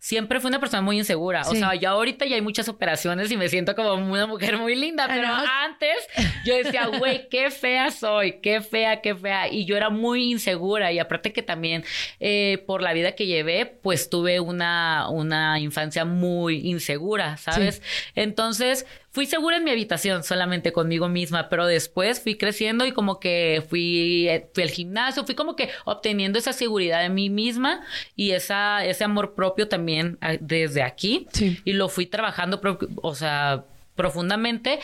Siempre 0.00 0.40
fui 0.40 0.48
una 0.48 0.58
persona 0.58 0.82
muy 0.82 0.98
insegura. 0.98 1.42
O 1.42 1.54
sea, 1.54 1.76
ya 1.76 1.90
ahorita 1.90 2.26
ya 2.26 2.34
hay 2.34 2.42
muchas 2.42 2.68
operaciones 2.68 3.30
y 3.30 3.36
me 3.36 3.48
siento 3.48 3.76
como 3.76 3.94
una 3.94 4.26
mujer 4.26 4.58
muy 4.58 4.74
linda, 4.74 5.06
pero 5.06 5.28
Además- 5.28 5.48
antes 5.64 5.96
yo 6.44 6.56
decía, 6.56 6.88
güey, 6.98 7.28
qué 7.28 7.52
fea 7.52 7.92
soy, 7.92 8.40
qué 8.40 8.60
fea, 8.62 9.00
qué 9.00 9.14
fea. 9.14 9.46
Y 9.48 9.64
yo 9.64 9.76
era 9.76 9.90
muy 9.90 10.32
insegura 10.32 10.90
y 10.90 10.98
aparte 10.98 11.32
que 11.32 11.42
también 11.42 11.84
eh, 12.18 12.64
por 12.66 12.82
la 12.82 12.94
vida 12.94 13.12
que 13.12 13.26
llevé, 13.26 13.64
pues 13.66 14.10
tuve 14.10 14.40
una, 14.40 15.08
una 15.08 15.60
infancia 15.60 16.04
muy 16.04 16.68
insegura, 16.68 17.36
¿sabes? 17.36 17.80
Entonces 18.16 18.86
fui 19.16 19.24
segura 19.24 19.56
en 19.56 19.64
mi 19.64 19.70
habitación 19.70 20.24
solamente 20.24 20.72
conmigo 20.72 21.08
misma, 21.08 21.48
pero 21.48 21.66
después 21.66 22.20
fui 22.20 22.36
creciendo 22.36 22.84
y 22.84 22.92
como 22.92 23.18
que 23.18 23.64
fui, 23.66 24.15
eh, 24.28 24.48
fui 24.52 24.62
al 24.62 24.70
gimnasio, 24.70 25.24
fui 25.24 25.34
como 25.34 25.56
que 25.56 25.70
obteniendo 25.84 26.38
esa 26.38 26.52
seguridad 26.52 27.02
de 27.02 27.10
mí 27.10 27.30
misma 27.30 27.82
y 28.16 28.32
esa, 28.32 28.84
ese 28.84 29.04
amor 29.04 29.34
propio 29.34 29.68
también 29.68 30.18
ah, 30.20 30.34
desde 30.40 30.82
aquí. 30.82 31.26
Sí. 31.32 31.60
Y 31.64 31.72
lo 31.74 31.88
fui 31.88 32.06
trabajando, 32.06 32.60
o 33.02 33.14
sea, 33.14 33.64
profundamente. 33.94 34.80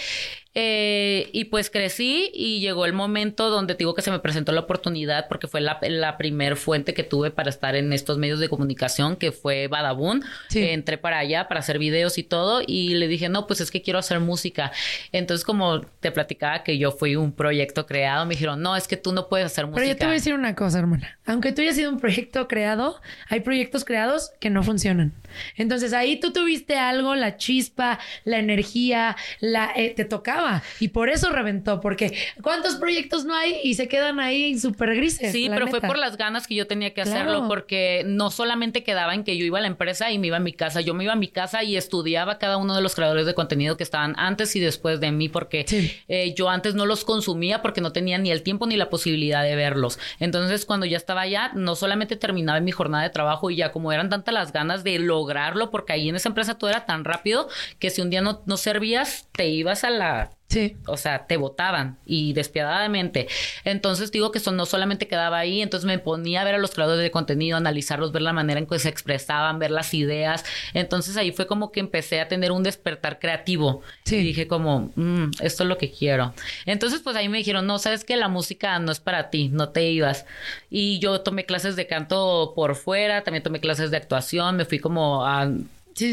Eh, 0.54 1.30
y 1.32 1.44
pues 1.44 1.70
crecí 1.70 2.30
y 2.34 2.60
llegó 2.60 2.84
el 2.84 2.92
momento 2.92 3.48
donde 3.48 3.74
digo 3.74 3.94
que 3.94 4.02
se 4.02 4.10
me 4.10 4.18
presentó 4.18 4.52
la 4.52 4.60
oportunidad 4.60 5.26
porque 5.28 5.46
fue 5.46 5.62
la, 5.62 5.78
la 5.80 6.18
primer 6.18 6.56
fuente 6.56 6.92
que 6.92 7.04
tuve 7.04 7.30
para 7.30 7.48
estar 7.48 7.74
en 7.74 7.90
estos 7.94 8.18
medios 8.18 8.38
de 8.38 8.50
comunicación 8.50 9.16
que 9.16 9.32
fue 9.32 9.68
Badabun. 9.68 10.22
Sí. 10.48 10.60
Eh, 10.60 10.74
entré 10.74 10.98
para 10.98 11.18
allá 11.18 11.48
para 11.48 11.60
hacer 11.60 11.78
videos 11.78 12.18
y 12.18 12.22
todo 12.22 12.60
y 12.66 12.94
le 12.96 13.08
dije, 13.08 13.30
no, 13.30 13.46
pues 13.46 13.62
es 13.62 13.70
que 13.70 13.80
quiero 13.80 13.98
hacer 13.98 14.20
música. 14.20 14.72
Entonces 15.10 15.42
como 15.44 15.80
te 15.80 16.12
platicaba 16.12 16.62
que 16.64 16.76
yo 16.76 16.92
fui 16.92 17.16
un 17.16 17.32
proyecto 17.32 17.86
creado, 17.86 18.26
me 18.26 18.34
dijeron, 18.34 18.60
no, 18.60 18.76
es 18.76 18.86
que 18.86 18.98
tú 18.98 19.12
no 19.12 19.28
puedes 19.30 19.46
hacer 19.46 19.66
música. 19.66 19.80
Pero 19.80 19.92
yo 19.94 19.96
te 19.96 20.04
voy 20.04 20.12
a 20.12 20.14
decir 20.16 20.34
una 20.34 20.54
cosa, 20.54 20.80
hermana. 20.80 21.18
Aunque 21.24 21.52
tú 21.52 21.62
hayas 21.62 21.76
sido 21.76 21.90
un 21.90 21.98
proyecto 21.98 22.46
creado, 22.46 23.00
hay 23.30 23.40
proyectos 23.40 23.86
creados 23.86 24.32
que 24.38 24.50
no 24.50 24.62
funcionan. 24.62 25.14
Entonces 25.56 25.94
ahí 25.94 26.20
tú 26.20 26.30
tuviste 26.30 26.76
algo, 26.76 27.14
la 27.14 27.38
chispa, 27.38 27.98
la 28.24 28.38
energía, 28.38 29.16
la 29.40 29.72
eh, 29.74 29.94
te 29.96 30.04
tocaba 30.04 30.41
y 30.80 30.88
por 30.88 31.08
eso 31.08 31.30
reventó, 31.30 31.80
porque 31.80 32.16
¿cuántos 32.42 32.76
proyectos 32.76 33.24
no 33.24 33.34
hay 33.34 33.56
y 33.62 33.74
se 33.74 33.88
quedan 33.88 34.20
ahí 34.20 34.58
súper 34.58 34.94
grises? 34.94 35.32
Sí, 35.32 35.48
pero 35.48 35.66
fue 35.68 35.80
por 35.80 35.98
las 35.98 36.16
ganas 36.16 36.46
que 36.46 36.54
yo 36.54 36.66
tenía 36.66 36.90
que 36.94 37.02
Claro. 37.02 37.10
hacerlo, 37.30 37.48
porque 37.48 38.02
no 38.06 38.30
solamente 38.30 38.84
quedaba 38.84 39.14
en 39.14 39.24
que 39.24 39.36
yo 39.36 39.44
iba 39.44 39.58
a 39.58 39.60
la 39.60 39.66
empresa 39.66 40.10
y 40.10 40.18
me 40.18 40.28
iba 40.28 40.36
a 40.36 40.40
mi 40.40 40.52
casa, 40.52 40.80
yo 40.80 40.94
me 40.94 41.04
iba 41.04 41.12
a 41.14 41.16
mi 41.16 41.28
casa 41.28 41.62
y 41.64 41.76
estudiaba 41.76 42.38
cada 42.38 42.56
uno 42.56 42.74
de 42.76 42.82
los 42.82 42.94
creadores 42.94 43.26
de 43.26 43.34
contenido 43.34 43.76
que 43.76 43.82
estaban 43.82 44.14
antes 44.18 44.54
y 44.56 44.60
después 44.60 45.00
de 45.00 45.10
mí, 45.12 45.28
porque 45.28 45.64
eh, 46.08 46.34
yo 46.36 46.48
antes 46.50 46.74
no 46.74 46.86
los 46.86 47.04
consumía 47.04 47.62
porque 47.62 47.80
no 47.80 47.92
tenía 47.92 48.18
ni 48.18 48.30
el 48.30 48.42
tiempo 48.42 48.66
ni 48.66 48.76
la 48.76 48.90
posibilidad 48.90 49.42
de 49.42 49.56
verlos. 49.56 49.98
Entonces, 50.20 50.64
cuando 50.66 50.86
ya 50.86 50.96
estaba 50.96 51.22
allá, 51.22 51.50
no 51.54 51.74
solamente 51.74 52.16
terminaba 52.16 52.60
mi 52.60 52.70
jornada 52.72 53.04
de 53.04 53.10
trabajo 53.10 53.50
y 53.50 53.56
ya 53.56 53.72
como 53.72 53.92
eran 53.92 54.08
tantas 54.10 54.34
las 54.34 54.52
ganas 54.52 54.84
de 54.84 54.98
lograrlo, 54.98 55.70
porque 55.70 55.92
ahí 55.92 56.08
en 56.08 56.16
esa 56.16 56.28
empresa 56.28 56.58
todo 56.58 56.70
era 56.70 56.86
tan 56.86 57.04
rápido 57.04 57.48
que 57.78 57.90
si 57.90 58.00
un 58.00 58.10
día 58.10 58.20
no, 58.20 58.42
no 58.46 58.56
servías, 58.56 59.28
te 59.32 59.48
ibas 59.48 59.84
a 59.84 59.90
la 59.90 60.31
Sí. 60.48 60.76
o 60.86 60.98
sea, 60.98 61.26
te 61.26 61.38
votaban 61.38 61.96
y 62.04 62.34
despiadadamente. 62.34 63.26
Entonces 63.64 64.12
digo 64.12 64.30
que 64.30 64.38
eso 64.38 64.52
no 64.52 64.66
solamente 64.66 65.08
quedaba 65.08 65.38
ahí, 65.38 65.62
entonces 65.62 65.86
me 65.86 65.98
ponía 65.98 66.42
a 66.42 66.44
ver 66.44 66.56
a 66.56 66.58
los 66.58 66.72
creadores 66.72 67.02
de 67.02 67.10
contenido, 67.10 67.56
analizarlos, 67.56 68.12
ver 68.12 68.20
la 68.20 68.34
manera 68.34 68.60
en 68.60 68.66
que 68.66 68.78
se 68.78 68.90
expresaban, 68.90 69.58
ver 69.58 69.70
las 69.70 69.94
ideas. 69.94 70.44
Entonces 70.74 71.16
ahí 71.16 71.32
fue 71.32 71.46
como 71.46 71.72
que 71.72 71.80
empecé 71.80 72.20
a 72.20 72.28
tener 72.28 72.52
un 72.52 72.62
despertar 72.62 73.18
creativo. 73.18 73.80
Y 74.04 74.16
dije 74.16 74.46
como, 74.46 74.92
"Mm, 74.94 75.30
esto 75.40 75.62
es 75.62 75.68
lo 75.70 75.78
que 75.78 75.90
quiero. 75.90 76.34
Entonces 76.66 77.00
pues 77.00 77.16
ahí 77.16 77.30
me 77.30 77.38
dijeron, 77.38 77.66
no, 77.66 77.78
sabes 77.78 78.04
que 78.04 78.16
la 78.16 78.28
música 78.28 78.78
no 78.78 78.92
es 78.92 79.00
para 79.00 79.30
ti, 79.30 79.48
no 79.48 79.70
te 79.70 79.90
ibas. 79.90 80.26
Y 80.68 80.98
yo 80.98 81.22
tomé 81.22 81.46
clases 81.46 81.76
de 81.76 81.86
canto 81.86 82.52
por 82.54 82.74
fuera, 82.76 83.24
también 83.24 83.42
tomé 83.42 83.58
clases 83.60 83.90
de 83.90 83.96
actuación, 83.96 84.56
me 84.56 84.66
fui 84.66 84.78
como 84.80 85.24
a 85.26 85.50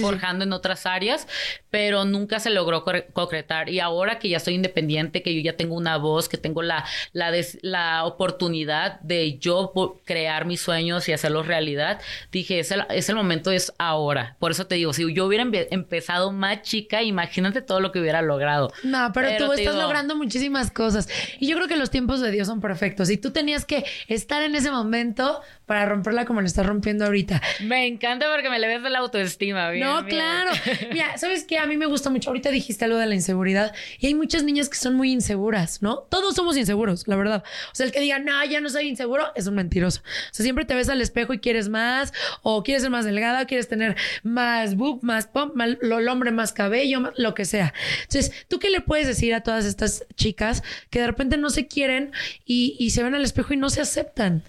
forjando 0.01 0.43
en 0.45 0.53
otras 0.53 0.85
áreas, 0.85 1.27
pero 1.69 2.05
nunca 2.05 2.39
se 2.39 2.49
logró 2.49 2.83
concretar. 3.13 3.69
Y 3.69 3.79
ahora 3.79 4.19
que 4.19 4.29
ya 4.29 4.39
soy 4.39 4.55
independiente, 4.55 5.21
que 5.21 5.33
yo 5.35 5.41
ya 5.41 5.55
tengo 5.55 5.75
una 5.75 5.97
voz, 5.97 6.29
que 6.29 6.37
tengo 6.37 6.61
la, 6.61 6.85
la, 7.13 7.31
des- 7.31 7.57
la 7.61 8.05
oportunidad 8.05 8.99
de 9.01 9.37
yo 9.39 9.73
crear 10.05 10.45
mis 10.45 10.61
sueños 10.61 11.07
y 11.09 11.13
hacerlos 11.13 11.47
realidad, 11.47 11.99
dije, 12.31 12.59
es 12.59 12.71
el, 12.71 12.85
es 12.89 13.09
el 13.09 13.15
momento, 13.15 13.51
es 13.51 13.73
ahora. 13.77 14.35
Por 14.39 14.51
eso 14.51 14.67
te 14.67 14.75
digo, 14.75 14.93
si 14.93 15.11
yo 15.13 15.25
hubiera 15.25 15.43
empe- 15.43 15.67
empezado 15.71 16.31
más 16.31 16.61
chica, 16.61 17.01
imagínate 17.03 17.61
todo 17.61 17.79
lo 17.79 17.91
que 17.91 17.99
hubiera 17.99 18.21
logrado. 18.21 18.71
No, 18.83 19.11
pero, 19.13 19.29
tú 19.37 19.49
te 19.49 19.61
estás 19.61 19.75
digo, 19.75 19.81
logrando 19.83 20.15
muchísimas 20.15 20.71
cosas. 20.71 21.07
Y 21.39 21.47
yo 21.47 21.55
creo 21.55 21.67
que 21.67 21.77
los 21.77 21.89
tiempos 21.91 22.21
de 22.21 22.31
Dios 22.31 22.47
son 22.47 22.61
perfectos. 22.61 23.09
Y 23.09 23.17
tú 23.17 23.31
tenías 23.31 23.65
que 23.65 23.85
estar 24.07 24.41
en 24.43 24.55
ese 24.55 24.71
momento 24.71 25.41
para 25.65 25.85
romperla 25.85 26.25
como 26.25 26.41
le 26.41 26.47
estás 26.47 26.65
rompiendo 26.65 27.05
ahorita. 27.05 27.41
Me 27.61 27.85
encanta 27.87 28.25
porque 28.33 28.49
me 28.49 28.57
le 28.59 28.67
ves 28.67 28.81
de 28.83 28.89
la 28.89 28.99
autoestima. 28.99 29.68
Bien, 29.71 29.85
no, 29.87 30.03
bien. 30.03 30.15
claro. 30.17 30.51
Mira, 30.91 31.17
¿sabes 31.17 31.43
qué? 31.43 31.57
A 31.57 31.65
mí 31.65 31.77
me 31.77 31.85
gusta 31.85 32.09
mucho. 32.09 32.29
Ahorita 32.29 32.49
dijiste 32.51 32.85
algo 32.85 32.97
de 32.97 33.05
la 33.05 33.15
inseguridad. 33.15 33.73
Y 33.99 34.07
hay 34.07 34.13
muchas 34.15 34.43
niñas 34.43 34.69
que 34.69 34.77
son 34.77 34.95
muy 34.95 35.11
inseguras, 35.11 35.81
¿no? 35.81 35.99
Todos 36.09 36.35
somos 36.35 36.57
inseguros, 36.57 37.07
la 37.07 37.15
verdad. 37.15 37.43
O 37.71 37.75
sea, 37.75 37.85
el 37.85 37.91
que 37.91 37.99
diga, 37.99 38.19
no, 38.19 38.43
ya 38.45 38.61
no 38.61 38.69
soy 38.69 38.87
inseguro, 38.87 39.25
es 39.35 39.47
un 39.47 39.55
mentiroso. 39.55 40.01
O 40.01 40.33
sea, 40.33 40.43
siempre 40.43 40.65
te 40.65 40.75
ves 40.75 40.89
al 40.89 41.01
espejo 41.01 41.33
y 41.33 41.39
quieres 41.39 41.69
más, 41.69 42.13
o 42.41 42.63
quieres 42.63 42.81
ser 42.83 42.91
más 42.91 43.05
delgada, 43.05 43.43
o 43.43 43.47
quieres 43.47 43.67
tener 43.67 43.95
más 44.23 44.75
boob, 44.75 44.99
más 45.03 45.27
pump, 45.27 45.55
más- 45.55 45.77
lo- 45.81 45.99
el 45.99 46.07
hombre 46.07 46.31
más 46.31 46.53
cabello, 46.53 46.99
más- 47.01 47.13
lo 47.17 47.33
que 47.33 47.45
sea. 47.45 47.73
Entonces, 48.03 48.31
¿tú 48.47 48.59
qué 48.59 48.69
le 48.69 48.81
puedes 48.81 49.07
decir 49.07 49.33
a 49.33 49.41
todas 49.41 49.65
estas 49.65 50.05
chicas 50.15 50.63
que 50.89 50.99
de 50.99 51.07
repente 51.07 51.37
no 51.37 51.49
se 51.49 51.67
quieren 51.67 52.11
y, 52.45 52.75
y 52.79 52.91
se 52.91 53.03
ven 53.03 53.15
al 53.15 53.23
espejo 53.23 53.53
y 53.53 53.57
no 53.57 53.69
se 53.69 53.81
aceptan? 53.81 54.43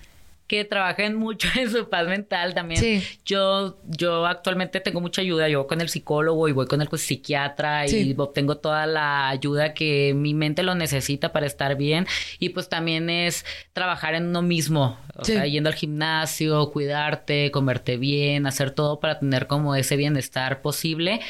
Que 0.50 0.64
trabajen 0.64 1.14
mucho 1.14 1.46
en 1.56 1.70
su 1.70 1.88
paz 1.88 2.08
mental 2.08 2.54
también. 2.54 2.80
Sí. 2.80 3.02
Yo, 3.24 3.78
yo 3.86 4.26
actualmente 4.26 4.80
tengo 4.80 5.00
mucha 5.00 5.22
ayuda. 5.22 5.48
Yo 5.48 5.60
voy 5.60 5.68
con 5.68 5.80
el 5.80 5.88
psicólogo 5.88 6.48
y 6.48 6.52
voy 6.52 6.66
con 6.66 6.82
el 6.82 6.88
psiquiatra 6.98 7.86
Sí. 7.86 8.10
y 8.10 8.14
obtengo 8.20 8.56
toda 8.58 8.84
la 8.86 9.28
ayuda 9.28 9.74
que 9.74 10.12
mi 10.12 10.34
mente 10.34 10.64
lo 10.64 10.74
necesita 10.74 11.32
para 11.32 11.46
estar 11.46 11.76
bien. 11.76 12.08
Y 12.40 12.48
pues 12.48 12.68
también 12.68 13.08
es 13.10 13.44
trabajar 13.72 14.14
en 14.16 14.26
uno 14.26 14.42
mismo. 14.42 14.98
O 15.16 15.24
Sí. 15.24 15.34
sea, 15.34 15.46
yendo 15.46 15.68
al 15.68 15.76
gimnasio, 15.76 16.70
cuidarte, 16.72 17.52
comerte 17.52 17.96
bien, 17.96 18.46
hacer 18.46 18.72
todo 18.72 18.98
para 18.98 19.20
tener 19.20 19.46
como 19.46 19.76
ese 19.76 19.96
bienestar 19.96 20.62
posible. 20.62 21.20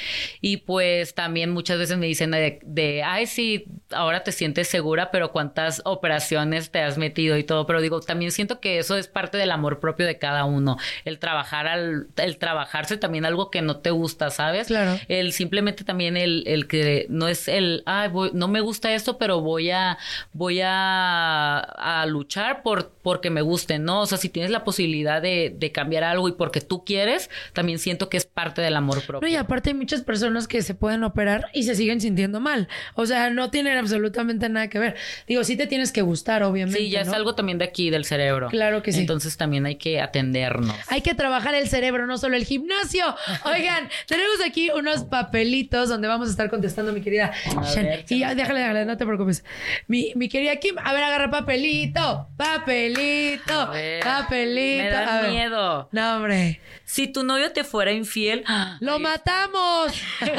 Y 0.41 0.59
pues 0.59 1.15
también 1.15 1.51
muchas 1.51 1.79
veces 1.79 1.99
me 1.99 2.07
dicen 2.07 2.31
de, 2.31 2.61
de 2.63 3.03
ay, 3.03 3.27
sí, 3.27 3.67
ahora 3.91 4.23
te 4.23 4.33
sientes 4.33 4.69
segura, 4.69 5.11
pero 5.11 5.31
cuántas 5.31 5.83
operaciones 5.85 6.71
te 6.71 6.79
has 6.81 6.97
metido 6.97 7.37
y 7.37 7.45
todo. 7.45 7.67
Pero 7.67 7.83
digo, 7.83 8.01
también 8.01 8.31
siento 8.33 8.61
que 8.61 8.79
eso 8.79 8.97
es 8.97 9.10
parte 9.11 9.37
del 9.39 9.51
amor 9.51 9.81
propio 9.81 10.07
de 10.07 10.19
cada 10.19 10.45
uno. 10.45 10.77
El 11.05 11.19
trabajar 11.19 11.67
al, 11.67 12.07
el 12.17 12.39
trabajarse 12.39 12.97
también 12.97 13.25
algo 13.25 13.51
que 13.51 13.63
no 13.63 13.77
te 13.79 13.91
gusta, 13.91 14.31
¿sabes? 14.31 14.69
Claro. 14.69 14.99
El 15.09 15.33
simplemente 15.33 15.85
también 15.85 16.17
el, 16.17 16.45
el 16.47 16.67
que 16.67 17.07
no 17.11 17.29
es 17.29 17.49
el, 17.49 17.83
ay, 17.87 18.09
voy- 18.09 18.31
no 18.33 18.49
me 18.49 18.61
gusta 18.61 18.93
esto, 18.95 19.19
pero 19.19 19.41
voy 19.41 19.71
a, 19.71 19.99
voy 20.33 20.61
a, 20.63 21.59
a 21.59 22.07
luchar 22.07 22.63
por, 22.63 22.91
porque 23.03 23.31
me 23.31 23.43
guste, 23.43 23.79
¿no? 23.79 24.01
O 24.03 24.07
sea, 24.07 24.19
si 24.19 24.29
tienes 24.29 24.51
la 24.51 24.65
posibilidad 24.65 25.21
de, 25.23 25.55
de 25.57 25.73
cambiar 25.73 26.05
algo 26.05 26.29
y 26.29 26.33
porque 26.33 26.61
tú 26.61 26.85
quieres, 26.85 27.31
también 27.53 27.79
siento 27.79 28.09
que 28.09 28.17
es 28.17 28.27
parte 28.27 28.63
del 28.63 28.77
amor 28.77 29.03
propio. 29.07 29.27
No, 29.29 29.33
y 29.33 29.37
aparte 29.37 29.71
hay 29.71 29.75
muchas 29.75 30.03
personas 30.03 30.49
que 30.49 30.63
se 30.63 30.75
pueden 30.75 31.05
operar 31.05 31.47
y 31.53 31.65
se 31.65 31.75
siguen 31.75 32.01
sintiendo 32.01 32.41
mal. 32.41 32.69
O 32.95 33.07
sea, 33.07 33.31
no 33.31 33.51
tienen 33.51 33.77
absolutamente 33.79 34.49
nada 34.49 34.69
que 34.69 34.79
ver. 34.79 34.97
Digo, 35.27 35.45
sí 35.45 35.57
te 35.57 35.67
tienes 35.67 35.93
que 35.93 36.03
gustar, 36.03 36.43
obviamente. 36.43 36.81
Sí, 36.81 36.91
ya 36.91 37.01
es 37.03 37.09
algo 37.09 37.35
también 37.35 37.59
de 37.59 37.65
aquí, 37.65 37.91
del 37.91 38.05
cerebro. 38.05 38.49
Claro 38.49 38.83
que 38.83 38.93
sí. 38.93 39.00
Entonces 39.01 39.37
también 39.37 39.67
hay 39.67 39.77
que 39.77 40.01
atendernos. 40.01 40.75
Hay 40.89 41.01
que 41.03 41.15
trabajar 41.15 41.55
el 41.55 41.69
cerebro, 41.69 42.07
no 42.07 42.19
solo 42.19 42.37
el 42.37 42.45
gimnasio. 42.45 43.05
Oigan, 43.45 43.89
tenemos 44.07 44.37
aquí 44.45 44.71
unos 44.71 45.05
papelitos 45.05 45.89
donde 45.89 46.09
vamos 46.09 46.29
a 46.29 46.31
estar 46.31 46.51
contestando, 46.51 46.93
mi 46.93 47.01
querida 47.01 47.33
Shan. 47.75 47.85
ver, 47.85 48.05
y 48.09 48.19
ya, 48.21 48.35
déjale, 48.35 48.61
déjale, 48.61 48.85
no 48.85 48.97
te 48.97 49.05
preocupes. 49.07 49.45
Mi, 49.87 50.13
mi 50.15 50.29
querida 50.29 50.57
Kim, 50.57 50.77
a 50.83 50.93
ver, 50.93 51.03
agarra 51.05 51.31
papelito, 51.31 52.29
papelito, 52.37 53.61
A 53.61 53.71
ver, 53.71 54.03
papelito. 54.03 54.85
Me 54.85 54.91
da 54.91 55.23
miedo. 55.29 55.89
No, 55.93 56.17
hombre. 56.17 56.61
Si 56.85 57.07
tu 57.07 57.23
novio 57.23 57.53
te 57.53 57.63
fuera 57.65 57.93
infiel, 57.93 58.45
¡Lo 58.81 58.99
matamos! 58.99 59.93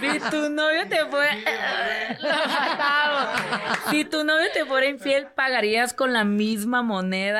Si 0.00 0.20
tu 0.30 0.48
novio 0.50 0.88
te 0.88 1.04
fuera. 1.06 1.36
Lo 2.20 2.28
matamos. 2.28 3.40
Si 3.90 4.04
tu 4.04 4.24
novio 4.24 4.46
te 4.52 4.64
fuera 4.64 4.86
infiel, 4.86 5.26
¿pagarías 5.34 5.92
con 5.94 6.12
la 6.12 6.24
misma 6.24 6.82
moneda? 6.82 7.31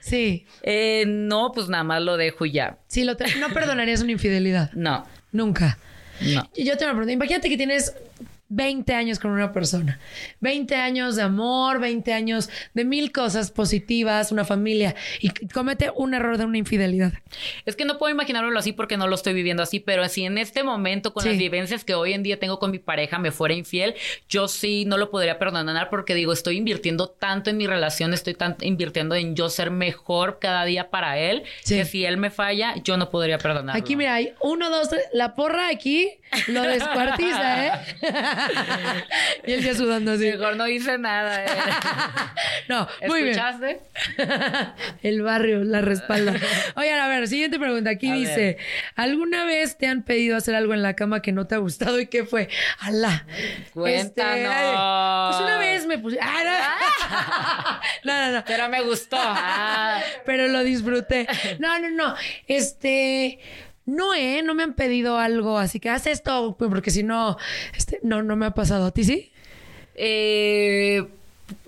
Sí. 0.00 0.46
Eh, 0.62 1.04
no, 1.06 1.52
pues 1.52 1.68
nada 1.68 1.84
más 1.84 2.02
lo 2.02 2.16
dejo 2.16 2.46
y 2.46 2.52
ya. 2.52 2.78
Sí, 2.86 3.04
lo 3.04 3.16
no 3.40 3.48
perdonarías 3.50 4.02
una 4.02 4.12
infidelidad. 4.12 4.70
No, 4.72 5.04
Nunca. 5.32 5.78
no. 6.20 6.48
Y 6.54 6.64
Yo 6.64 6.76
te 6.76 6.86
me 6.86 6.92
pregunto, 6.92 7.12
imagínate 7.12 7.48
que 7.48 7.56
tienes 7.56 7.94
20 8.48 8.94
años 8.94 9.18
con 9.18 9.30
una 9.32 9.52
persona, 9.52 9.98
20 10.40 10.74
años 10.76 11.16
de 11.16 11.22
amor, 11.22 11.80
20 11.80 12.12
años 12.12 12.48
de 12.74 12.84
mil 12.84 13.10
cosas 13.12 13.50
positivas, 13.50 14.30
una 14.32 14.44
familia, 14.44 14.94
y 15.20 15.30
comete 15.48 15.90
un 15.94 16.14
error 16.14 16.38
de 16.38 16.44
una 16.44 16.58
infidelidad. 16.58 17.12
Es 17.64 17.74
que 17.76 17.84
no 17.84 17.98
puedo 17.98 18.12
imaginármelo 18.12 18.58
así 18.58 18.72
porque 18.72 18.96
no 18.96 19.06
lo 19.08 19.14
estoy 19.16 19.34
viviendo 19.34 19.62
así, 19.62 19.80
pero 19.80 20.08
si 20.08 20.24
en 20.24 20.38
este 20.38 20.62
momento, 20.62 21.12
con 21.12 21.22
Sí. 21.24 21.30
las 21.30 21.38
vivencias 21.38 21.84
que 21.84 21.94
hoy 21.94 22.12
en 22.12 22.22
día 22.22 22.38
tengo 22.38 22.58
con 22.58 22.70
mi 22.70 22.78
pareja, 22.78 23.18
me 23.18 23.32
fuera 23.32 23.54
infiel, 23.54 23.94
yo 24.28 24.46
sí 24.48 24.84
no 24.86 24.96
lo 24.96 25.10
podría 25.10 25.38
perdonar 25.38 25.90
porque 25.90 26.14
digo, 26.14 26.32
estoy 26.32 26.56
invirtiendo 26.58 27.08
tanto 27.08 27.50
en 27.50 27.56
mi 27.56 27.66
relación, 27.66 28.14
estoy 28.14 28.34
tan 28.34 28.56
invirtiendo 28.60 29.14
en 29.14 29.34
yo 29.34 29.48
ser 29.48 29.70
mejor 29.70 30.38
cada 30.40 30.64
día 30.64 30.90
para 30.90 31.18
él, 31.18 31.42
Sí. 31.64 31.76
que 31.76 31.84
si 31.84 32.04
él 32.04 32.16
me 32.16 32.30
falla, 32.30 32.74
yo 32.84 32.96
no 32.96 33.10
podría 33.10 33.38
perdonarlo. 33.38 33.80
Aquí, 33.80 33.96
mira, 33.96 34.14
hay 34.14 34.32
uno, 34.40 34.70
dos, 34.70 34.88
tres, 34.90 35.02
la 35.12 35.34
porra 35.34 35.68
aquí 35.68 36.08
lo 36.48 36.62
descuartiza, 36.62 37.66
¿eh? 37.66 37.72
y 39.46 39.52
él 39.52 39.62
ya 39.62 39.74
sudando 39.74 40.12
así. 40.12 40.24
Mejor 40.30 40.56
no 40.56 40.66
hice 40.68 40.98
nada. 40.98 41.44
eh. 41.44 41.48
No, 42.68 42.88
muy 43.06 43.22
bien. 43.22 43.38
¿Escuchaste? 43.38 43.80
El 45.02 45.22
barrio 45.22 45.62
la 45.62 45.82
respalda. 45.82 46.34
Oigan, 46.74 46.98
a 46.98 47.06
ver, 47.06 47.28
siguiente 47.28 47.60
pregunta. 47.60 47.90
Aquí 47.90 48.10
A 48.10 48.14
dice: 48.14 48.36
ver. 48.36 48.56
¿Alguna 48.96 49.44
vez 49.44 49.78
te 49.78 49.86
han 49.86 50.02
pedido 50.02 50.36
hacer 50.36 50.56
algo 50.56 50.74
en 50.74 50.82
la 50.82 50.96
cama 50.96 51.22
que 51.22 51.30
no 51.30 51.46
te 51.46 51.54
ha 51.54 51.58
gustado 51.58 52.00
y 52.00 52.08
qué 52.08 52.24
fue? 52.24 52.48
¡Alá! 52.80 53.24
Cuéntanos. 53.72 54.52
ay, 54.52 55.30
pues 55.30 55.42
una 55.42 55.58
vez 55.58 55.86
me 55.86 55.98
puse. 55.98 56.18
¡Ah, 56.20 57.80
no! 58.04 58.12
no, 58.12 58.26
no, 58.26 58.32
no. 58.38 58.44
Pero 58.44 58.68
me 58.68 58.82
gustó. 58.82 59.16
Ah. 59.20 60.00
Pero 60.24 60.48
lo 60.48 60.64
disfruté. 60.64 61.28
No, 61.60 61.78
no, 61.78 61.90
no. 61.90 62.14
Este. 62.48 63.38
No, 63.86 64.14
¿eh? 64.14 64.42
No 64.44 64.54
me 64.54 64.62
han 64.64 64.74
pedido 64.74 65.16
algo 65.18 65.58
así 65.58 65.80
que 65.80 65.88
haz 65.90 66.06
esto, 66.06 66.56
porque 66.58 66.90
si 66.90 67.02
no, 67.02 67.36
este, 67.76 68.00
no, 68.02 68.22
no 68.22 68.36
me 68.36 68.46
ha 68.46 68.50
pasado. 68.50 68.86
¿A 68.86 68.90
ti 68.90 69.04
sí? 69.04 69.32
Eh, 69.94 71.06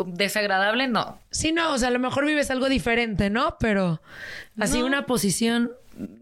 desagradable, 0.06 0.88
no. 0.88 1.18
Sí, 1.30 1.52
no, 1.52 1.72
o 1.72 1.78
sea, 1.78 1.88
a 1.88 1.90
lo 1.92 1.98
mejor 1.98 2.26
vives 2.26 2.50
algo 2.50 2.68
diferente, 2.68 3.30
¿no? 3.30 3.56
Pero 3.60 4.00
así 4.58 4.80
No. 4.80 4.86
una 4.86 5.06
posición. 5.06 5.70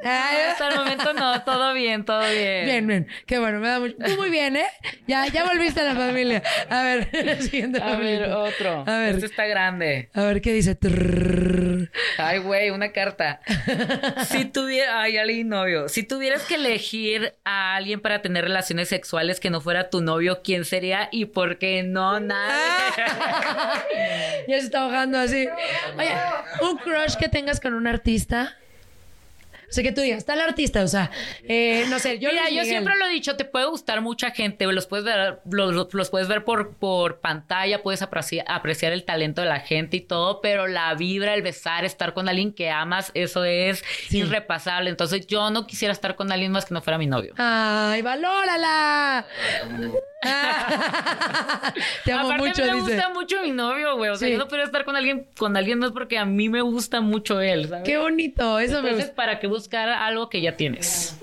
Hasta 0.03 0.69
el 0.69 0.77
momento 0.77 1.13
no, 1.13 1.43
todo 1.43 1.75
bien, 1.75 2.05
todo 2.05 2.21
bien. 2.31 2.65
Bien, 2.65 2.87
bien. 2.87 3.09
Qué 3.27 3.39
bueno, 3.39 3.61
me 3.61 3.69
da 3.69 3.81
mucho. 3.81 3.97
Tú 3.97 4.17
muy 4.17 4.31
bien, 4.31 4.57
¿eh? 4.57 4.67
Ya, 5.07 5.27
ya 5.27 5.45
volviste 5.45 5.81
a 5.81 5.85
la 5.85 5.95
familia. 5.95 6.43
A 6.71 6.83
ver, 6.83 7.43
siguiente 7.43 7.83
A 7.83 7.97
ver, 7.97 8.31
otro. 8.31 8.85
A 8.87 8.99
ver. 8.99 9.15
Este 9.15 9.27
está 9.27 9.47
grande. 9.47 10.11
A 10.15 10.23
ver, 10.23 10.41
¿qué 10.41 10.53
dice? 10.53 10.77
Ay, 12.19 12.39
güey, 12.39 12.71
una 12.71 12.93
carta. 12.93 13.41
Si 14.27 14.45
tuviera, 14.45 15.01
ay, 15.01 15.15
leí 15.25 15.45
novio. 15.45 15.89
Si 15.89 16.03
tuvieras 16.03 16.43
que 16.43 16.57
elegir 16.57 17.35
a 17.45 17.77
alguien 17.77 18.01
para 18.01 18.23
tener 18.23 18.45
relaciones 18.45 18.89
sexuales 18.89 19.41
que 19.41 19.51
no 19.51 19.61
fuera 19.61 19.91
tu 19.91 20.01
novio, 20.01 20.41
¿quién 20.43 20.65
sería 20.65 21.09
y 21.13 21.27
por 21.27 21.59
qué 21.59 21.83
no? 21.83 22.21
Nadie. 22.21 23.05
Ya 24.49 24.61
se 24.61 24.67
está 24.67 24.83
ahogando 24.83 25.19
así. 25.19 25.49
Oye, 25.97 26.13
un 26.63 26.79
crush 26.79 27.17
que 27.17 27.29
tengas 27.29 27.61
con 27.61 27.75
un 27.75 27.87
artista. 27.87 28.57
Sea, 29.77 29.85
que 29.85 29.93
tú 29.93 30.01
digas, 30.01 30.25
tal 30.25 30.41
artista, 30.41 30.83
o 30.83 30.89
sea, 30.89 31.11
eh, 31.45 31.85
no 31.91 31.99
sé, 31.99 32.19
yo 32.19 32.31
Mira, 32.31 32.49
yo 32.51 32.65
siempre 32.65 32.95
lo 32.97 33.07
he 33.07 33.11
dicho, 33.11 33.37
te 33.37 33.45
puede 33.45 33.67
gustar 33.67 34.01
mucha 34.01 34.31
gente, 34.31 34.65
los 34.67 34.87
puedes 34.87 35.05
ver, 35.05 35.41
los, 35.51 35.93
los 35.95 36.11
puedes 36.11 36.29
ver 36.29 36.45
por, 36.45 36.75
por 36.77 37.21
pantalla, 37.21 37.83
puedes 37.83 38.01
apreciar, 38.03 38.45
apreciar 38.49 38.93
el 38.93 39.05
talento 39.05 39.43
de 39.43 39.49
la 39.49 39.61
gente 39.61 39.99
y 39.99 40.01
todo, 40.01 40.41
pero 40.41 40.67
la 40.67 40.95
vibra, 40.95 41.35
el 41.35 41.43
besar, 41.43 41.85
estar 41.85 42.15
con 42.15 42.29
alguien 42.29 42.53
que 42.53 42.71
amas, 42.71 43.11
eso 43.15 43.45
es 43.45 43.85
irrepasable. 44.11 44.91
Entonces 44.91 45.27
yo 45.27 45.51
no 45.51 45.67
quisiera 45.67 45.93
estar 45.93 46.17
con 46.17 46.33
alguien 46.33 46.53
más 46.53 46.65
que 46.65 46.75
no 46.75 46.81
fuera 46.83 46.97
mi 46.99 47.07
novio. 47.07 47.35
¡Ay, 47.37 48.01
valórala! 48.03 49.27
Te 52.05 52.13
amo 52.13 52.27
Aparte, 52.31 52.49
mucho, 52.49 52.63
me 52.65 52.73
dice. 52.75 52.81
gusta 52.95 53.09
mucho 53.11 53.43
mi 53.43 53.51
novio, 53.53 53.97
güey. 53.97 54.11
O 54.11 54.17
sea, 54.17 54.27
Sí. 54.27 54.33
yo 54.33 54.39
no 54.39 54.49
podría 54.49 54.65
estar 54.65 54.85
con 54.85 54.97
alguien, 54.97 55.29
con 55.39 55.57
alguien 55.57 55.79
más 55.79 55.93
porque 55.93 56.19
a 56.19 56.25
mí 56.25 56.49
me 56.49 56.61
gusta 56.63 57.01
mucho 57.01 57.41
él, 57.41 57.69
¿sabes? 57.69 57.85
Qué 57.85 57.99
bonito, 57.99 58.59
eso 58.59 58.75
me 58.83 58.89
Entonces, 58.91 59.07
gusta. 59.09 59.15
¿para 59.15 59.39
qué 59.39 59.47
buscar 59.67 59.89
algo 59.89 60.29
que 60.29 60.41
ya 60.41 60.57
tienes? 60.57 61.19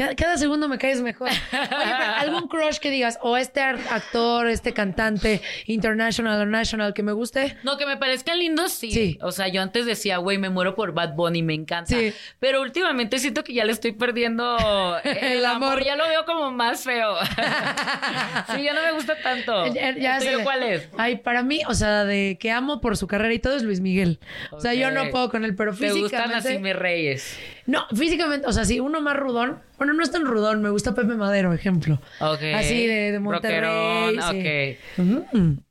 Cada, 0.00 0.14
cada 0.16 0.36
segundo 0.38 0.66
me 0.68 0.78
caes 0.78 1.02
mejor. 1.02 1.28
Oye, 1.28 1.38
pero 1.52 2.14
algún 2.18 2.48
crush 2.48 2.78
que 2.78 2.90
digas, 2.90 3.18
o 3.20 3.36
este 3.36 3.60
ar- 3.60 3.78
actor, 3.90 4.46
este 4.46 4.72
cantante, 4.72 5.42
international 5.66 6.40
o 6.40 6.46
national, 6.46 6.94
que 6.94 7.02
me 7.02 7.12
guste. 7.12 7.56
No, 7.64 7.76
que 7.76 7.84
me 7.84 7.98
parezcan 7.98 8.38
lindos, 8.38 8.72
sí. 8.72 8.90
Sí. 8.92 9.18
O 9.20 9.30
sea, 9.30 9.48
yo 9.48 9.60
antes 9.60 9.84
decía, 9.84 10.16
güey, 10.16 10.38
me 10.38 10.48
muero 10.48 10.74
por 10.74 10.92
Bad 10.94 11.14
Bunny, 11.16 11.42
me 11.42 11.52
encanta. 11.52 11.94
Sí. 11.94 12.14
Pero 12.38 12.62
últimamente 12.62 13.18
siento 13.18 13.44
que 13.44 13.52
ya 13.52 13.64
le 13.66 13.72
estoy 13.72 13.92
perdiendo 13.92 14.56
el, 15.04 15.18
El 15.18 15.44
amor. 15.44 15.72
amor. 15.74 15.84
Ya 15.84 15.96
lo 15.96 16.08
veo 16.08 16.24
como 16.24 16.50
más 16.50 16.82
feo. 16.84 17.16
sí, 18.54 18.62
ya 18.62 18.72
no 18.72 18.82
me 18.82 18.92
gusta 18.92 19.16
tanto. 19.22 19.66
Ya- 19.74 19.94
ya 19.96 20.16
¿El 20.16 20.20
se 20.22 20.26
tuyo 20.28 20.38
le- 20.38 20.44
cuál 20.44 20.62
es? 20.62 20.88
Ay, 20.96 21.16
para 21.16 21.42
mí, 21.42 21.60
o 21.68 21.74
sea, 21.74 22.04
de 22.04 22.38
que 22.40 22.50
amo 22.50 22.80
por 22.80 22.96
su 22.96 23.06
carrera 23.06 23.34
y 23.34 23.38
todo 23.38 23.56
es 23.56 23.62
Luis 23.62 23.80
Miguel. 23.80 24.18
O 24.50 24.60
sea, 24.60 24.74
yo 24.74 24.90
no 24.90 25.10
puedo 25.10 25.30
con 25.30 25.44
él, 25.44 25.54
pero 25.54 25.72
Te 25.74 25.90
gustan 25.92 26.02
físicamente. 26.02 26.48
así 26.48 26.58
mis 26.58 26.76
reyes. 26.76 27.38
No, 27.66 27.86
físicamente, 27.94 28.46
o 28.46 28.52
sea, 28.52 28.64
sí, 28.64 28.80
uno 28.80 29.00
más 29.00 29.16
rudón. 29.16 29.60
Bueno, 29.78 29.92
no 29.94 30.02
es 30.02 30.10
tan 30.10 30.26
rudón, 30.26 30.60
me 30.62 30.68
gusta 30.70 30.94
Pepe 30.94 31.14
Madero, 31.14 31.52
ejemplo. 31.54 32.00
Ok. 32.20 32.42
Así 32.54 32.86
de, 32.86 33.12
de 33.12 33.18
Monterrey. 33.18 33.60
Rockerón, 33.60 34.32
sí. 34.32 34.76
ok. 34.98 35.04
Mm. 35.32 35.58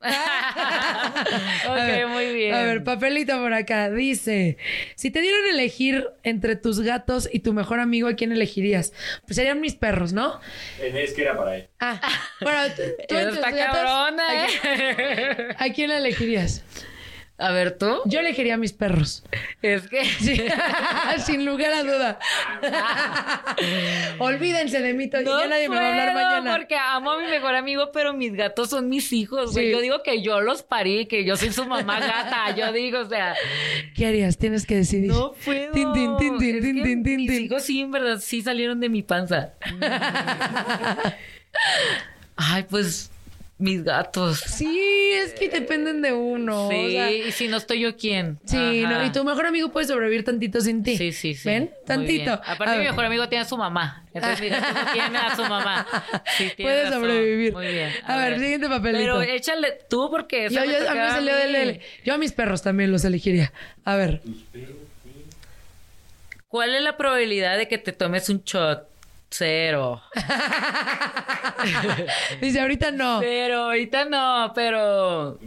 Ok, 1.68 1.78
A 1.78 1.84
ver, 1.86 2.06
muy 2.08 2.32
bien. 2.34 2.54
A 2.54 2.62
ver, 2.62 2.82
papelito 2.84 3.38
por 3.38 3.52
acá. 3.52 3.90
Dice: 3.90 4.56
Si 4.96 5.10
te 5.10 5.20
dieran 5.20 5.44
a 5.44 5.50
elegir 5.50 6.08
entre 6.22 6.56
tus 6.56 6.80
gatos 6.80 7.28
y 7.32 7.40
tu 7.40 7.52
mejor 7.52 7.78
amigo, 7.80 8.08
¿a 8.08 8.14
quién 8.14 8.32
elegirías? 8.32 8.92
Pues 9.26 9.36
serían 9.36 9.60
mis 9.60 9.74
perros, 9.74 10.12
¿no? 10.12 10.40
Es 10.82 11.12
que 11.12 11.22
era 11.22 11.36
para 11.36 11.56
él. 11.56 11.68
Ah, 11.80 12.00
bueno, 12.40 12.58
tú, 12.74 12.82
tú 13.08 13.14
Esa 13.14 13.22
entre 13.28 13.34
está 13.36 13.50
tus 13.50 13.58
gatos, 13.58 13.76
cabrona, 13.76 14.28
¿a 14.28 14.44
¿eh? 14.44 14.48
quién- 14.62 15.56
¿A 15.70 15.74
quién 15.74 15.88
la 15.90 15.98
elegirías? 15.98 16.64
A 17.40 17.52
ver, 17.52 17.78
¿tú? 17.78 18.02
Yo 18.04 18.20
elegiría 18.20 18.54
a 18.54 18.56
mis 18.58 18.74
perros. 18.74 19.24
Es 19.62 19.88
que... 19.88 20.04
Sí, 20.20 20.36
sin 21.24 21.46
lugar 21.46 21.72
a 21.72 21.82
duda. 21.82 22.18
Olvídense 24.18 24.80
de 24.82 24.92
mí, 24.92 25.08
ya 25.10 25.46
nadie 25.48 25.68
me 25.70 25.76
va 25.76 25.82
a 25.82 25.88
hablar 25.88 26.14
mañana. 26.14 26.56
Porque 26.56 26.76
amo 26.76 27.12
a 27.12 27.18
mi 27.18 27.26
mejor 27.28 27.54
amigo, 27.54 27.90
pero 27.92 28.12
mis 28.12 28.34
gatos 28.34 28.68
son 28.68 28.90
mis 28.90 29.10
hijos. 29.14 29.54
Sí. 29.54 29.70
Yo 29.70 29.80
digo 29.80 30.02
que 30.02 30.20
yo 30.22 30.42
los 30.42 30.62
parí, 30.62 31.06
que 31.06 31.24
yo 31.24 31.36
soy 31.36 31.50
su 31.52 31.64
mamá 31.64 31.98
gata. 32.00 32.54
Yo 32.54 32.72
digo, 32.72 33.00
o 33.00 33.08
sea, 33.08 33.34
¿Qué 33.96 34.06
harías? 34.06 34.36
Tienes 34.36 34.66
que 34.66 34.76
decidir. 34.76 35.10
no 35.10 35.32
puedo. 35.32 35.72
Tin, 35.72 35.92
tin, 35.94 36.16
tin, 36.18 36.38
tin, 36.38 36.56
Es 36.56 36.62
tin, 36.62 36.82
tin, 36.82 37.02
tin, 37.02 37.16
mis 37.16 37.30
tin. 37.30 37.44
hijos 37.46 37.62
sí, 37.62 37.80
en 37.80 37.90
verdad, 37.90 38.18
sí 38.20 38.42
salieron 38.42 38.80
de 38.80 38.90
mi 38.90 39.02
panza. 39.02 39.54
Ay, 42.36 42.64
pues, 42.68 43.09
mis 43.60 43.84
gatos. 43.84 44.40
Sí, 44.40 45.12
es 45.14 45.32
que 45.34 45.48
dependen 45.48 46.02
de 46.02 46.12
uno. 46.12 46.68
Sí, 46.70 46.86
o 46.86 46.90
sea, 46.90 47.10
y 47.10 47.32
si 47.32 47.48
no 47.48 47.58
estoy 47.58 47.80
yo, 47.80 47.96
¿quién? 47.96 48.38
sí, 48.44 48.82
no, 48.82 49.04
y 49.04 49.10
tu 49.12 49.22
mejor 49.24 49.46
amigo 49.46 49.70
puede 49.70 49.86
sobrevivir 49.86 50.24
tantito 50.24 50.60
sin 50.60 50.82
ti. 50.82 50.96
Sí, 50.96 51.12
sí, 51.12 51.34
sí. 51.34 51.48
¿Ven? 51.48 51.70
Tantito. 51.86 52.32
Aparte, 52.32 52.78
mi 52.78 52.84
mejor 52.84 53.04
amigo 53.04 53.28
tiene 53.28 53.42
a 53.42 53.48
su 53.48 53.56
mamá. 53.56 54.04
Entonces, 54.12 54.40
mi 54.40 54.48
gato 54.48 54.66
no 54.72 54.92
tiene 54.92 55.18
a 55.18 55.36
su 55.36 55.42
mamá. 55.42 55.86
Sí, 56.36 56.50
tiene 56.56 56.70
Puede 56.70 56.84
razón. 56.84 57.00
sobrevivir. 57.02 57.52
Muy 57.52 57.66
bien. 57.66 57.90
A, 58.04 58.16
ver, 58.16 58.38
siguiente 58.38 58.68
papelito. 58.68 58.98
Pero 58.98 59.22
échale 59.22 59.78
tú 59.88 60.08
porque 60.10 60.48
yo, 60.50 60.60
a 60.60 60.64
mí 60.64 60.72
tocaba 60.78 61.10
salió 61.10 61.34
mí. 61.34 61.40
del 61.40 61.54
L. 61.54 61.80
Yo 62.04 62.14
a 62.14 62.18
mis 62.18 62.32
perros 62.32 62.62
también 62.62 62.90
los 62.90 63.04
elegiría. 63.04 63.52
A 63.84 63.96
ver. 63.96 64.22
¿Cuál 66.48 66.74
es 66.74 66.82
la 66.82 66.96
probabilidad 66.96 67.56
de 67.58 67.68
que 67.68 67.78
te 67.78 67.92
tomes 67.92 68.28
un 68.28 68.42
shot? 68.44 68.88
Cero. 69.30 70.02
Dice, 72.40 72.60
ahorita 72.60 72.90
no. 72.90 73.18
Pero 73.20 73.64
ahorita 73.64 74.04
no, 74.06 74.52
pero. 74.54 75.38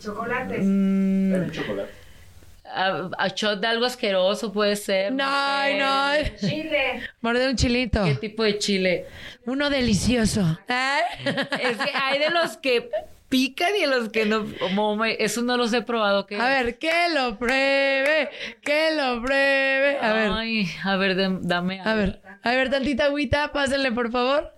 Chocolate. 0.00 0.58
mm, 0.58 1.50
chocolate. 1.50 1.90
a, 2.64 3.08
a 3.18 3.28
shot 3.28 3.60
de 3.60 3.66
algo 3.66 3.86
asqueroso 3.86 4.52
puede 4.52 4.76
ser. 4.76 5.12
No, 5.12 5.24
no. 5.26 6.12
Chile. 6.40 7.02
Morder 7.20 7.48
un 7.50 7.56
chilito. 7.56 8.04
¿Qué 8.04 8.14
tipo 8.16 8.42
de 8.42 8.58
chile? 8.58 9.06
Uno 9.46 9.70
delicioso. 9.70 10.58
Ay. 10.68 11.02
Es 11.60 11.78
que 11.78 11.90
hay 11.94 12.18
de 12.18 12.30
los 12.30 12.56
que 12.58 12.90
pican 13.28 13.70
y 13.76 13.80
de 13.82 13.86
los 13.86 14.08
que 14.10 14.26
no. 14.26 14.44
como 14.60 15.04
eso 15.04 15.42
no 15.42 15.56
los 15.56 15.72
he 15.72 15.82
probado. 15.82 16.26
¿qué? 16.26 16.36
A 16.36 16.48
ver, 16.48 16.78
que 16.78 17.08
lo 17.14 17.38
pruebe, 17.38 18.30
que 18.62 18.90
lo 18.94 19.22
pruebe. 19.22 19.98
A 20.00 20.12
ver, 20.12 20.30
Ay, 20.32 20.68
a 20.84 20.96
ver, 20.96 21.16
dame. 21.42 21.80
a 21.80 21.94
ver, 21.94 22.20
a 22.42 22.50
ver, 22.50 22.70
tantita 22.70 23.04
agüita, 23.06 23.52
pásenle, 23.52 23.92
por 23.92 24.10
favor. 24.10 24.52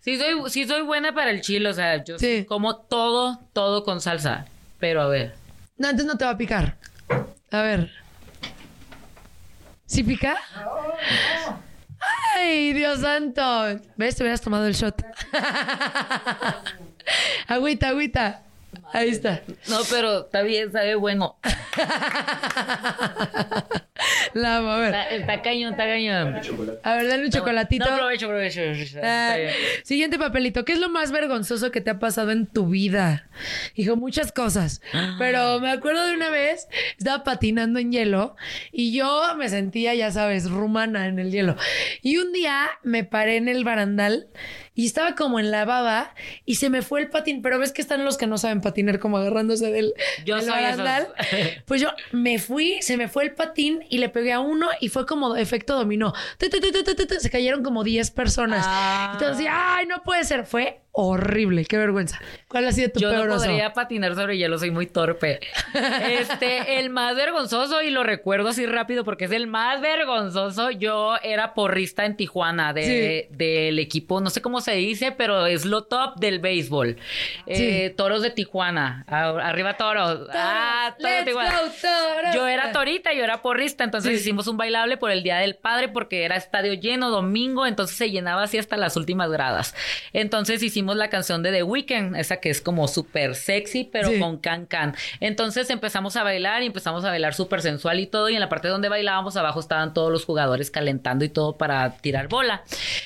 Sí 0.00 0.18
soy, 0.18 0.50
sí 0.50 0.66
soy 0.66 0.82
buena 0.82 1.14
para 1.14 1.30
el 1.30 1.40
chile, 1.40 1.68
o 1.70 1.74
sea, 1.74 2.04
yo 2.04 2.18
Sí. 2.18 2.44
como 2.46 2.76
todo, 2.76 3.40
todo 3.52 3.84
con 3.84 4.00
salsa. 4.00 4.46
Pero 4.78 5.00
a 5.02 5.08
ver. 5.08 5.34
No, 5.78 5.88
entonces 5.88 6.06
no 6.06 6.18
te 6.18 6.24
va 6.26 6.32
a 6.32 6.36
picar. 6.36 6.76
A 7.50 7.62
ver. 7.62 7.90
¿Sí 9.86 10.02
pica? 10.02 10.36
¡Ay, 12.36 12.72
Dios 12.74 13.00
santo! 13.00 13.80
¿Ves? 13.96 14.16
Te 14.16 14.22
hubieras 14.24 14.40
tomado 14.42 14.66
el 14.66 14.74
shot. 14.74 15.02
agüita, 17.48 17.88
agüita. 17.88 18.42
Ahí 18.92 19.08
está. 19.10 19.40
No, 19.68 19.78
pero 19.88 20.24
está 20.26 20.42
bien, 20.42 20.70
sabe 20.72 20.96
bueno. 20.96 21.36
La 24.34 24.56
amo, 24.56 24.70
a 24.70 24.78
ver. 24.78 24.86
Está, 24.94 25.10
está 25.10 25.42
cañón, 25.42 25.72
está 25.72 25.86
cañón. 25.86 26.34
A 26.82 26.96
ver, 26.96 27.08
dale 27.08 27.24
un 27.26 27.30
chocolatito. 27.30 27.88
No, 27.88 27.96
provecho, 27.96 28.26
provecho. 28.28 28.60
Está 28.62 29.32
Ah, 29.32 29.36
bien. 29.36 29.50
siguiente 29.84 30.18
papelito. 30.18 30.64
¿Qué 30.64 30.72
es 30.72 30.80
lo 30.80 30.88
más 30.88 31.12
vergonzoso 31.12 31.70
que 31.70 31.80
te 31.80 31.90
ha 31.90 31.98
pasado 32.00 32.32
en 32.32 32.46
tu 32.46 32.66
vida? 32.68 33.28
Hijo, 33.76 33.96
muchas 33.96 34.32
cosas. 34.32 34.82
Pero 35.18 35.60
me 35.60 35.70
acuerdo 35.70 36.04
de 36.06 36.14
una 36.14 36.28
vez, 36.30 36.66
estaba 36.98 37.22
patinando 37.22 37.78
en 37.78 37.92
hielo 37.92 38.34
y 38.72 38.92
yo 38.92 39.22
me 39.36 39.48
sentía, 39.48 39.94
ya 39.94 40.10
sabes, 40.10 40.50
rumana 40.50 41.06
en 41.06 41.18
el 41.20 41.30
hielo. 41.30 41.56
Y 42.02 42.16
un 42.16 42.32
día 42.32 42.68
me 42.82 43.04
paré 43.04 43.36
en 43.36 43.48
el 43.48 43.62
barandal 43.64 44.26
y 44.76 44.86
estaba 44.86 45.14
como 45.14 45.38
en 45.38 45.52
la 45.52 45.64
baba 45.64 46.14
y 46.44 46.56
se 46.56 46.68
me 46.68 46.82
fue 46.82 47.00
el 47.00 47.08
patín. 47.10 47.42
Pero 47.42 47.60
ves 47.60 47.70
que 47.70 47.80
están 47.82 48.04
los 48.04 48.16
que 48.18 48.26
no 48.26 48.38
saben 48.38 48.60
patinar 48.60 48.98
como 48.98 49.18
agarrándose 49.18 49.70
del, 49.70 49.94
Yo 50.24 50.34
del 50.36 50.44
soy 50.46 50.52
barandal. 50.54 51.08
Pues 51.66 51.80
yo 51.80 51.90
me 52.12 52.38
fui, 52.40 52.78
se 52.82 52.96
me 52.96 53.06
fue 53.08 53.22
el 53.24 53.32
patín 53.32 53.82
y 53.90 53.98
le 53.98 54.08
pegué 54.08 54.32
a 54.32 54.40
uno 54.40 54.68
y 54.80 54.88
fue 54.88 55.06
como 55.06 55.36
efecto 55.36 55.76
dominó. 55.76 56.12
Se 56.38 57.30
cayeron 57.30 57.62
como 57.62 57.84
10 57.84 58.10
personas. 58.10 58.64
Ah. 58.68 59.10
Entonces, 59.14 59.46
ay, 59.50 59.86
no 59.86 60.02
puede 60.02 60.24
ser. 60.24 60.46
Fue 60.46 60.83
horrible. 60.96 61.64
Qué 61.64 61.76
vergüenza. 61.76 62.20
¿Cuál 62.48 62.68
ha 62.68 62.72
sido 62.72 62.88
tu 62.90 63.00
Yo 63.00 63.10
peor 63.10 63.26
no 63.28 63.34
oso? 63.34 63.46
podría 63.46 63.72
patinar 63.72 64.14
sobre 64.14 64.38
hielo, 64.38 64.58
soy 64.58 64.70
muy 64.70 64.86
torpe. 64.86 65.40
Este, 65.74 66.78
el 66.78 66.90
más 66.90 67.16
vergonzoso, 67.16 67.82
y 67.82 67.90
lo 67.90 68.04
recuerdo 68.04 68.50
así 68.50 68.64
rápido 68.64 69.04
porque 69.04 69.24
es 69.24 69.32
el 69.32 69.46
más 69.48 69.80
vergonzoso. 69.80 70.70
Yo 70.70 71.16
era 71.22 71.52
porrista 71.54 72.04
en 72.04 72.16
Tijuana 72.16 72.72
de, 72.72 73.28
del 73.32 73.78
equipo, 73.80 74.20
no 74.20 74.30
sé 74.30 74.40
cómo 74.40 74.60
se 74.60 74.72
dice, 74.76 75.10
pero 75.12 75.46
es 75.46 75.64
lo 75.64 75.84
top 75.84 76.16
del 76.20 76.38
béisbol. 76.38 76.96
Eh, 77.46 77.92
toros 77.96 78.22
de 78.22 78.30
Tijuana. 78.30 79.04
Arriba 79.08 79.76
toros. 79.76 80.28
Ah, 80.32 80.94
toros 80.98 81.16
de 81.18 81.22
Tijuana. 81.24 81.50
go, 81.58 81.66
toros. 81.80 82.34
Yo 82.34 82.46
era 82.46 82.70
torita, 82.70 83.12
yo 83.12 83.24
era 83.24 83.42
porrista, 83.42 83.82
entonces 83.82 84.12
Sí. 84.12 84.20
hicimos 84.20 84.46
un 84.46 84.56
bailable 84.56 84.96
por 84.96 85.10
el 85.10 85.24
Día 85.24 85.38
del 85.38 85.56
Padre 85.56 85.88
porque 85.88 86.22
era 86.24 86.36
estadio 86.36 86.74
lleno 86.74 87.10
domingo, 87.10 87.66
entonces 87.66 87.96
se 87.96 88.10
llenaba 88.12 88.44
así 88.44 88.58
hasta 88.58 88.76
las 88.76 88.96
últimas 88.96 89.28
gradas. 89.30 89.74
Entonces 90.12 90.62
hicimos 90.62 90.83
pusimos 90.84 90.96
la 90.96 91.08
canción 91.08 91.42
de 91.42 91.50
The 91.50 91.62
Weeknd, 91.62 92.14
esa 92.14 92.36
que 92.40 92.50
es 92.50 92.60
como 92.60 92.86
súper 92.88 93.34
sexy, 93.36 93.84
pero 93.84 94.10
Sí. 94.10 94.18
con 94.20 94.36
can 94.36 94.66
can. 94.66 94.94
Entonces 95.18 95.70
empezamos 95.70 96.14
a 96.16 96.22
bailar 96.22 96.62
y 96.62 96.66
empezamos 96.66 97.06
a 97.06 97.08
bailar 97.08 97.32
súper 97.32 97.62
sensual 97.62 98.00
y 98.00 98.06
todo. 98.06 98.28
Y 98.28 98.34
en 98.34 98.40
la 98.40 98.50
parte 98.50 98.68
donde 98.68 98.90
bailábamos, 98.90 99.34
abajo 99.38 99.60
estaban 99.60 99.94
todos 99.94 100.12
los 100.12 100.26
jugadores 100.26 100.70
calentando 100.70 101.24
y 101.24 101.30
todo 101.30 101.56
para 101.56 101.96
tirar 101.96 102.28
bola. 102.28 102.64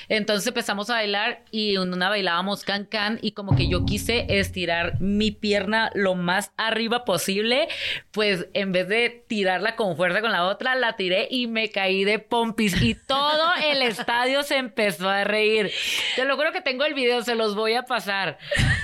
Entonces 0.09 0.45
empezamos 0.45 0.89
a 0.89 0.95
bailar 0.95 1.43
y 1.51 1.75
en 1.77 1.93
una 1.93 2.09
bailábamos 2.09 2.65
can 2.65 2.83
can 2.85 3.17
y 3.21 3.31
como 3.31 3.55
que 3.55 3.69
yo 3.69 3.85
quise 3.85 4.25
estirar 4.27 4.99
mi 4.99 5.31
pierna 5.31 5.89
lo 5.93 6.15
más 6.15 6.51
arriba 6.57 7.05
posible, 7.05 7.69
pues 8.11 8.47
en 8.53 8.73
vez 8.73 8.89
de 8.89 9.23
tirarla 9.27 9.77
con 9.77 9.95
fuerza 9.95 10.19
con 10.19 10.33
la 10.33 10.43
otra, 10.47 10.75
la 10.75 10.97
tiré 10.97 11.29
y 11.31 11.47
me 11.47 11.69
caí 11.69 12.03
de 12.03 12.19
pompis 12.19 12.81
y 12.81 12.95
todo 12.95 13.53
el 13.71 13.81
estadio 13.83 14.43
se 14.43 14.57
empezó 14.57 15.07
a 15.09 15.23
reír. 15.23 15.71
Te 16.17 16.25
lo 16.25 16.35
juro 16.35 16.51
que 16.51 16.59
tengo 16.61 16.83
el 16.83 16.93
video, 16.93 17.21
se 17.23 17.35
los 17.35 17.55
voy 17.55 17.68
a 17.75 17.83
pasar. 17.83 18.37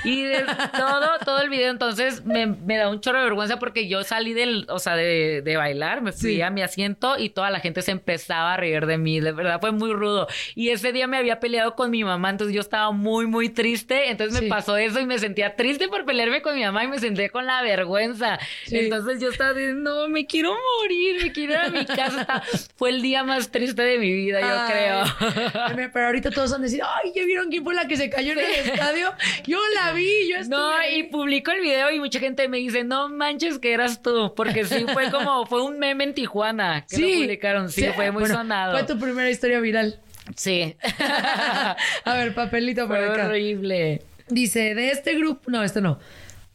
Y 0.03 0.23
de 0.23 0.43
todo, 0.77 1.09
todo 1.23 1.41
el 1.41 1.49
video, 1.49 1.71
entonces 1.71 2.23
me, 2.25 2.45
me 2.45 2.77
da 2.77 2.89
un 2.89 3.01
chorro 3.01 3.19
de 3.19 3.23
vergüenza 3.25 3.57
porque 3.59 3.87
yo 3.87 4.03
salí 4.03 4.33
del, 4.33 4.65
o 4.69 4.79
sea, 4.79 4.95
de, 4.95 5.41
de 5.43 5.57
bailar, 5.57 6.01
me 6.01 6.11
fui 6.11 6.35
Sí. 6.35 6.41
a 6.41 6.49
mi 6.49 6.61
asiento 6.61 7.17
y 7.17 7.29
toda 7.29 7.49
la 7.49 7.59
gente 7.59 7.81
se 7.81 7.91
empezaba 7.91 8.53
a 8.53 8.57
reír 8.57 8.85
de 8.85 8.97
mí, 8.97 9.19
de 9.19 9.31
verdad 9.31 9.59
fue 9.59 9.71
muy 9.71 9.91
rudo. 9.93 10.27
Y 10.55 10.69
ese 10.69 10.91
día 10.91 11.07
me 11.07 11.17
había 11.17 11.39
peleado 11.39 11.75
con 11.75 11.91
mi 11.91 12.03
mamá, 12.03 12.29
entonces 12.29 12.53
yo 12.55 12.61
estaba 12.61 12.91
muy, 12.91 13.25
muy 13.27 13.49
triste, 13.49 14.09
entonces 14.09 14.37
Sí. 14.39 14.43
me 14.45 14.49
pasó 14.49 14.77
eso 14.77 14.99
y 14.99 15.05
me 15.05 15.17
sentía 15.19 15.55
triste 15.55 15.87
por 15.87 16.05
pelearme 16.05 16.41
con 16.41 16.55
mi 16.55 16.63
mamá 16.63 16.83
y 16.83 16.87
me 16.87 16.99
senté 16.99 17.29
con 17.29 17.45
la 17.45 17.61
vergüenza. 17.61 18.39
Sí. 18.65 18.77
Entonces 18.77 19.19
yo 19.21 19.29
estaba 19.29 19.53
diciendo, 19.53 20.01
no, 20.03 20.07
me 20.09 20.25
quiero 20.25 20.55
morir, 20.81 21.23
me 21.23 21.31
quiero 21.31 21.53
ir 21.53 21.59
a 21.59 21.69
mi 21.69 21.85
casa. 21.85 22.21
Estaba- 22.21 22.43
Fue 22.75 22.89
el 22.89 23.01
día 23.01 23.23
más 23.23 23.49
triste 23.51 23.81
de 23.81 23.97
mi 23.97 24.11
vida, 24.13 24.41
yo 24.41 24.47
Ay. 24.47 24.71
creo. 24.71 25.89
Pero 25.93 26.05
ahorita 26.07 26.31
todos 26.31 26.51
van 26.51 26.61
a 26.61 26.63
decir, 26.65 26.81
ay, 26.83 27.11
¿ya 27.15 27.23
vieron 27.25 27.49
quién 27.49 27.63
fue 27.63 27.73
la 27.73 27.87
que 27.87 27.95
se 27.97 28.09
cayó 28.09 28.33
en 28.33 28.39
el 28.39 28.45
estadio? 28.75 29.13
Yo 29.47 29.57
la 29.73 29.91
vi, 29.93 30.09
yo 30.29 30.37
estuve 30.37 30.55
No, 30.57 30.69
ahí". 30.75 30.99
y 30.99 31.03
publico 31.03 31.51
el 31.51 31.61
video 31.61 31.91
y 31.91 31.99
mucha 31.99 32.19
gente 32.19 32.47
me 32.47 32.57
dice, 32.57 32.83
no 32.83 33.09
manches 33.09 33.59
que 33.59 33.73
eras 33.73 34.01
tú, 34.01 34.33
porque 34.35 34.65
sí 34.65 34.85
fue 34.93 35.09
como, 35.11 35.45
fue 35.45 35.63
un 35.63 35.79
meme 35.79 36.03
en 36.03 36.13
Tijuana 36.13 36.85
que 36.89 36.97
lo 36.97 37.07
publicaron, 37.07 37.69
sí, 37.71 37.85
fue 37.95 38.11
muy 38.11 38.21
bueno, 38.21 38.35
sonado. 38.35 38.73
Fue 38.77 38.83
tu 38.83 38.99
primera 38.99 39.29
historia 39.29 39.59
viral. 39.59 39.99
Sí. 40.35 40.75
A 42.05 42.13
ver, 42.15 42.33
papelito 42.33 42.87
por 42.87 42.97
Fue 42.97 43.09
acá. 43.09 43.25
horrible. 43.27 44.01
Dice, 44.27 44.73
de 44.75 44.89
este 44.91 45.13
grupo. 45.15 45.49
No, 45.51 45.63
este 45.63 45.81
no. 45.81 45.99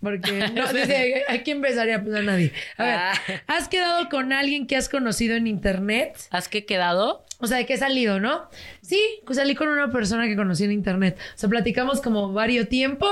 Porque 0.00 0.32
no, 0.54 0.72
dice, 0.72 1.24
¿a 1.28 1.38
quién 1.42 1.60
besaría? 1.60 2.02
Pues 2.02 2.14
a 2.16 2.22
nadie. 2.22 2.52
A 2.78 2.84
ver, 2.84 2.94
Ah. 2.96 3.12
¿has 3.46 3.68
quedado 3.68 4.08
con 4.08 4.32
alguien 4.32 4.66
que 4.66 4.76
has 4.76 4.88
conocido 4.88 5.36
en 5.36 5.46
internet? 5.46 6.16
¿Has 6.30 6.48
que 6.48 6.64
quedado? 6.64 7.24
O 7.40 7.46
sea, 7.46 7.56
de 7.58 7.66
que 7.66 7.74
he 7.74 7.78
salido, 7.78 8.20
¿no? 8.20 8.42
Sí, 8.82 9.00
pues 9.24 9.38
salí 9.38 9.54
con 9.54 9.68
una 9.68 9.90
persona 9.90 10.26
que 10.26 10.36
conocí 10.36 10.64
en 10.64 10.72
internet. 10.72 11.16
O 11.34 11.38
sea, 11.38 11.48
platicamos 11.48 12.00
como 12.00 12.32
varios 12.32 12.68
tiempo 12.68 13.06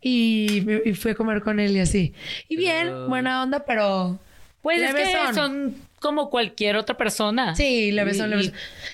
y, 0.00 0.62
me- 0.66 0.82
y 0.84 0.94
fui 0.94 1.12
a 1.12 1.14
comer 1.14 1.42
con 1.42 1.58
él 1.60 1.76
y 1.76 1.80
así. 1.80 2.12
Y 2.48 2.56
bien, 2.56 3.08
buena 3.08 3.42
onda, 3.42 3.64
pero. 3.64 4.18
Pues 4.62 4.80
es 4.80 4.94
que 4.94 5.34
son 5.34 5.74
como 6.02 6.28
cualquier 6.28 6.76
otra 6.76 6.96
persona. 6.98 7.54
Sí, 7.56 7.92
le 7.92 8.04
besó, 8.04 8.26
Y- 8.26 8.28
le 8.28 8.34
y- 8.36 8.38
besó. 8.40 8.52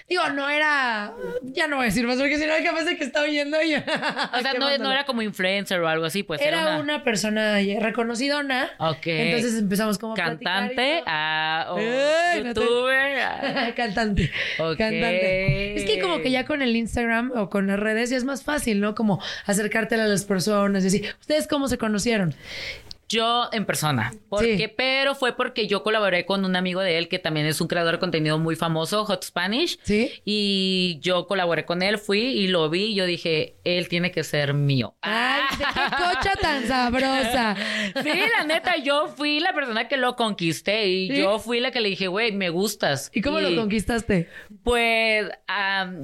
Digo, 0.09 0.29
no 0.31 0.49
era. 0.49 1.13
Ya 1.43 1.67
no 1.67 1.77
voy 1.77 1.85
a 1.85 1.87
decir 1.89 2.07
más 2.07 2.17
porque 2.19 2.39
si 2.39 2.47
no, 2.47 2.53
capaz 2.65 2.85
de 2.85 2.97
que 2.97 3.05
está 3.05 3.23
oyendo 3.23 3.59
yo. 3.63 3.79
O 4.39 4.41
sea, 4.41 4.53
no, 4.55 4.79
no 4.79 4.93
era 4.93 5.05
como 5.05 5.23
influencer 5.23 5.81
o 5.81 5.89
algo 5.89 6.05
así, 6.05 6.23
pues 6.23 6.41
Era 6.41 6.61
era, 6.63 6.79
una, 6.81 7.03
persona 7.03 7.59
reconocidona. 7.81 8.71
Ok. 8.79 9.07
Entonces 9.07 9.59
empezamos 9.59 9.99
como 9.99 10.13
a 10.13 10.17
cantante 10.17 10.99
todo. 10.99 11.05
ah, 11.07 11.67
o 11.71 11.77
Ay, 11.79 12.43
no 12.45 12.55
te- 12.55 12.61
youtuber. 12.61 13.19
ah. 13.21 13.73
cantante. 13.77 14.31
Ok. 14.59 14.77
Cantante. 14.79 15.77
Es 15.77 15.85
que 15.85 16.01
como 16.01 16.21
que 16.21 16.31
ya 16.31 16.45
con 16.45 16.63
el 16.63 16.77
Instagram 16.77 17.33
o 17.35 17.49
con 17.51 17.67
las 17.67 17.81
redes 17.81 18.11
ya 18.11 18.17
es 18.17 18.25
más 18.25 18.43
fácil, 18.45 18.81
¿no? 18.81 18.95
Como 18.95 19.21
acercártela 19.47 20.05
a 20.05 20.09
las 20.09 20.25
personas 20.25 20.85
y 20.85 20.87
así. 20.89 21.03
¿Ustedes 21.21 21.47
cómo 21.49 21.69
se 21.69 21.79
conocieron? 21.79 22.35
Yo 23.09 23.49
en 23.53 23.65
persona. 23.65 24.13
Porque, 24.29 24.73
Pero 24.77 25.15
fue 25.15 25.35
porque 25.35 25.67
yo 25.67 25.83
colaboré 25.83 26.27
con 26.27 26.45
un 26.45 26.57
amigo 26.57 26.81
de 26.83 26.99
él 26.99 27.09
que 27.09 27.19
también 27.19 27.47
es 27.47 27.61
un 27.61 27.69
creador 27.69 27.95
de 27.95 27.99
contenido 27.99 28.39
muy 28.39 28.55
famoso, 28.55 29.05
Hot 29.07 29.25
Spanish. 29.25 29.79
Sí. 29.83 30.13
Y 30.25 30.99
yo 31.01 31.27
colaboré 31.27 31.65
con 31.65 31.83
él, 31.83 31.99
fui 31.99 32.21
y 32.21 32.49
lo 32.49 32.69
vi 32.69 32.87
y 32.87 32.95
yo 32.95 33.07
dije, 33.07 33.57
él 33.65 33.89
tiene 33.89 34.11
que 34.11 34.25
ser 34.25 34.53
mío. 34.53 34.95
¡Ay, 35.01 35.41
qué 35.57 35.65
cocha 35.65 36.33
tan 36.41 36.67
sabrosa! 36.67 37.57
Sí, 38.03 38.11
la 38.39 38.45
neta, 38.45 38.77
yo 38.77 39.09
fui 39.09 39.41
la 39.41 39.53
persona 39.53 39.89
que 39.89 39.97
lo 39.97 40.15
conquisté 40.15 40.87
y 40.89 41.09
¿Sí? 41.09 41.17
yo 41.19 41.39
fui 41.39 41.61
la 41.61 41.71
que 41.71 41.81
le 41.81 41.89
dije, 41.89 42.07
güey, 42.09 42.33
me 42.33 42.51
gustas. 42.51 43.11
¿Y 43.15 43.23
cómo 43.23 43.41
lo 43.41 43.55
conquistaste? 43.57 44.29
Pues 44.63 45.29
am, 45.47 46.03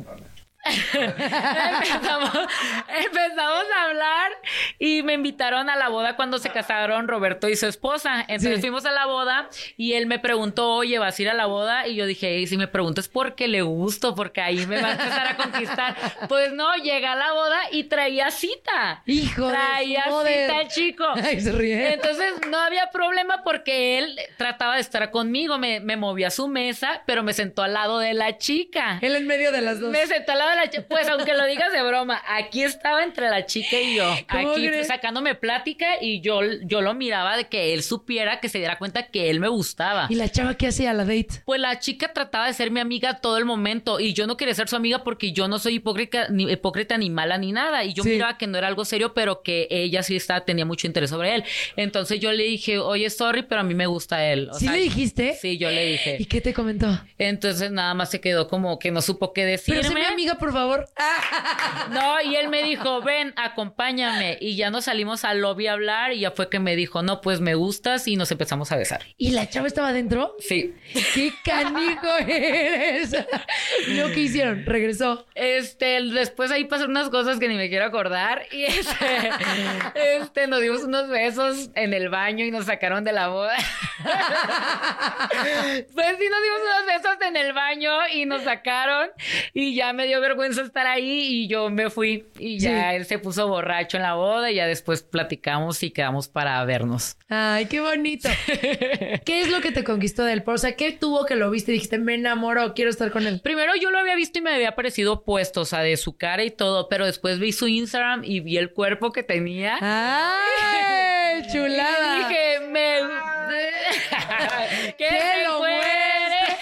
empezamos, 0.65 2.31
empezamos 2.89 3.65
a 3.77 3.85
hablar 3.85 4.33
y 4.79 5.03
me 5.03 5.15
invitaron 5.15 5.69
a 5.71 5.77
la 5.77 5.89
boda 5.89 6.17
cuando 6.17 6.39
se 6.39 6.51
casaron 6.51 7.09
Roberto 7.09 7.49
y 7.49 7.57
su 7.57 7.67
esposa. 7.67 8.21
Entonces 8.29 8.55
Sí. 8.57 8.61
fuimos 8.61 8.85
a 8.87 8.93
la 8.93 9.07
boda 9.07 9.49
y 9.77 9.95
él 9.95 10.07
me 10.07 10.19
preguntó, 10.19 10.71
oye, 10.75 10.99
¿vas 10.99 11.19
a 11.19 11.23
ir 11.23 11.29
a 11.29 11.35
la 11.35 11.47
boda? 11.47 11.87
Y 11.89 11.97
yo 11.97 12.07
dije, 12.07 12.39
y 12.39 12.47
si 12.47 12.57
me 12.57 12.69
preguntas 12.69 13.09
por 13.09 13.35
qué 13.35 13.49
le 13.49 13.63
gusto, 13.63 14.15
porque 14.15 14.41
ahí 14.41 14.67
me 14.67 14.81
va 14.81 14.89
a 14.89 14.93
empezar 14.93 15.27
a 15.29 15.37
conquistar. 15.37 15.97
Pues 16.29 16.53
no, 16.53 16.75
llega 16.77 17.13
a 17.13 17.17
la 17.17 17.33
boda 17.33 17.59
y 17.73 17.85
traía 17.85 18.31
cita. 18.31 19.03
Hijo 19.07 19.49
Traía 19.49 20.05
cita 20.05 20.61
el 20.61 20.69
chico. 20.69 21.05
Ay, 21.23 21.41
se 21.41 21.53
ríe. 21.53 21.95
Entonces 21.95 22.33
no 22.49 22.59
había 22.59 22.91
problema 22.91 23.43
porque 23.43 23.99
él 23.99 24.19
trataba 24.37 24.75
de 24.77 24.81
estar 24.81 25.11
conmigo, 25.11 25.59
me, 25.59 25.81
me 25.81 25.97
movía 25.97 26.29
a 26.29 26.31
su 26.31 26.49
mesa, 26.49 27.03
pero 27.07 27.23
me 27.23 27.33
sentó 27.33 27.63
al 27.63 27.75
lado 27.75 27.99
de 27.99 28.15
la 28.15 28.39
chica. 28.39 28.99
Él 29.03 29.17
en 29.17 29.27
medio 29.27 29.53
de 29.53 29.61
las 29.61 29.81
dos. 29.81 29.91
Me 29.91 30.07
sentó 30.07 30.33
al 30.33 30.39
lado 30.39 30.54
la 30.57 30.71
chica. 30.71 30.85
Pues 30.89 31.09
aunque 31.09 31.33
lo 31.35 31.45
digas 31.47 31.73
de 31.73 31.83
broma, 31.83 32.23
aquí 32.29 32.63
estaba 32.63 33.03
entre 33.05 33.29
la 33.31 33.47
chica 33.47 33.79
y 33.81 33.97
yo. 33.97 34.05
¿Cómo 34.31 34.53
Aquí 34.53 34.67
crees? 34.67 34.87
sacándome 34.89 35.35
plática 35.35 35.87
y 36.01 36.21
yo, 36.21 36.41
yo 36.65 36.81
lo 36.81 36.95
miraba 36.95 37.37
de 37.37 37.49
que 37.49 37.75
él 37.75 37.83
supiera, 37.83 38.41
que 38.41 38.49
se 38.49 38.59
diera 38.59 38.79
cuenta 38.79 39.07
que 39.09 39.31
él 39.31 39.41
me 39.41 39.49
gustaba. 39.49 40.07
¿Y 40.11 40.15
la 40.15 40.29
chava 40.29 40.55
qué 40.55 40.69
hacía 40.69 40.91
a 40.91 40.95
la 40.95 41.05
date? 41.05 41.43
Pues 41.45 41.61
la 41.61 41.79
chica 41.79 42.13
trataba 42.13 42.47
de 42.47 42.53
ser 42.55 42.71
mi 42.71 42.81
amiga 42.81 43.21
todo 43.21 43.39
el 43.39 43.45
momento 43.45 44.01
y 44.01 44.13
yo 44.13 44.27
no 44.27 44.37
quería 44.37 44.55
ser 44.55 44.69
su 44.69 44.77
amiga 44.77 45.05
porque 45.05 45.33
yo 45.33 45.49
no 45.49 45.59
soy 45.59 45.75
hipócrita 45.75 46.29
ni, 46.31 46.51
hipócrita 46.51 46.97
ni 46.99 47.11
mala 47.11 47.39
ni 47.39 47.53
nada. 47.53 47.85
Y 47.85 47.93
yo 47.95 48.03
Sí. 48.03 48.11
miraba 48.11 48.39
que 48.39 48.47
no 48.47 48.59
era 48.59 48.67
algo 48.69 48.85
serio, 48.85 49.15
pero 49.15 49.43
que 49.43 49.67
ella 49.71 50.03
sí 50.03 50.17
estaba, 50.17 50.45
tenía 50.45 50.65
mucho 50.65 50.87
interés 50.87 51.11
sobre 51.11 51.35
él. 51.35 51.45
Entonces 51.77 52.21
yo 52.21 52.33
le 52.33 52.45
dije, 52.45 52.79
oye, 52.79 53.09
sorry, 53.11 53.43
pero 53.43 53.61
a 53.61 53.65
mí 53.65 53.75
me 53.75 53.87
gusta 53.87 54.25
él. 54.31 54.49
O 54.51 54.55
¿Sí 54.55 54.67
sea, 54.67 54.75
le 54.75 54.81
dijiste? 54.83 55.35
Sí, 55.41 55.59
yo 55.59 55.71
le 55.71 55.85
dije. 55.87 56.17
¿Y 56.19 56.27
qué 56.27 56.41
te 56.41 56.53
comentó? 56.55 57.01
Entonces 57.19 57.71
nada 57.71 57.95
más 57.95 58.11
se 58.11 58.21
quedó 58.21 58.49
como 58.49 58.79
que 58.79 58.91
no 58.91 59.01
supo 59.03 59.33
qué 59.33 59.45
decirme. 59.45 59.81
Pero 59.81 59.93
sé 59.93 59.99
mi 59.99 60.05
amiga, 60.05 60.37
por 60.45 60.53
favor. 60.53 60.87
No, 61.91 62.21
y 62.21 62.37
él 62.37 62.49
me 62.49 62.63
dijo, 62.63 63.01
ven, 63.01 63.33
acompáñame. 63.37 64.37
Y 64.41 64.57
ya 64.57 64.71
nos 64.71 64.85
salimos 64.85 65.25
al 65.25 65.41
lobby 65.41 65.69
a 65.69 65.73
hablar 65.73 66.13
y 66.13 66.21
ya 66.21 66.33
fue 66.33 66.51
que 66.51 66.59
me 66.59 66.77
dijo, 66.77 67.03
no, 67.03 67.23
pues 67.23 67.41
me 67.41 67.55
gustas 67.55 68.07
y 68.09 68.17
nos 68.17 68.31
empezamos 68.31 68.71
a 68.71 68.77
besar. 68.77 69.03
¿Y 69.17 69.31
la 69.31 69.49
chava 69.49 69.67
estaba 69.67 69.89
adentro? 69.89 70.37
Sí. 70.41 70.75
¡Qué 71.15 71.33
canijo 71.45 72.07
eres! 72.27 73.17
¿Y 73.87 73.95
luego 73.95 74.13
qué 74.13 74.21
hicieron? 74.21 74.67
¿Regresó? 74.67 75.27
Este, 75.35 76.03
después 76.03 76.51
ahí 76.51 76.65
pasaron 76.65 76.91
unas 76.91 77.09
cosas 77.09 77.39
que 77.39 77.49
ni 77.49 77.55
me 77.55 77.71
quiero 77.71 77.87
acordar. 77.87 78.43
Y 78.53 78.65
este, 78.65 79.31
este, 79.95 80.47
nos 80.47 80.61
dimos 80.61 80.85
unos 80.85 81.09
besos 81.09 81.71
en 81.75 81.95
el 81.95 82.11
baño 82.11 82.45
y 82.45 82.51
nos 82.51 82.67
sacaron 82.67 83.03
de 83.05 83.13
la 83.13 83.29
boda. 83.29 83.57
Pues 85.95 86.17
sí, 86.19 86.29
nos 86.29 86.43
dimos 86.43 86.61
unos 86.63 86.87
besos 86.87 87.17
en 87.27 87.37
el 87.37 87.53
baño 87.53 87.91
y 88.13 88.27
nos 88.27 88.43
sacaron. 88.43 89.11
Y 89.53 89.75
ya 89.75 89.93
me 89.93 90.07
dio 90.07 90.21
vergüenza 90.21 90.34
estar 90.43 90.87
ahí 90.87 91.45
y 91.45 91.49
yo 91.49 91.71
me 91.71 91.91
fui. 91.91 92.27
Y 92.39 92.59
ya 92.59 92.91
Sí. 92.91 92.97
él 92.97 93.07
se 93.07 93.19
puso 93.19 93.49
borracho 93.49 93.97
en 93.97 94.03
la 94.03 94.15
boda 94.15 94.51
y 94.51 94.57
ya 94.57 94.67
después 94.67 95.03
platicamos 95.03 95.83
y 95.83 95.91
quedamos 95.91 96.29
para 96.29 96.63
vernos. 96.65 97.17
Ay, 97.29 97.67
qué 97.67 97.81
bonito. 97.81 98.29
¿Qué 99.25 99.41
es 99.41 99.51
lo 99.51 99.61
que 99.61 99.73
te 99.73 99.85
conquistó 99.85 100.25
de 100.25 100.35
él? 100.35 100.43
O 100.47 100.59
sea, 100.59 100.77
¿qué 100.77 100.93
tuvo 100.93 101.25
que 101.27 101.37
lo 101.37 101.51
viste 101.51 101.73
y 101.73 101.75
dijiste, 101.75 101.99
me 101.99 102.15
enamoro, 102.15 102.75
quiero 102.75 102.91
estar 102.91 103.11
con 103.11 103.27
él? 103.27 103.41
Primero 103.43 103.75
yo 103.77 103.91
lo 103.91 103.99
había 103.99 104.15
visto 104.17 104.39
y 104.39 104.43
me 104.43 104.55
había 104.55 104.75
parecido 104.75 105.15
opuesto, 105.15 105.63
o 105.63 105.65
sea, 105.65 105.81
de 105.81 105.97
su 105.97 106.17
cara 106.17 106.45
y 106.45 106.51
todo, 106.51 106.89
pero 106.89 107.07
después 107.07 107.39
vi 107.39 107.53
su 107.53 107.69
Instagram 107.69 108.23
y 108.25 108.41
vi 108.41 108.59
el 108.59 108.73
cuerpo 108.73 109.13
que 109.13 109.23
tenía. 109.23 109.79
¡Ay, 109.81 111.43
chulada! 111.53 112.17
Y 112.17 112.19
dije, 112.29 112.61
me... 112.71 112.95
que 114.99 115.05
¡Que 115.05 115.09
se 115.09 115.45
lo 115.45 115.59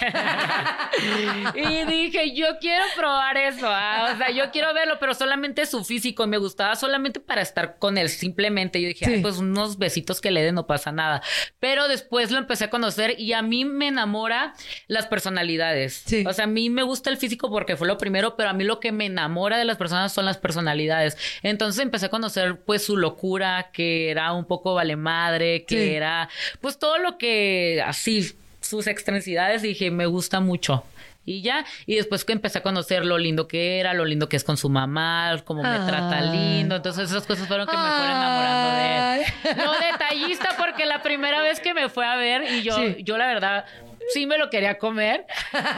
y 1.55 1.85
dije, 1.85 2.35
yo 2.35 2.45
quiero 2.59 2.83
probar 2.95 3.37
eso, 3.37 3.67
ah, 3.67 4.11
o 4.13 4.17
sea, 4.17 4.31
yo 4.31 4.51
quiero 4.51 4.73
verlo, 4.73 4.97
pero 4.99 5.13
solamente 5.13 5.65
su 5.65 5.83
físico, 5.83 6.27
me 6.27 6.37
gustaba 6.37 6.75
solamente 6.75 7.19
para 7.19 7.41
estar 7.41 7.77
con 7.79 7.97
él, 7.97 8.09
simplemente. 8.09 8.81
Yo 8.81 8.87
dije, 8.89 9.05
Sí. 9.05 9.13
"Ay, 9.15 9.21
pues 9.21 9.37
unos 9.37 9.77
besitos 9.77 10.21
que 10.21 10.31
le 10.31 10.43
den, 10.43 10.55
no 10.55 10.67
pasa 10.67 10.91
nada. 10.91 11.21
Pero 11.59 11.87
después 11.87 12.31
lo 12.31 12.37
empecé 12.37 12.65
a 12.65 12.69
conocer 12.69 13.19
y 13.19 13.33
a 13.33 13.41
mí 13.41 13.65
me 13.65 13.87
enamora 13.87 14.53
las 14.87 15.07
personalidades. 15.07 16.03
Sí. 16.05 16.23
O 16.27 16.33
sea, 16.33 16.45
a 16.45 16.47
mí 16.47 16.69
me 16.69 16.83
gusta 16.83 17.09
el 17.09 17.17
físico 17.17 17.49
porque 17.49 17.75
fue 17.77 17.87
lo 17.87 17.97
primero, 17.97 18.35
pero 18.35 18.49
a 18.49 18.53
mí 18.53 18.63
lo 18.63 18.79
que 18.79 18.91
me 18.91 19.05
enamora 19.05 19.57
de 19.57 19.65
las 19.65 19.77
personas 19.77 20.13
son 20.13 20.25
las 20.25 20.37
personalidades. 20.37 21.17
Entonces 21.41 21.81
empecé 21.81 22.05
a 22.07 22.09
conocer 22.09 22.61
pues 22.65 22.85
su 22.85 22.97
locura, 22.97 23.69
que 23.73 24.09
era 24.11 24.31
un 24.33 24.45
poco 24.45 24.73
vale 24.73 24.95
madre, 24.95 25.65
que 25.65 25.73
Sí. 25.87 25.93
era 25.95 26.29
pues 26.61 26.77
todo 26.79 26.97
lo 26.97 27.17
que 27.17 27.83
así 27.85 28.33
sus 28.73 28.87
excentricidades 28.87 29.63
y 29.63 29.67
dije, 29.69 29.91
me 29.91 30.07
gusta 30.07 30.39
mucho. 30.39 30.83
Y 31.25 31.41
ya, 31.41 31.63
y 31.85 31.95
después 31.95 32.25
que 32.25 32.33
empecé 32.33 32.57
a 32.57 32.63
conocer 32.63 33.05
lo 33.05 33.17
lindo 33.17 33.47
que 33.47 33.79
era, 33.79 33.93
lo 33.93 34.03
lindo 34.03 34.27
que 34.27 34.35
es 34.35 34.43
con 34.43 34.57
su 34.57 34.67
mamá, 34.69 35.37
cómo 35.45 35.61
me 35.63 35.79
trata 35.87 36.19
lindo. 36.21 36.75
Entonces 36.75 37.09
esas 37.11 37.25
cosas 37.25 37.47
fueron 37.47 37.65
que 37.67 37.77
me 37.77 37.81
fueron 37.81 38.09
enamorando 38.17 38.75
de 38.75 39.15
él. 39.15 39.57
No 39.57 39.71
detallista, 39.79 40.49
porque 40.57 40.85
la 40.85 41.01
primera 41.01 41.41
vez 41.41 41.59
que 41.61 41.73
me 41.73 41.87
fue 41.87 42.05
a 42.05 42.15
ver, 42.17 42.43
y 42.51 42.63
yo, 42.63 42.75
Sí. 42.75 42.97
yo 43.03 43.17
la 43.17 43.27
verdad, 43.27 43.63
sí 44.11 44.25
me 44.25 44.37
lo 44.37 44.49
quería 44.49 44.77
comer. 44.77 45.25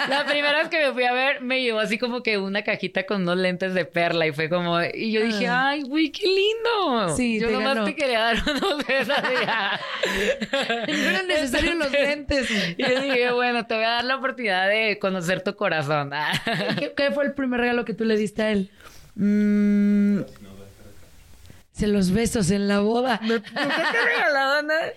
La 0.09 0.25
primera 0.25 0.59
vez 0.59 0.69
que 0.69 0.79
me 0.87 0.93
fui 0.93 1.03
a 1.03 1.11
ver, 1.13 1.41
me 1.41 1.61
llevó 1.61 1.79
así 1.79 1.97
como 1.97 2.23
que 2.23 2.37
una 2.37 2.63
cajita 2.63 3.05
con 3.05 3.21
unos 3.23 3.37
lentes 3.37 3.73
de 3.73 3.85
perla, 3.85 4.25
y 4.27 4.31
fue 4.31 4.49
como, 4.49 4.81
y 4.81 5.11
yo 5.11 5.21
dije, 5.23 5.47
Ah. 5.47 5.69
ay, 5.69 5.83
güey, 5.83 6.11
qué 6.11 6.25
lindo. 6.27 7.15
Sí, 7.15 7.39
yo 7.39 7.47
te 7.47 7.53
nomás 7.53 7.75
ganó. 7.75 7.85
te 7.85 7.95
quería 7.95 8.19
dar 8.21 8.35
unos 8.49 8.85
besos. 8.87 9.15
y 9.31 9.45
ya. 9.45 9.79
No 10.87 11.09
eran 11.09 11.27
necesarios 11.27 11.75
los 11.75 11.91
lentes. 11.91 12.49
Y 12.77 12.81
yo 12.81 13.01
dije, 13.01 13.31
bueno, 13.31 13.65
te 13.65 13.75
voy 13.75 13.83
a 13.83 13.89
dar 13.89 14.03
la 14.05 14.15
oportunidad 14.17 14.67
de 14.69 14.97
conocer 14.99 15.41
tu 15.43 15.55
corazón. 15.55 16.11
Ah. 16.13 16.31
¿Qué, 16.79 16.93
qué 16.95 17.11
fue 17.11 17.25
el 17.25 17.33
primer 17.33 17.59
regalo 17.59 17.85
que 17.85 17.93
tú 17.93 18.05
le 18.05 18.17
diste 18.17 18.41
a 18.43 18.51
él? 18.51 18.71
Mm, 19.15 20.21
Se 21.73 21.87
los 21.87 22.11
besos 22.11 22.51
en 22.51 22.67
la 22.67 22.79
boda. 22.79 23.19
¿Nunca 23.23 23.51
te 23.51 23.97
he 23.97 24.05
regalado 24.15 24.61
nada? 24.63 24.91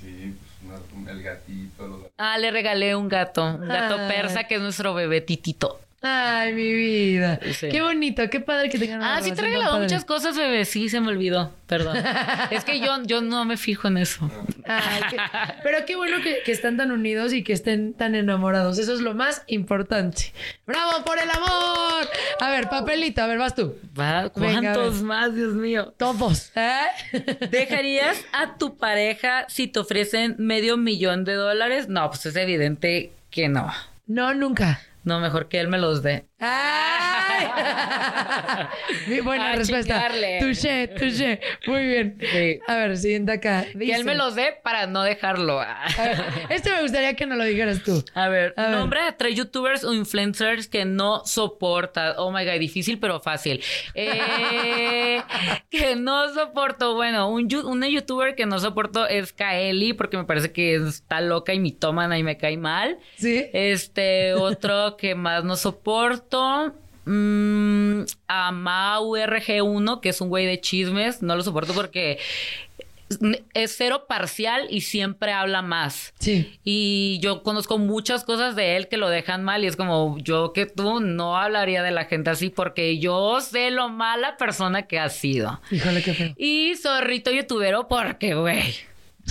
Sí, 0.00 0.34
pues 0.66 1.08
el 1.16 1.22
gatito. 1.22 2.05
Ah, 2.18 2.38
le 2.38 2.50
regalé 2.50 2.94
un 2.94 3.08
gato, 3.08 3.44
un 3.44 3.68
gato 3.68 3.96
Ay. 3.98 4.08
persa 4.08 4.44
que 4.44 4.54
es 4.54 4.60
nuestro 4.60 4.94
bebé 4.94 5.20
titito. 5.20 5.80
Ay, 6.02 6.52
mi 6.52 6.72
vida. 6.72 7.40
Sí. 7.52 7.68
Qué 7.70 7.80
bonito, 7.82 8.28
qué 8.30 8.38
padre 8.40 8.68
que 8.68 8.78
tengan 8.78 8.98
una 8.98 9.16
Ah, 9.16 9.22
sí 9.22 9.32
te 9.32 9.40
regalado 9.40 9.80
muchas 9.80 10.04
cosas, 10.04 10.36
bebé. 10.36 10.64
Sí, 10.64 10.88
se 10.88 11.00
me 11.00 11.08
olvidó. 11.08 11.52
Perdón. 11.66 11.96
es 12.50 12.64
que 12.64 12.78
yo, 12.80 13.02
yo 13.04 13.22
no 13.22 13.44
me 13.44 13.56
fijo 13.56 13.88
en 13.88 13.96
eso. 13.96 14.30
Ay, 14.66 15.02
qué- 15.10 15.16
Pero 15.64 15.84
qué 15.86 15.96
bueno 15.96 16.18
que, 16.22 16.42
que 16.44 16.52
están 16.52 16.76
tan 16.76 16.92
unidos 16.92 17.32
y 17.32 17.42
que 17.42 17.52
estén 17.54 17.94
tan 17.94 18.14
enamorados. 18.14 18.78
Eso 18.78 18.92
es 18.94 19.00
lo 19.00 19.14
más 19.14 19.42
importante. 19.48 20.32
¡Bravo 20.66 21.02
por 21.04 21.18
el 21.18 21.30
amor! 21.30 22.06
A 22.40 22.50
ver, 22.50 22.68
papelito, 22.68 23.22
a 23.22 23.26
ver, 23.26 23.38
vas 23.38 23.54
tú. 23.54 23.76
Va, 23.98 24.28
¿Cuántos 24.28 25.02
más, 25.02 25.34
Dios 25.34 25.54
mío? 25.54 25.94
Todos. 25.96 26.52
¿eh? 26.54 26.78
¿Dejarías 27.50 28.22
a 28.32 28.58
tu 28.58 28.76
pareja 28.76 29.46
si 29.48 29.66
te 29.66 29.80
ofrecen 29.80 30.36
medio 30.38 30.76
millón 30.76 31.24
de 31.24 31.34
dólares? 31.34 31.88
No, 31.88 32.08
pues 32.10 32.26
es 32.26 32.36
evidente 32.36 33.12
que 33.30 33.48
no. 33.48 33.72
No, 34.06 34.34
nunca. 34.34 34.80
No, 35.06 35.20
mejor 35.20 35.48
que 35.48 35.60
él 35.60 35.68
me 35.68 35.78
los 35.78 36.02
dé. 36.02 36.28
¡Ay! 36.40 37.25
Mi 39.06 39.20
buena 39.20 39.52
A 39.52 39.56
respuesta. 39.56 40.08
Touché, 40.40 40.88
touché. 40.88 41.40
Muy 41.66 41.86
bien. 41.86 42.18
Sí. 42.20 42.58
A 42.66 42.76
ver, 42.76 42.96
siguiente 42.96 43.32
acá. 43.32 43.64
Que 43.72 43.78
Dice- 43.78 43.94
él 43.96 44.04
me 44.04 44.14
los 44.14 44.34
dé 44.34 44.54
para 44.62 44.86
no 44.86 45.02
dejarlo. 45.02 45.60
A 45.60 45.84
ver, 45.98 46.24
este 46.50 46.70
me 46.70 46.82
gustaría 46.82 47.14
que 47.14 47.26
nos 47.26 47.38
lo 47.38 47.44
dijeras 47.44 47.82
tú. 47.82 48.04
A 48.14 48.28
ver, 48.28 48.54
A 48.56 48.62
ver. 48.68 48.70
nombre 48.72 49.02
de 49.02 49.12
tres 49.12 49.34
youtubers 49.36 49.84
o 49.84 49.92
influencers 49.92 50.68
que 50.68 50.84
no 50.84 51.24
soportas. 51.24 52.14
Oh 52.18 52.30
my 52.30 52.44
god, 52.44 52.58
difícil 52.58 52.98
pero 52.98 53.20
fácil. 53.20 53.62
Eh, 53.94 55.20
que 55.70 55.96
no 55.96 56.32
soporto. 56.32 56.94
Bueno, 56.94 57.28
un, 57.30 57.48
una 57.64 57.88
youtuber 57.88 58.34
que 58.34 58.46
no 58.46 58.58
soporto 58.58 59.06
es 59.06 59.32
Kaeli 59.32 59.92
porque 59.92 60.16
me 60.16 60.24
parece 60.24 60.52
que 60.52 60.76
está 60.76 61.20
loca 61.20 61.52
y 61.54 61.58
mitómana 61.58 62.18
y 62.18 62.22
me 62.22 62.36
cae 62.36 62.56
mal. 62.56 62.98
¿Sí? 63.16 63.46
Este, 63.52 64.34
otro 64.34 64.96
que 64.96 65.14
más 65.14 65.44
no 65.44 65.56
soporto. 65.56 66.74
Mm, 67.06 68.02
a 68.28 68.52
Mau 68.52 69.16
RG1, 69.16 70.00
que 70.00 70.10
es 70.10 70.20
un 70.20 70.28
güey 70.28 70.46
de 70.46 70.60
chismes. 70.60 71.22
No 71.22 71.34
lo 71.34 71.42
soporto 71.42 71.72
porque 71.72 72.18
es 73.54 73.76
cero 73.76 74.06
parcial 74.08 74.66
y 74.68 74.80
siempre 74.80 75.32
habla 75.32 75.62
más. 75.62 76.12
Sí. 76.18 76.58
Y 76.64 77.18
yo 77.20 77.42
conozco 77.42 77.78
muchas 77.78 78.24
cosas 78.24 78.56
de 78.56 78.76
él 78.76 78.88
que 78.88 78.96
lo 78.96 79.08
dejan 79.08 79.44
mal 79.44 79.64
y 79.64 79.68
es 79.68 79.76
como 79.76 80.18
yo 80.18 80.52
que 80.52 80.66
tú 80.66 81.00
no 81.00 81.36
hablaría 81.36 81.82
de 81.82 81.92
la 81.92 82.06
gente 82.06 82.30
así 82.30 82.50
porque 82.50 82.98
yo 82.98 83.40
sé 83.40 83.70
lo 83.70 83.88
mala 83.88 84.36
persona 84.36 84.82
que 84.82 84.98
ha 84.98 85.08
sido. 85.08 85.60
Híjole, 85.70 86.02
qué 86.02 86.14
feo. 86.14 86.34
Y 86.36 86.74
zorrito 86.76 87.30
youtubero 87.30 87.86
porque, 87.86 88.34
güey, 88.34 88.74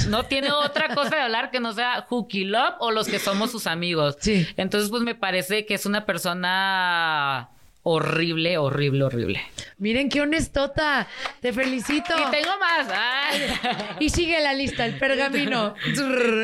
no 0.07 0.23
tiene 0.25 0.51
otra 0.51 0.93
cosa 0.95 1.15
de 1.15 1.21
hablar 1.21 1.51
que 1.51 1.59
no 1.59 1.73
sea 1.73 2.05
Hooky 2.07 2.45
Love 2.45 2.75
o 2.79 2.91
los 2.91 3.07
que 3.07 3.19
somos 3.19 3.51
sus 3.51 3.67
amigos. 3.67 4.17
Sí. 4.19 4.47
Entonces, 4.55 4.89
pues 4.89 5.03
me 5.03 5.15
parece 5.15 5.65
que 5.65 5.73
es 5.73 5.85
una 5.85 6.05
persona 6.05 7.49
horrible, 7.87 8.57
horrible, 8.57 9.03
horrible. 9.03 9.41
Miren 9.77 10.09
qué 10.09 10.21
honestota. 10.21 11.07
Te 11.39 11.53
felicito. 11.53 12.13
Y 12.17 12.31
tengo 12.31 12.57
más. 12.59 12.87
Ay. 12.91 13.41
Y 13.99 14.09
sigue 14.09 14.41
la 14.41 14.53
lista, 14.53 14.85
el 14.85 14.97
pergamino. 14.97 15.75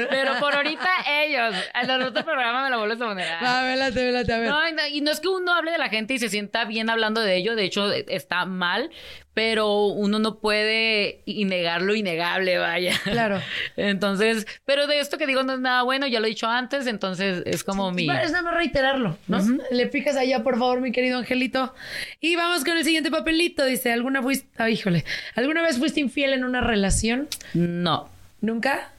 Pero 0.09 0.39
por 0.39 0.53
ahorita 0.53 0.89
ellos. 1.23 1.55
En 1.73 1.89
el 1.89 2.03
otro 2.03 2.23
programa 2.23 2.63
me 2.63 2.69
lo 2.69 2.79
vuelves 2.79 3.01
a 3.01 3.05
poner. 3.05 3.27
Va, 3.43 3.63
velate, 3.63 4.03
velate, 4.03 4.33
a 4.33 4.37
ver. 4.37 4.49
No, 4.49 4.59
y 4.89 5.01
no, 5.01 5.11
es 5.11 5.19
que 5.19 5.27
uno 5.27 5.53
hable 5.53 5.71
de 5.71 5.77
la 5.77 5.89
gente 5.89 6.13
y 6.13 6.19
se 6.19 6.29
sienta 6.29 6.65
bien 6.65 6.89
hablando 6.89 7.21
de 7.21 7.35
ello, 7.35 7.55
de 7.55 7.65
hecho 7.65 7.91
está 7.91 8.45
mal, 8.45 8.91
pero 9.33 9.85
uno 9.85 10.19
no 10.19 10.39
puede 10.39 11.21
negar 11.25 11.81
lo 11.81 11.95
innegable, 11.95 12.57
vaya. 12.57 12.93
Claro. 13.03 13.41
Entonces, 13.77 14.45
pero 14.65 14.87
de 14.87 14.99
esto 14.99 15.17
que 15.17 15.25
digo 15.25 15.43
no 15.43 15.53
es 15.53 15.59
nada 15.59 15.83
bueno, 15.83 16.07
ya 16.07 16.19
lo 16.19 16.25
he 16.25 16.29
dicho 16.29 16.47
antes, 16.47 16.85
entonces 16.87 17.43
es 17.45 17.63
como 17.63 17.91
mi... 17.91 18.09
Es 18.09 18.31
nada 18.31 18.43
más 18.43 18.55
reiterarlo, 18.55 19.17
¿no? 19.27 19.39
Le 19.71 19.87
picas 19.87 20.17
allá, 20.17 20.43
por 20.43 20.57
favor, 20.57 20.81
mi 20.81 20.91
querido 20.91 21.17
Angelito. 21.17 21.73
Y 22.19 22.35
vamos 22.35 22.63
con 22.63 22.77
el 22.77 22.83
siguiente 22.83 23.09
papelito. 23.09 23.65
Dice, 23.65 23.91
¿alguna 23.91 24.21
fuiste... 24.21 24.47
ah, 24.57 24.69
híjole. 24.69 25.05
¿Alguna 25.35 25.61
vez 25.61 25.77
fuiste 25.77 25.99
infiel 25.99 26.33
en 26.33 26.43
una 26.43 26.61
relación? 26.61 27.27
No. 27.53 28.09
¿Nunca? 28.41 28.91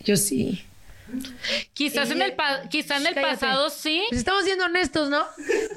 Yo 0.00 0.16
sí. 0.16 0.64
Quizás 1.74 2.10
en 2.10 2.22
el, 2.22 2.32
pa- 2.34 2.68
quizá 2.68 2.96
en 2.96 3.06
el 3.06 3.14
Cállate. 3.14 3.32
pasado 3.34 3.70
sí, 3.70 4.02
Pues 4.08 4.18
estamos 4.20 4.44
siendo 4.44 4.64
honestos, 4.66 5.08
¿no? 5.10 5.24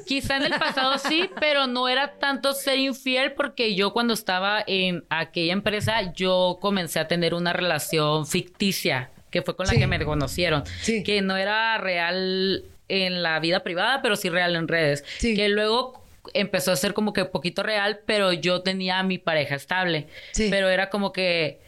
quizá 0.05 0.37
en 0.37 0.43
el 0.43 0.53
pasado 0.59 0.97
sí, 0.97 1.29
pero 1.39 1.67
no 1.67 1.87
era 1.87 2.13
tanto 2.19 2.53
ser 2.53 2.79
infiel 2.79 3.33
porque 3.33 3.75
yo 3.75 3.93
cuando 3.93 4.13
estaba 4.13 4.63
en 4.67 5.05
aquella 5.09 5.53
empresa, 5.53 6.13
yo 6.13 6.57
comencé 6.61 6.99
a 6.99 7.07
tener 7.07 7.33
una 7.33 7.53
relación 7.53 8.25
ficticia, 8.27 9.09
que 9.29 9.41
fue 9.41 9.55
con 9.55 9.67
la 9.67 9.73
Sí. 9.73 9.79
que 9.79 9.87
me 9.87 10.03
conocieron, 10.03 10.63
Sí. 10.81 11.03
que 11.03 11.21
no 11.21 11.37
era 11.37 11.77
real 11.77 12.63
en 12.89 13.23
la 13.23 13.39
vida 13.39 13.63
privada, 13.63 14.01
pero 14.01 14.15
sí 14.17 14.29
real 14.29 14.55
en 14.55 14.67
redes, 14.67 15.05
Sí. 15.19 15.35
que 15.35 15.47
luego 15.49 16.03
empezó 16.33 16.71
a 16.71 16.75
ser 16.75 16.93
como 16.93 17.13
que 17.13 17.25
poquito 17.25 17.63
real, 17.63 18.01
pero 18.05 18.33
yo 18.33 18.61
tenía 18.61 18.99
a 18.99 19.03
mi 19.03 19.17
pareja 19.17 19.55
estable, 19.55 20.07
Sí. 20.33 20.47
pero 20.51 20.69
era 20.69 20.89
como 20.89 21.13
que 21.13 21.59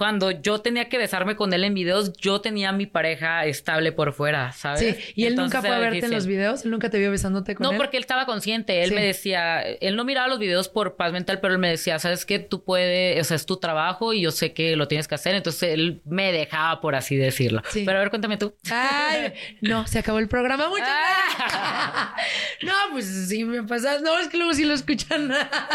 cuando 0.00 0.30
yo 0.30 0.62
tenía 0.62 0.88
que 0.88 0.96
besarme 0.96 1.36
con 1.36 1.52
él 1.52 1.62
en 1.62 1.74
videos, 1.74 2.14
yo 2.16 2.40
tenía 2.40 2.70
a 2.70 2.72
mi 2.72 2.86
pareja 2.86 3.44
estable 3.44 3.92
por 3.92 4.14
fuera, 4.14 4.50
¿sabes? 4.52 4.96
Sí. 4.96 5.12
¿Y 5.14 5.24
él 5.26 5.32
Entonces 5.34 5.56
nunca 5.56 5.68
fue 5.68 5.76
a 5.76 5.78
verte 5.78 6.06
en 6.06 6.10
los 6.12 6.26
videos? 6.26 6.64
¿Él 6.64 6.70
nunca 6.70 6.88
te 6.88 6.98
vio 6.98 7.10
besándote 7.10 7.54
con 7.54 7.64
No, 7.66 7.72
él? 7.72 7.76
porque 7.76 7.98
él 7.98 8.02
estaba 8.02 8.24
consciente. 8.24 8.82
Él 8.82 8.88
Sí. 8.88 8.94
me 8.94 9.04
decía, 9.04 9.60
él 9.60 9.96
no 9.96 10.06
miraba 10.06 10.26
los 10.28 10.38
videos 10.38 10.70
por 10.70 10.96
paz 10.96 11.12
mental, 11.12 11.38
pero 11.42 11.52
él 11.52 11.58
me 11.60 11.68
decía, 11.68 11.98
sabes 11.98 12.24
que 12.24 12.38
tú 12.38 12.64
puedes, 12.64 13.20
o 13.20 13.24
sea, 13.24 13.36
es 13.36 13.44
tu 13.44 13.58
trabajo 13.58 14.14
y 14.14 14.22
yo 14.22 14.30
sé 14.30 14.54
que 14.54 14.74
lo 14.74 14.88
tienes 14.88 15.06
que 15.06 15.16
hacer. 15.16 15.34
Entonces 15.34 15.64
él 15.74 16.00
me 16.06 16.32
dejaba, 16.32 16.80
por 16.80 16.94
así 16.94 17.16
decirlo. 17.16 17.60
Sí. 17.68 17.82
Pero 17.84 17.98
a 17.98 18.00
ver, 18.00 18.08
cuéntame 18.08 18.38
tú. 18.38 18.54
Ay, 18.70 19.34
no, 19.60 19.86
se 19.86 19.98
acabó 19.98 20.18
el 20.18 20.28
programa. 20.28 20.66
Muchas 20.70 20.88
Ah. 20.88 22.16
No, 22.62 22.72
pues 22.92 23.04
sí 23.28 23.44
me 23.44 23.62
pasas. 23.64 24.00
No, 24.00 24.18
es 24.18 24.28
que 24.28 24.38
luego 24.38 24.54
sí 24.54 24.64
lo 24.64 24.72
escuchan. 24.72 25.30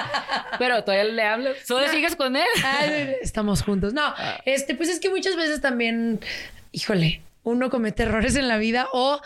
Pero 0.60 0.84
todavía 0.84 1.04
le 1.12 1.24
hablas. 1.24 1.58
¿Todavía 1.68 1.92
sigues 1.92 2.16
con 2.16 2.36
él? 2.36 2.46
Ay, 2.64 3.16
estamos 3.22 3.62
juntos. 3.62 3.94
No, 3.94 4.15
este, 4.46 4.76
pues 4.76 4.90
es 4.90 5.00
que 5.00 5.10
muchas 5.10 5.36
veces 5.36 5.62
también, 5.62 6.20
híjole, 6.72 7.22
uno 7.46 7.70
comete 7.70 8.04
errores 8.04 8.36
en 8.36 8.48
la 8.48 8.58
vida 8.58 8.88
o 8.92 9.22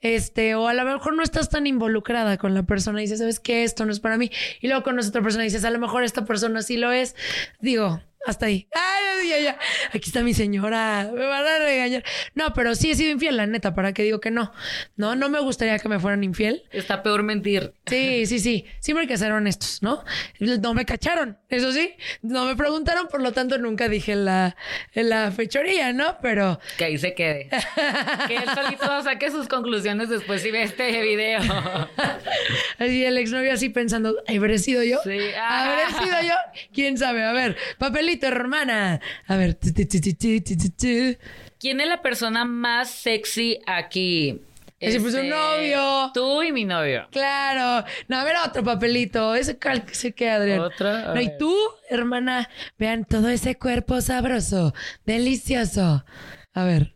este, 0.00 0.54
o 0.54 0.68
a 0.68 0.74
lo 0.74 0.84
mejor 0.84 1.16
no 1.16 1.22
estás 1.22 1.48
tan 1.48 1.66
involucrada 1.66 2.36
con 2.36 2.54
la 2.54 2.62
persona 2.62 3.00
y 3.00 3.04
dices, 3.04 3.18
¿sabes 3.18 3.40
qué? 3.40 3.64
Esto 3.64 3.84
no 3.86 3.92
es 3.92 4.00
para 4.00 4.18
mí. 4.18 4.30
Y 4.60 4.68
luego 4.68 4.84
conoces 4.84 5.08
a 5.08 5.10
otra 5.10 5.22
persona 5.22 5.44
y 5.44 5.46
dices, 5.46 5.64
a 5.64 5.70
lo 5.70 5.78
mejor 5.78 6.04
esta 6.04 6.24
persona 6.24 6.62
sí 6.62 6.76
lo 6.76 6.92
es. 6.92 7.16
Digo, 7.60 8.00
hasta 8.26 8.46
ahí. 8.46 8.68
Ay, 8.72 9.28
ya, 9.28 9.38
ya. 9.38 9.58
Aquí 9.88 10.08
está 10.10 10.22
mi 10.22 10.34
señora. 10.34 11.10
Me 11.12 11.26
van 11.26 11.46
a 11.46 11.58
regañar. 11.58 12.04
No, 12.34 12.52
pero 12.52 12.74
sí 12.74 12.90
he 12.90 12.94
sido 12.94 13.10
infiel, 13.10 13.36
la 13.36 13.46
neta. 13.46 13.74
¿Para 13.74 13.92
qué 13.92 14.02
digo 14.02 14.20
que 14.20 14.30
no? 14.30 14.52
No, 14.96 15.14
no 15.16 15.28
me 15.28 15.40
gustaría 15.40 15.78
que 15.78 15.88
me 15.88 15.98
fueran 15.98 16.24
infiel. 16.24 16.64
Está 16.70 17.02
peor 17.02 17.22
mentir. 17.22 17.74
Sí, 17.86 18.26
sí, 18.26 18.38
sí. 18.38 18.66
Siempre 18.80 19.02
hay 19.02 19.08
que 19.08 19.16
ser 19.16 19.32
honestos, 19.32 19.82
¿no? 19.82 20.04
No 20.38 20.74
me 20.74 20.84
cacharon, 20.84 21.38
eso 21.48 21.72
sí. 21.72 21.94
No 22.22 22.44
me 22.44 22.56
preguntaron, 22.56 23.08
por 23.08 23.20
lo 23.22 23.32
tanto 23.32 23.58
nunca 23.58 23.88
dije 23.88 24.14
la, 24.16 24.56
la 24.94 25.30
fechoría, 25.32 25.92
¿no? 25.92 26.18
Pero 26.20 26.60
Que 26.76 26.84
ahí 26.84 26.98
se 26.98 27.14
quede. 27.14 27.48
que 28.28 28.36
él 28.36 28.44
solito 28.54 29.02
saque 29.02 29.30
sus 29.30 29.48
conclusiones 29.48 30.08
después 30.08 30.42
si 30.42 30.50
ve 30.50 30.62
este 30.62 31.00
video. 31.02 31.40
así 32.78 33.04
el 33.04 33.18
exnovio 33.18 33.52
así 33.52 33.68
pensando, 33.68 34.16
¿habré 34.28 34.58
sido 34.58 34.82
yo? 34.82 34.98
Sí. 35.02 35.18
¿Habré 35.40 35.86
sido 36.02 36.20
yo? 36.22 36.34
¿Quién 36.72 36.98
sabe? 36.98 37.24
A 37.24 37.32
ver, 37.32 37.56
papelito, 37.78 38.11
hermana. 38.20 39.00
A 39.26 39.36
ver. 39.36 39.54
tu, 39.54 39.72
tu, 39.72 39.86
tu, 39.86 40.00
tu. 40.00 41.16
¿Quién 41.58 41.80
es 41.80 41.88
la 41.88 42.02
persona 42.02 42.44
más 42.44 42.90
sexy 42.90 43.58
aquí? 43.66 44.40
Ese 44.80 44.98
fue 44.98 45.12
su 45.12 45.22
novio. 45.22 46.10
Tú 46.12 46.42
y 46.42 46.50
mi 46.50 46.64
novio. 46.64 47.06
Claro. 47.12 47.86
No, 48.08 48.18
a 48.18 48.24
ver, 48.24 48.34
otro 48.44 48.64
papelito. 48.64 49.36
Ese 49.36 49.56
cal 49.56 49.84
se 49.92 50.12
queda, 50.12 50.36
Adrián. 50.36 50.58
Otra, 50.58 51.12
a 51.12 51.14
No, 51.14 51.20
y 51.20 51.28
ver. 51.28 51.38
tú, 51.38 51.56
hermana, 51.88 52.50
vean 52.78 53.04
todo 53.04 53.28
ese 53.28 53.56
cuerpo 53.56 54.00
sabroso, 54.00 54.74
delicioso. 55.06 56.04
A 56.52 56.64
ver. 56.64 56.94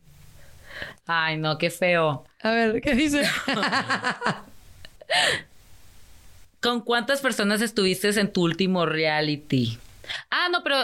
Ay, 1.07 1.37
no, 1.37 1.59
qué 1.59 1.71
feo. 1.71 2.25
A 2.43 2.51
ver, 2.51 2.81
¿qué 2.81 2.97
dice? 2.97 3.23
¿Con 6.61 6.81
cuántas 6.81 7.21
personas 7.21 7.61
estuviste 7.61 8.09
en 8.19 8.33
tu 8.33 8.43
último 8.43 8.87
reality? 8.87 9.79
Ah, 10.31 10.49
no, 10.51 10.63
pero 10.63 10.77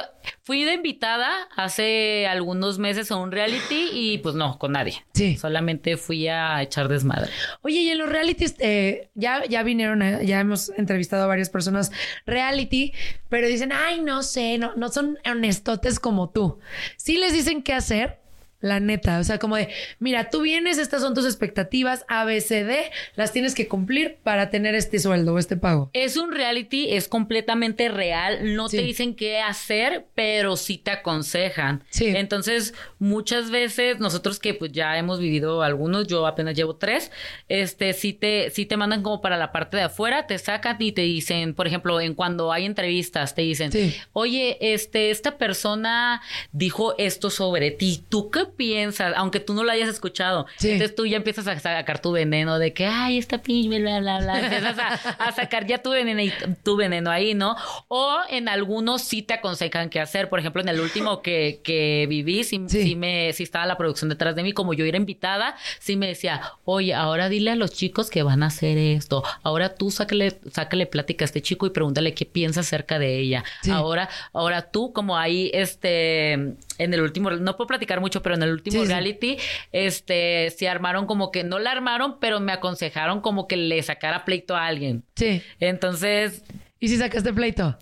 fui 0.42 0.64
de 0.64 0.74
invitada 0.74 1.48
hace 1.56 2.26
algunos 2.26 2.78
meses 2.78 3.10
a 3.10 3.16
un 3.16 3.30
reality 3.32 3.88
y 3.92 4.18
pues 4.18 4.34
no, 4.34 4.58
con 4.58 4.72
nadie. 4.72 5.04
Sí. 5.14 5.36
Solamente 5.36 5.96
fui 5.96 6.28
a 6.28 6.62
echar 6.62 6.88
desmadre. 6.88 7.30
Oye, 7.62 7.80
y 7.80 7.90
en 7.90 7.98
los 7.98 8.08
realities, 8.08 8.54
eh, 8.58 9.10
ya, 9.14 9.44
ya 9.46 9.62
vinieron, 9.62 10.02
a- 10.02 10.22
ya 10.22 10.40
hemos 10.40 10.70
entrevistado 10.70 11.24
a 11.24 11.26
varias 11.26 11.50
personas 11.50 11.92
reality, 12.26 12.92
pero 13.28 13.46
dicen, 13.46 13.72
ay, 13.72 14.00
no 14.00 14.22
sé, 14.22 14.58
no, 14.58 14.74
no 14.76 14.88
son 14.88 15.18
honestotes 15.24 16.00
como 16.00 16.30
tú. 16.30 16.58
Sí 16.96 17.16
les 17.18 17.32
dicen 17.32 17.62
qué 17.62 17.72
hacer, 17.74 18.21
la 18.62 18.80
neta. 18.80 19.18
O 19.18 19.24
sea, 19.24 19.38
como 19.38 19.56
de, 19.56 19.68
mira, 19.98 20.30
tú 20.30 20.40
vienes, 20.40 20.78
estas 20.78 21.02
son 21.02 21.12
tus 21.14 21.26
expectativas, 21.26 22.06
ABCD, 22.08 22.90
las 23.16 23.32
tienes 23.32 23.54
que 23.54 23.68
cumplir 23.68 24.16
para 24.22 24.48
tener 24.48 24.74
este 24.74 24.98
sueldo 24.98 25.34
o 25.34 25.38
este 25.38 25.56
pago. 25.58 25.90
Es 25.92 26.16
un 26.16 26.32
reality, 26.32 26.94
es 26.94 27.08
completamente 27.08 27.88
real. 27.90 28.54
No 28.56 28.68
Sí. 28.70 28.78
te 28.78 28.82
dicen 28.84 29.14
qué 29.14 29.40
hacer, 29.40 30.06
pero 30.14 30.56
sí 30.56 30.78
te 30.78 30.92
aconsejan. 30.92 31.84
Sí. 31.90 32.06
Entonces, 32.06 32.72
muchas 32.98 33.50
veces, 33.50 33.98
nosotros 34.00 34.38
que 34.38 34.54
pues 34.54 34.72
ya 34.72 34.96
hemos 34.96 35.18
vivido 35.20 35.62
algunos, 35.62 36.06
yo 36.06 36.26
apenas 36.26 36.54
llevo 36.54 36.76
tres, 36.76 37.10
este, 37.48 37.92
sí 37.92 38.12
te, 38.12 38.50
sí 38.50 38.64
te 38.64 38.76
mandan 38.76 39.02
como 39.02 39.20
para 39.20 39.36
la 39.36 39.52
parte 39.52 39.76
de 39.76 39.82
afuera, 39.84 40.26
te 40.26 40.38
sacan 40.38 40.76
y 40.78 40.92
te 40.92 41.02
dicen, 41.02 41.54
por 41.54 41.66
ejemplo, 41.66 42.00
en 42.00 42.14
cuando 42.14 42.52
hay 42.52 42.64
entrevistas, 42.64 43.34
te 43.34 43.42
dicen, 43.42 43.72
Sí. 43.72 43.94
oye, 44.12 44.56
este, 44.60 45.10
esta 45.10 45.36
persona 45.36 46.22
dijo 46.52 46.94
esto 46.98 47.28
sobre 47.28 47.70
ti. 47.72 48.04
¿Tú 48.08 48.30
qué 48.30 48.46
piensas? 48.56 49.12
Aunque 49.16 49.40
tú 49.40 49.54
no 49.54 49.64
lo 49.64 49.70
hayas 49.72 49.88
escuchado. 49.88 50.46
Sí. 50.56 50.70
Entonces 50.70 50.94
tú 50.94 51.06
ya 51.06 51.16
empiezas 51.16 51.46
a 51.46 51.58
sacar 51.58 52.00
tu 52.00 52.12
veneno 52.12 52.58
de 52.58 52.72
que, 52.72 52.86
ay, 52.86 53.18
esta 53.18 53.38
pinche, 53.42 53.80
bla, 53.80 54.00
bla, 54.00 54.18
bla. 54.20 54.40
Empiezas 54.44 54.78
a, 54.78 54.94
a 54.94 55.32
sacar 55.32 55.66
ya 55.66 55.78
tu 55.78 55.90
veneno, 55.90 56.20
y- 56.22 56.32
tu 56.62 56.76
veneno 56.76 57.10
ahí, 57.10 57.34
¿no? 57.34 57.56
O 57.88 58.16
en 58.28 58.48
algunos 58.48 59.02
sí 59.02 59.22
te 59.22 59.34
aconsejan 59.34 59.88
qué 59.90 60.00
hacer. 60.00 60.28
Por 60.28 60.38
ejemplo, 60.40 60.62
en 60.62 60.68
el 60.68 60.80
último 60.80 61.22
que, 61.22 61.60
que 61.64 62.06
viví, 62.08 62.44
sí, 62.44 62.60
Sí. 62.68 62.82
sí 62.82 62.96
me, 62.96 63.32
sí 63.32 63.42
estaba 63.42 63.66
la 63.66 63.76
producción 63.76 64.08
detrás 64.08 64.36
de 64.36 64.42
mí, 64.42 64.52
como 64.52 64.74
yo 64.74 64.84
era 64.84 64.96
invitada, 64.96 65.56
sí 65.80 65.96
me 65.96 66.06
decía, 66.06 66.40
oye, 66.64 66.94
ahora 66.94 67.28
dile 67.28 67.50
a 67.52 67.56
los 67.56 67.72
chicos 67.72 68.10
que 68.10 68.22
van 68.22 68.42
a 68.42 68.46
hacer 68.46 68.78
esto. 68.78 69.22
Ahora 69.42 69.74
tú 69.74 69.90
sácale, 69.90 70.38
sácale 70.50 70.86
plática 70.86 71.24
a 71.24 71.26
este 71.26 71.42
chico 71.42 71.66
y 71.66 71.70
pregúntale 71.70 72.14
qué 72.14 72.26
piensa 72.26 72.60
acerca 72.60 72.98
de 72.98 73.18
ella. 73.18 73.44
Ahora, 73.70 74.08
ahora 74.32 74.62
tú, 74.70 74.92
como 74.92 75.16
ahí, 75.16 75.50
este, 75.54 76.54
en 76.78 76.94
el 76.94 77.00
último, 77.02 77.30
no 77.30 77.56
puedo 77.56 77.68
platicar 77.68 78.00
mucho, 78.00 78.22
pero 78.22 78.34
en 78.34 78.42
el 78.42 78.50
último 78.52 78.80
Sí, 78.80 78.86
sí. 78.86 78.92
reality, 78.92 79.36
este, 79.72 80.50
se 80.50 80.68
armaron 80.68 81.06
como 81.06 81.30
que 81.30 81.44
no 81.44 81.58
la 81.58 81.70
armaron, 81.72 82.18
pero 82.20 82.40
me 82.40 82.52
aconsejaron 82.52 83.20
como 83.20 83.46
que 83.48 83.56
le 83.56 83.82
sacara 83.82 84.24
pleito 84.24 84.56
a 84.56 84.66
alguien. 84.66 85.04
Sí. 85.16 85.42
Entonces, 85.60 86.44
¿Y 86.80 86.88
si 86.88 86.96
sacaste 86.96 87.32
pleito? 87.32 87.76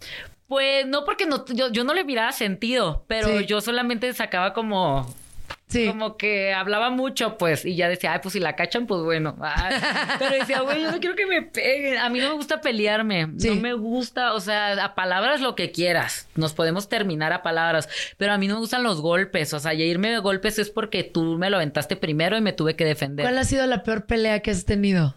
pues 0.48 0.84
no 0.86 1.04
porque 1.04 1.26
no, 1.26 1.44
yo, 1.46 1.70
yo 1.70 1.84
no 1.84 1.94
le 1.94 2.04
miraba 2.04 2.32
sentido, 2.32 3.04
pero 3.06 3.38
Sí. 3.38 3.46
yo 3.46 3.60
solamente 3.60 4.12
sacaba 4.14 4.52
como 4.52 5.06
Sí. 5.70 5.86
como 5.86 6.16
que 6.16 6.52
hablaba 6.52 6.90
mucho, 6.90 7.38
pues, 7.38 7.64
y 7.64 7.76
ya 7.76 7.88
decía, 7.88 8.12
ay, 8.12 8.18
pues 8.22 8.32
si 8.32 8.40
la 8.40 8.56
cachan, 8.56 8.86
pues 8.86 9.02
bueno. 9.02 9.36
Ay, 9.40 9.76
pero 10.18 10.32
decía, 10.32 10.60
güey, 10.62 10.82
yo 10.82 10.90
no 10.90 10.98
quiero 10.98 11.14
que 11.14 11.26
me 11.26 11.42
peguen. 11.42 11.98
A 11.98 12.08
mí 12.10 12.18
no 12.18 12.28
me 12.28 12.34
gusta 12.34 12.60
pelearme. 12.60 13.28
Sí. 13.38 13.50
No 13.50 13.54
me 13.56 13.72
gusta, 13.74 14.34
o 14.34 14.40
sea, 14.40 14.84
a 14.84 14.94
palabras 14.94 15.40
lo 15.40 15.54
que 15.54 15.70
quieras. 15.70 16.28
Nos 16.34 16.52
podemos 16.54 16.88
terminar 16.88 17.32
a 17.32 17.42
palabras, 17.42 17.88
pero 18.16 18.32
a 18.32 18.38
mí 18.38 18.48
no 18.48 18.54
me 18.54 18.60
gustan 18.60 18.82
los 18.82 19.00
golpes. 19.00 19.54
O 19.54 19.60
sea, 19.60 19.72
ya 19.72 19.84
irme 19.84 20.10
de 20.10 20.18
golpes 20.18 20.58
es 20.58 20.70
porque 20.70 21.04
tú 21.04 21.38
me 21.38 21.50
lo 21.50 21.56
aventaste 21.56 21.96
primero 21.96 22.36
y 22.36 22.40
me 22.40 22.52
tuve 22.52 22.74
que 22.74 22.84
defender. 22.84 23.24
¿Cuál 23.24 23.38
ha 23.38 23.44
sido 23.44 23.64
la 23.66 23.84
peor 23.84 24.06
pelea 24.06 24.40
que 24.40 24.50
has 24.50 24.64
tenido? 24.64 25.14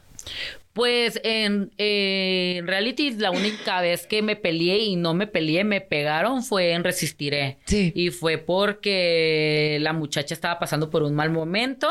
Pues 0.73 1.19
en, 1.23 1.71
eh, 1.77 2.55
en 2.57 2.67
reality 2.67 3.11
la 3.11 3.29
única 3.31 3.79
vez 3.81 4.07
que 4.07 4.21
me 4.21 4.35
peleé 4.35 4.79
y 4.79 4.95
no 4.95 5.13
me 5.13 5.27
peleé, 5.27 5.63
me 5.63 5.81
pegaron 5.81 6.43
fue 6.43 6.71
en 6.71 6.83
Resistiré. 6.83 7.59
Sí. 7.65 7.91
Y 7.95 8.09
fue 8.09 8.39
porque 8.39 9.77
la 9.81 9.93
muchacha 9.93 10.33
estaba 10.33 10.59
pasando 10.59 10.89
por 10.89 11.03
un 11.03 11.13
mal 11.13 11.29
momento 11.29 11.87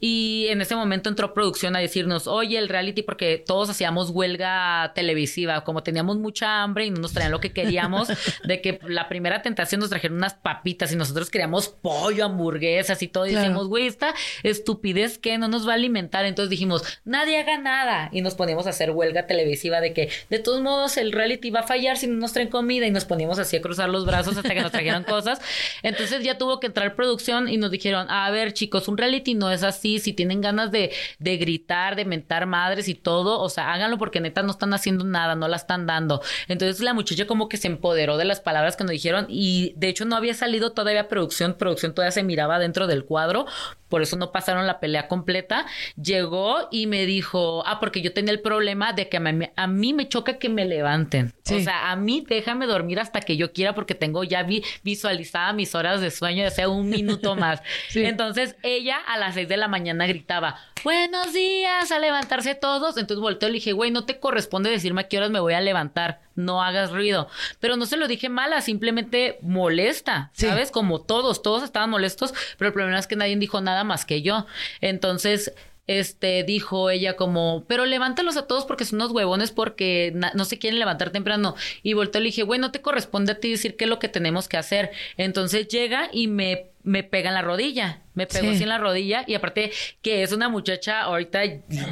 y 0.00 0.46
en 0.48 0.60
ese 0.60 0.74
momento 0.74 1.08
entró 1.08 1.34
producción 1.34 1.76
a 1.76 1.78
decirnos, 1.78 2.26
oye, 2.26 2.58
el 2.58 2.68
reality, 2.68 3.02
porque 3.02 3.42
todos 3.44 3.70
hacíamos 3.70 4.10
huelga 4.10 4.92
televisiva, 4.94 5.62
como 5.64 5.82
teníamos 5.82 6.16
mucha 6.16 6.62
hambre 6.62 6.86
y 6.86 6.90
no 6.90 7.00
nos 7.00 7.12
traían 7.12 7.32
lo 7.32 7.40
que 7.40 7.52
queríamos, 7.52 8.08
de 8.44 8.60
que 8.60 8.80
la 8.88 9.08
primera 9.08 9.42
tentación 9.42 9.80
nos 9.80 9.90
trajeron 9.90 10.16
unas 10.16 10.34
papitas 10.34 10.92
y 10.92 10.96
nosotros 10.96 11.30
queríamos 11.30 11.68
pollo, 11.68 12.24
hamburguesas 12.24 13.02
y 13.02 13.08
todo. 13.08 13.26
Y 13.26 13.30
Claro. 13.36 13.66
güey, 13.66 13.86
esta 13.86 14.14
estupidez 14.42 15.18
que 15.18 15.38
no 15.38 15.48
nos 15.48 15.66
va 15.66 15.72
a 15.72 15.74
alimentar. 15.74 16.24
Entonces 16.24 16.50
dijimos, 16.50 16.82
nadie 17.04 17.38
haga 17.38 17.58
nada. 17.58 18.10
Y 18.16 18.22
nos 18.22 18.34
poníamos 18.34 18.66
a 18.66 18.70
hacer 18.70 18.92
huelga 18.92 19.26
televisiva 19.26 19.80
de 19.80 19.92
que, 19.92 20.08
de 20.30 20.38
todos 20.38 20.62
modos, 20.62 20.96
el 20.96 21.12
reality 21.12 21.50
va 21.50 21.60
a 21.60 21.66
fallar 21.66 21.98
si 21.98 22.06
no 22.06 22.14
nos 22.14 22.32
traen 22.32 22.48
comida. 22.48 22.86
Y 22.86 22.90
nos 22.90 23.04
poníamos 23.04 23.38
así 23.38 23.56
a 23.56 23.60
cruzar 23.60 23.88
los 23.90 24.06
brazos 24.06 24.36
hasta 24.36 24.54
que 24.54 24.62
nos 24.62 24.72
trajeran 24.72 25.04
cosas. 25.04 25.40
Entonces 25.82 26.22
ya 26.22 26.38
tuvo 26.38 26.60
que 26.60 26.68
entrar 26.68 26.94
producción 26.94 27.48
y 27.48 27.58
nos 27.58 27.70
dijeron, 27.70 28.10
a 28.10 28.30
ver, 28.30 28.52
chicos, 28.52 28.88
un 28.88 28.96
reality 28.96 29.34
no 29.34 29.50
es 29.50 29.62
así. 29.62 29.98
Si 29.98 30.14
tienen 30.14 30.40
ganas 30.40 30.70
de, 30.70 30.92
de 31.18 31.36
gritar, 31.36 31.96
de 31.96 32.04
mentar 32.04 32.46
madres 32.46 32.88
y 32.88 32.94
todo, 32.94 33.40
o 33.40 33.48
sea, 33.48 33.72
háganlo 33.72 33.98
porque 33.98 34.20
neta 34.20 34.42
no 34.42 34.52
están 34.52 34.72
haciendo 34.72 35.04
nada, 35.04 35.34
no 35.34 35.48
la 35.48 35.56
están 35.56 35.86
dando. 35.86 36.22
Entonces 36.48 36.80
la 36.80 36.94
muchacha 36.94 37.26
como 37.26 37.48
que 37.48 37.56
se 37.56 37.68
empoderó 37.68 38.16
de 38.16 38.24
las 38.24 38.40
palabras 38.40 38.76
que 38.76 38.84
nos 38.84 38.92
dijeron 38.92 39.26
y 39.28 39.74
de 39.76 39.88
hecho 39.88 40.04
no 40.04 40.16
había 40.16 40.34
salido 40.34 40.72
todavía 40.72 41.08
producción, 41.08 41.54
producción 41.54 41.94
todavía 41.94 42.12
se 42.12 42.22
miraba 42.22 42.58
dentro 42.58 42.86
del 42.86 43.04
cuadro, 43.04 43.46
por 43.88 44.02
eso 44.02 44.16
no 44.16 44.32
pasaron 44.32 44.66
la 44.66 44.80
pelea 44.80 45.08
completa. 45.08 45.66
Llegó 46.00 46.68
y 46.70 46.86
me 46.86 47.06
dijo, 47.06 47.62
ah, 47.66 47.78
porque 47.80 48.02
yo 48.02 48.05
tenía 48.12 48.32
el 48.32 48.40
problema 48.40 48.92
de 48.92 49.08
que 49.08 49.16
a 49.16 49.20
mí, 49.20 49.48
a 49.54 49.66
mí 49.66 49.92
me 49.94 50.08
choca 50.08 50.38
que 50.38 50.48
me 50.48 50.64
levanten. 50.64 51.32
Sí. 51.44 51.54
O 51.56 51.60
sea, 51.60 51.90
a 51.90 51.96
mí 51.96 52.24
déjame 52.28 52.66
dormir 52.66 52.98
hasta 53.00 53.20
que 53.20 53.36
yo 53.36 53.52
quiera 53.52 53.74
porque 53.74 53.94
tengo 53.94 54.24
ya 54.24 54.42
vi- 54.42 54.62
visualizada 54.82 55.52
mis 55.52 55.74
horas 55.74 56.00
de 56.00 56.10
sueño, 56.10 56.42
ya 56.42 56.50
sea 56.50 56.68
un 56.68 56.88
minuto 56.90 57.34
más. 57.36 57.62
Sí. 57.88 58.04
Entonces 58.04 58.56
ella 58.62 58.96
a 59.06 59.16
las 59.18 59.34
seis 59.34 59.48
de 59.48 59.56
la 59.56 59.68
mañana 59.68 60.06
gritaba, 60.06 60.56
buenos 60.84 61.32
días, 61.32 61.90
a 61.92 61.98
levantarse 61.98 62.54
todos. 62.54 62.96
Entonces 62.96 63.20
volteó 63.20 63.48
y 63.48 63.52
le 63.52 63.56
dije, 63.56 63.72
güey, 63.72 63.90
no 63.90 64.04
te 64.04 64.18
corresponde 64.18 64.70
decirme 64.70 65.02
a 65.02 65.08
qué 65.08 65.18
horas 65.18 65.30
me 65.30 65.40
voy 65.40 65.54
a 65.54 65.60
levantar, 65.60 66.20
no 66.34 66.62
hagas 66.62 66.90
ruido. 66.92 67.28
Pero 67.60 67.76
no 67.76 67.86
se 67.86 67.96
lo 67.96 68.08
dije 68.08 68.28
mala, 68.28 68.60
simplemente 68.60 69.38
molesta, 69.42 70.30
Sí. 70.34 70.46
¿sabes? 70.46 70.70
Como 70.70 71.00
todos, 71.00 71.42
todos 71.42 71.62
estaban 71.62 71.90
molestos, 71.90 72.34
pero 72.58 72.68
el 72.68 72.74
problema 72.74 72.98
es 72.98 73.06
que 73.06 73.16
nadie 73.16 73.36
dijo 73.36 73.60
nada 73.60 73.84
más 73.84 74.04
que 74.04 74.22
yo. 74.22 74.46
Entonces 74.80 75.52
este, 75.86 76.42
dijo 76.44 76.90
ella 76.90 77.16
como, 77.16 77.64
pero 77.68 77.86
levántalos 77.86 78.36
a 78.36 78.46
todos 78.46 78.64
porque 78.64 78.84
son 78.84 79.00
unos 79.00 79.12
huevones 79.12 79.50
porque 79.50 80.12
no 80.34 80.44
se 80.44 80.58
quieren 80.58 80.78
levantar 80.78 81.10
temprano. 81.10 81.54
Y 81.82 81.94
volteó 81.94 82.20
y 82.20 82.24
le 82.24 82.28
dije, 82.28 82.42
güey, 82.42 82.60
no 82.60 82.72
te 82.72 82.80
corresponde 82.80 83.32
a 83.32 83.40
ti 83.40 83.50
decir 83.50 83.76
qué 83.76 83.84
es 83.84 83.90
lo 83.90 83.98
que 83.98 84.08
tenemos 84.08 84.48
que 84.48 84.56
hacer. 84.56 84.90
Entonces 85.16 85.68
llega 85.68 86.08
y 86.12 86.28
me, 86.28 86.66
me 86.86 87.02
pega 87.02 87.28
en 87.28 87.34
la 87.34 87.42
rodilla. 87.42 88.02
Me 88.14 88.26
pegó 88.26 88.46
Sí. 88.48 88.54
así 88.54 88.62
en 88.62 88.68
la 88.70 88.78
rodilla 88.78 89.24
y 89.26 89.34
aparte 89.34 89.70
que 90.00 90.22
es 90.22 90.32
una 90.32 90.48
muchacha, 90.48 91.02
ahorita 91.02 91.40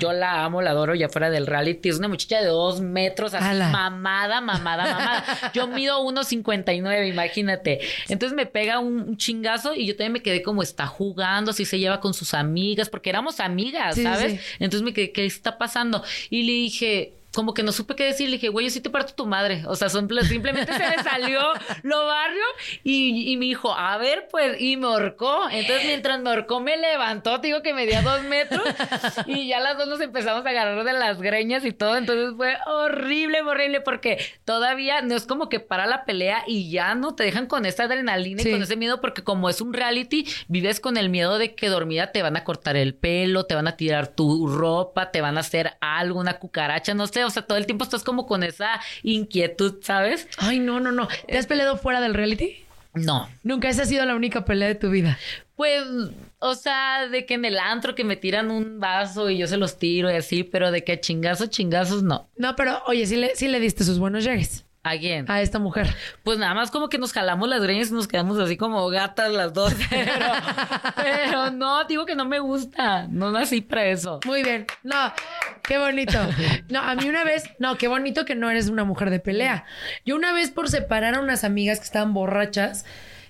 yo 0.01 0.12
la 0.15 0.45
amo, 0.45 0.62
la 0.62 0.71
adoro 0.71 0.95
ya 0.95 1.09
fuera 1.11 1.29
del 1.29 1.47
reality, 1.47 1.89
es 1.91 1.99
una 1.99 2.09
muchacha 2.09 2.41
de 2.41 2.47
dos 2.47 2.81
metros, 2.81 3.35
así 3.35 3.45
Ala. 3.47 3.69
mamada, 3.69 4.41
mamada, 4.41 4.85
mamada. 4.85 5.51
Yo 5.53 5.66
mido 5.66 6.01
1.59, 6.03 7.09
imagínate. 7.09 7.81
Entonces 8.09 8.35
me 8.37 8.47
pega 8.47 8.79
un, 8.79 9.01
un 9.01 9.16
chingazo 9.19 9.75
y 9.75 9.85
yo 9.87 9.97
también 9.97 10.12
me 10.12 10.23
quedé 10.23 10.43
como 10.43 10.62
está 10.62 10.87
jugando, 10.87 11.51
así 11.51 11.65
se 11.66 11.79
lleva 11.79 12.01
con 12.01 12.15
sus 12.15 12.33
amigas, 12.33 12.89
porque 12.89 13.11
éramos 13.11 13.41
amigas, 13.41 13.97
sí, 13.97 14.03
¿sabes? 14.05 14.33
sí. 14.33 14.39
Entonces 14.61 14.83
me 14.83 14.95
quedé, 14.95 15.12
¿qué 15.12 15.27
está 15.27 15.59
pasando? 15.59 16.03
Y 16.31 16.45
le 16.45 16.53
dije, 16.53 17.15
como 17.35 17.52
que 17.55 17.62
no 17.62 17.73
supe 17.73 17.94
qué 17.97 18.05
decir, 18.05 18.28
le 18.28 18.36
dije, 18.36 18.48
güey, 18.48 18.66
yo 18.66 18.70
sí 18.70 18.81
te 18.81 18.90
parto 18.90 19.15
tu 19.15 19.27
madre. 19.27 19.65
O 19.66 19.74
sea, 19.77 19.89
simple- 19.89 20.23
simplemente 20.24 20.73
se 20.73 20.78
me 20.89 21.02
salió 21.02 21.40
lo 21.82 22.06
barrio 22.06 22.43
y, 22.82 23.32
y 23.32 23.36
me 23.36 23.47
dijo, 23.47 23.73
a 23.74 23.97
ver, 23.98 24.28
pues, 24.31 24.61
y 24.61 24.77
me 24.77 24.86
ahorcó. 24.86 25.48
Entonces, 25.51 25.86
mientras 25.86 26.20
me 26.20 26.31
ahorcó, 26.31 26.61
me 26.61 26.77
levantó, 26.77 27.40
te 27.40 27.48
digo 27.48 27.62
que 27.62 27.74
medía 27.74 28.02
dos 28.02 28.23
metros 28.24 28.62
y 29.27 29.48
ya 29.48 29.61
las 29.61 29.77
dos 29.78 29.89
nos 29.89 30.01
empezamos 30.01 30.44
a 30.47 30.48
agarrar 30.48 30.85
de 30.85 30.93
las 30.93 31.20
greñas 31.20 31.65
y 31.65 31.73
todo. 31.73 31.97
Entonces 31.97 32.35
fue 32.36 32.56
horrible, 32.66 33.43
horrible, 33.43 33.81
porque 33.81 34.19
todavía 34.44 35.02
no 35.02 35.15
es 35.15 35.27
como 35.27 35.48
que 35.48 35.61
para 35.61 35.86
la 35.86 36.05
pelea 36.05 36.44
y 36.47 36.70
ya 36.70 36.94
no 36.94 37.15
te 37.15 37.24
dejan 37.24 37.47
con 37.47 37.66
esta 37.66 37.85
adrenalina 37.85 38.43
Sí. 38.43 38.48
y 38.48 38.52
con 38.52 38.62
ese 38.62 38.77
miedo, 38.77 39.01
porque 39.01 39.23
como 39.24 39.48
es 39.48 39.61
un 39.61 39.73
reality, 39.73 40.27
vives 40.48 40.81
con 40.81 40.97
el 40.97 41.09
miedo 41.09 41.39
de 41.39 41.55
que 41.55 41.69
dormida 41.69 42.12
te 42.12 42.23
van 42.23 42.36
a 42.36 42.44
cortar 42.44 42.77
el 42.77 42.94
pelo, 42.94 43.44
te 43.47 43.55
van 43.55 43.66
a 43.69 43.77
tirar 43.77 44.09
tu 44.09 44.47
ropa, 44.47 45.11
te 45.11 45.20
van 45.20 45.36
a 45.36 45.40
hacer 45.40 45.77
algo, 45.81 46.20
una 46.20 46.39
cucaracha, 46.39 46.94
no 46.94 47.06
sé, 47.06 47.24
o 47.27 47.31
sea, 47.31 47.43
todo 47.43 47.59
el 47.59 47.67
tiempo 47.67 47.85
estás 47.85 48.05
como 48.05 48.27
con 48.27 48.43
esa 48.43 48.81
inquietud, 49.03 49.77
¿sabes? 49.83 50.29
Ay, 50.39 50.59
no, 50.59 50.81
no, 50.81 50.93
no. 50.93 51.09
¿Te 51.27 51.39
has 51.39 51.47
peleado 51.47 51.77
fuera 51.77 52.01
del 52.01 52.15
reality? 52.15 52.65
No. 52.95 53.29
Nunca 53.43 53.69
esa 53.69 53.83
ha 53.83 53.87
sido 53.87 54.05
la 54.05 54.15
única 54.15 54.45
pelea 54.45 54.69
de 54.69 54.77
tu 54.77 54.91
vida. 54.91 55.19
Pues, 55.57 55.83
o 56.39 56.55
sea, 56.55 57.09
de 57.09 57.27
que 57.27 57.35
en 57.35 57.45
el 57.45 57.59
antro 57.59 57.95
que 57.95 58.05
me 58.05 58.17
tiran 58.17 58.51
un 58.51 58.81
vaso 58.81 59.31
y 59.31 59.39
yo 59.39 59.47
se 59.47 59.57
los 59.57 59.79
tiro 59.79 60.11
y 60.11 60.15
así, 60.15 60.45
pero 60.45 60.71
de 60.71 60.85
que 60.85 61.01
chingazos, 61.01 61.51
chingazos, 61.51 62.03
no. 62.03 62.29
No, 62.37 62.55
pero 62.57 62.83
oye, 62.87 63.07
sí 63.07 63.17
le, 63.17 63.35
sí 63.37 63.49
le 63.49 63.61
diste 63.61 63.85
sus 63.85 63.99
buenos 63.99 64.25
llegues. 64.25 64.65
¿A 64.85 64.98
quién? 64.98 65.24
A 65.31 65.40
esta 65.40 65.59
mujer. 65.59 65.89
Pues 66.23 66.39
nada 66.39 66.52
más 66.52 66.70
como 66.70 66.90
que 66.90 66.98
nos 66.98 67.15
jalamos 67.15 67.48
las 67.48 67.62
greñas 67.62 67.89
y 67.90 67.94
nos 67.94 68.06
quedamos 68.06 68.39
así 68.39 68.59
como 68.59 68.86
gatas 68.90 69.32
las 69.32 69.55
dos. 69.55 69.73
Pero, 69.90 70.12
pero 70.97 71.51
no, 71.51 71.85
digo 71.85 72.05
que 72.05 72.15
no 72.15 72.27
me 72.27 72.39
gusta. 72.39 73.06
No 73.09 73.31
nací 73.31 73.62
para 73.62 73.86
eso. 73.86 74.20
Muy 74.27 74.43
bien. 74.43 74.66
No, 74.82 75.12
qué 75.62 75.78
bonito. 75.78 76.19
No, 76.69 76.81
a 76.81 76.94
mí 76.94 77.09
una 77.09 77.24
vez, 77.24 77.44
no, 77.59 77.77
qué 77.77 77.89
bonito 77.89 78.24
que 78.27 78.35
no 78.35 78.51
eres 78.51 78.69
una 78.69 78.85
mujer 78.85 79.09
de 79.09 79.20
pelea. 79.20 79.65
Yo 80.05 80.16
una 80.16 80.32
vez 80.32 80.51
por 80.51 80.69
separar 80.69 81.15
a 81.15 81.20
unas 81.20 81.44
amigas 81.44 81.78
que 81.78 81.85
estaban 81.86 82.12
borrachas, 82.12 82.85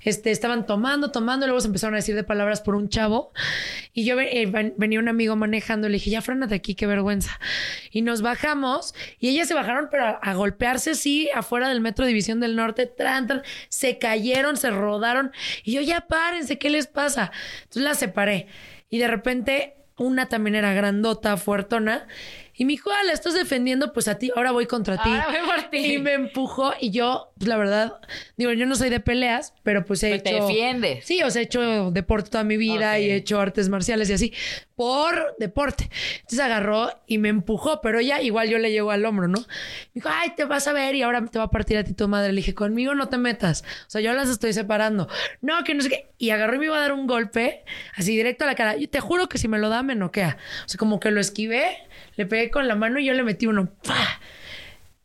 este, 0.04 0.30
estaban 0.30 0.66
tomando, 0.66 1.10
tomando, 1.10 1.46
y 1.46 1.48
luego 1.48 1.60
se 1.60 1.66
empezaron 1.66 1.94
a 1.94 1.96
decir 1.96 2.14
de 2.14 2.22
palabras 2.22 2.60
por 2.60 2.76
un 2.76 2.88
chavo. 2.88 3.32
Y 3.92 4.04
yo 4.04 4.18
eh, 4.20 4.46
ven- 4.46 4.74
venía 4.76 5.00
un 5.00 5.08
amigo 5.08 5.34
manejando, 5.34 5.88
le 5.88 5.94
dije, 5.94 6.10
ya 6.10 6.22
frénate 6.22 6.54
aquí, 6.54 6.74
qué 6.74 6.86
vergüenza. 6.86 7.40
Y 7.90 8.02
nos 8.02 8.22
bajamos, 8.22 8.94
y 9.18 9.30
ellas 9.30 9.48
se 9.48 9.54
bajaron, 9.54 9.88
pero 9.90 10.18
a, 10.20 10.34
golpearse 10.34 10.90
así, 10.90 11.28
afuera 11.34 11.68
del 11.68 11.80
Metro 11.80 12.06
División 12.06 12.38
del 12.40 12.54
Norte, 12.54 12.92
se 13.68 13.98
cayeron, 13.98 14.56
se 14.56 14.70
rodaron. 14.70 15.32
Y 15.64 15.72
yo, 15.72 15.80
ya 15.80 16.02
párense, 16.02 16.58
¿qué 16.58 16.70
les 16.70 16.86
pasa? 16.86 17.32
Entonces 17.62 17.82
las 17.82 17.98
separé. 17.98 18.46
Y 18.90 18.98
de 18.98 19.08
repente, 19.08 19.74
una 19.96 20.28
también 20.28 20.54
era 20.54 20.72
grandota, 20.72 21.36
fuertona. 21.36 22.06
Y 22.56 22.64
me 22.64 22.72
dijo, 22.72 22.90
ah, 22.90 23.02
la 23.04 23.12
estás 23.12 23.34
defendiendo, 23.34 23.92
pues 23.92 24.06
a 24.08 24.16
ti, 24.16 24.30
ahora 24.36 24.52
voy 24.52 24.66
contra 24.66 25.02
ti. 25.02 25.10
Ahora 25.10 25.26
voy 25.28 25.50
por 25.60 25.70
ti. 25.70 25.94
Y 25.94 25.98
me 25.98 26.12
empujó 26.12 26.72
y 26.80 26.90
yo, 26.90 27.32
pues 27.36 27.48
la 27.48 27.56
verdad, 27.56 28.00
digo, 28.36 28.52
yo 28.52 28.64
no 28.66 28.76
soy 28.76 28.90
de 28.90 29.00
peleas, 29.00 29.54
pero 29.62 29.84
pues 29.84 30.02
he 30.04 30.10
Pero 30.10 30.22
te 30.22 30.30
hecho... 30.30 30.46
defiendes. 30.46 31.04
Sí, 31.04 31.22
o 31.22 31.30
sea, 31.30 31.42
he 31.42 31.44
hecho 31.46 31.90
deporte 31.90 32.30
toda 32.30 32.44
mi 32.44 32.56
vida 32.56 32.98
y 32.98 33.10
he 33.10 33.16
hecho 33.16 33.40
artes 33.40 33.68
marciales 33.68 34.08
y 34.10 34.12
así, 34.12 34.32
por 34.76 35.34
deporte. 35.38 35.90
Entonces 36.16 36.40
agarró 36.40 36.90
y 37.06 37.18
me 37.18 37.28
empujó, 37.28 37.80
pero 37.80 37.98
ella 37.98 38.20
igual 38.20 38.48
yo 38.48 38.58
le 38.58 38.70
llego 38.70 38.90
al 38.90 39.04
hombro, 39.04 39.28
¿no? 39.28 39.40
Me 39.40 39.46
dijo, 39.94 40.08
ay, 40.12 40.32
te 40.36 40.44
vas 40.44 40.66
a 40.68 40.72
ver 40.72 40.94
y 40.94 41.02
ahora 41.02 41.24
te 41.26 41.38
va 41.38 41.46
a 41.46 41.50
partir 41.50 41.76
a 41.78 41.84
ti 41.84 41.92
tu 41.92 42.06
madre. 42.08 42.32
Le 42.32 42.36
dije, 42.36 42.54
conmigo 42.54 42.94
no 42.94 43.08
te 43.08 43.18
metas. 43.18 43.64
O 43.86 43.90
sea, 43.90 44.00
yo 44.00 44.12
las 44.12 44.28
estoy 44.28 44.52
separando. 44.52 45.08
No, 45.40 45.62
que 45.64 45.74
no 45.74 45.82
sé 45.82 45.88
qué. 45.88 46.06
Y 46.18 46.30
agarró 46.30 46.54
y 46.54 46.58
me 46.58 46.66
iba 46.66 46.76
a 46.76 46.80
dar 46.80 46.92
un 46.92 47.06
golpe, 47.06 47.64
así 47.96 48.16
directo 48.16 48.44
a 48.44 48.46
la 48.46 48.54
cara. 48.54 48.76
Yo 48.76 48.88
te 48.88 49.00
juro 49.00 49.28
que 49.28 49.38
si 49.38 49.48
me 49.48 49.58
lo 49.58 49.68
da, 49.68 49.82
me 49.82 49.94
noquea. 49.94 50.36
O 50.64 50.68
sea, 50.68 50.78
como 50.78 51.00
que 51.00 51.10
lo 51.10 51.20
esquivé, 51.20 51.76
le 52.16 52.26
pegué 52.26 52.43
con 52.50 52.68
la 52.68 52.74
mano 52.74 52.98
y 52.98 53.04
yo 53.04 53.12
le 53.14 53.22
metí 53.22 53.46
uno. 53.46 53.70
¡pah! 53.84 54.20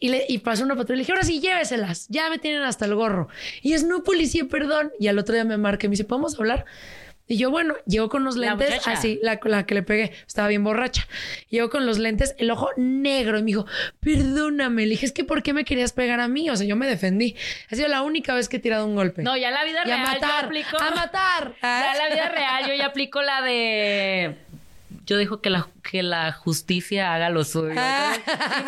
Y, 0.02 0.10
le, 0.10 0.26
y 0.30 0.38
pasó 0.38 0.64
una 0.64 0.76
patrulla 0.76 0.94
y 0.94 0.98
le 0.98 1.02
dije, 1.02 1.11
ahora 1.11 1.24
sí, 1.24 1.41
lléveselas. 1.41 2.07
Ya 2.10 2.30
me 2.30 2.40
tienen 2.40 2.61
hasta 2.61 2.86
el 2.86 2.95
gorro. 2.95 3.28
Y 3.61 3.74
es, 3.74 3.84
no, 3.84 4.03
policía, 4.03 4.45
perdón. 4.49 4.91
Y 4.98 5.07
al 5.07 5.20
otro 5.20 5.36
día 5.36 5.44
me 5.44 5.57
marca 5.57 5.86
y 5.86 5.90
me 5.90 5.94
dice, 5.94 6.06
¿podemos 6.06 6.40
hablar? 6.40 6.66
Y 7.32 7.38
yo, 7.38 7.52
bueno, 7.52 7.76
llegó 7.86 8.10
con 8.10 8.26
La 8.26 8.32
lentes, 8.32 8.88
así, 8.88 9.20
la, 9.22 9.40
la 9.44 9.68
que 9.68 9.76
le 9.76 9.84
pegué, 9.84 10.11
estaba 10.26 10.48
bien 10.48 10.64
borracha. 10.64 11.07
Llegó 11.49 11.70
con 11.70 11.86
los 11.86 11.99
lentes, 11.99 12.34
el 12.40 12.49
ojo 12.49 12.72
negro, 12.76 13.38
y 13.38 13.44
me 13.44 13.48
dijo, 13.48 13.68
perdóname. 13.99 14.88
Le 14.88 14.91
dije, 14.91 15.06
es 15.06 15.11
que 15.11 15.24
¿por 15.24 15.44
qué 15.44 15.53
me 15.53 15.64
querías 15.64 15.94
pegar 15.94 16.22
a 16.22 16.28
mí? 16.28 16.49
O 16.49 16.56
sea, 16.56 16.66
yo 16.66 16.76
me 16.76 16.88
defendí. 16.88 17.36
Ha 17.70 17.76
sido 17.76 17.88
la 17.88 18.02
única 18.02 18.34
vez 18.34 18.49
que 18.49 18.57
he 18.57 18.60
tirado 18.60 18.88
un 18.88 18.95
golpe. 18.95 19.22
No, 19.22 19.38
ya 19.38 19.49
en 19.49 19.53
la 19.53 19.64
vida 19.64 19.84
Y 19.86 19.91
a 19.91 19.95
real 19.95 20.07
yo 20.07 20.14
matar, 20.14 20.45
aplico... 20.45 20.78
a 20.82 20.90
matar. 20.90 21.53
Ya 21.61 21.91
en 21.91 21.98
la 21.99 22.10
vida 22.10 22.30
real 22.30 22.68
yo 22.68 22.74
ya 22.74 22.88
aplico 22.88 23.22
la 23.22 23.44
de... 23.44 24.36
Yo 25.10 25.18
dejo 25.18 25.41
que 25.41 25.49
la, 25.49 25.68
que 25.81 26.03
la 26.03 26.31
justicia 26.31 27.15
haga 27.15 27.31
lo 27.31 27.44
suyo. 27.44 27.73
Ah. 27.77 28.14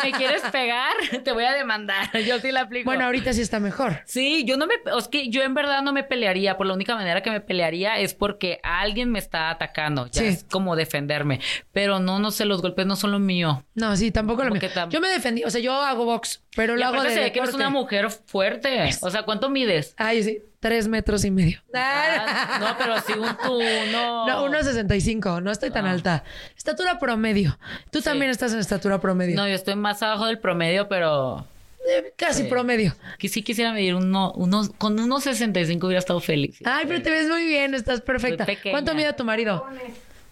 Si 0.02 0.10
me 0.10 0.18
quieres 0.18 0.42
pegar, 0.50 0.92
te 1.22 1.30
voy 1.30 1.44
a 1.44 1.52
demandar. 1.52 2.10
Yo 2.26 2.40
sí 2.40 2.50
la 2.50 2.62
aplico. 2.62 2.84
Bueno, 2.86 3.04
ahorita 3.04 3.32
sí 3.32 3.40
está 3.42 3.60
mejor. 3.60 4.00
Sí, 4.06 4.42
yo 4.44 4.56
no 4.56 4.66
me... 4.66 4.74
Es 4.98 5.06
que 5.06 5.28
yo 5.30 5.42
en 5.42 5.54
verdad 5.54 5.82
no 5.82 5.92
me 5.92 6.02
pelearía. 6.02 6.56
Por 6.56 6.66
la 6.66 6.74
única 6.74 6.96
manera 6.96 7.22
que 7.22 7.30
me 7.30 7.40
pelearía 7.40 8.00
es 8.00 8.14
porque 8.14 8.58
alguien 8.64 9.12
me 9.12 9.20
está 9.20 9.50
atacando. 9.50 10.06
Ya 10.08 10.22
Sí. 10.22 10.26
es 10.26 10.44
como 10.50 10.74
defenderme. 10.74 11.38
Pero 11.70 12.00
no, 12.00 12.18
no 12.18 12.32
sé, 12.32 12.44
los 12.44 12.60
golpes 12.60 12.86
no 12.86 12.96
son 12.96 13.12
lo 13.12 13.20
mío. 13.20 13.64
No, 13.74 13.94
sí, 13.96 14.10
tampoco 14.10 14.42
lo 14.42 14.50
mío. 14.50 14.60
tam- 14.74 14.88
Yo 14.90 15.00
me 15.00 15.08
defendí, 15.10 15.44
o 15.44 15.50
sea, 15.50 15.60
yo 15.60 15.72
hago 15.74 16.04
box, 16.04 16.42
pero 16.56 16.74
Y 16.74 16.80
lo 16.80 16.86
hago 16.86 17.02
de 17.04 17.10
se 17.10 17.20
ve 17.20 17.30
que 17.30 17.38
eres 17.38 17.54
una 17.54 17.70
mujer 17.70 18.10
fuerte. 18.10 18.90
O 19.02 19.10
sea, 19.10 19.22
¿cuánto 19.22 19.48
mides? 19.48 19.94
Ay, 19.96 20.22
sí, 20.24 20.42
tres 20.62 20.86
metros 20.86 21.24
y 21.24 21.32
medio. 21.32 21.60
Ah, 21.74 22.56
no, 22.60 22.78
pero 22.78 22.94
sí 23.00 23.12
un 23.14 23.36
tú, 23.44 23.60
no. 23.90 24.26
No, 24.28 24.46
1.65, 24.48 25.42
no 25.42 25.50
estoy 25.50 25.70
tan 25.70 25.86
Ah. 25.86 25.90
alta. 25.90 26.22
Estatura 26.56 27.00
promedio. 27.00 27.58
Tú 27.90 28.00
también 28.00 28.30
estás 28.30 28.52
en 28.52 28.60
estatura 28.60 29.00
promedio. 29.00 29.34
No, 29.34 29.48
yo 29.48 29.54
estoy 29.54 29.74
más 29.74 30.00
abajo 30.04 30.26
del 30.26 30.38
promedio, 30.38 30.88
pero 30.88 31.44
Eh, 31.84 32.14
casi 32.16 32.44
Sí. 32.44 32.48
promedio. 32.48 32.94
que 33.18 33.28
sí 33.28 33.42
quisiera 33.42 33.72
medir 33.72 33.96
uno, 33.96 34.30
unos, 34.36 34.70
con 34.78 35.00
unos 35.00 35.24
65 35.24 35.88
hubiera 35.88 35.98
estado 35.98 36.20
feliz. 36.20 36.58
Ay, 36.64 36.84
pero 36.86 37.02
te 37.02 37.10
ves 37.10 37.26
muy 37.28 37.44
bien, 37.44 37.74
estás 37.74 38.00
perfecta. 38.00 38.46
¿Cuánto 38.70 38.94
mide 38.94 39.12
tu 39.14 39.24
marido? 39.24 39.66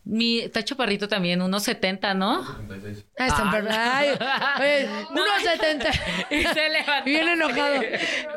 Mi 0.02 0.40
está 0.40 0.64
chaparrito 0.64 1.08
también, 1.08 1.42
unos 1.42 1.62
70, 1.62 2.14
¿no? 2.14 2.40
Ah, 3.18 3.26
están 3.26 3.48
Ah. 3.48 3.50
perfectos. 3.52 3.78
Ay, 3.78 4.08
oye, 4.60 4.88
No. 5.14 5.22
1.70. 5.22 6.00
Y 6.30 6.42
se 6.44 6.68
levantó. 6.70 7.04
Bien 7.04 7.28
enojado. 7.28 7.82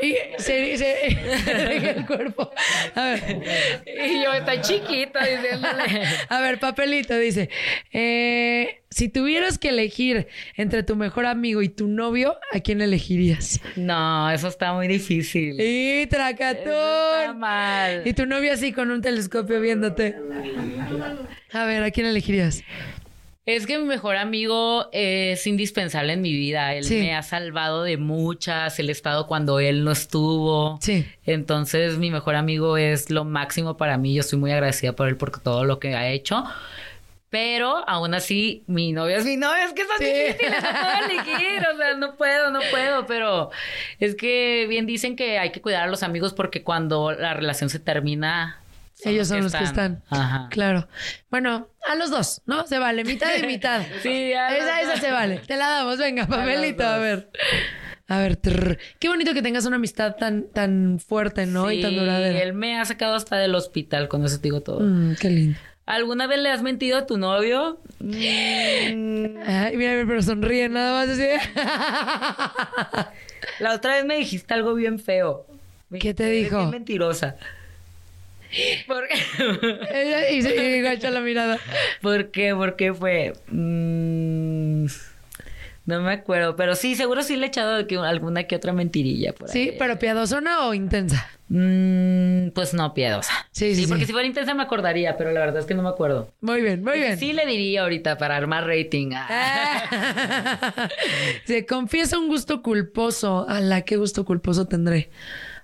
Y 0.02 0.16
se, 0.38 0.78
se 0.78 0.86
deja 1.46 1.90
el 1.92 2.06
cuerpo. 2.06 2.52
A 2.96 3.02
ver. 3.02 3.84
Y 3.86 4.24
yo, 4.24 4.34
está 4.34 4.62
chiquito, 4.62 5.20
diciéndole. 5.20 6.04
A 6.30 6.42
ver, 6.42 6.60
papelito 6.60 7.18
dice: 7.18 7.50
eh, 7.92 8.83
Si 8.94 9.10
tuvieras 9.10 9.58
que 9.58 9.70
elegir 9.70 10.28
entre 10.56 10.84
tu 10.84 10.96
mejor 10.96 11.26
amigo 11.26 11.62
y 11.64 11.70
tu 11.70 11.88
novio, 11.88 12.36
¿a 12.52 12.60
quién 12.60 12.80
elegirías? 12.82 13.60
No, 13.76 14.30
eso 14.30 14.48
está 14.48 14.72
muy 14.74 14.88
difícil. 14.88 15.60
Y 15.60 16.04
Eso 16.04 16.04
está 16.04 16.18
tracatón. 16.18 17.40
mal. 17.40 18.04
Y 18.06 18.14
tu 18.14 18.26
novio 18.28 18.54
así 18.54 18.72
con 18.72 18.92
un 18.92 19.02
telescopio 19.02 19.60
viéndote. 19.62 20.16
A 21.54 21.66
ver, 21.66 21.84
¿a 21.84 21.92
quién 21.92 22.06
elegirías? 22.06 22.64
Es 23.46 23.68
que 23.68 23.78
mi 23.78 23.84
mejor 23.84 24.16
amigo 24.16 24.88
es 24.94 25.46
indispensable 25.48 26.14
en 26.14 26.22
mi 26.22 26.32
vida. 26.32 26.74
Él 26.76 26.86
Sí. 26.86 27.00
me 27.00 27.14
ha 27.14 27.24
salvado 27.24 27.84
de 27.84 27.98
muchas. 27.98 28.80
Él 28.80 28.88
ha 28.88 28.92
estado 28.94 29.28
cuando 29.28 29.60
él 29.60 29.84
no 29.84 29.92
estuvo. 29.92 30.80
Sí. 30.82 31.06
Entonces, 31.26 31.98
mi 31.98 32.10
mejor 32.10 32.36
amigo 32.36 32.78
es 32.78 33.10
lo 33.10 33.26
máximo 33.26 33.76
para 33.76 33.98
mí. 33.98 34.14
Yo 34.14 34.22
estoy 34.22 34.40
muy 34.40 34.52
agradecida 34.52 34.94
por 34.94 35.10
él 35.10 35.18
por 35.18 35.32
todo 35.42 35.66
lo 35.66 35.80
que 35.80 35.94
ha 35.96 36.10
hecho. 36.10 36.44
Pero 37.34 37.84
aún 37.90 38.14
así, 38.14 38.64
mi 38.68 38.92
novio 38.92 39.18
es 39.18 39.26
mi 39.26 39.38
novio. 39.38 39.64
Es 39.66 39.74
que 39.74 39.82
son 39.86 39.98
Sí. 39.98 40.06
difíciles, 40.06 40.62
no 40.62 40.70
puedo 40.70 41.06
elegir. 41.10 41.68
O 41.74 41.78
sea, 41.78 41.94
no 41.96 42.16
puedo, 42.16 42.52
no 42.52 42.60
puedo. 42.70 43.06
Pero 43.08 43.50
es 44.00 44.14
que 44.14 44.68
bien 44.70 44.86
dicen 44.86 45.16
que 45.16 45.40
hay 45.40 45.52
que 45.52 45.60
cuidar 45.60 45.82
a 45.82 45.88
los 45.88 46.04
amigos 46.04 46.34
porque 46.36 46.62
cuando 46.62 47.12
la 47.12 47.34
relación 47.34 47.72
se 47.72 47.80
termina. 47.80 48.60
Ellos 49.04 49.30
son 49.30 49.42
los 49.42 49.52
que 49.56 49.64
están. 49.64 50.04
Ajá. 50.12 50.48
Claro. 50.52 50.88
Bueno, 51.32 51.70
a 51.90 51.96
los 51.96 52.12
dos, 52.12 52.44
¿no? 52.46 52.68
Se 52.68 52.78
vale, 52.78 53.04
mitad 53.04 53.32
y 53.36 53.48
mitad. 53.48 53.82
Sí, 54.04 54.32
a 54.34 54.56
esa, 54.56 54.82
esa 54.82 54.98
se 54.98 55.10
vale. 55.12 55.40
Te 55.40 55.58
la 55.58 55.70
damos, 55.70 55.98
venga, 55.98 56.28
papelito, 56.28 56.86
a 56.86 57.00
ver. 57.00 57.32
A 58.08 58.20
ver, 58.20 58.36
trrr. 58.36 58.78
qué 59.00 59.08
bonito 59.10 59.34
que 59.34 59.42
tengas 59.42 59.66
una 59.66 59.78
amistad 59.78 60.18
tan, 60.18 60.44
tan 60.54 61.00
fuerte, 61.00 61.48
¿no? 61.48 61.72
y 61.72 61.82
tan 61.82 61.96
duradera. 61.96 62.44
Él 62.44 62.54
me 62.54 62.80
ha 62.80 62.86
sacado 62.86 63.16
hasta 63.16 63.38
del 63.38 63.56
hospital, 63.56 64.08
con 64.08 64.24
eso 64.24 64.38
te 64.38 64.44
digo 64.44 64.62
todo. 64.62 64.82
Mm, 64.82 65.16
qué 65.20 65.30
lindo. 65.32 65.60
¿Alguna 65.86 66.28
vez 66.28 66.40
le 66.40 66.50
has 66.50 66.62
mentido 66.62 66.98
a 66.98 67.06
tu 67.06 67.18
novio? 67.18 67.78
Mm, 68.00 69.38
Ay, 69.46 69.76
mira, 69.78 70.04
pero 70.08 70.22
sonríe 70.22 70.70
nada 70.70 70.94
más 71.06 71.10
así. 71.10 71.28
La 73.60 73.74
otra 73.74 73.96
vez 73.96 74.06
me 74.06 74.18
dijiste 74.18 74.54
algo 74.54 74.74
bien 74.76 74.98
feo. 75.00 75.46
Me 75.90 76.00
¿Qué 76.00 76.14
te 76.14 76.24
dijiste, 76.24 76.38
"Eres 76.40 76.44
dijo? 76.46 76.58
bien 76.60 76.70
mentirosa. 76.72 77.36
¿Por 78.88 79.08
qué? 79.08 79.16
Ella- 79.92 80.30
y 80.32 80.42
se 80.42 80.56
y 80.56 80.80
agacha 80.80 81.10
la 81.12 81.20
mirada. 81.22 81.58
¿Por 82.02 82.30
qué? 82.32 82.54
¿Por 82.56 82.76
qué 82.76 82.94
fue? 82.94 83.34
Mm, 83.50 84.86
no 85.86 86.02
me 86.02 86.14
acuerdo, 86.14 86.56
pero 86.56 86.76
sí, 86.76 86.96
seguro 86.96 87.24
sí 87.24 87.36
le 87.36 87.46
he 87.46 87.48
echado 87.50 87.86
que- 87.88 87.98
alguna 87.98 88.44
que 88.46 88.56
otra 88.56 88.72
mentirilla 88.74 89.34
por 89.34 89.50
ahí. 89.50 89.54
Sí, 89.54 89.72
pero 89.78 90.00
piadosona 90.00 90.68
o 90.68 90.74
intensa. 90.74 91.28
Mm, 91.50 92.50
pues 92.56 92.74
no, 92.74 92.94
piedosa. 92.94 93.32
Sí, 93.52 93.76
sí, 93.76 93.84
sí. 93.84 93.88
porque 93.88 94.06
si 94.06 94.12
fuera 94.14 94.26
intensa 94.28 94.54
me 94.54 94.64
acordaría, 94.64 95.18
pero 95.18 95.32
la 95.32 95.40
verdad 95.42 95.60
es 95.60 95.66
que 95.66 95.76
no 95.76 95.84
me 95.84 95.90
acuerdo. 95.90 96.32
Muy 96.42 96.62
bien, 96.62 96.84
muy 96.84 96.98
bien. 97.00 97.18
Sí 97.20 97.34
le 97.34 97.46
diría 97.46 97.84
ahorita 97.84 98.18
para 98.18 98.38
armar 98.38 98.66
rating. 98.66 99.12
Ah. 99.14 100.90
Se 101.46 101.66
confiesa 101.66 102.18
un 102.18 102.28
gusto 102.28 102.62
culposo. 102.62 103.46
A 103.48 103.60
la 103.62 103.82
qué 103.84 103.98
gusto 103.98 104.26
culposo 104.26 104.68
tendré. 104.68 105.10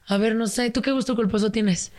A 0.08 0.18
ver, 0.18 0.36
no 0.36 0.48
sé, 0.48 0.70
¿tú 0.72 0.82
qué 0.82 0.92
gusto 0.92 1.16
culposo 1.16 1.52
tienes? 1.52 1.92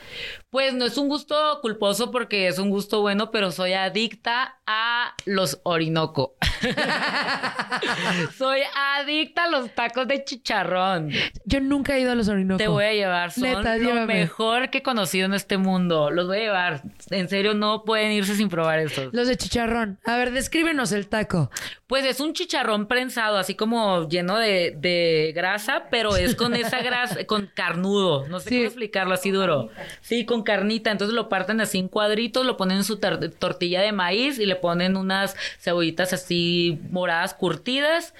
Pues 0.50 0.74
no 0.74 0.84
es 0.84 0.98
un 0.98 1.08
gusto 1.08 1.36
culposo 1.62 2.10
porque 2.10 2.48
es 2.48 2.58
un 2.58 2.70
gusto 2.70 3.00
bueno, 3.02 3.30
pero 3.30 3.52
soy 3.52 3.72
adicta 3.72 4.58
a 4.66 5.14
los 5.24 5.60
Orinoco. 5.62 6.34
soy 8.36 8.60
adicta 8.98 9.44
a 9.44 9.48
los 9.48 9.72
tacos 9.74 10.08
de 10.08 10.24
chicharrón. 10.24 11.10
Yo 11.44 11.60
nunca 11.60 11.96
he 11.96 12.00
ido 12.00 12.12
a 12.12 12.14
los 12.14 12.28
Orinoco. 12.28 12.58
Te 12.58 12.68
voy 12.68 12.84
a 12.84 12.92
llevar, 12.92 13.30
son 13.30 13.44
Neta, 13.44 13.76
lo 13.76 13.90
llévame. 13.90 14.14
mejor 14.14 14.70
que 14.70 14.78
he 14.78 14.82
conocido 14.82 15.26
en 15.26 15.34
este 15.34 15.56
mundo. 15.56 16.10
Los 16.10 16.26
voy 16.26 16.38
a 16.38 16.40
llevar. 16.40 16.82
En 17.10 17.28
serio, 17.28 17.54
no 17.54 17.84
pueden 17.84 18.12
irse 18.12 18.34
sin 18.34 18.48
probar 18.48 18.80
estos. 18.80 19.12
Los 19.14 19.28
de 19.28 19.36
chicharrón. 19.36 19.98
A 20.04 20.16
ver, 20.16 20.32
descríbenos 20.32 20.92
el 20.92 21.06
taco. 21.08 21.50
Pues 21.86 22.04
es 22.04 22.20
un 22.20 22.32
chicharrón 22.34 22.86
prensado, 22.86 23.36
así 23.38 23.54
como 23.54 24.08
lleno 24.08 24.36
de, 24.36 24.74
de 24.78 25.32
grasa, 25.34 25.84
pero 25.90 26.16
es 26.16 26.34
con 26.36 26.54
esa 26.54 26.78
grasa, 26.82 27.24
con 27.26 27.46
carnudo. 27.54 28.26
No 28.28 28.40
sé 28.40 28.48
Sí. 28.50 28.56
cómo 28.56 28.66
explicarlo 28.66 29.14
así 29.14 29.30
duro. 29.30 29.68
Sí, 30.00 30.24
con 30.24 30.39
con 30.40 30.44
carnita. 30.44 30.90
Entonces 30.90 31.14
lo 31.14 31.28
parten 31.28 31.60
así 31.60 31.78
en 31.78 31.88
cuadritos, 31.88 32.44
lo 32.46 32.56
ponen 32.56 32.78
en 32.78 32.84
su 32.84 32.98
tor- 32.98 33.30
tortilla 33.38 33.80
de 33.80 33.92
maíz 33.92 34.38
y 34.38 34.46
le 34.46 34.56
ponen 34.56 34.96
unas 34.96 35.36
cebollitas 35.58 36.12
así 36.12 36.80
moradas 36.90 37.34
curtidas 37.34 38.14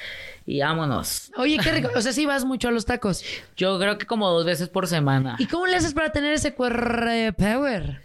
y 0.46 0.60
vámonos. 0.60 1.30
Oye, 1.36 1.58
qué 1.62 1.72
rico. 1.72 1.88
O 1.96 2.00
sea, 2.00 2.12
sí 2.12 2.26
vas 2.26 2.44
mucho 2.44 2.68
a 2.68 2.70
los 2.72 2.86
tacos. 2.86 3.24
Yo 3.56 3.78
creo 3.78 3.98
que 3.98 4.06
como 4.06 4.28
dos 4.30 4.44
veces 4.44 4.68
por 4.68 4.86
semana. 4.86 5.36
¿Y 5.38 5.46
cómo 5.46 5.66
le 5.66 5.76
haces 5.76 5.94
para 5.94 6.10
tener 6.12 6.32
ese 6.32 6.54
cuerre 6.54 7.32
power? 7.32 8.00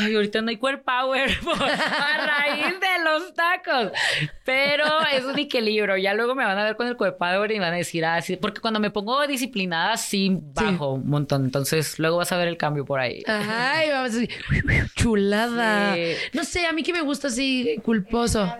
Ay, 0.00 0.14
ahorita 0.14 0.42
no 0.42 0.50
hay 0.50 0.56
core 0.56 0.78
power 0.78 1.30
por- 1.44 1.62
a 1.62 2.26
raíz 2.26 2.80
de 2.80 3.04
los 3.04 3.32
tacos. 3.34 3.92
Pero 4.44 4.84
es 5.12 5.24
un 5.24 5.38
equilibrio. 5.38 5.96
Ya 5.96 6.14
luego 6.14 6.34
me 6.34 6.44
van 6.44 6.58
a 6.58 6.64
ver 6.64 6.76
con 6.76 6.86
el 6.88 6.96
core 6.96 7.12
power 7.12 7.50
y 7.52 7.58
van 7.58 7.74
a 7.74 7.76
decir, 7.76 8.04
ah, 8.04 8.20
sí. 8.20 8.36
Porque 8.36 8.60
cuando 8.60 8.80
me 8.80 8.90
pongo 8.90 9.26
disciplinada, 9.26 9.96
sí 9.96 10.30
bajo 10.54 10.94
un 10.94 11.08
montón. 11.08 11.44
Entonces, 11.44 11.98
luego 11.98 12.16
vas 12.16 12.32
a 12.32 12.36
ver 12.38 12.48
el 12.48 12.56
cambio 12.56 12.84
por 12.84 12.98
ahí. 13.00 13.22
Ay, 13.26 13.90
vamos 13.90 14.10
a 14.14 14.18
decir, 14.18 14.30
chulada. 14.96 15.94
Sí. 15.94 16.12
No 16.32 16.44
sé, 16.44 16.66
a 16.66 16.72
mí 16.72 16.82
que 16.82 16.92
me 16.92 17.00
gusta 17.02 17.28
así 17.28 17.80
culposo. 17.84 18.52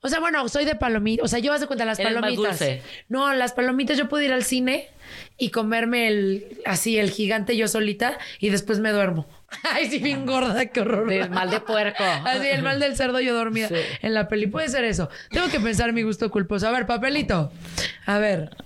O 0.00 0.08
sea, 0.08 0.20
bueno, 0.20 0.48
soy 0.48 0.64
de 0.64 0.74
palomitas. 0.74 1.24
O 1.24 1.28
sea, 1.28 1.38
yo 1.38 1.50
vas 1.50 1.60
de 1.60 1.66
cuenta 1.66 1.84
las 1.84 1.98
Eres 1.98 2.12
más 2.14 2.22
palomitas. 2.22 2.58
dulce. 2.58 2.82
No, 3.08 3.32
las 3.34 3.52
palomitas 3.52 3.96
yo 3.98 4.08
puedo 4.08 4.22
ir 4.22 4.32
al 4.32 4.44
cine 4.44 4.88
y 5.36 5.50
comerme 5.50 6.08
el 6.08 6.58
así 6.64 6.98
el 6.98 7.10
gigante 7.10 7.56
yo 7.56 7.66
solita 7.68 8.18
y 8.38 8.50
después 8.50 8.78
me 8.78 8.90
duermo. 8.90 9.26
Ay, 9.72 9.88
sí, 9.90 9.98
bien 9.98 10.26
gorda, 10.26 10.66
qué 10.66 10.80
horror. 10.80 11.08
Del 11.08 11.30
mal 11.30 11.50
de 11.50 11.60
puerco. 11.60 12.02
Así, 12.24 12.48
el 12.48 12.62
mal 12.62 12.80
del 12.80 12.96
cerdo 12.96 13.20
yo 13.20 13.34
dormida 13.34 13.68
Sí. 13.68 13.74
en 14.02 14.14
la 14.14 14.28
peli. 14.28 14.46
Puede 14.46 14.68
ser 14.68 14.84
eso. 14.84 15.08
Tengo 15.30 15.48
que 15.48 15.60
pensar 15.60 15.92
mi 15.92 16.02
gusto 16.02 16.30
culposo. 16.30 16.68
A 16.68 16.70
ver, 16.70 16.86
papelito. 16.86 17.52
A 18.06 18.18
ver. 18.18 18.56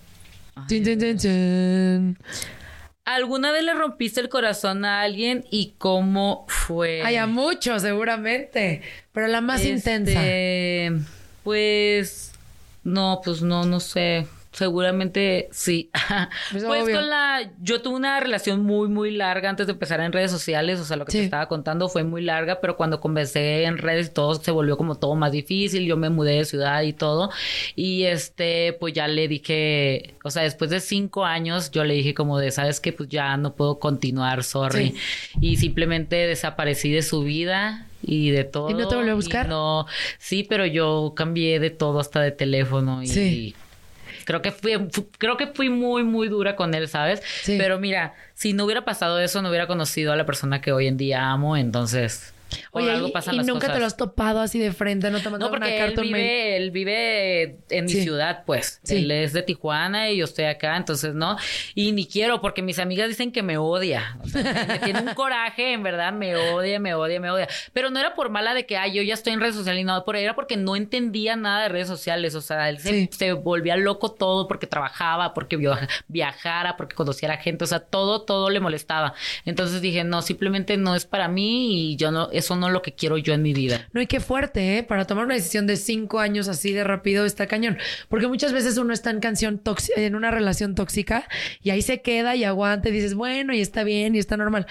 Tin, 0.69 0.83
tin, 0.85 1.17
tin. 1.19 2.19
¿Alguna 3.05 3.53
vez 3.53 3.63
le 3.63 3.73
rompiste 3.75 4.21
el 4.21 4.29
corazón 4.29 4.85
a 4.85 5.03
alguien 5.03 5.45
y 5.51 5.75
cómo 5.79 6.45
fue? 6.49 7.03
Hay 7.05 7.17
a 7.17 7.27
muchos, 7.27 7.83
seguramente. 7.83 8.83
Pero 9.13 9.29
la 9.29 9.41
más 9.41 9.61
Este, 9.63 9.71
intensa. 9.95 10.21
Pues 11.45 12.33
no, 12.83 13.21
pues 13.25 13.43
no, 13.43 13.65
no 13.65 13.79
sé. 13.81 14.27
Seguramente 14.57 15.49
sí. 15.53 15.91
Pues 16.51 16.65
Pues, 16.65 16.85
con 16.97 17.11
la. 17.11 17.51
Yo 17.61 17.83
tuve 17.83 17.97
una 17.97 18.19
relación 18.20 18.62
muy, 18.62 18.89
muy 18.89 19.11
larga 19.11 19.51
antes 19.51 19.66
de 19.66 19.74
empezar 19.74 20.01
en 20.01 20.12
redes 20.12 20.31
sociales. 20.31 20.81
O 20.81 20.85
sea, 20.85 20.97
lo 20.97 21.05
que 21.05 21.12
Sí. 21.12 21.19
te 21.19 21.24
estaba 21.24 21.47
contando 21.47 21.89
fue 21.91 22.05
muy 22.05 22.23
larga, 22.23 22.59
pero 22.61 22.77
cuando 22.77 22.99
comencé 23.01 23.65
en 23.65 23.77
redes 23.77 24.09
y 24.09 24.11
todo 24.15 24.35
se 24.35 24.51
volvió 24.51 24.78
como 24.78 24.95
todo 24.95 25.15
más 25.15 25.33
difícil. 25.33 25.85
Yo 25.87 25.97
me 25.99 26.09
mudé 26.09 26.37
de 26.39 26.45
ciudad 26.47 26.81
y 26.83 26.95
todo. 26.95 27.31
Y 27.74 28.05
este, 28.05 28.73
pues 28.81 28.95
ya 28.95 29.09
le 29.09 29.28
dije. 29.28 30.15
O 30.24 30.31
sea, 30.31 30.43
después 30.45 30.70
de 30.70 30.81
cinco 30.81 31.24
años, 31.27 31.70
yo 31.70 31.85
le 31.85 31.93
dije 31.95 32.15
como 32.15 32.39
de, 32.39 32.51
¿sabes 32.51 32.81
qué? 32.81 32.93
Pues 32.93 33.11
ya 33.11 33.37
no 33.37 33.55
puedo 33.55 33.78
continuar, 33.78 34.43
sorry. 34.43 34.95
Y 35.41 35.59
simplemente 35.59 36.16
desaparecí 36.16 36.91
de 36.91 37.03
su 37.03 37.23
vida 37.23 37.87
y 38.03 38.31
de 38.31 38.45
todo. 38.45 38.70
¿Y 38.70 38.74
no 38.74 38.89
te 38.89 38.97
volvió 38.97 39.12
a 39.12 39.16
buscar? 39.16 39.49
No, 39.49 39.87
sí, 40.19 40.47
pero 40.49 40.65
yo 40.65 41.12
cambié 41.15 41.61
de 41.61 41.69
todo 41.70 42.01
hasta 42.01 42.20
de 42.23 42.31
teléfono 42.33 43.03
y 43.03 43.07
Sí. 43.09 43.55
Creo 44.27 44.43
que 44.43 44.51
fui, 44.53 44.73
fu- 44.93 45.09
creo 45.16 45.39
que 45.39 45.47
fui 45.47 45.70
muy, 45.70 46.05
muy 46.05 46.28
dura 46.28 46.55
con 46.57 46.74
él, 46.74 46.86
¿sabes? 46.89 47.23
Sí. 47.43 47.57
Pero 47.59 47.78
mira, 47.78 48.12
si 48.35 48.53
no 48.53 48.66
hubiera 48.66 48.85
pasado 48.85 49.19
eso, 49.20 49.40
no 49.40 49.48
hubiera 49.48 49.66
conocido 49.66 50.12
a 50.12 50.16
la 50.16 50.27
persona 50.27 50.61
que 50.61 50.73
hoy 50.73 50.86
en 50.86 50.98
día 50.98 51.31
amo, 51.31 51.57
entonces 51.57 52.35
por 52.70 52.82
Oye, 52.82 52.90
algo 52.93 53.09
y- 53.09 53.12
pasan 53.12 53.35
y, 53.35 53.36
las 53.39 53.47
nunca 53.47 53.60
cosas. 53.60 53.74
te 53.74 53.81
lo 53.81 53.86
has 53.86 53.97
topado 53.97 54.40
así 54.40 54.59
de 54.59 54.73
frente, 54.73 55.10
no 55.10 55.18
te 55.18 55.24
No, 55.24 55.31
mandó 55.32 55.47
una 55.48 55.59
porque 55.59 55.85
él 55.85 55.94
vive, 56.01 56.56
él 56.56 56.70
vive 56.70 57.59
en 57.70 57.85
mi 57.86 57.93
ciudad, 57.93 58.44
pues. 58.47 58.81
Sí. 58.82 58.97
Él 58.97 59.10
es 59.10 59.32
de 59.32 59.43
Tijuana 59.43 60.10
y 60.10 60.18
yo 60.18 60.24
estoy 60.24 60.44
acá, 60.47 60.77
entonces 60.77 61.14
no. 61.14 61.36
Y 61.74 61.93
ni 61.93 62.06
quiero, 62.06 62.40
porque 62.40 62.62
mis 62.62 62.78
amigas 62.78 63.09
dicen 63.09 63.32
que 63.32 63.43
me 63.43 63.59
odia. 63.59 64.18
O 64.23 64.28
sea, 64.28 64.43
me 64.66 64.78
tiene 64.81 65.01
un 65.01 65.14
coraje, 65.14 65.73
en 65.73 65.82
verdad, 65.82 66.12
me 66.12 66.36
odia, 66.36 66.78
me 66.81 66.94
odia, 66.94 67.20
me 67.20 67.31
odia. 67.31 67.48
Pero 67.73 67.90
no 67.90 67.98
era 67.98 68.14
por 68.14 68.31
mala 68.31 68.55
de 68.55 68.66
que, 68.66 68.77
ay, 68.77 68.93
yo 68.93 69.02
ya 69.02 69.14
estoy 69.14 69.32
en 69.32 69.40
redes 69.40 69.55
sociales 69.55 69.81
y 69.82 69.85
no, 69.85 70.05
por 70.05 70.16
ahí 70.16 70.24
era 70.24 70.35
porque 70.35 70.56
no 70.56 70.77
entendía 70.77 71.36
nada 71.36 71.62
de 71.64 71.68
redes 71.68 71.89
sociales. 71.89 72.35
O 72.35 72.40
sea, 72.40 72.68
él 72.68 72.78
se, 72.78 72.90
Sí. 72.90 73.10
se 73.12 73.32
volvía 73.32 73.77
loco 73.77 74.12
todo 74.12 74.47
porque 74.48 74.66
trabajaba, 74.66 75.35
porque 75.35 75.56
via- 75.56 75.89
viajara, 76.09 76.77
porque 76.77 76.94
conocía 76.94 77.28
a 77.31 77.32
la 77.36 77.39
gente. 77.43 77.64
O 77.64 77.66
sea, 77.66 77.81
todo, 77.81 78.23
todo 78.23 78.51
le 78.51 78.60
molestaba. 78.60 79.14
Entonces 79.44 79.81
dije, 79.81 80.05
no, 80.05 80.23
simplemente 80.23 80.77
no 80.77 80.94
es 80.94 81.05
para 81.06 81.28
mí 81.28 81.93
y 81.93 81.97
yo 81.97 82.10
no, 82.10 82.31
eso 82.37 82.57
no 82.57 82.69
es 82.69 82.73
lo 82.73 82.83
que 82.83 82.95
quiero 82.95 83.19
yo 83.19 83.35
en 83.35 83.43
mi 83.43 83.53
vida. 83.53 83.89
No, 83.93 84.01
y 84.01 84.07
qué 84.07 84.21
fuerte, 84.21 84.79
¿eh? 84.79 84.83
Para 84.83 85.07
tomar 85.07 85.25
una 85.25 85.35
decisión 85.35 85.67
de 85.67 85.77
cinco 85.77 86.21
años 86.21 86.49
así 86.49 86.73
de 86.73 86.85
rápido 86.85 87.25
está 87.25 87.47
cañón. 87.47 87.79
Porque 88.09 88.27
muchas 88.27 88.53
veces 88.53 88.79
uno 88.79 88.93
está 88.93 89.11
en 89.11 89.21
canción 89.21 89.61
en 89.97 90.15
una 90.15 90.31
relación 90.31 90.75
tóxica 90.75 91.29
y 91.63 91.71
ahí 91.71 91.83
se 91.83 92.03
queda 92.03 92.37
y 92.37 92.45
aguanta 92.45 92.89
y 92.89 92.93
dices, 92.93 93.15
bueno, 93.15 93.53
y 93.53 93.61
está 93.61 93.85
bien 93.85 94.15
y 94.15 94.19
está 94.19 94.37
normal. 94.37 94.67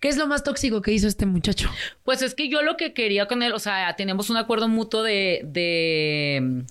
¿Qué 0.00 0.08
es 0.08 0.16
lo 0.16 0.26
más 0.26 0.42
tóxico 0.42 0.82
que 0.82 0.92
hizo 0.92 1.06
este 1.08 1.26
muchacho? 1.26 1.70
Pues 2.04 2.22
es 2.22 2.34
que 2.34 2.48
yo 2.48 2.62
lo 2.62 2.76
que 2.76 2.92
quería 2.92 3.26
con 3.26 3.42
él, 3.42 3.52
o 3.52 3.58
sea, 3.58 3.94
teníamos 3.96 4.30
un 4.30 4.36
acuerdo 4.36 4.68
mutuo 4.68 5.02
de, 5.02 5.42
de 5.44 6.64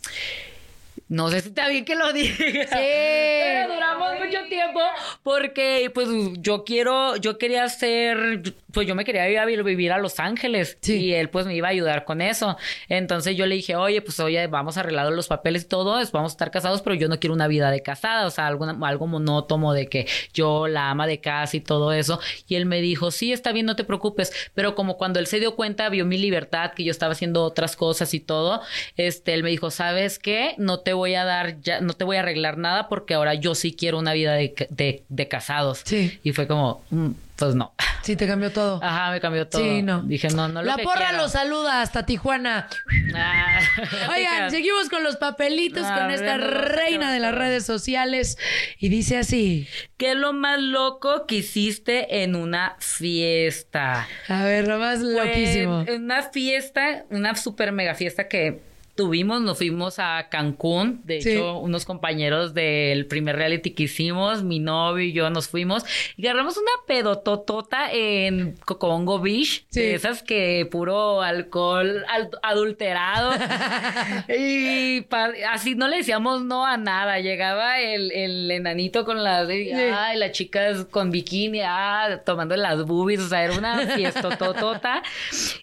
no 1.09 1.29
sé 1.29 1.41
si 1.41 1.49
está 1.49 1.67
bien 1.67 1.83
que 1.85 1.95
lo 1.95 2.13
diga. 2.13 2.35
Pero 2.71 3.73
duramos 3.73 4.11
mucho 4.19 4.37
tiempo 4.47 4.79
porque 5.23 5.91
pues 5.93 6.07
yo 6.37 6.63
quiero, 6.63 7.15
yo 7.17 7.37
quería 7.37 7.63
hacer, 7.63 8.53
pues 8.71 8.87
yo 8.87 8.95
me 8.95 9.03
quería 9.05 9.29
ir 9.29 9.39
a 9.39 9.45
vi- 9.45 9.61
vivir 9.61 9.91
a 9.91 9.97
Los 9.97 10.19
Ángeles 10.19 10.77
y 10.83 11.13
él 11.13 11.29
pues 11.29 11.45
me 11.45 11.55
iba 11.55 11.67
a 11.67 11.71
ayudar 11.71 12.05
con 12.05 12.21
eso. 12.21 12.57
Entonces 12.87 13.35
yo 13.35 13.45
le 13.45 13.55
dije, 13.55 13.75
oye, 13.75 14.01
pues 14.01 14.19
oye, 14.19 14.47
vamos 14.47 14.77
a 14.77 14.81
arreglar 14.81 15.11
los 15.11 15.27
papeles 15.27 15.63
y 15.63 15.67
todo, 15.67 15.99
es- 15.99 16.11
vamos 16.11 16.31
a 16.31 16.33
estar 16.33 16.51
casados, 16.51 16.81
pero 16.81 16.95
yo 16.95 17.07
no 17.09 17.19
quiero 17.19 17.33
una 17.33 17.47
vida 17.47 17.71
de 17.71 17.81
casada, 17.81 18.25
o 18.27 18.29
sea, 18.29 18.47
alguna- 18.47 18.77
algo 18.87 19.07
monótono 19.07 19.73
de 19.73 19.87
que 19.87 20.07
yo 20.33 20.67
la 20.67 20.89
ama 20.91 21.07
de 21.07 21.19
casa 21.19 21.57
y 21.57 21.61
todo 21.61 21.91
eso. 21.93 22.19
Y 22.47 22.55
él 22.55 22.65
me 22.65 22.81
dijo, 22.81 23.11
sí, 23.11 23.33
está 23.33 23.51
bien, 23.51 23.65
no 23.65 23.75
te 23.75 23.83
preocupes. 23.83 24.31
Pero 24.53 24.75
como 24.75 24.97
cuando 24.97 25.19
él 25.19 25.27
se 25.27 25.39
dio 25.39 25.55
cuenta, 25.55 25.89
vio 25.89 26.05
mi 26.05 26.17
libertad, 26.17 26.71
que 26.73 26.83
yo 26.83 26.91
estaba 26.91 27.13
haciendo 27.13 27.43
otras 27.43 27.75
cosas 27.75 28.13
y 28.13 28.19
todo, 28.19 28.61
este, 28.95 29.33
él 29.33 29.43
me 29.43 29.49
dijo, 29.49 29.71
¿sabes 29.71 30.19
qué? 30.19 30.53
No 30.57 30.79
te 30.81 30.93
voy 30.99 31.15
a 31.15 31.25
dar, 31.25 31.59
ya, 31.61 31.81
no 31.81 31.93
te 31.93 32.03
voy 32.03 32.17
a 32.17 32.19
arreglar 32.19 32.57
nada 32.59 32.87
porque 32.87 33.15
ahora 33.15 33.33
yo 33.33 33.55
sí 33.55 33.73
quiero 33.73 33.97
una 33.97 34.13
vida 34.13 34.33
de, 34.35 34.53
de, 34.69 35.03
de 35.09 35.27
casados. 35.27 35.81
Sí. 35.83 36.19
Y 36.23 36.31
fue 36.33 36.45
como, 36.47 36.83
"Mm, 36.91 37.09
pues 37.35 37.55
no. 37.55 37.73
Sí, 38.03 38.15
te 38.15 38.27
cambió 38.27 38.51
todo. 38.51 38.79
Ajá, 38.83 39.11
me 39.11 39.19
cambió 39.21 39.47
todo. 39.47 39.61
Sí, 39.61 39.81
no. 39.81 40.01
Dije, 40.03 40.27
no, 40.29 40.47
no 40.49 40.61
lo 40.61 40.67
La 40.67 40.75
que 40.75 40.83
porra 40.83 41.07
quiero". 41.09 41.23
lo 41.23 41.29
saluda 41.29 41.81
hasta 41.81 42.05
Tijuana. 42.05 42.67
Ah, 43.15 43.59
Oigan, 44.15 44.51
seguimos 44.51 44.89
con 44.89 45.03
los 45.03 45.15
papelitos 45.17 45.85
con 45.87 46.11
esta 46.11 46.37
no, 46.37 46.47
reina 46.47 47.13
de 47.13 47.19
las 47.19 47.33
redes 47.35 47.65
sociales. 47.65 48.37
Y 48.77 48.89
dice 48.89 49.17
así. 49.17 49.67
¿Qué 49.97 50.11
es 50.11 50.15
lo 50.17 50.33
más 50.33 50.59
loco 50.59 51.25
que 51.27 51.35
hiciste 51.35 52.23
en 52.23 52.35
una 52.35 52.75
fiesta? 52.79 54.07
A 54.27 54.43
ver, 54.43 54.67
lo 54.67 54.77
más 54.79 54.99
loquísimo. 54.99 55.83
Pues, 55.85 55.95
en 55.95 56.03
una 56.05 56.23
fiesta, 56.23 57.03
una 57.09 57.35
super 57.35 57.71
mega 57.71 57.95
fiesta 57.95 58.27
que 58.27 58.61
tuvimos, 58.99 59.39
nos 59.41 59.57
fuimos 59.57 59.97
a 59.97 60.27
Cancún, 60.29 60.99
de 61.05 61.21
Sí. 61.21 61.29
hecho, 61.31 61.57
unos 61.59 61.85
compañeros 61.85 62.53
del 62.53 63.05
primer 63.05 63.37
reality 63.37 63.71
que 63.71 63.83
hicimos, 63.83 64.43
mi 64.43 64.59
novio 64.59 65.05
y 65.05 65.13
yo 65.13 65.29
nos 65.29 65.47
fuimos 65.47 65.85
y 66.17 66.27
agarramos 66.27 66.57
una 66.57 66.71
pedototota 66.85 67.91
en 67.93 68.57
Cocobongo 68.65 69.19
Beach, 69.21 69.63
Sí. 69.69 69.79
de 69.79 69.93
esas 69.95 70.21
que 70.21 70.67
puro 70.69 71.21
alcohol 71.21 72.03
al- 72.09 72.29
adulterado 72.43 73.31
y 74.27 75.05
así 75.49 75.75
no 75.75 75.87
le 75.87 75.97
decíamos 75.97 76.41
no 76.43 76.65
a 76.65 76.75
nada, 76.75 77.19
llegaba 77.19 77.79
el, 77.79 78.11
el 78.11 78.51
enanito 78.51 79.05
con 79.05 79.23
las, 79.23 79.47
ay, 79.47 80.17
las 80.17 80.31
chicas 80.33 80.85
con 80.91 81.09
bikini, 81.11 81.61
ah, 81.63 82.21
tomando 82.25 82.55
las 82.57 82.83
boobies, 82.85 83.21
o 83.21 83.29
sea, 83.29 83.45
era 83.45 83.57
una 83.57 83.77
fiesta 83.95 84.37
totota. 84.37 85.01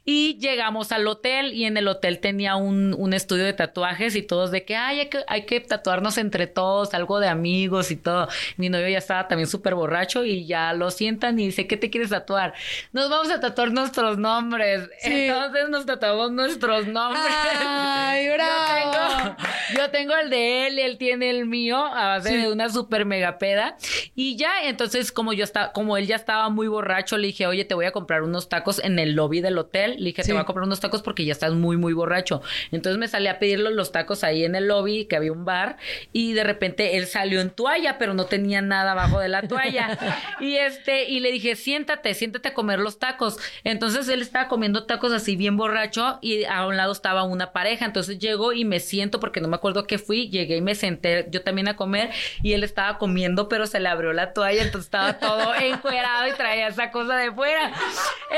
Y 0.06 0.38
llegamos 0.38 0.90
al 0.92 1.06
hotel 1.06 1.52
y 1.52 1.64
en 1.64 1.76
el 1.76 1.86
hotel 1.88 2.18
tenía 2.18 2.56
un, 2.56 2.94
un 2.96 3.12
estudio 3.26 3.44
de 3.44 3.52
tatuajes 3.52 4.14
y 4.14 4.22
todos 4.22 4.52
de 4.52 4.64
que, 4.64 4.76
ay, 4.76 5.00
hay 5.00 5.08
que, 5.08 5.18
hay 5.26 5.42
que 5.46 5.58
tatuarnos 5.60 6.16
entre 6.16 6.46
todos, 6.46 6.94
algo 6.94 7.18
de 7.18 7.26
amigos 7.28 7.90
y 7.90 7.96
todo. 7.96 8.28
Mi 8.56 8.68
novio 8.68 8.88
ya 8.88 8.98
estaba 8.98 9.26
también 9.26 9.48
súper 9.48 9.74
borracho 9.74 10.24
y 10.24 10.46
ya 10.46 10.72
lo 10.74 10.92
sientan 10.92 11.38
y 11.40 11.46
dice, 11.46 11.66
¿qué 11.66 11.76
te 11.76 11.90
quieres 11.90 12.10
tatuar? 12.10 12.54
Nos 12.92 13.10
vamos 13.10 13.30
a 13.30 13.40
tatuar 13.40 13.72
nuestros 13.72 14.16
nombres. 14.18 14.88
Entonces 15.02 15.68
nos 15.68 15.84
tatuamos 15.86 16.30
nuestros 16.30 16.86
nombres. 16.86 17.22
Ay, 17.68 18.26
Yo 18.26 18.34
bravo. 18.34 18.92
tengo, 18.92 19.36
yo 19.76 19.90
tengo 19.90 20.14
el 20.14 20.30
de 20.30 20.66
él 20.68 20.78
él 20.78 20.98
tiene 20.98 21.30
el 21.30 21.46
mío 21.46 21.84
a 21.84 22.08
base 22.18 22.28
Sí. 22.28 22.36
de 22.36 22.52
una 22.52 22.68
super 22.68 23.04
mega 23.04 23.38
peda. 23.38 23.76
Y 24.14 24.36
ya, 24.36 24.62
entonces, 24.64 25.10
como 25.10 25.32
yo 25.32 25.42
estaba, 25.44 25.72
como 25.72 25.96
él 25.96 26.06
ya 26.06 26.16
estaba 26.16 26.48
muy 26.48 26.68
borracho, 26.68 27.16
le 27.18 27.26
dije, 27.28 27.46
oye, 27.46 27.64
te 27.64 27.74
voy 27.74 27.86
a 27.86 27.92
comprar 27.92 28.22
unos 28.22 28.48
tacos 28.48 28.78
en 28.84 28.98
el 28.98 29.14
lobby 29.14 29.40
del 29.40 29.58
hotel. 29.58 29.96
Le 29.98 30.06
dije, 30.10 30.22
Sí. 30.22 30.28
te 30.28 30.32
voy 30.32 30.42
a 30.42 30.44
comprar 30.44 30.64
unos 30.66 30.80
tacos 30.80 31.02
porque 31.02 31.24
ya 31.24 31.32
estás 31.32 31.52
muy, 31.54 31.76
muy 31.76 31.92
borracho. 31.92 32.42
Entonces 32.72 32.98
me 32.98 33.08
salí 33.16 33.28
a 33.28 33.38
pedirle 33.38 33.70
los 33.70 33.92
tacos 33.92 34.24
ahí 34.24 34.44
en 34.44 34.54
el 34.54 34.68
lobby, 34.68 35.06
que 35.06 35.16
había 35.16 35.32
un 35.32 35.46
bar, 35.46 35.78
y 36.12 36.34
de 36.34 36.44
repente 36.44 36.98
él 36.98 37.06
salió 37.06 37.40
en 37.40 37.48
toalla, 37.48 37.96
pero 37.96 38.12
no 38.12 38.26
tenía 38.26 38.60
nada 38.60 38.92
abajo 38.92 39.18
de 39.20 39.28
la 39.28 39.40
toalla. 39.48 39.98
y 40.40 40.56
este, 40.56 41.04
y 41.08 41.20
le 41.20 41.32
dije, 41.32 41.56
siéntate, 41.56 42.12
siéntate 42.12 42.48
a 42.48 42.54
comer 42.54 42.78
los 42.78 42.98
tacos. 42.98 43.38
Entonces 43.64 44.06
él 44.10 44.20
estaba 44.20 44.48
comiendo 44.48 44.84
tacos 44.84 45.12
así 45.12 45.34
bien 45.34 45.56
borracho 45.56 46.18
y 46.20 46.44
a 46.44 46.66
un 46.66 46.76
lado 46.76 46.92
estaba 46.92 47.22
una 47.22 47.52
pareja. 47.52 47.86
Entonces 47.86 48.18
llego 48.18 48.52
y 48.52 48.66
me 48.66 48.80
siento, 48.80 49.18
porque 49.18 49.40
no 49.40 49.48
me 49.48 49.56
acuerdo 49.56 49.86
qué 49.86 49.96
fui, 49.96 50.28
llegué 50.28 50.56
y 50.58 50.60
me 50.60 50.74
senté 50.74 51.26
yo 51.30 51.40
también 51.42 51.68
a 51.68 51.76
comer 51.76 52.10
y 52.42 52.52
él 52.52 52.64
estaba 52.64 52.98
comiendo, 52.98 53.48
pero 53.48 53.66
se 53.66 53.80
le 53.80 53.88
abrió 53.88 54.12
la 54.12 54.34
toalla, 54.34 54.62
entonces 54.62 54.88
estaba 54.88 55.18
todo 55.18 55.54
encuerado 55.60 56.28
y 56.28 56.32
traía 56.32 56.68
esa 56.68 56.90
cosa 56.90 57.16
de 57.16 57.32
fuera. 57.32 57.72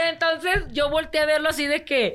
Entonces 0.08 0.66
yo 0.70 0.88
volteé 0.88 1.22
a 1.22 1.26
verlo 1.26 1.48
así 1.48 1.66
de 1.66 1.84
que, 1.84 2.14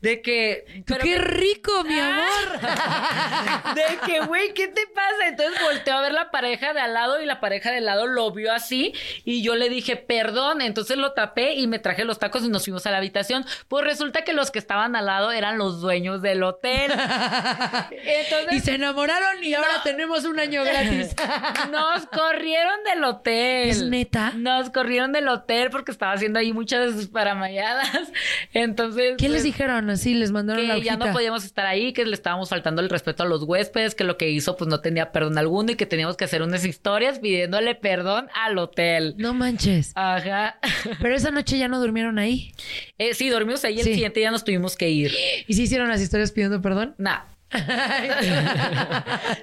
de 0.00 0.22
que... 0.22 0.82
pero 0.86 1.04
¡Qué 1.04 1.12
que- 1.14 1.18
rico, 1.18 1.84
mi 1.88 1.98
amor! 1.98 2.60
de 3.74 4.06
que, 4.06 4.20
güey, 4.20 4.54
¿qué 4.54 4.68
te 4.68 4.86
pasa? 4.94 5.28
Entonces 5.28 5.60
volteó 5.62 5.94
a 5.94 6.00
ver 6.02 6.12
la 6.12 6.30
pareja 6.30 6.72
de 6.72 6.80
al 6.80 6.94
lado 6.94 7.20
y 7.20 7.26
la 7.26 7.40
pareja 7.40 7.70
de 7.70 7.78
al 7.78 7.86
lado 7.86 8.06
lo 8.06 8.30
vio 8.32 8.52
así 8.52 8.92
y 9.24 9.42
yo 9.42 9.56
le 9.56 9.68
dije, 9.68 9.96
perdón, 9.96 10.60
entonces 10.62 10.96
lo 10.96 11.12
tapé 11.12 11.54
y 11.54 11.66
me 11.66 11.78
traje 11.78 12.04
los 12.04 12.18
tacos 12.18 12.44
y 12.44 12.48
nos 12.48 12.64
fuimos 12.64 12.86
a 12.86 12.90
la 12.90 12.98
habitación. 12.98 13.44
Pues 13.68 13.84
resulta 13.84 14.22
que 14.22 14.32
los 14.32 14.50
que 14.50 14.58
estaban 14.58 14.96
al 14.96 15.06
lado 15.06 15.32
eran 15.32 15.58
los 15.58 15.80
dueños 15.80 16.22
del 16.22 16.42
hotel. 16.42 16.92
Entonces, 17.90 18.52
y 18.52 18.60
se 18.60 18.74
enamoraron 18.74 19.42
y 19.42 19.54
ahora 19.54 19.82
tenemos 19.82 20.24
un 20.24 20.38
año 20.38 20.64
gratis. 20.64 21.14
nos 21.70 22.06
corrieron 22.06 22.84
del 22.84 23.04
hotel. 23.04 23.68
¿Es 23.68 23.82
neta? 23.82 24.32
Nos 24.36 24.70
corrieron 24.70 25.12
del 25.12 25.28
hotel 25.28 25.70
porque 25.70 25.92
estaba 25.92 26.12
haciendo 26.12 26.38
ahí 26.38 26.52
muchas 26.52 27.06
paramayadas. 27.08 28.12
Entonces. 28.52 29.14
¿Qué 29.18 29.28
les 29.28 29.38
pues, 29.38 29.44
dijeron? 29.44 29.90
Así 29.90 30.14
les 30.14 30.30
mandaron 30.30 30.66
la 30.66 30.74
que 30.74 30.82
ya 30.82 30.92
hojita. 30.92 31.06
no 31.06 31.12
podíamos 31.12 31.44
estar 31.44 31.66
ahí, 31.66 31.77
que 31.92 32.04
le 32.04 32.14
estábamos 32.14 32.48
faltando 32.50 32.82
el 32.82 32.88
respeto 32.88 33.22
a 33.22 33.26
los 33.26 33.42
huéspedes, 33.42 33.94
que 33.94 34.04
lo 34.04 34.16
que 34.16 34.30
hizo 34.30 34.56
pues 34.56 34.68
no 34.68 34.80
tenía 34.80 35.12
perdón 35.12 35.38
alguno 35.38 35.72
y 35.72 35.76
que 35.76 35.86
teníamos 35.86 36.16
que 36.16 36.24
hacer 36.24 36.42
unas 36.42 36.64
historias 36.64 37.18
pidiéndole 37.18 37.74
perdón 37.74 38.28
al 38.34 38.58
hotel. 38.58 39.14
No 39.18 39.34
manches. 39.34 39.92
Ajá. 39.94 40.58
Pero 41.00 41.14
esa 41.14 41.30
noche 41.30 41.58
ya 41.58 41.68
no 41.68 41.80
durmieron 41.80 42.18
ahí. 42.18 42.52
Eh, 42.98 43.14
sí, 43.14 43.28
dormimos 43.28 43.64
ahí, 43.64 43.78
el 43.78 43.84
Sí. 43.84 43.94
siguiente 43.94 44.20
día 44.20 44.30
nos 44.30 44.44
tuvimos 44.44 44.76
que 44.76 44.90
ir. 44.90 45.12
¿Y 45.46 45.54
si 45.54 45.62
hicieron 45.62 45.88
las 45.88 46.00
historias 46.00 46.32
pidiendo 46.32 46.60
perdón? 46.60 46.94
Nah. 46.98 47.20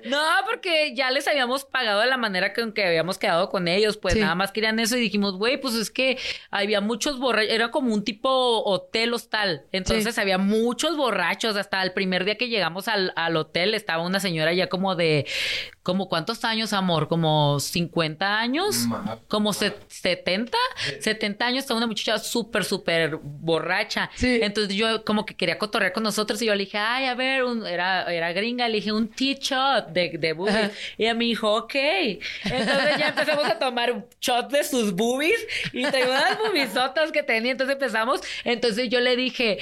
No, 0.05 0.21
porque 0.49 0.93
ya 0.95 1.11
les 1.11 1.27
habíamos 1.27 1.65
pagado 1.65 2.01
de 2.01 2.07
la 2.07 2.17
manera 2.17 2.53
con 2.53 2.71
que 2.73 2.85
habíamos 2.85 3.17
quedado 3.17 3.49
con 3.49 3.67
ellos, 3.67 3.97
pues 3.97 4.13
Sí. 4.13 4.19
nada 4.19 4.35
más 4.35 4.51
querían 4.51 4.79
eso 4.79 4.95
y 4.97 5.01
dijimos, 5.01 5.33
güey, 5.37 5.57
pues 5.59 5.73
es 5.75 5.89
que 5.91 6.17
había 6.51 6.81
muchos 6.81 7.19
borrachos, 7.19 7.51
era 7.51 7.71
como 7.71 7.93
un 7.93 8.03
tipo 8.03 8.63
hotel 8.63 9.13
hostal, 9.13 9.63
entonces 9.71 10.15
Sí. 10.15 10.21
había 10.21 10.37
muchos 10.37 10.95
borrachos, 10.97 11.55
hasta 11.55 11.81
el 11.81 11.93
primer 11.93 12.25
día 12.25 12.35
que 12.37 12.47
llegamos 12.49 12.87
al, 12.87 13.13
al 13.15 13.35
hotel 13.37 13.73
estaba 13.73 14.03
una 14.03 14.19
señora 14.19 14.53
ya 14.53 14.67
como 14.69 14.95
de, 14.95 15.25
como 15.85 16.09
cuántos 16.09 16.43
años, 16.43 16.73
amor, 16.73 17.07
como 17.07 17.59
50 17.59 18.39
años, 18.39 18.87
como 19.27 19.53
se- 19.53 19.75
70, 19.87 20.57
70 20.99 21.45
años, 21.45 21.59
estaba 21.59 21.77
una 21.77 21.85
muchacha 21.85 22.17
súper, 22.17 22.63
súper 22.65 23.17
borracha, 23.21 24.09
Sí. 24.15 24.39
entonces 24.41 24.75
yo 24.75 25.05
como 25.05 25.27
que 25.27 25.35
quería 25.35 25.59
cotorrear 25.59 25.93
con 25.93 26.01
nosotros 26.01 26.41
y 26.41 26.47
yo 26.47 26.55
le 26.55 26.65
dije, 26.65 26.79
ay, 26.79 27.05
a 27.05 27.13
ver, 27.13 27.43
un- 27.43 27.67
era, 27.67 28.11
era 28.11 28.33
gringa, 28.33 28.67
le 28.67 28.77
dije 28.77 28.91
un 28.91 29.07
tea 29.09 29.35
shot 29.39 29.89
de, 29.89 30.17
de 30.17 30.33
boobies. 30.33 30.55
Ajá. 30.55 30.71
Y 30.97 31.03
ella 31.03 31.13
me 31.13 31.25
dijo, 31.25 31.53
ok. 31.53 31.75
Entonces 31.75 32.97
ya 32.97 33.09
empezamos 33.09 33.45
a 33.45 33.59
tomar 33.59 33.91
un 33.91 34.05
shot 34.19 34.49
de 34.49 34.63
sus 34.63 34.91
boobies 34.91 35.37
y 35.71 35.83
traía 35.83 36.07
unas 36.07 36.37
boobisotas 36.39 37.11
que 37.11 37.21
tenía. 37.21 37.51
Entonces 37.51 37.73
empezamos. 37.75 38.21
Entonces 38.43 38.89
yo 38.89 38.99
le 39.01 39.15
dije, 39.15 39.59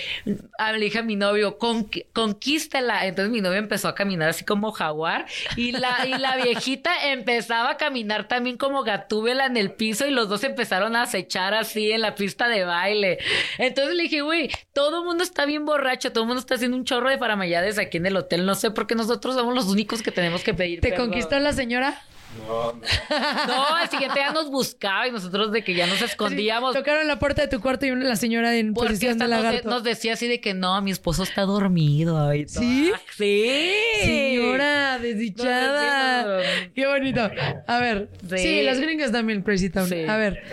a, 0.58 0.72
le 0.72 0.86
dije 0.86 1.00
a 1.00 1.04
mi 1.04 1.18
novio, 1.18 1.60
"Conqui- 1.60 2.06
conquístela. 2.14 3.06
Entonces 3.08 3.30
mi 3.32 3.41
novio 3.41 3.58
empezó 3.60 3.90
a 3.90 3.95
caminar 3.95 4.30
así 4.30 4.45
como 4.45 4.72
jaguar 4.72 5.26
y 5.58 5.74
la, 5.74 6.06
y 6.08 6.12
la 6.19 6.35
viejita 6.38 7.11
empezaba 7.11 7.72
a 7.72 7.77
caminar 7.77 8.27
también 8.27 8.57
como 8.57 8.84
gatúbela 8.84 9.45
en 9.45 9.57
el 9.57 9.72
piso 9.72 10.06
y 10.06 10.11
los 10.11 10.30
dos 10.30 10.44
empezaron 10.44 10.95
a 10.95 11.03
acechar 11.03 11.53
así 11.53 11.91
en 11.91 12.02
la 12.02 12.15
pista 12.15 12.48
de 12.48 12.64
baile. 12.64 13.19
Entonces 13.57 13.95
le 13.95 14.03
dije, 14.03 14.22
güey, 14.22 14.49
todo 14.73 14.99
el 14.99 15.06
mundo 15.06 15.23
está 15.23 15.45
bien 15.45 15.65
borracho, 15.65 16.11
todo 16.11 16.23
el 16.23 16.27
mundo 16.27 16.40
está 16.40 16.56
haciendo 16.56 16.77
un 16.77 16.85
chorro 16.85 17.10
de 17.10 17.18
paramayades 17.18 17.77
aquí 17.77 17.98
en 17.98 18.06
el 18.06 18.18
hotel. 18.18 18.45
No 18.45 18.56
sé 18.56 18.72
por 18.72 18.88
qué 18.88 18.95
nosotros 18.95 19.35
somos 19.35 19.53
los 19.53 19.65
únicos 19.65 20.02
que 20.02 20.11
tenemos 20.11 20.44
que 20.44 20.53
pedir. 20.53 20.81
¿Te 20.81 20.90
perdón. 20.90 21.07
conquistó 21.07 21.40
la 21.40 21.53
señora? 21.53 22.02
No, 22.47 23.76
al 23.76 23.89
siguiente 23.91 24.19
día 24.19 24.31
nos 24.31 24.49
buscaba 24.49 25.07
y 25.07 25.11
nosotros 25.11 25.51
de 25.51 25.64
que 25.64 25.73
ya 25.73 25.88
nos 25.88 26.01
escondíamos. 26.01 26.73
Tocaron 26.76 27.07
la 27.07 27.19
puerta 27.19 27.41
de 27.43 27.47
tu 27.47 27.60
cuarto 27.61 27.85
y 27.85 27.91
una- 27.91 28.05
la 28.05 28.15
señora 28.15 28.55
en 28.55 28.73
Porque 28.73 28.89
posición 28.93 29.18
de 29.18 29.26
nos, 29.27 29.30
lagarto. 29.30 29.69
nos 29.69 29.84
decía 29.84 30.14
así 30.14 30.27
de 30.27 30.41
que 30.41 30.53
no, 30.53 30.81
mi 30.81 30.91
esposo 30.91 31.23
está 31.23 31.43
dormido. 31.43 32.34
y. 32.34 32.47
¿Sí? 32.47 32.91
Ah, 32.93 32.99
Sí. 33.15 33.72
Señora 34.03 34.99
desdichada. 34.99 36.38
Nos 36.38 36.43
Qué 36.76 36.88
bonito. 36.88 37.30
A 37.68 37.80
ver. 37.80 38.10
Sí, 38.30 38.38
Sí. 38.38 38.64
los 38.64 38.80
gringos 38.80 39.11
también, 39.11 39.41
Crazy 39.43 39.69
Town. 39.69 39.88
Sí. 39.88 40.03
A 40.07 40.18
ver. 40.18 40.43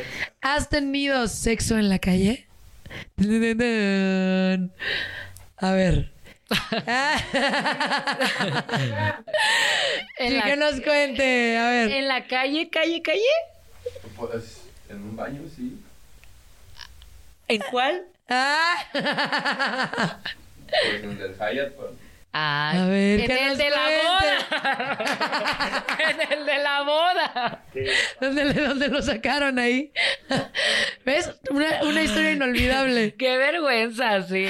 ¿Has 0.40 0.69
tenido 0.69 1.27
sexo 1.28 1.78
en 1.78 1.89
la 1.89 1.98
calle? 1.98 2.47
A 5.57 5.73
ver. 5.73 6.11
En 10.19 10.29
Sí, 10.31 10.37
la- 10.37 10.43
que 10.45 10.57
nos 10.57 10.81
cuente. 10.81 11.57
A 11.59 11.71
ver. 11.71 11.91
En 11.93 12.09
la 12.09 12.27
calle, 12.27 12.69
calle, 12.71 13.03
calle. 13.03 13.21
Pues, 14.17 14.63
en 14.89 14.97
un 14.97 15.17
baño, 15.17 15.41
sí. 15.57 15.81
¿En 17.49 17.61
cuál? 17.71 18.03
Ah. 18.29 18.75
Pues 18.93 19.05
en 21.03 21.11
el 21.11 21.19
del 21.19 21.35
Hyatt, 21.35 21.73
pues. 21.75 21.91
Ah, 22.32 22.85
A 22.85 22.86
ver, 22.86 23.20
en 23.20 23.27
¿qué 23.27 23.47
el 23.48 23.59
de 23.59 23.70
la 23.70 23.81
boda. 24.05 25.86
en 26.11 26.20
el 26.39 26.47
de 26.47 26.59
la 26.62 26.82
boda. 26.82 27.65
¿Dónde, 28.20 28.44
le- 28.44 28.55
dónde 28.69 28.89
lo 28.89 29.02
sacaron 29.02 29.59
ahí? 29.59 29.90
¿Ves? 31.05 31.28
Una, 31.51 31.82
una 31.82 32.02
historia 32.02 32.31
inolvidable. 32.32 33.15
Qué 33.19 33.36
vergüenza, 33.36 34.23
sí. 34.23 34.47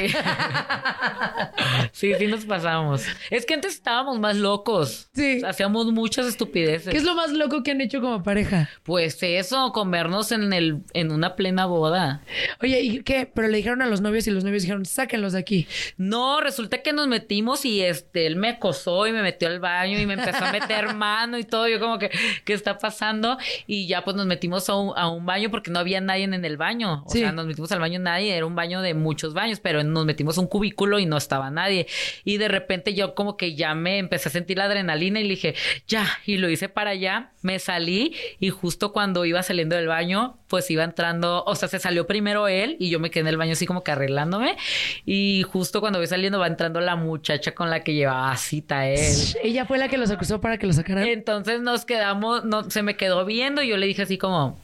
sí, 1.92 2.12
sí 2.18 2.26
nos 2.26 2.44
pasamos. 2.44 3.02
Es 3.30 3.46
que 3.46 3.54
antes 3.54 3.74
estábamos 3.74 4.18
más 4.18 4.36
locos. 4.36 5.08
Sí. 5.14 5.40
Hacíamos 5.46 5.86
muchas 5.92 6.26
estupideces. 6.26 6.90
¿Qué 6.90 6.98
es 6.98 7.04
lo 7.04 7.14
más 7.14 7.30
loco 7.32 7.62
que 7.62 7.70
han 7.70 7.80
hecho 7.80 8.00
como 8.00 8.22
pareja? 8.22 8.68
Pues 8.82 9.18
eso, 9.22 9.72
comernos 9.72 10.32
en 10.32 10.52
el, 10.52 10.82
en 10.92 11.12
una 11.12 11.34
plena 11.36 11.66
boda. 11.66 12.22
Oye, 12.62 12.80
¿y 12.82 13.02
qué? 13.02 13.30
Pero 13.32 13.48
le 13.48 13.56
dijeron 13.56 13.80
a 13.82 13.86
los 13.86 14.00
novios 14.00 14.26
y 14.26 14.30
los 14.30 14.44
novios 14.44 14.62
dijeron, 14.62 14.84
sáquenlos 14.84 15.32
de 15.32 15.38
aquí. 15.38 15.66
No, 15.96 16.40
resulta 16.40 16.82
que 16.82 16.92
nos 16.92 17.06
metimos 17.08 17.64
y 17.64 17.69
este, 17.80 18.26
él 18.26 18.34
me 18.36 18.48
acosó 18.48 19.06
y 19.06 19.12
me 19.12 19.22
metió 19.22 19.46
al 19.48 19.60
baño 19.60 19.98
y 19.98 20.06
me 20.06 20.14
empezó 20.14 20.44
a 20.44 20.50
meter 20.52 20.94
mano 20.94 21.38
y 21.38 21.44
todo. 21.44 21.68
Yo 21.68 21.78
como 21.78 21.98
que, 21.98 22.10
¿qué 22.44 22.52
está 22.52 22.78
pasando? 22.78 23.38
Y 23.68 23.86
ya 23.86 24.02
pues 24.02 24.16
nos 24.16 24.26
metimos 24.26 24.68
a 24.68 24.74
un, 24.74 24.92
a 24.98 25.08
un 25.08 25.24
baño 25.24 25.50
porque 25.50 25.70
no 25.70 25.78
había 25.78 26.00
nadie 26.00 26.24
en 26.24 26.44
el 26.44 26.56
baño. 26.56 27.04
O 27.06 27.10
Sí. 27.10 27.20
sea, 27.20 27.30
nos 27.32 27.46
metimos 27.46 27.70
al 27.72 27.78
baño 27.80 28.00
nadie, 28.00 28.34
era 28.36 28.46
un 28.46 28.54
baño 28.56 28.82
de 28.82 28.94
muchos 28.94 29.32
baños, 29.34 29.60
pero 29.60 29.82
nos 29.84 30.04
metimos 30.04 30.36
a 30.36 30.40
un 30.40 30.48
cubículo 30.48 30.98
y 30.98 31.06
no 31.06 31.16
estaba 31.16 31.50
nadie. 31.50 31.86
Y 32.24 32.38
de 32.38 32.48
repente 32.48 32.94
yo 32.94 33.14
como 33.14 33.36
que 33.36 33.54
ya 33.54 33.74
me 33.74 33.98
empecé 33.98 34.28
a 34.28 34.32
sentir 34.32 34.58
la 34.58 34.64
adrenalina 34.64 35.20
y 35.20 35.24
le 35.24 35.30
dije, 35.30 35.54
ya, 35.86 36.06
y 36.26 36.38
lo 36.38 36.48
hice 36.50 36.68
para 36.68 36.90
allá, 36.90 37.30
me 37.42 37.58
salí 37.58 38.14
y 38.40 38.50
justo 38.50 38.92
cuando 38.92 39.24
iba 39.24 39.42
saliendo 39.42 39.76
del 39.76 39.86
baño, 39.86 40.38
pues 40.48 40.70
iba 40.70 40.82
entrando, 40.82 41.44
o 41.46 41.54
sea, 41.54 41.68
se 41.68 41.78
salió 41.78 42.06
primero 42.06 42.48
él 42.48 42.76
y 42.80 42.90
yo 42.90 42.98
me 42.98 43.10
quedé 43.10 43.20
en 43.20 43.28
el 43.28 43.36
baño 43.36 43.52
así 43.52 43.66
como 43.66 43.84
que 43.84 43.92
arreglándome 43.92 44.56
y 45.04 45.42
justo 45.42 45.80
cuando 45.80 45.98
voy 45.98 46.06
saliendo 46.06 46.38
va 46.38 46.46
entrando 46.46 46.80
la 46.80 46.96
muchacha 46.96 47.52
con 47.60 47.68
la 47.68 47.80
que 47.84 47.92
llevaba 47.92 48.34
cita 48.38 48.86
él. 48.86 49.04
Ella 49.42 49.66
fue 49.66 49.76
la 49.76 49.88
que 49.88 49.98
los 49.98 50.10
acusó 50.10 50.40
para 50.40 50.56
que 50.56 50.66
los 50.66 50.76
sacaran. 50.76 51.06
Entonces 51.06 51.60
nos 51.60 51.84
quedamos, 51.84 52.42
no, 52.46 52.70
se 52.70 52.82
me 52.82 52.96
quedó 52.96 53.26
viendo 53.26 53.60
y 53.60 53.68
yo 53.68 53.76
le 53.76 53.86
dije 53.86 54.00
así 54.00 54.16
como, 54.16 54.58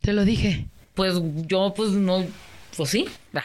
Te 0.00 0.12
lo 0.12 0.24
dije. 0.24 0.66
pues 0.94 1.14
yo 1.46 1.72
pues 1.76 1.90
no, 1.90 2.26
pues 2.76 2.90
sí. 2.90 3.08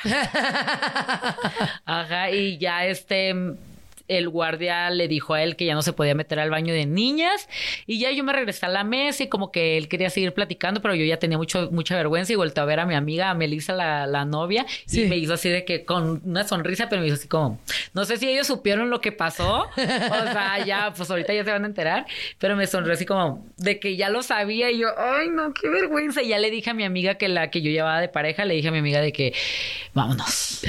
Ajá, 1.86 2.32
y 2.32 2.58
ya 2.58 2.88
este 2.88 3.36
el 4.08 4.30
guardia 4.30 4.90
le 4.90 5.08
dijo 5.08 5.34
a 5.34 5.44
él 5.44 5.56
que 5.56 5.66
ya 5.66 5.74
no 5.76 5.82
se 5.82 5.94
podía 5.94 6.16
meter 6.16 6.40
al 6.40 6.50
baño 6.50 6.74
de 6.74 6.86
niñas 6.86 7.48
y 7.86 8.00
ya 8.00 8.12
yo 8.12 8.24
me 8.24 8.34
regresé 8.34 8.66
a 8.66 8.70
la 8.70 8.84
mesa 8.84 9.24
y 9.24 9.28
como 9.28 9.52
que 9.52 9.78
él 9.78 9.88
quería 9.88 10.10
seguir 10.10 10.34
platicando, 10.34 10.82
pero 10.82 10.96
yo 10.96 11.06
ya 11.06 11.18
tenía 11.18 11.38
mucho, 11.38 11.70
mucha 11.72 11.96
vergüenza 11.96 12.34
y 12.34 12.36
volteé 12.36 12.62
a 12.62 12.66
ver 12.66 12.80
a 12.80 12.86
mi 12.86 12.96
amiga, 12.96 13.30
a 13.30 13.34
Melissa, 13.34 13.74
la, 13.74 14.08
la 14.08 14.26
novia, 14.26 14.66
Sí. 14.86 15.04
y 15.04 15.06
me 15.10 15.18
hizo 15.18 15.34
así 15.34 15.50
de 15.50 15.66
que 15.66 15.86
con 15.86 16.22
una 16.26 16.48
sonrisa, 16.48 16.90
pero 16.90 17.02
me 17.02 17.08
hizo 17.08 17.16
así 17.16 17.28
como, 17.28 17.60
no 17.94 18.06
sé 18.06 18.18
si 18.18 18.28
ellos 18.30 18.48
supieron 18.48 18.90
lo 18.90 19.02
que 19.02 19.12
pasó, 19.12 19.64
o 19.64 19.76
sea, 19.76 20.64
ya, 20.66 20.94
pues 20.96 21.10
ahorita 21.10 21.34
ya 21.34 21.44
se 21.44 21.52
van 21.52 21.64
a 21.64 21.68
enterar, 21.68 22.06
pero 22.40 22.56
me 22.56 22.68
sonrió 22.68 22.94
así 22.94 23.06
como 23.06 23.46
de 23.58 23.80
que 23.80 23.96
ya 23.98 24.10
lo 24.10 24.24
sabía 24.24 24.72
y 24.72 24.80
yo, 24.80 24.88
ay, 24.98 25.30
no, 25.30 25.54
qué 25.54 25.68
vergüenza. 25.70 26.22
Y 26.22 26.30
ya 26.30 26.40
le 26.40 26.50
dije 26.52 26.70
a 26.70 26.74
mi 26.74 26.84
amiga 26.84 27.16
que 27.16 27.28
la 27.28 27.50
que 27.52 27.62
yo 27.62 27.70
llevaba 27.72 28.00
de 28.02 28.08
pareja, 28.10 28.46
le 28.46 28.54
dije 28.56 28.68
a 28.70 28.72
mi 28.72 28.78
amiga 28.80 29.02
de 29.02 29.12
que 29.12 29.34
vámonos. 29.94 30.62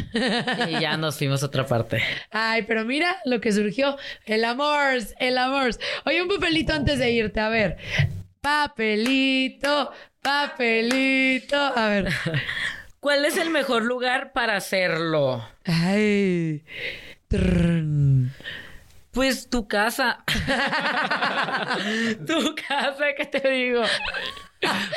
y 0.69 0.81
ya 0.81 0.97
nos 0.97 1.17
fuimos 1.19 1.43
a 1.43 1.47
otra 1.47 1.67
parte. 1.67 2.03
Ay, 2.31 2.63
pero 2.63 2.85
mira 2.85 3.17
lo 3.29 3.41
que 3.41 3.53
surgió. 3.53 3.97
El 4.25 4.45
amor, 4.45 4.99
el 5.19 5.39
amor. 5.39 5.71
Oye, 6.05 6.23
un 6.23 6.29
papelito 6.29 6.73
antes 6.73 6.99
de 6.99 7.11
irte. 7.11 7.41
A 7.41 7.49
ver. 7.49 7.77
Papelito, 8.41 9.93
papelito. 10.23 11.57
A 11.57 11.89
ver. 11.89 12.09
¿Cuál 13.01 13.25
es 13.25 13.37
el 13.37 13.51
mejor 13.51 13.85
lugar 13.85 14.33
para 14.33 14.57
hacerlo? 14.57 15.47
Ay. 15.65 16.65
Pues 19.13 19.49
tu 19.51 19.69
casa. 19.69 20.25
tu 22.27 22.55
casa, 22.55 23.05
¿qué 23.17 23.27
te 23.27 23.49
digo? 23.49 23.83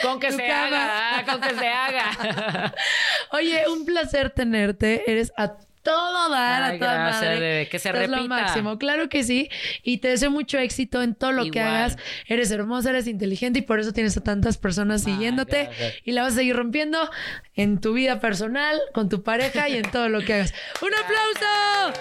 Con 0.02 0.20
que 0.20 0.30
Tu 0.30 0.38
se 0.38 0.48
cama. 0.48 0.66
haga, 0.66 1.18
ah, 1.20 1.26
con 1.26 1.42
que 1.42 1.56
se 1.56 1.68
haga. 1.68 2.74
Oye, 3.32 3.68
un 3.68 3.86
placer 3.86 4.32
tenerte. 4.32 5.10
Eres 5.12 5.32
a 5.38 5.54
todo 5.84 6.30
dar, 6.30 6.64
Ay, 6.64 6.76
a 6.76 6.80
toda 6.80 6.94
gracias, 6.94 7.22
madre. 7.24 7.40
bebé. 7.40 7.68
Que 7.70 7.80
se 7.80 7.90
Estás 7.90 8.10
lo 8.10 8.16
repita. 8.18 8.36
máximo. 8.36 8.78
Claro 8.80 9.10
que 9.10 9.24
sí. 9.24 9.50
Y 9.84 9.98
te 9.98 10.10
deseo 10.10 10.32
mucho 10.32 10.58
éxito 10.58 11.02
en 11.02 11.16
todo 11.16 11.32
lo 11.32 11.46
que 11.52 11.60
hagas. 11.60 11.98
Eres 12.28 12.52
hermosa, 12.52 12.90
eres 12.92 13.08
inteligente 13.08 13.60
y 13.60 13.62
por 13.64 13.80
eso 13.80 13.92
tienes 13.94 14.16
a 14.18 14.22
tantas 14.22 14.58
personas 14.58 15.04
siguiéndote. 15.04 15.66
gracias. 15.66 15.94
Y 16.06 16.12
la 16.12 16.24
vas 16.24 16.34
a 16.34 16.36
seguir 16.38 16.56
rompiendo 16.56 17.10
en 17.56 17.82
tu 17.82 17.94
vida 17.94 18.20
personal, 18.20 18.80
con 18.94 19.10
tu 19.10 19.24
pareja 19.24 19.68
y 19.70 19.78
en 19.78 19.90
todo 19.92 20.10
lo 20.10 20.22
que 20.22 20.34
hagas. 20.34 20.54
¡Un 20.82 20.92
aplauso! 20.94 22.00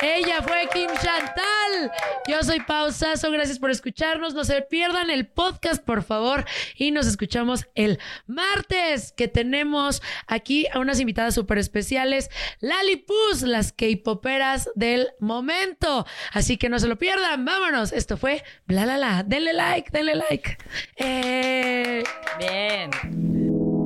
Ella 0.00 0.42
fue 0.42 0.68
Kim 0.72 0.88
Chantal. 1.02 1.92
Yo 2.28 2.42
soy 2.42 2.60
Pau 2.60 2.90
Sasso. 2.92 3.30
Gracias 3.30 3.58
por 3.58 3.70
escucharnos. 3.70 4.34
No 4.34 4.44
se 4.44 4.62
pierdan 4.62 5.10
el 5.10 5.26
podcast, 5.26 5.84
por 5.84 6.02
favor. 6.02 6.44
Y 6.76 6.92
nos 6.92 7.06
escuchamos 7.06 7.66
el 7.74 7.98
martes, 8.26 9.12
que 9.12 9.28
tenemos 9.28 10.02
aquí 10.26 10.66
a 10.72 10.78
unas 10.78 11.00
invitadas 11.00 11.34
súper 11.34 11.58
especiales. 11.58 12.30
Lali 12.60 12.96
Pus, 12.96 13.42
las 13.42 13.72
K-poperas 13.72 14.70
del 14.74 15.08
momento. 15.18 16.06
Así 16.32 16.56
que 16.56 16.68
no 16.68 16.78
se 16.78 16.88
lo 16.88 16.96
pierdan. 16.96 17.44
Vámonos. 17.44 17.92
Esto 17.92 18.16
fue 18.16 18.44
Bla 18.66 18.86
La 18.86 18.96
La. 18.96 19.22
Denle 19.24 19.52
like, 19.52 19.90
denle 19.90 20.14
like. 20.14 20.58
Eh, 20.96 22.04
Bien. 22.38 23.57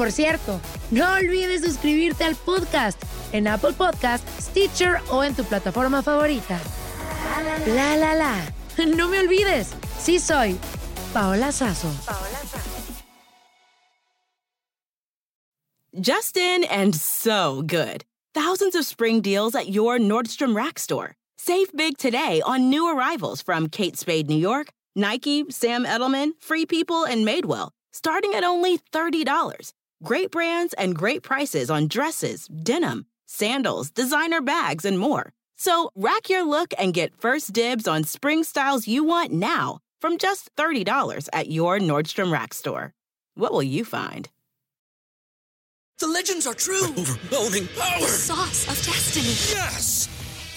Por 0.00 0.12
cierto, 0.12 0.58
no 0.90 1.12
olvides 1.12 1.60
suscribirte 1.60 2.24
al 2.24 2.34
podcast 2.34 2.98
en 3.34 3.46
Apple 3.46 3.74
Podcast, 3.74 4.26
Stitcher 4.40 4.98
o 5.10 5.22
en 5.22 5.34
tu 5.34 5.44
plataforma 5.44 6.02
favorita. 6.02 6.58
La 7.66 7.96
la 7.96 8.14
la. 8.14 8.34
No 8.96 9.08
me 9.08 9.18
olvides, 9.18 9.74
sí 9.98 10.18
soy 10.18 10.56
Paola 11.12 11.52
Sazo. 11.52 11.90
Justin 16.00 16.64
and 16.70 16.94
so 16.94 17.60
good. 17.60 18.02
Thousands 18.32 18.74
of 18.74 18.86
spring 18.86 19.20
deals 19.20 19.54
at 19.54 19.68
your 19.68 19.98
Nordstrom 19.98 20.56
Rack 20.56 20.78
store. 20.78 21.14
Save 21.36 21.76
big 21.76 21.98
today 21.98 22.40
on 22.46 22.70
new 22.70 22.88
arrivals 22.88 23.42
from 23.42 23.68
Kate 23.68 23.98
Spade 23.98 24.30
New 24.30 24.40
York, 24.40 24.70
Nike, 24.96 25.44
Sam 25.50 25.84
Edelman, 25.84 26.30
Free 26.40 26.64
People, 26.64 27.04
and 27.04 27.26
Madewell, 27.26 27.72
starting 27.92 28.32
at 28.32 28.44
only 28.44 28.78
$30. 28.78 29.72
Great 30.02 30.30
brands 30.30 30.72
and 30.74 30.96
great 30.96 31.22
prices 31.22 31.68
on 31.68 31.86
dresses, 31.86 32.46
denim, 32.46 33.04
sandals, 33.26 33.90
designer 33.90 34.40
bags, 34.40 34.86
and 34.86 34.98
more. 34.98 35.32
So 35.56 35.90
rack 35.94 36.30
your 36.30 36.42
look 36.42 36.72
and 36.78 36.94
get 36.94 37.14
first 37.20 37.52
dibs 37.52 37.86
on 37.86 38.04
spring 38.04 38.42
styles 38.44 38.88
you 38.88 39.04
want 39.04 39.30
now 39.30 39.80
from 40.00 40.16
just 40.16 40.54
$30 40.56 41.28
at 41.34 41.50
your 41.50 41.78
Nordstrom 41.78 42.32
Rack 42.32 42.54
store. 42.54 42.94
What 43.34 43.52
will 43.52 43.62
you 43.62 43.84
find? 43.84 44.30
The 45.98 46.06
legends 46.06 46.46
are 46.46 46.54
true. 46.54 46.86
Overwhelming 46.86 47.68
power! 47.76 48.06
Sauce 48.06 48.62
of 48.68 48.82
destiny. 48.86 49.34
Yes! 49.54 50.08